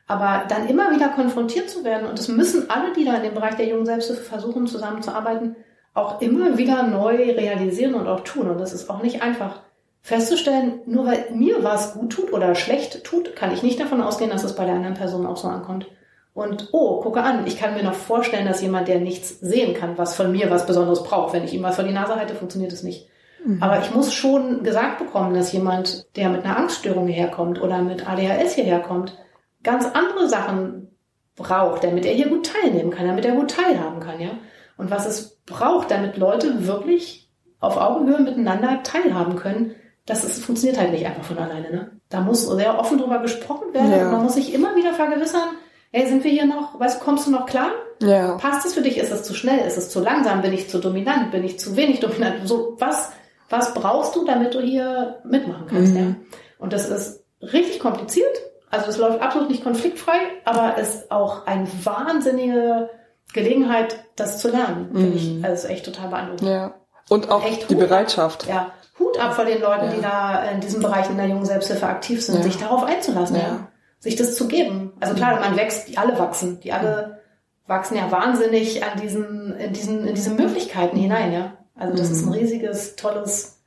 Aber 0.08 0.44
dann 0.48 0.68
immer 0.68 0.92
wieder 0.92 1.10
konfrontiert 1.10 1.70
zu 1.70 1.84
werden, 1.84 2.08
und 2.08 2.20
das 2.20 2.28
müssen 2.28 2.70
alle, 2.70 2.94
die 2.94 3.06
da 3.06 3.16
in 3.16 3.24
dem 3.24 3.34
Bereich 3.34 3.56
der 3.56 3.68
jungen 3.68 3.86
Selbsthilfe 3.86 4.24
versuchen, 4.24 4.68
zusammenzuarbeiten, 4.68 5.56
auch 5.94 6.22
immer 6.22 6.58
wieder 6.58 6.84
neu 6.84 7.16
realisieren 7.16 7.96
und 7.96 8.08
auch 8.08 8.22
tun. 8.22 8.50
Und 8.50 8.60
das 8.60 8.74
ist 8.74 8.90
auch 8.90 9.02
nicht 9.02 9.22
einfach. 9.22 9.62
Festzustellen, 10.04 10.80
nur 10.86 11.06
weil 11.06 11.26
mir 11.32 11.64
was 11.64 11.94
gut 11.94 12.12
tut 12.12 12.34
oder 12.34 12.56
schlecht 12.56 13.04
tut, 13.04 13.36
kann 13.36 13.54
ich 13.54 13.62
nicht 13.62 13.80
davon 13.80 14.02
ausgehen, 14.02 14.32
dass 14.32 14.44
es 14.44 14.56
bei 14.56 14.66
der 14.66 14.76
anderen 14.76 14.96
Person 14.96 15.26
auch 15.26 15.38
so 15.38 15.48
ankommt. 15.48 15.88
Und 16.34 16.70
oh, 16.72 17.02
gucke 17.02 17.22
an, 17.22 17.46
ich 17.46 17.60
kann 17.60 17.74
mir 17.74 17.84
noch 17.84 17.94
vorstellen, 17.94 18.48
dass 18.48 18.62
jemand, 18.62 18.88
der 18.88 19.00
nichts 19.00 19.40
sehen 19.42 19.74
kann, 19.74 19.98
was 19.98 20.16
von 20.16 20.32
mir 20.32 20.50
was 20.50 20.66
Besonderes 20.66 21.04
braucht. 21.04 21.34
Wenn 21.34 21.44
ich 21.44 21.54
ihm 21.54 21.64
was 21.64 21.76
vor 21.76 21.84
die 21.84 21.94
Nase 21.94 22.16
halte, 22.16 22.36
funktioniert 22.36 22.72
es 22.72 22.84
nicht. 22.84 23.10
Mhm. 23.44 23.62
Aber 23.62 23.80
ich 23.80 23.94
muss 23.94 24.14
schon 24.14 24.64
gesagt 24.64 25.00
bekommen, 25.00 25.34
dass 25.34 25.52
jemand, 25.52 26.16
der 26.16 26.30
mit 26.30 26.46
einer 26.46 26.58
Angststörung 26.58 27.08
hierherkommt 27.08 27.62
oder 27.62 27.82
mit 27.82 28.10
ADHS 28.10 28.54
hierher 28.54 28.80
kommt, 28.80 29.18
ganz 29.64 29.86
andere 29.86 30.30
Sachen 30.30 30.96
braucht, 31.36 31.84
damit 31.84 32.06
er 32.06 32.14
hier 32.14 32.30
gut 32.30 32.46
teilnehmen 32.46 32.92
kann, 32.92 33.08
damit 33.08 33.26
er 33.26 33.36
gut 33.36 33.52
teilhaben 33.52 34.00
kann, 34.00 34.20
ja. 34.20 34.32
Und 34.78 34.90
was 34.90 35.06
es 35.06 35.38
braucht, 35.46 35.92
damit 35.92 36.18
Leute 36.18 36.66
wirklich 36.66 37.30
auf 37.60 37.78
Augenhöhe 37.78 38.20
miteinander 38.20 38.82
teilhaben 38.84 39.36
können, 39.36 39.76
das 40.06 40.24
ist, 40.24 40.44
funktioniert 40.44 40.80
halt 40.80 40.92
nicht 40.92 41.06
einfach 41.06 41.24
von 41.24 41.38
alleine, 41.38 41.72
ne? 41.72 41.92
Da 42.10 42.22
muss 42.22 42.46
sehr 42.46 42.78
offen 42.78 42.98
drüber 42.98 43.20
gesprochen 43.20 43.74
werden 43.74 43.92
ja. 43.92 44.06
und 44.06 44.12
man 44.12 44.24
muss 44.24 44.34
sich 44.34 44.54
immer 44.54 44.76
wieder 44.76 44.94
vergewissern, 44.94 45.50
hey, 45.92 46.08
sind 46.08 46.24
wir 46.24 46.32
hier 46.32 46.46
noch, 46.46 46.80
weißt 46.80 47.00
du, 47.00 47.04
kommst 47.04 47.28
du 47.28 47.32
noch 47.32 47.46
klar? 47.46 47.72
Ja. 48.02 48.38
Passt 48.38 48.66
es 48.66 48.74
für 48.74 48.82
dich? 48.82 48.98
Ist 48.98 49.12
es 49.12 49.24
zu 49.24 49.34
schnell? 49.34 49.60
Ist 49.60 49.78
es 49.78 49.90
zu 49.90 50.00
langsam? 50.00 50.42
Bin 50.42 50.54
ich 50.54 50.70
zu 50.70 50.80
dominant? 50.80 51.32
Bin 51.32 51.44
ich 51.44 51.60
zu 51.60 51.76
wenig 51.76 52.00
dominant? 52.00 52.48
So, 52.48 52.76
was, 52.80 53.12
was 53.50 53.74
brauchst 53.74 54.16
du, 54.16 54.26
damit 54.26 54.54
du 54.54 54.62
hier 54.62 55.20
mitmachen 55.24 55.68
kannst, 55.68 55.94
mhm. 55.94 56.00
ja? 56.00 56.16
Und 56.58 56.74
das 56.74 56.90
ist 56.90 57.24
richtig 57.42 57.80
kompliziert. 57.80 58.38
Also 58.70 58.90
es 58.90 58.98
läuft 58.98 59.22
absolut 59.22 59.50
nicht 59.50 59.64
konfliktfrei, 59.64 60.20
aber 60.46 60.76
es 60.78 60.96
ist 60.96 61.12
auch 61.12 61.46
eine 61.46 61.68
wahnsinnige 61.84 62.90
Gelegenheit, 63.34 64.06
das 64.16 64.38
zu 64.38 64.50
lernen, 64.50 64.92
finde 64.94 65.08
mhm. 65.08 65.16
ich. 65.18 65.46
Also 65.46 65.68
echt 65.68 65.86
total 65.86 66.08
beeindruckend. 66.08 66.50
Ja. 66.50 66.76
Und 67.10 67.30
auch 67.30 67.46
echt 67.46 67.70
die 67.70 67.76
Bereitschaft. 67.76 68.44
Ab, 68.44 68.50
ja. 68.50 68.72
Hut 68.98 69.20
ab 69.20 69.34
vor 69.34 69.44
den 69.44 69.60
Leuten, 69.60 69.86
ja. 69.86 69.92
die 69.92 70.02
da 70.02 70.44
in 70.52 70.62
diesem 70.62 70.82
Bereich 70.82 71.10
in 71.10 71.18
der 71.18 71.28
jungen 71.28 71.46
Selbsthilfe 71.46 71.88
aktiv 71.88 72.24
sind, 72.24 72.38
ja. 72.38 72.44
sich 72.44 72.58
darauf 72.58 72.84
einzulassen, 72.84 73.36
ja 73.36 73.68
sich 74.02 74.16
das 74.16 74.36
zu 74.36 74.48
geben. 74.48 74.91
Also 75.02 75.16
klar, 75.16 75.40
man 75.40 75.58
wächst, 75.58 75.88
die 75.88 75.98
alle 75.98 76.18
wachsen, 76.18 76.60
die 76.62 76.72
alle 76.72 77.20
wachsen 77.68 77.96
ja 77.96 78.12
wahnsinnig 78.12 78.84
an 78.84 79.00
diesen, 79.02 79.56
in 79.56 79.74
diesen, 79.74 80.08
in 80.08 80.16
diese 80.16 80.32
Möglichkeiten 80.32 80.98
hinein, 80.98 81.34
ja. 81.34 81.58
Also 81.76 81.98
das 81.98 82.12
ist 82.12 82.24
ein 82.24 82.28
mhm. 82.28 82.34
riesiges, 82.34 82.96
tolles 82.96 83.58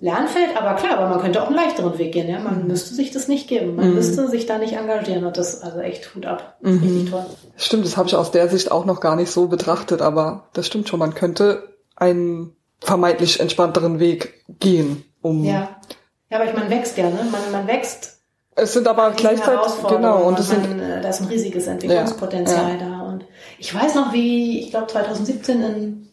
Lernfeld, 0.00 0.56
aber 0.56 0.74
klar, 0.74 0.98
aber 0.98 1.08
man 1.08 1.20
könnte 1.20 1.42
auch 1.42 1.46
einen 1.46 1.56
leichteren 1.56 1.96
Weg 1.98 2.12
gehen, 2.12 2.28
ja. 2.28 2.38
Man 2.40 2.62
mhm. 2.62 2.66
müsste 2.66 2.94
sich 2.94 3.10
das 3.12 3.28
nicht 3.28 3.48
geben. 3.48 3.76
Man 3.76 3.88
mhm. 3.88 3.94
müsste 3.94 4.28
sich 4.28 4.46
da 4.46 4.58
nicht 4.58 4.74
engagieren 4.74 5.24
und 5.24 5.36
das 5.36 5.62
also 5.62 5.78
echt 5.80 6.14
Hut 6.14 6.26
ab. 6.26 6.58
Mhm. 6.60 6.78
Richtig 6.78 7.10
toll. 7.10 7.26
Stimmt, 7.56 7.86
das 7.86 7.96
habe 7.96 8.08
ich 8.08 8.16
aus 8.16 8.30
der 8.30 8.48
Sicht 8.48 8.70
auch 8.70 8.84
noch 8.84 9.00
gar 9.00 9.16
nicht 9.16 9.30
so 9.30 9.46
betrachtet, 9.48 10.02
aber 10.02 10.48
das 10.52 10.66
stimmt 10.66 10.88
schon. 10.88 10.98
Man 10.98 11.14
könnte 11.14 11.74
einen 11.96 12.56
vermeintlich 12.80 13.40
entspannteren 13.40 14.00
Weg 14.00 14.44
gehen, 14.60 15.04
um. 15.22 15.44
Ja. 15.44 15.80
Ja, 16.28 16.40
aber 16.40 16.50
ich 16.50 16.56
meine, 16.56 16.70
wächst 16.70 16.98
ja, 16.98 17.08
ne? 17.08 17.26
Man, 17.30 17.52
man 17.52 17.66
wächst. 17.66 18.13
Es 18.56 18.72
sind 18.72 18.86
aber 18.86 19.10
gleichzeitig, 19.12 19.72
genau, 19.88 20.22
und 20.24 20.38
es 20.38 20.48
sind, 20.48 20.80
äh, 20.80 21.00
da 21.00 21.08
ist 21.08 21.20
ein 21.20 21.28
riesiges 21.28 21.66
Entwicklungspotenzial 21.66 22.74
ja, 22.74 22.76
ja. 22.76 22.88
da. 22.88 23.00
Und 23.02 23.24
ich 23.58 23.74
weiß 23.74 23.96
noch, 23.96 24.12
wie, 24.12 24.60
ich 24.60 24.70
glaube 24.70 24.86
2017 24.86 25.62
in, 25.62 26.08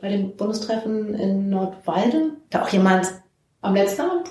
bei 0.00 0.08
dem 0.08 0.36
Bundestreffen 0.36 1.14
in 1.14 1.48
Nordwalde, 1.48 2.32
da 2.50 2.62
auch 2.62 2.68
jemand 2.68 3.06
am 3.60 3.74
letzten 3.74 4.02
Abend 4.02 4.30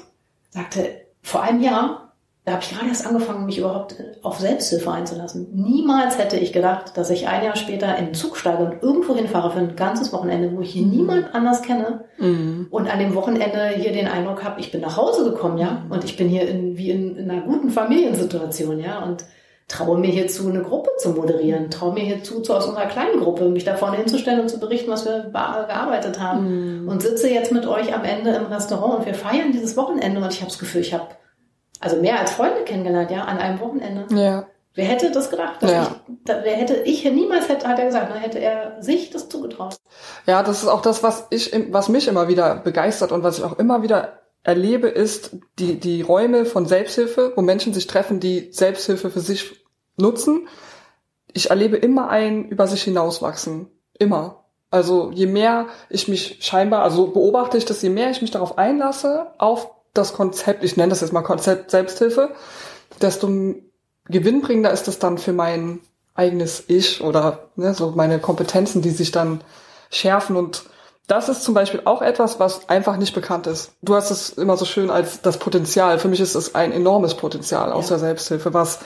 sagte, 0.50 1.06
vor 1.22 1.42
einem 1.42 1.62
Jahr 1.62 2.05
da 2.46 2.52
habe 2.52 2.62
ich 2.62 2.70
gerade 2.70 2.88
erst 2.88 3.08
angefangen, 3.08 3.48
mich 3.48 3.58
überhaupt 3.58 3.96
auf 4.22 4.40
Selbsthilfe 4.40 4.92
einzulassen. 4.92 5.48
Niemals 5.52 6.20
hätte 6.20 6.38
ich 6.38 6.54
gedacht, 6.54 6.96
dass 6.96 7.10
ich 7.10 7.28
ein 7.28 7.44
Jahr 7.44 7.56
später 7.56 7.98
in 7.98 8.06
den 8.06 8.14
Zug 8.14 8.38
steige 8.38 8.64
und 8.64 8.84
irgendwo 8.84 9.16
hinfahre 9.16 9.50
für 9.50 9.58
ein 9.58 9.76
ganzes 9.76 10.14
Wochenende, 10.14 10.56
wo 10.56 10.62
ich 10.62 10.72
hier 10.72 10.86
mhm. 10.86 10.92
niemand 10.92 11.34
anders 11.34 11.64
kenne 11.64 12.06
mhm. 12.20 12.68
und 12.70 12.88
an 12.88 13.00
dem 13.00 13.16
Wochenende 13.16 13.70
hier 13.70 13.92
den 13.92 14.08
Eindruck 14.08 14.44
habe, 14.44 14.60
ich 14.62 14.72
bin 14.72 14.82
nach 14.82 14.96
Hause 14.96 15.24
gekommen, 15.24 15.58
ja, 15.58 15.86
und 15.90 16.04
ich 16.04 16.18
bin 16.18 16.30
hier 16.30 16.48
in, 16.48 16.78
wie 16.78 16.92
in, 16.92 17.16
in 17.18 17.32
einer 17.32 17.42
guten 17.42 17.72
Familiensituation, 17.72 18.80
ja, 18.80 19.04
und 19.04 19.26
traue 19.68 19.98
mir 19.98 20.12
hierzu, 20.12 20.48
eine 20.48 20.62
Gruppe 20.62 20.92
zu 21.00 21.10
moderieren, 21.10 21.72
traue 21.72 21.94
mir 21.94 22.04
hierzu, 22.04 22.42
zu 22.42 22.54
aus 22.54 22.68
unserer 22.68 22.86
kleinen 22.86 23.22
Gruppe, 23.22 23.50
mich 23.50 23.64
da 23.64 23.76
vorne 23.76 23.98
hinzustellen 23.98 24.42
und 24.42 24.50
zu 24.50 24.60
berichten, 24.60 24.92
was 24.92 25.06
wir 25.06 25.32
gearbeitet 25.32 26.20
haben 26.20 26.84
mhm. 26.84 26.88
und 26.90 27.02
sitze 27.02 27.28
jetzt 27.28 27.52
mit 27.52 27.66
euch 27.66 27.96
am 27.96 28.04
Ende 28.04 28.30
im 28.36 28.46
Restaurant 28.46 29.00
und 29.00 29.06
wir 29.08 29.16
feiern 29.16 29.52
dieses 29.52 29.76
Wochenende 29.76 30.22
und 30.22 30.32
ich 30.32 30.42
habe 30.42 30.52
das 30.52 30.60
Gefühl, 30.60 30.82
ich 30.82 30.94
habe 30.94 31.08
also 31.80 31.98
mehr 31.98 32.20
als 32.20 32.32
Freunde 32.32 32.64
kennengelernt, 32.64 33.12
ja, 33.12 33.24
an 33.24 33.38
einem 33.38 33.60
Wochenende. 33.60 34.06
Ja. 34.16 34.48
Wer 34.76 34.86
hätte 34.86 35.10
das 35.12 35.30
gedacht? 35.30 35.62
ja. 35.64 35.96
ich, 36.08 36.16
da, 36.26 36.42
wer 36.44 36.56
hätte 36.56 36.76
ich 36.76 37.04
niemals 37.06 37.48
hätte, 37.48 37.68
hat 37.68 37.80
er 37.80 37.86
gesagt, 37.86 38.12
dann 38.12 38.20
hätte 38.20 38.40
er 38.40 38.82
sich 38.82 39.10
das 39.10 39.30
zugetraut. 39.30 39.78
Ja, 40.26 40.44
das 40.44 40.64
ist 40.64 40.68
auch 40.68 40.82
das, 40.82 41.02
was 41.02 41.28
ich, 41.30 41.54
was 41.72 41.88
mich 41.88 42.08
immer 42.08 42.28
wieder 42.28 42.56
begeistert 42.56 43.14
und 43.14 43.24
was 43.24 43.38
ich 43.38 43.44
auch 43.44 43.58
immer 43.58 43.84
wieder 43.84 44.20
erlebe, 44.44 44.88
ist 44.90 45.38
die, 45.60 45.80
die 45.80 46.02
Räume 46.02 46.46
von 46.46 46.66
Selbsthilfe, 46.66 47.34
wo 47.36 47.42
Menschen 47.42 47.74
sich 47.74 47.88
treffen, 47.88 48.20
die 48.20 48.52
Selbsthilfe 48.52 49.10
für 49.10 49.22
sich 49.22 49.66
nutzen. 49.98 50.48
Ich 51.34 51.50
erlebe 51.50 51.78
immer 51.78 52.10
ein 52.10 52.50
über 52.50 52.68
sich 52.68 52.84
hinauswachsen. 52.84 53.68
Immer. 53.98 54.46
Also 54.72 55.12
je 55.14 55.26
mehr 55.26 55.68
ich 55.90 56.08
mich 56.10 56.40
scheinbar, 56.42 56.84
also 56.84 57.08
beobachte 57.08 57.58
ich 57.58 57.66
das, 57.66 57.82
je 57.82 57.90
mehr 57.90 58.12
ich 58.12 58.22
mich 58.22 58.32
darauf 58.32 58.58
einlasse, 58.58 59.28
auf 59.38 59.72
das 59.98 60.14
Konzept, 60.14 60.64
ich 60.64 60.78
nenne 60.78 60.90
das 60.90 61.02
jetzt 61.02 61.14
mal 61.14 61.22
Konzept 61.22 61.72
Selbsthilfe, 61.72 62.32
desto 63.02 63.30
gewinnbringender 64.08 64.72
ist 64.72 64.88
das 64.88 65.00
dann 65.00 65.18
für 65.18 65.34
mein 65.34 65.80
eigenes 66.14 66.64
Ich 66.68 67.02
oder 67.02 67.50
ne, 67.56 67.74
so 67.74 67.92
meine 67.96 68.20
Kompetenzen, 68.20 68.82
die 68.82 68.92
sich 68.92 69.12
dann 69.12 69.42
schärfen 69.90 70.36
und 70.36 70.64
das 71.08 71.30
ist 71.30 71.44
zum 71.44 71.54
Beispiel 71.54 71.82
auch 71.86 72.02
etwas, 72.02 72.40
was 72.40 72.68
einfach 72.68 72.98
nicht 72.98 73.14
bekannt 73.14 73.46
ist. 73.46 73.74
Du 73.84 73.94
hast 73.94 74.10
es 74.10 74.30
immer 74.30 74.58
so 74.58 74.66
schön 74.66 74.90
als 74.90 75.22
das 75.22 75.38
Potenzial. 75.38 76.00
Für 76.00 76.08
mich 76.08 76.20
ist 76.20 76.34
es 76.34 76.56
ein 76.56 76.72
enormes 76.72 77.14
Potenzial 77.14 77.72
aus 77.72 77.86
ja. 77.86 77.98
der 77.98 78.00
Selbsthilfe, 78.00 78.56
was 78.56 78.80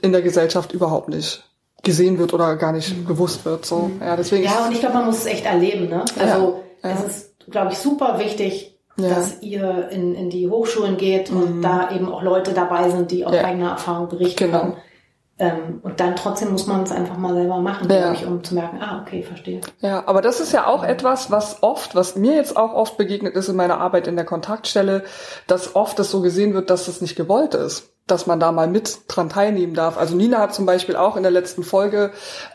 in 0.00 0.12
der 0.12 0.22
Gesellschaft 0.22 0.72
überhaupt 0.72 1.08
nicht 1.08 1.42
gesehen 1.82 2.18
wird 2.18 2.32
oder 2.32 2.54
gar 2.56 2.72
nicht 2.72 2.96
mhm. 2.96 3.06
bewusst 3.06 3.44
wird. 3.44 3.66
So, 3.66 3.90
ja, 4.00 4.16
deswegen. 4.16 4.44
Ja, 4.44 4.66
und 4.66 4.72
ich 4.72 4.80
glaube, 4.80 4.94
man 4.94 5.06
muss 5.06 5.18
es 5.18 5.26
echt 5.26 5.46
erleben. 5.46 5.88
Ne? 5.88 6.04
Also 6.18 6.62
ja, 6.84 6.90
ja. 6.90 6.96
es 6.96 7.04
ist, 7.04 7.50
glaube 7.50 7.72
ich, 7.72 7.78
super 7.78 8.20
wichtig, 8.20 8.77
ja. 8.98 9.08
dass 9.08 9.42
ihr 9.42 9.88
in, 9.90 10.14
in 10.14 10.30
die 10.30 10.48
Hochschulen 10.48 10.96
geht 10.96 11.30
mhm. 11.30 11.42
und 11.42 11.62
da 11.62 11.90
eben 11.90 12.12
auch 12.12 12.22
Leute 12.22 12.52
dabei 12.52 12.90
sind, 12.90 13.10
die 13.10 13.24
aus 13.24 13.34
ja. 13.34 13.44
eigener 13.44 13.70
Erfahrung 13.70 14.08
berichten 14.08 14.46
genau. 14.46 14.60
können. 14.60 14.76
Ähm, 15.40 15.78
und 15.82 16.00
dann 16.00 16.16
trotzdem 16.16 16.50
muss 16.50 16.66
man 16.66 16.82
es 16.82 16.90
einfach 16.90 17.16
mal 17.16 17.32
selber 17.32 17.58
machen, 17.58 17.88
ja. 17.88 18.12
ich, 18.12 18.26
um 18.26 18.42
zu 18.42 18.54
merken, 18.54 18.78
ah, 18.82 19.00
okay, 19.02 19.22
verstehe. 19.22 19.60
Ja, 19.80 20.02
aber 20.06 20.20
das 20.20 20.40
ist 20.40 20.52
ja 20.52 20.66
auch 20.66 20.82
etwas, 20.82 21.30
was 21.30 21.62
oft, 21.62 21.94
was 21.94 22.16
mir 22.16 22.34
jetzt 22.34 22.56
auch 22.56 22.74
oft 22.74 22.96
begegnet 22.96 23.36
ist 23.36 23.48
in 23.48 23.54
meiner 23.54 23.78
Arbeit 23.78 24.08
in 24.08 24.16
der 24.16 24.24
Kontaktstelle, 24.24 25.04
dass 25.46 25.76
oft 25.76 25.96
das 26.00 26.10
so 26.10 26.22
gesehen 26.22 26.54
wird, 26.54 26.70
dass 26.70 26.88
es 26.88 27.00
nicht 27.00 27.14
gewollt 27.14 27.54
ist 27.54 27.92
dass 28.10 28.26
man 28.26 28.40
da 28.40 28.52
mal 28.52 28.66
mit 28.66 29.00
dran 29.08 29.28
teilnehmen 29.28 29.74
darf. 29.74 29.98
Also 29.98 30.16
Nina 30.16 30.38
hat 30.38 30.54
zum 30.54 30.66
Beispiel 30.66 30.96
auch 30.96 31.16
in 31.16 31.22
der 31.22 31.32
letzten 31.32 31.62
Folge 31.62 32.12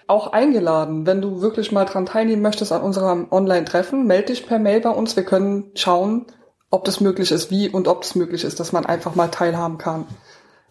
auch 0.08 0.34
eingeladen. 0.34 1.06
Wenn 1.06 1.22
du 1.22 1.41
wirklich 1.41 1.72
mal 1.72 1.86
dran 1.86 2.06
teilnehmen 2.06 2.41
möchtest 2.41 2.72
an 2.72 2.82
unserem 2.82 3.28
Online-Treffen, 3.32 4.06
melde 4.06 4.28
dich 4.28 4.45
per 4.47 4.60
Mail 4.60 4.82
bei 4.82 4.89
uns. 4.89 5.16
Wir 5.16 5.24
können 5.24 5.72
schauen, 5.76 6.26
ob 6.70 6.84
das 6.86 6.99
möglich 6.99 7.32
ist, 7.32 7.51
wie 7.51 7.70
und 7.70 7.88
ob 7.88 8.04
es 8.04 8.16
möglich 8.16 8.43
ist, 8.43 8.60
dass 8.60 8.72
man 8.72 8.86
einfach 8.86 9.16
mal 9.16 9.28
teilhaben 9.28 9.78
kann. 9.78 10.08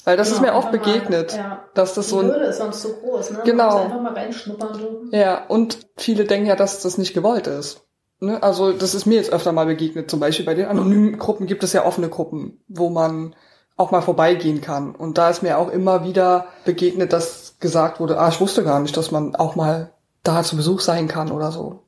Weil 0.04 0.16
das 0.16 0.28
genau, 0.28 0.40
ist 0.40 0.46
mir 0.46 0.58
oft 0.58 0.72
begegnet, 0.72 1.32
mal, 1.32 1.38
ja. 1.38 1.64
dass 1.74 1.94
das 1.94 2.06
Die 2.06 2.10
so 2.10 2.20
ein, 2.20 2.26
Hürde 2.26 2.46
ist 2.46 2.58
sonst 2.58 2.82
so 2.82 2.92
groß, 2.94 3.30
ne? 3.30 3.40
Genau. 3.44 3.74
Man 3.74 3.82
einfach 3.84 4.00
mal 4.00 4.12
reinschnuppern 4.14 4.72
dürfen. 4.78 5.10
Ja, 5.12 5.46
und 5.46 5.78
viele 5.96 6.24
denken 6.24 6.46
ja, 6.46 6.56
dass 6.56 6.82
das 6.82 6.98
nicht 6.98 7.14
gewollt 7.14 7.46
ist. 7.46 7.86
Ne? 8.18 8.42
Also 8.42 8.72
das 8.72 8.94
ist 8.94 9.06
mir 9.06 9.14
jetzt 9.14 9.32
öfter 9.32 9.52
mal 9.52 9.66
begegnet. 9.66 10.10
Zum 10.10 10.18
Beispiel 10.20 10.46
bei 10.46 10.54
den 10.54 10.66
anonymen 10.66 11.18
Gruppen 11.18 11.46
gibt 11.46 11.62
es 11.62 11.72
ja 11.72 11.84
offene 11.84 12.08
Gruppen, 12.08 12.64
wo 12.68 12.88
man 12.88 13.34
auch 13.76 13.90
mal 13.90 14.02
vorbeigehen 14.02 14.60
kann. 14.60 14.94
Und 14.94 15.18
da 15.18 15.30
ist 15.30 15.42
mir 15.42 15.58
auch 15.58 15.68
immer 15.68 16.04
wieder 16.04 16.46
begegnet, 16.64 17.12
dass 17.12 17.54
gesagt 17.60 18.00
wurde, 18.00 18.18
ah, 18.18 18.28
ich 18.28 18.40
wusste 18.40 18.64
gar 18.64 18.80
nicht, 18.80 18.96
dass 18.96 19.10
man 19.10 19.34
auch 19.34 19.56
mal 19.56 19.92
da 20.22 20.42
zu 20.42 20.56
Besuch 20.56 20.80
sein 20.80 21.08
kann 21.08 21.32
oder 21.32 21.52
so. 21.52 21.80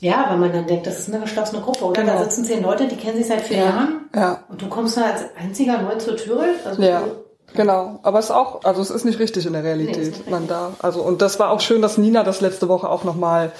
Ja, 0.00 0.26
weil 0.30 0.38
man 0.38 0.52
dann 0.52 0.66
denkt, 0.66 0.86
das 0.86 0.98
ist 0.98 1.08
eine 1.08 1.20
geschlossene 1.20 1.60
Gruppe, 1.60 1.84
oder? 1.84 2.00
Genau. 2.00 2.14
Da 2.14 2.24
sitzen 2.24 2.44
zehn 2.44 2.62
Leute, 2.62 2.88
die 2.88 2.96
kennen 2.96 3.18
sich 3.18 3.26
seit 3.26 3.42
vier 3.42 3.58
ja. 3.58 3.64
Jahren. 3.64 4.08
Ja. 4.14 4.44
Und 4.48 4.62
du 4.62 4.68
kommst 4.68 4.96
da 4.96 5.02
als 5.02 5.24
einziger 5.38 5.82
neu 5.82 5.96
zur 5.96 6.16
Tür. 6.16 6.42
Also 6.64 6.82
ja. 6.82 7.02
Genau, 7.54 7.98
aber 8.02 8.20
es 8.20 8.26
ist 8.26 8.30
auch, 8.30 8.62
also 8.64 8.80
es 8.80 8.90
ist 8.90 9.04
nicht 9.04 9.18
richtig 9.18 9.44
in 9.44 9.52
der 9.52 9.64
Realität. 9.64 10.14
Nee, 10.24 10.30
man 10.30 10.46
da, 10.46 10.72
also 10.80 11.02
und 11.02 11.20
das 11.20 11.38
war 11.40 11.50
auch 11.50 11.60
schön, 11.60 11.82
dass 11.82 11.98
Nina 11.98 12.22
das 12.22 12.40
letzte 12.40 12.68
Woche 12.68 12.88
auch 12.88 13.02
nochmal 13.02 13.50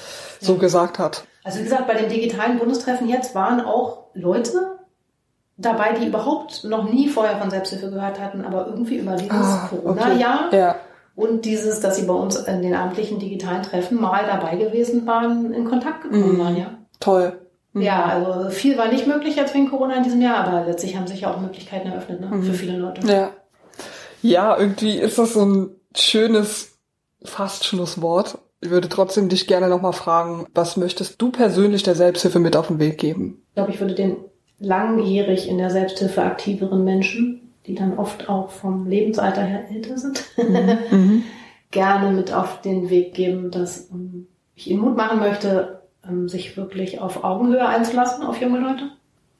so 0.40 0.54
ja. 0.54 0.58
gesagt 0.60 0.98
hat. 0.98 1.24
Also 1.42 1.58
wie 1.58 1.64
gesagt, 1.64 1.88
bei 1.88 1.94
dem 1.94 2.08
digitalen 2.08 2.58
Bundestreffen 2.58 3.08
jetzt 3.08 3.34
waren 3.34 3.60
auch 3.60 4.04
Leute, 4.14 4.78
dabei, 5.60 5.92
die 5.92 6.06
überhaupt 6.06 6.64
noch 6.64 6.90
nie 6.90 7.08
vorher 7.08 7.38
von 7.38 7.50
Selbsthilfe 7.50 7.90
gehört 7.90 8.18
hatten, 8.18 8.44
aber 8.44 8.66
irgendwie 8.66 8.96
über 8.96 9.16
dieses 9.16 9.32
ah, 9.32 9.68
Corona-Jahr 9.68 10.46
okay. 10.46 10.58
ja. 10.58 10.76
und 11.14 11.44
dieses, 11.44 11.80
dass 11.80 11.96
sie 11.96 12.06
bei 12.06 12.14
uns 12.14 12.36
in 12.36 12.62
den 12.62 12.74
amtlichen 12.74 13.18
digitalen 13.18 13.62
Treffen 13.62 14.00
mal 14.00 14.24
dabei 14.26 14.56
gewesen 14.56 15.06
waren, 15.06 15.52
in 15.52 15.64
Kontakt 15.64 16.02
gekommen 16.02 16.34
mhm. 16.34 16.38
waren, 16.38 16.56
ja. 16.56 16.66
Toll. 16.98 17.38
Mhm. 17.72 17.82
Ja, 17.82 18.04
also 18.06 18.50
viel 18.50 18.76
war 18.78 18.88
nicht 18.88 19.06
möglich 19.06 19.38
als 19.38 19.54
wegen 19.54 19.70
Corona 19.70 19.96
in 19.96 20.02
diesem 20.02 20.20
Jahr, 20.20 20.46
aber 20.46 20.66
letztlich 20.66 20.96
haben 20.96 21.06
sich 21.06 21.22
ja 21.22 21.32
auch 21.32 21.40
Möglichkeiten 21.40 21.88
eröffnet, 21.88 22.20
ne, 22.20 22.28
mhm. 22.28 22.42
für 22.42 22.54
viele 22.54 22.78
Leute. 22.78 23.06
Ja. 23.06 23.30
Ja, 24.22 24.58
irgendwie 24.58 24.98
ist 24.98 25.18
das 25.18 25.32
so 25.32 25.44
ein 25.44 25.70
schönes 25.96 26.78
Fastschlusswort. 27.24 28.38
Ich 28.60 28.68
würde 28.68 28.90
trotzdem 28.90 29.30
dich 29.30 29.46
gerne 29.46 29.68
nochmal 29.68 29.94
fragen, 29.94 30.46
was 30.52 30.76
möchtest 30.76 31.20
du 31.22 31.30
persönlich 31.30 31.82
der 31.82 31.94
Selbsthilfe 31.94 32.38
mit 32.38 32.56
auf 32.56 32.66
den 32.66 32.78
Weg 32.78 32.98
geben? 32.98 33.42
Ich 33.48 33.54
glaube, 33.54 33.70
ich 33.70 33.80
würde 33.80 33.94
den 33.94 34.16
langjährig 34.60 35.48
in 35.48 35.58
der 35.58 35.70
Selbsthilfe 35.70 36.22
aktiveren 36.22 36.84
Menschen, 36.84 37.52
die 37.66 37.74
dann 37.74 37.98
oft 37.98 38.28
auch 38.28 38.50
vom 38.50 38.86
Lebensalter 38.86 39.42
her 39.42 39.64
älter 39.70 39.98
sind, 39.98 40.24
mhm. 40.36 40.78
mhm. 40.98 41.22
gerne 41.70 42.12
mit 42.12 42.32
auf 42.32 42.60
den 42.60 42.90
Weg 42.90 43.14
geben, 43.14 43.50
dass 43.50 43.80
um, 43.90 44.26
ich 44.54 44.70
ihnen 44.70 44.80
Mut 44.80 44.96
machen 44.96 45.18
möchte, 45.18 45.80
um, 46.08 46.28
sich 46.28 46.56
wirklich 46.56 47.00
auf 47.00 47.24
Augenhöhe 47.24 47.66
einzulassen 47.66 48.24
auf 48.24 48.40
junge 48.40 48.60
Leute 48.60 48.90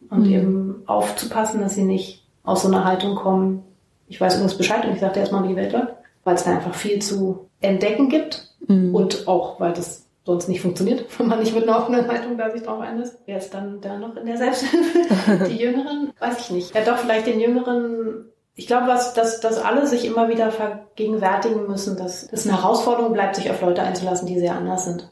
und 0.09 0.27
mhm. 0.27 0.33
eben 0.33 0.83
aufzupassen, 0.87 1.61
dass 1.61 1.75
sie 1.75 1.85
nicht 1.85 2.25
aus 2.43 2.63
so 2.63 2.69
einer 2.69 2.85
Haltung 2.85 3.15
kommen. 3.15 3.63
Ich 4.09 4.21
weiß 4.21 4.35
übrigens 4.35 4.57
Bescheid 4.57 4.85
und 4.85 4.95
ich 4.95 5.01
sage 5.01 5.15
dir 5.15 5.21
erstmal, 5.21 5.45
wie 5.45 5.49
die 5.49 5.57
Welt 5.57 5.73
läuft, 5.73 5.95
weil 6.25 6.35
es 6.35 6.45
da 6.45 6.53
einfach 6.53 6.75
viel 6.75 7.01
zu 7.01 7.47
entdecken 7.61 8.09
gibt 8.09 8.55
mhm. 8.67 8.95
und 8.95 9.29
auch, 9.29 9.61
weil 9.61 9.73
das 9.73 10.07
sonst 10.31 10.49
nicht 10.49 10.61
funktioniert, 10.61 11.07
wenn 11.19 11.29
man 11.29 11.41
nicht 11.41 11.55
mit 11.55 11.69
einer 11.69 11.79
offenen 11.79 12.07
Haltung 12.07 12.39
da 12.39 12.51
sich 12.51 12.63
drauf 12.63 12.81
einlässt. 12.81 13.19
Wer 13.27 13.39
ist 13.39 13.53
dann 13.53 13.81
da 13.81 13.99
noch 13.99 14.17
in 14.17 14.27
der 14.27 14.37
Selbsthilfe? 14.37 15.45
Die 15.49 15.57
Jüngeren? 15.57 16.13
Weiß 16.19 16.39
ich 16.41 16.51
nicht. 16.51 16.75
Ja, 16.75 16.85
doch, 16.85 16.99
vielleicht 16.99 17.27
den 17.27 17.41
Jüngeren. 17.41 18.27
Ich 18.55 18.67
glaube, 18.67 18.89
was, 18.89 19.15
dass, 19.15 19.41
dass 19.41 19.59
alle 19.59 19.87
sich 19.87 20.05
immer 20.05 20.29
wieder 20.29 20.51
vergegenwärtigen 20.51 21.67
müssen, 21.67 21.97
dass 21.97 22.29
es 22.31 22.47
eine 22.47 22.61
Herausforderung 22.61 23.13
bleibt, 23.13 23.37
sich 23.37 23.51
auf 23.51 23.63
Leute 23.63 23.83
einzulassen, 23.83 24.27
die 24.27 24.39
sehr 24.39 24.55
anders 24.55 24.85
sind. 24.85 25.11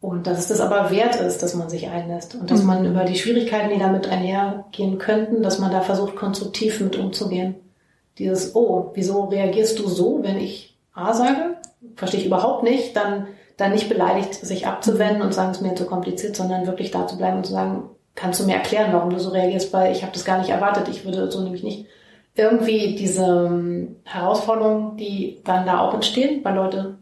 Und 0.00 0.26
dass 0.26 0.38
es 0.38 0.48
das 0.48 0.60
aber 0.60 0.90
wert 0.90 1.16
ist, 1.16 1.42
dass 1.42 1.54
man 1.54 1.68
sich 1.68 1.88
einlässt. 1.88 2.34
Und 2.34 2.50
dass 2.50 2.62
mhm. 2.62 2.66
man 2.66 2.86
über 2.86 3.04
die 3.04 3.16
Schwierigkeiten, 3.16 3.68
die 3.68 3.78
damit 3.78 4.08
einhergehen 4.08 4.98
könnten, 4.98 5.42
dass 5.42 5.58
man 5.58 5.70
da 5.70 5.82
versucht, 5.82 6.16
konstruktiv 6.16 6.80
mit 6.80 6.96
umzugehen. 6.96 7.56
Dieses, 8.18 8.56
oh, 8.56 8.92
wieso 8.94 9.24
reagierst 9.24 9.78
du 9.78 9.88
so, 9.88 10.22
wenn 10.22 10.38
ich 10.38 10.78
A 10.94 11.12
sage? 11.12 11.56
Verstehe 11.96 12.20
ich 12.20 12.26
überhaupt 12.26 12.62
nicht. 12.62 12.96
Dann 12.96 13.26
dann 13.60 13.72
nicht 13.72 13.88
beleidigt 13.88 14.34
sich 14.34 14.66
abzuwenden 14.66 15.22
und 15.22 15.34
sagen, 15.34 15.50
es 15.50 15.58
ist 15.58 15.62
mir 15.62 15.74
zu 15.74 15.86
kompliziert, 15.86 16.36
sondern 16.36 16.66
wirklich 16.66 16.90
da 16.90 17.06
zu 17.06 17.16
bleiben 17.16 17.38
und 17.38 17.46
zu 17.46 17.52
sagen, 17.52 17.90
kannst 18.14 18.40
du 18.40 18.46
mir 18.46 18.54
erklären, 18.54 18.92
warum 18.92 19.10
du 19.10 19.18
so 19.18 19.30
reagierst, 19.30 19.72
weil 19.72 19.92
ich 19.92 20.02
habe 20.02 20.12
das 20.12 20.24
gar 20.24 20.38
nicht 20.38 20.50
erwartet, 20.50 20.88
ich 20.88 21.04
würde 21.04 21.30
so 21.30 21.42
nämlich 21.42 21.62
nicht. 21.62 21.86
Irgendwie 22.34 22.94
diese 22.94 23.24
ähm, 23.24 23.96
Herausforderungen, 24.04 24.96
die 24.96 25.40
dann 25.44 25.66
da 25.66 25.80
auch 25.80 25.94
entstehen, 25.94 26.40
weil 26.44 26.54
Leute 26.54 26.96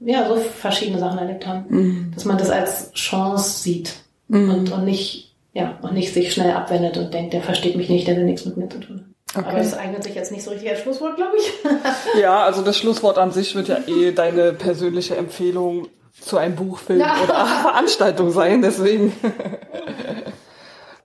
ja 0.00 0.28
so 0.28 0.36
verschiedene 0.36 0.98
Sachen 0.98 1.18
erlebt 1.18 1.46
haben, 1.46 1.64
mhm. 1.68 2.12
dass 2.14 2.24
man 2.24 2.36
das 2.36 2.50
als 2.50 2.92
Chance 2.92 3.62
sieht 3.62 3.94
mhm. 4.28 4.50
und, 4.50 4.72
und 4.72 4.84
nicht 4.84 5.32
ja, 5.54 5.78
und 5.82 5.92
nicht 5.92 6.14
sich 6.14 6.32
schnell 6.32 6.52
abwendet 6.52 6.96
und 6.96 7.12
denkt, 7.12 7.34
der 7.34 7.42
versteht 7.42 7.76
mich 7.76 7.88
nicht, 7.88 8.06
der 8.06 8.16
will 8.16 8.24
nichts 8.24 8.46
mit 8.46 8.56
mir 8.56 8.68
zu 8.68 8.80
tun. 8.80 9.14
Okay. 9.34 9.46
Aber 9.46 9.58
das 9.58 9.74
eignet 9.74 10.02
sich 10.02 10.14
jetzt 10.14 10.32
nicht 10.32 10.42
so 10.42 10.50
richtig 10.50 10.70
als 10.70 10.80
Schlusswort, 10.80 11.16
glaube 11.16 11.36
ich. 11.36 12.20
Ja, 12.20 12.42
also 12.42 12.62
das 12.62 12.76
Schlusswort 12.78 13.18
an 13.18 13.32
sich 13.32 13.54
wird 13.54 13.68
ja 13.68 13.78
eh 13.86 14.12
deine 14.14 14.52
persönliche 14.52 15.16
Empfehlung 15.16 15.88
zu 16.24 16.38
einem 16.38 16.56
Buchfilm 16.56 17.00
Ja. 17.00 17.16
oder 17.22 17.46
Veranstaltung 17.62 18.30
sein, 18.30 18.62
deswegen. 18.62 19.12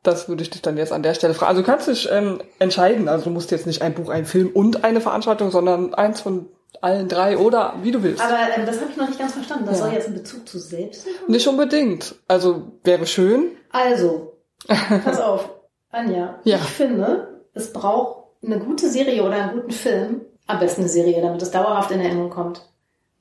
Das 0.03 0.29
würde 0.29 0.41
ich 0.43 0.49
dich 0.49 0.61
dann 0.61 0.77
jetzt 0.77 0.93
an 0.93 1.03
der 1.03 1.13
Stelle 1.13 1.33
fragen. 1.33 1.49
Also 1.49 1.61
du 1.61 1.67
kannst 1.67 1.87
dich 1.87 2.07
ähm, 2.11 2.39
entscheiden. 2.59 3.09
Also 3.09 3.25
du 3.25 3.29
musst 3.31 3.51
jetzt 3.51 3.67
nicht 3.67 3.81
ein 3.81 3.93
Buch, 3.93 4.09
ein 4.09 4.25
Film 4.25 4.49
und 4.53 4.83
eine 4.85 5.01
Veranstaltung, 5.01 5.51
sondern 5.51 5.93
eins 5.93 6.21
von 6.21 6.47
allen 6.81 7.07
drei 7.09 7.37
oder 7.37 7.73
wie 7.83 7.91
du 7.91 8.03
willst. 8.03 8.21
Aber 8.21 8.37
ähm, 8.55 8.65
das 8.65 8.79
habe 8.79 8.91
ich 8.91 8.97
noch 8.97 9.07
nicht 9.07 9.19
ganz 9.19 9.33
verstanden. 9.33 9.65
Das 9.65 9.79
Ja. 9.79 9.85
soll 9.85 9.93
jetzt 9.93 10.07
einen 10.07 10.15
Bezug 10.15 10.47
zu 10.47 10.59
Selbsthilfe 10.59 11.29
Nicht 11.29 11.47
unbedingt. 11.47 12.15
Also 12.27 12.71
wäre 12.83 13.05
schön. 13.05 13.51
Also, 13.71 14.37
pass 14.67 15.19
auf, 15.19 15.49
Anja. 15.91 16.39
Ja. 16.43 16.57
Ich 16.57 16.61
finde, 16.69 17.41
es 17.53 17.73
braucht 17.73 18.27
eine 18.43 18.59
gute 18.59 18.89
Serie 18.89 19.23
oder 19.23 19.33
einen 19.35 19.53
guten 19.53 19.71
Film, 19.71 20.21
am 20.45 20.59
besten 20.59 20.81
eine 20.81 20.89
Serie, 20.89 21.21
damit 21.21 21.41
es 21.41 21.51
dauerhaft 21.51 21.91
in 21.91 21.99
Erinnerung 21.99 22.29
kommt, 22.29 22.61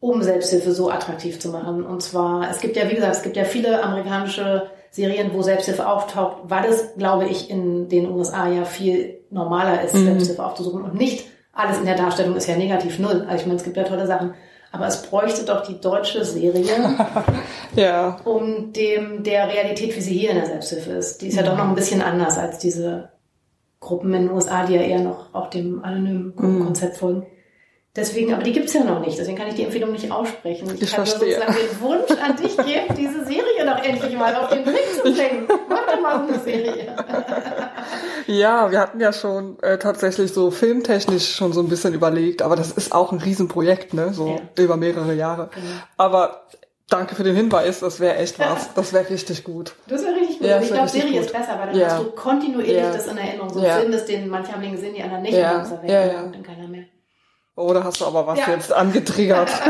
um 0.00 0.22
Selbsthilfe 0.22 0.72
so 0.72 0.90
attraktiv 0.90 1.38
zu 1.40 1.48
machen. 1.50 1.84
Und 1.84 2.02
zwar, 2.02 2.50
es 2.50 2.60
gibt 2.60 2.76
ja, 2.76 2.88
wie 2.90 2.94
gesagt, 2.94 3.16
es 3.16 3.22
gibt 3.22 3.36
ja 3.36 3.44
viele 3.44 3.82
amerikanische 3.82 4.70
Serien, 4.90 5.30
wo 5.34 5.42
Selbsthilfe 5.42 5.86
auftaucht, 5.88 6.36
weil 6.44 6.64
es, 6.70 6.94
glaube 6.96 7.26
ich, 7.26 7.50
in 7.50 7.88
den 7.88 8.10
USA 8.10 8.48
ja 8.48 8.64
viel 8.64 9.20
normaler 9.30 9.82
ist, 9.82 9.94
Mhm. 9.94 10.04
Selbsthilfe 10.04 10.44
aufzusuchen 10.44 10.82
und 10.82 10.94
nicht 10.94 11.26
alles 11.52 11.78
in 11.78 11.86
der 11.86 11.96
Darstellung 11.96 12.36
ist 12.36 12.46
ja 12.46 12.56
negativ 12.56 12.98
null. 12.98 13.24
Also 13.28 13.40
ich 13.40 13.46
meine, 13.46 13.56
es 13.58 13.64
gibt 13.64 13.76
ja 13.78 13.84
tolle 13.84 14.06
Sachen. 14.06 14.34
Aber 14.72 14.86
es 14.86 15.00
bräuchte 15.02 15.44
doch 15.46 15.62
die 15.66 15.80
deutsche 15.80 16.22
Serie, 16.24 16.64
Ja. 17.76 18.18
um 18.24 18.72
dem 18.72 19.22
der 19.22 19.48
Realität, 19.48 19.96
wie 19.96 20.00
sie 20.00 20.12
hier 20.18 20.30
in 20.30 20.36
der 20.36 20.46
Selbsthilfe 20.46 20.90
ist. 20.92 21.22
Die 21.22 21.28
ist 21.28 21.36
ja 21.36 21.42
doch 21.42 21.56
noch 21.56 21.64
ein 21.68 21.74
bisschen 21.74 22.02
anders 22.02 22.36
als 22.36 22.58
diese 22.58 23.08
Gruppen 23.80 24.12
in 24.12 24.26
den 24.26 24.32
USA, 24.34 24.66
die 24.66 24.74
ja 24.74 24.82
eher 24.82 25.00
noch 25.00 25.34
auch 25.34 25.48
dem 25.48 25.82
anonymen 25.84 26.34
Gruppenkonzept 26.36 26.96
folgen. 26.98 27.26
Deswegen, 27.96 28.34
aber 28.34 28.42
die 28.42 28.52
gibt's 28.52 28.74
ja 28.74 28.84
noch 28.84 29.00
nicht, 29.00 29.18
deswegen 29.18 29.38
kann 29.38 29.48
ich 29.48 29.54
die 29.54 29.62
Empfehlung 29.64 29.92
nicht 29.92 30.10
aussprechen. 30.12 30.68
Ich 30.78 30.90
kann 30.92 31.04
nur 31.04 31.06
verstehe. 31.06 31.34
sozusagen 31.40 31.54
den 31.54 31.80
Wunsch 31.80 32.10
an 32.22 32.36
dich 32.36 32.56
geben, 32.58 32.94
diese 32.96 33.24
Serie 33.24 33.64
doch 33.64 33.82
endlich 33.82 34.16
mal 34.16 34.34
auf 34.36 34.50
den 34.50 34.66
Weg 34.66 34.94
zu 34.94 35.02
bringen. 35.02 35.48
Mach 35.68 35.86
doch 35.86 36.00
mal 36.02 36.26
so 36.26 36.34
eine 36.34 36.42
Serie. 36.42 36.94
Ja, 38.26 38.70
wir 38.70 38.80
hatten 38.80 39.00
ja 39.00 39.12
schon 39.12 39.58
äh, 39.62 39.78
tatsächlich 39.78 40.32
so 40.32 40.50
filmtechnisch 40.50 41.34
schon 41.36 41.52
so 41.52 41.60
ein 41.60 41.68
bisschen 41.68 41.94
überlegt, 41.94 42.42
aber 42.42 42.56
das 42.56 42.70
ist 42.72 42.92
auch 42.94 43.12
ein 43.12 43.18
Riesenprojekt, 43.18 43.94
ne? 43.94 44.12
So 44.12 44.28
Ja. 44.56 44.62
über 44.64 44.76
mehrere 44.76 45.14
Jahre. 45.14 45.50
Genau. 45.54 45.66
Aber 45.96 46.42
danke 46.90 47.14
für 47.14 47.22
den 47.22 47.36
Hinweis, 47.36 47.80
das 47.80 48.00
wäre 48.00 48.16
echt 48.16 48.38
was. 48.38 48.74
Das 48.74 48.92
wäre 48.92 49.08
richtig 49.08 49.44
gut. 49.44 49.74
Das 49.88 50.02
wäre 50.04 50.16
richtig 50.16 50.38
gut. 50.40 50.48
Ja, 50.48 50.60
ich 50.60 50.68
glaube, 50.68 50.88
Serie 50.88 51.12
gut. 51.12 51.20
ist 51.20 51.32
besser, 51.32 51.56
weil 51.58 51.68
dann 51.68 51.78
Ja. 51.78 51.86
hast 51.92 52.00
du 52.00 52.10
kontinuierlich 52.10 52.76
Ja. 52.76 52.92
das 52.92 53.06
in 53.06 53.16
Erinnerung. 53.16 53.50
So 53.52 53.60
Ja. 53.62 53.76
Film 53.78 53.92
ist, 53.92 54.06
den 54.06 54.28
manche 54.28 54.52
haben 54.52 54.62
den 54.62 54.72
gesehen, 54.72 54.94
die 54.94 55.02
anderen 55.02 55.22
nicht, 55.22 55.34
Ja. 55.34 55.62
und 55.62 55.70
dann 55.70 55.88
Ja, 55.88 56.02
und 56.02 56.08
ja. 56.12 56.22
dann 56.32 56.42
keiner 56.42 56.68
mehr. 56.68 56.84
Oh, 57.56 57.72
da 57.72 57.82
hast 57.84 58.00
du 58.00 58.04
aber 58.06 58.26
was 58.26 58.38
Ja. 58.38 58.50
jetzt 58.50 58.72
angetriggert. 58.72 59.50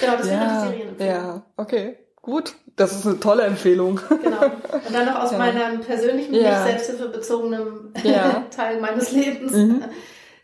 Genau, 0.00 0.16
das 0.16 0.28
wäre 0.28 0.38
die 0.38 0.44
ja, 0.44 0.60
Serienempfehlung. 0.60 1.14
ja, 1.14 1.42
okay, 1.56 1.96
gut. 2.22 2.54
Das 2.76 2.92
ist 2.92 3.06
eine 3.06 3.20
tolle 3.20 3.42
Empfehlung. 3.42 4.00
Genau. 4.08 4.44
Und 4.44 4.94
dann 4.94 5.06
noch 5.06 5.22
aus 5.22 5.32
Ja. 5.32 5.38
meinem 5.38 5.80
persönlichen, 5.80 6.34
Ja. 6.34 6.64
nicht 6.64 6.84
selbsthilfebezogenen 6.84 7.92
Ja. 8.02 8.44
Teil 8.56 8.80
meines 8.80 9.12
Lebens. 9.12 9.52
Mhm. 9.52 9.84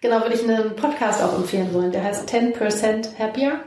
Genau, 0.00 0.20
würde 0.20 0.34
ich 0.34 0.42
einen 0.48 0.76
Podcast 0.76 1.22
auch 1.22 1.34
empfehlen 1.36 1.72
wollen. 1.72 1.90
Der 1.92 2.04
heißt 2.04 2.28
10% 2.28 3.18
Happier. 3.18 3.60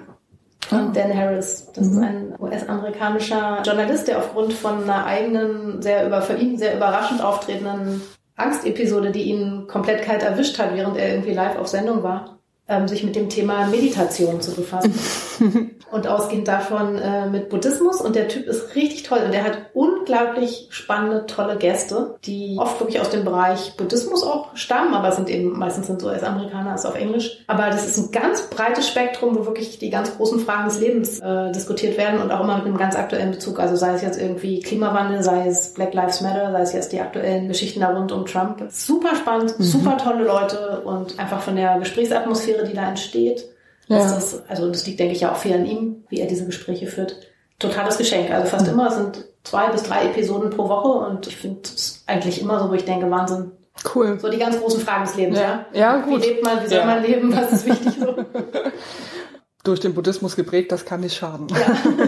Von 0.67 0.93
Dan 0.93 1.13
Harris. 1.17 1.67
Das 1.73 1.87
ist 1.87 1.97
ein 1.97 2.35
US-amerikanischer 2.39 3.61
Journalist, 3.65 4.07
der 4.07 4.19
aufgrund 4.19 4.53
von 4.53 4.83
einer 4.83 5.05
eigenen, 5.05 5.81
sehr 5.81 6.05
über, 6.05 6.21
für 6.21 6.35
ihn 6.35 6.57
sehr 6.57 6.75
überraschend 6.77 7.21
auftretenden 7.21 8.01
Angstepisode, 8.37 9.11
die 9.11 9.23
ihn 9.23 9.65
komplett 9.67 10.03
kalt 10.03 10.23
erwischt 10.23 10.59
hat, 10.59 10.73
während 10.75 10.97
er 10.97 11.09
irgendwie 11.09 11.33
live 11.33 11.57
auf 11.57 11.67
Sendung 11.67 12.03
war, 12.03 12.37
ähm, 12.71 12.87
sich 12.87 13.03
mit 13.03 13.15
dem 13.15 13.29
Thema 13.29 13.67
Meditation 13.67 14.41
zu 14.41 14.55
befassen. 14.55 14.93
und 15.91 16.07
ausgehend 16.07 16.47
davon 16.47 16.97
äh, 16.97 17.27
mit 17.27 17.49
Buddhismus. 17.49 18.01
Und 18.01 18.15
der 18.15 18.27
Typ 18.29 18.47
ist 18.47 18.75
richtig 18.75 19.03
toll 19.03 19.19
und 19.25 19.33
der 19.33 19.43
hat 19.43 19.57
unglaublich 19.73 20.67
spannende, 20.69 21.25
tolle 21.25 21.57
Gäste, 21.57 22.15
die 22.23 22.57
oft 22.59 22.79
wirklich 22.79 23.01
aus 23.01 23.09
dem 23.09 23.25
Bereich 23.25 23.75
Buddhismus 23.75 24.23
auch 24.23 24.55
stammen, 24.55 24.93
aber 24.93 25.11
sind 25.11 25.29
eben 25.29 25.57
meistens 25.57 25.87
sind 25.87 26.01
so 26.01 26.07
als 26.07 26.23
Amerikaner, 26.23 26.75
ist 26.75 26.85
auf 26.85 26.95
Englisch. 26.95 27.43
Aber 27.47 27.67
das 27.67 27.85
ist 27.85 27.97
ein 27.97 28.11
ganz 28.11 28.43
breites 28.43 28.87
Spektrum, 28.87 29.37
wo 29.37 29.45
wirklich 29.45 29.79
die 29.79 29.89
ganz 29.89 30.15
großen 30.15 30.39
Fragen 30.39 30.65
des 30.65 30.79
Lebens 30.79 31.19
äh, 31.19 31.51
diskutiert 31.51 31.97
werden 31.97 32.21
und 32.21 32.31
auch 32.31 32.41
immer 32.41 32.57
mit 32.57 32.65
einem 32.65 32.77
ganz 32.77 32.95
aktuellen 32.95 33.31
Bezug. 33.31 33.59
Also 33.59 33.75
sei 33.75 33.93
es 33.93 34.01
jetzt 34.01 34.19
irgendwie 34.19 34.61
Klimawandel, 34.61 35.21
sei 35.23 35.47
es 35.47 35.73
Black 35.73 35.93
Lives 35.93 36.21
Matter, 36.21 36.51
sei 36.51 36.61
es 36.61 36.73
jetzt 36.73 36.93
die 36.93 37.01
aktuellen 37.01 37.49
Geschichten 37.49 37.81
da 37.81 37.89
rund 37.89 38.11
um 38.11 38.25
Trump. 38.25 38.63
Super 38.69 39.15
spannend, 39.15 39.55
super 39.59 39.97
tolle 39.97 40.23
Leute 40.23 40.81
und 40.85 41.19
einfach 41.19 41.41
von 41.41 41.55
der 41.55 41.79
Gesprächsatmosphäre, 41.79 42.60
die 42.63 42.73
da 42.73 42.89
entsteht. 42.89 43.45
Ja. 43.87 44.05
Ist 44.05 44.15
das, 44.15 44.49
also 44.49 44.69
das 44.71 44.85
liegt, 44.85 44.99
denke 44.99 45.13
ich, 45.13 45.21
ja 45.21 45.31
auch 45.31 45.37
viel 45.37 45.53
an 45.53 45.65
ihm, 45.65 46.03
wie 46.09 46.19
er 46.19 46.27
diese 46.27 46.45
Gespräche 46.45 46.87
führt. 46.87 47.17
Totales 47.59 47.97
Geschenk. 47.97 48.31
Also 48.31 48.47
fast 48.47 48.67
immer 48.67 48.87
es 48.87 48.95
sind 48.95 49.25
zwei 49.43 49.69
bis 49.69 49.83
drei 49.83 50.05
Episoden 50.05 50.49
pro 50.49 50.69
Woche 50.69 50.87
und 51.07 51.27
ich 51.27 51.35
finde 51.35 51.61
es 51.63 52.03
eigentlich 52.07 52.41
immer 52.41 52.59
so, 52.59 52.69
wo 52.69 52.73
ich 52.73 52.85
denke, 52.85 53.09
Wahnsinn. 53.11 53.51
Cool. 53.95 54.19
So 54.19 54.29
die 54.29 54.37
ganz 54.37 54.59
großen 54.59 54.81
Fragen 54.81 55.05
des 55.05 55.15
Lebens, 55.15 55.39
Ja. 55.39 55.65
ja? 55.73 55.79
Ja, 55.79 55.97
gut. 56.01 56.21
Wie 56.21 56.27
lebt 56.27 56.43
man, 56.43 56.63
wie 56.63 56.67
soll 56.67 56.79
Ja. 56.79 56.85
man 56.85 57.03
leben, 57.03 57.35
was 57.35 57.51
ist 57.51 57.65
wichtig 57.65 57.93
so? 57.99 58.15
Durch 59.63 59.79
den 59.79 59.93
Buddhismus 59.93 60.35
geprägt, 60.35 60.71
das 60.71 60.85
kann 60.85 61.01
nicht 61.01 61.15
schaden. 61.15 61.47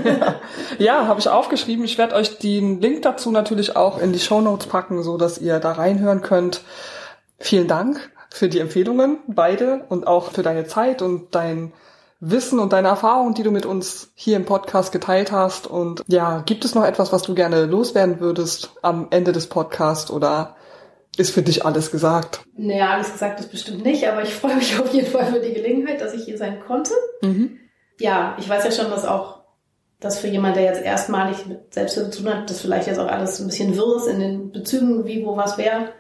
Ja, 0.04 0.36
ja 0.80 1.08
habe 1.08 1.20
ich 1.20 1.30
aufgeschrieben. 1.30 1.86
Ich 1.86 2.00
werde 2.00 2.16
euch 2.16 2.40
den 2.40 2.82
Link 2.82 3.04
dazu 3.04 3.30
natürlich 3.30 3.76
auch 3.76 4.00
in 4.00 4.12
die 4.12 4.20
Shownotes 4.20 4.68
packen, 4.68 5.04
so 5.04 5.18
dass 5.18 5.38
ihr 5.38 5.60
da 5.60 5.74
reinhören 5.74 6.22
könnt. 6.22 6.62
Vielen 7.38 7.68
Dank 7.68 8.10
für 8.34 8.50
die 8.50 8.58
Empfehlungen, 8.58 9.20
beide, 9.28 9.86
und 9.90 10.08
auch 10.08 10.32
für 10.32 10.42
deine 10.42 10.66
Zeit 10.66 11.04
und 11.04 11.36
dein 11.36 11.72
Wissen 12.20 12.58
und 12.58 12.74
deine 12.74 12.88
Erfahrungen, 12.88 13.36
die 13.36 13.44
du 13.44 13.52
mit 13.52 13.68
uns 13.68 14.12
hier 14.16 14.38
im 14.38 14.46
Podcast 14.46 14.92
geteilt 14.92 15.32
hast. 15.32 15.68
Und 15.68 16.02
ja, 16.08 16.42
gibt 16.44 16.66
es 16.66 16.74
noch 16.74 16.84
etwas, 16.84 17.14
was 17.14 17.22
du 17.22 17.36
gerne 17.36 17.66
loswerden 17.66 18.20
würdest 18.20 18.72
am 18.82 19.06
Ende 19.12 19.34
des 19.34 19.46
Podcasts 19.46 20.10
oder 20.10 20.56
ist 21.16 21.30
für 21.30 21.44
dich 21.44 21.64
alles 21.64 21.92
gesagt? 21.92 22.42
Naja, 22.58 22.90
alles 22.90 23.12
gesagt 23.12 23.40
ist 23.40 23.52
bestimmt 23.52 23.84
nicht, 23.84 24.08
aber 24.08 24.24
ich 24.24 24.34
freue 24.34 24.56
mich 24.56 24.80
auf 24.80 24.92
jeden 24.92 25.12
Fall 25.12 25.28
für 25.28 25.40
die 25.40 25.54
Gelegenheit, 25.54 26.02
dass 26.02 26.16
ich 26.16 26.24
hier 26.24 26.40
sein 26.40 26.60
konnte. 26.66 26.94
Mhm. 27.22 27.60
Ja, 28.00 28.36
ich 28.40 28.50
weiß 28.50 28.64
ja 28.64 28.72
schon, 28.72 28.90
dass 28.90 29.06
auch 29.06 29.44
das 30.00 30.18
für 30.18 30.28
jemand, 30.28 30.56
der 30.56 30.64
jetzt 30.64 30.82
erstmalig 30.82 31.46
mit 31.46 31.72
Selbsthilfe 31.72 32.10
zu 32.10 32.24
tun 32.24 32.34
hat, 32.34 32.50
das 32.50 32.62
vielleicht 32.62 32.88
jetzt 32.88 33.00
auch 33.00 33.10
alles 33.10 33.40
ein 33.40 33.46
bisschen 33.46 33.78
wirr 33.78 33.98
ist 33.98 34.08
in 34.08 34.20
den 34.20 34.52
Bezügen, 34.52 35.06
wie, 35.06 35.24
wo, 35.24 35.38
was, 35.38 35.60
wer. 35.60 35.94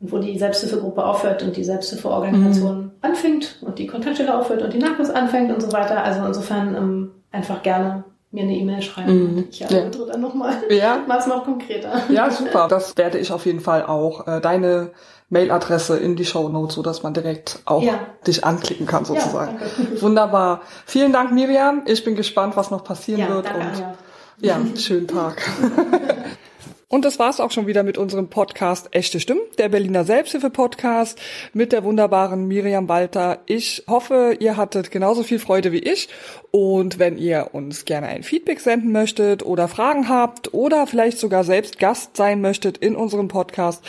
Und 0.00 0.12
wo 0.12 0.18
die 0.18 0.38
Selbsthilfegruppe 0.38 1.04
aufhört 1.04 1.42
und 1.42 1.56
die 1.56 1.64
Selbsthilfeorganisation 1.64 2.92
anfängt 3.00 3.56
und 3.62 3.78
die 3.80 3.86
Kontaktstelle 3.88 4.38
aufhört 4.38 4.62
und 4.62 4.72
die 4.72 4.78
Nachwuchs 4.78 5.10
anfängt 5.10 5.52
und 5.52 5.60
so 5.60 5.72
weiter. 5.72 6.04
Also 6.04 6.24
insofern 6.24 6.76
ähm, 6.76 7.10
einfach 7.32 7.62
gerne 7.64 8.04
mir 8.30 8.42
eine 8.44 8.54
E-Mail 8.56 8.82
schreiben. 8.82 9.34
Mhm. 9.34 9.44
Ich 9.50 9.58
Ja. 9.60 9.68
erläutere 9.68 10.06
dann 10.12 10.20
nochmal. 10.20 10.54
Ja, 10.70 10.98
Mach's 11.08 11.26
noch 11.26 11.44
konkreter. 11.44 12.02
Ja, 12.10 12.30
super. 12.30 12.68
Das 12.68 12.96
werde 12.96 13.18
ich 13.18 13.32
auf 13.32 13.44
jeden 13.46 13.60
Fall 13.60 13.86
auch. 13.86 14.26
Äh, 14.28 14.40
deine 14.40 14.90
Mailadresse 15.30 15.96
in 15.98 16.14
die 16.14 16.24
Show 16.24 16.48
Notes, 16.48 16.76
so 16.76 16.82
dass 16.82 17.02
man 17.02 17.12
direkt 17.12 17.58
auch 17.64 17.82
Ja. 17.82 17.98
dich 18.26 18.44
anklicken 18.44 18.86
kann 18.86 19.04
sozusagen. 19.04 19.58
Ja. 19.58 20.00
Wunderbar. 20.02 20.60
Vielen 20.86 21.12
Dank, 21.12 21.32
Miriam. 21.32 21.82
Ich 21.86 22.04
bin 22.04 22.14
gespannt, 22.14 22.56
was 22.56 22.70
noch 22.70 22.84
passieren 22.84 23.20
Ja, 23.20 23.28
wird. 23.30 23.46
danke, 23.46 23.60
und 23.60 23.66
Anja. 23.66 23.94
ja, 24.40 24.56
schönen 24.76 25.08
Tag. 25.08 25.42
Und 26.90 27.04
das 27.04 27.18
war's 27.18 27.38
auch 27.38 27.50
schon 27.50 27.66
wieder 27.66 27.82
mit 27.82 27.98
unserem 27.98 28.28
Podcast 28.28 28.88
Echte 28.92 29.20
Stimmen, 29.20 29.42
der 29.58 29.68
Berliner 29.68 30.04
Selbsthilfe-Podcast 30.04 31.20
mit 31.52 31.72
der 31.72 31.84
wunderbaren 31.84 32.48
Miriam 32.48 32.88
Walter. 32.88 33.40
Ich 33.44 33.84
hoffe, 33.86 34.38
ihr 34.40 34.56
hattet 34.56 34.90
genauso 34.90 35.22
viel 35.22 35.38
Freude 35.38 35.70
wie 35.70 35.80
ich. 35.80 36.08
Und 36.50 36.98
wenn 36.98 37.18
ihr 37.18 37.50
uns 37.52 37.84
gerne 37.84 38.06
ein 38.06 38.22
Feedback 38.22 38.60
senden 38.60 38.90
möchtet 38.90 39.44
oder 39.44 39.68
Fragen 39.68 40.08
habt 40.08 40.54
oder 40.54 40.86
vielleicht 40.86 41.18
sogar 41.18 41.44
selbst 41.44 41.78
Gast 41.78 42.16
sein 42.16 42.40
möchtet 42.40 42.78
in 42.78 42.96
unserem 42.96 43.28
Podcast, 43.28 43.84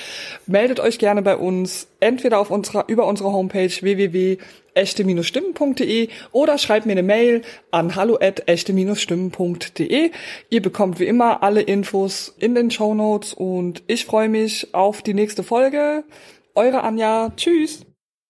meldet 0.45 0.81
euch 0.81 0.99
gerne 0.99 1.21
bei 1.21 1.37
uns 1.37 1.87
entweder 2.01 2.37
auf 2.37 2.51
unserer, 2.51 2.83
über 2.89 3.07
unsere 3.07 3.31
Homepage 3.31 3.71
www.echte-stimmen.de 4.79 6.07
oder 6.31 6.57
schreibt 6.57 6.85
mir 6.85 6.93
eine 6.93 7.03
Mail 7.03 7.41
an 7.71 7.95
hallo@echte-stimmen.de. 7.95 10.11
Ihr 10.49 10.61
bekommt 10.61 10.99
wie 10.99 11.05
immer 11.05 11.43
alle 11.43 11.61
Infos 11.61 12.35
in 12.39 12.55
den 12.55 12.71
Show 12.71 12.93
Notes 12.93 13.33
und 13.33 13.83
ich 13.87 14.05
freue 14.05 14.29
mich 14.29 14.73
auf 14.73 15.01
die 15.01 15.13
nächste 15.13 15.43
Folge. 15.43 16.05
Eure 16.55 16.83
Anja. 16.83 17.33
Tschüss. 17.35 17.88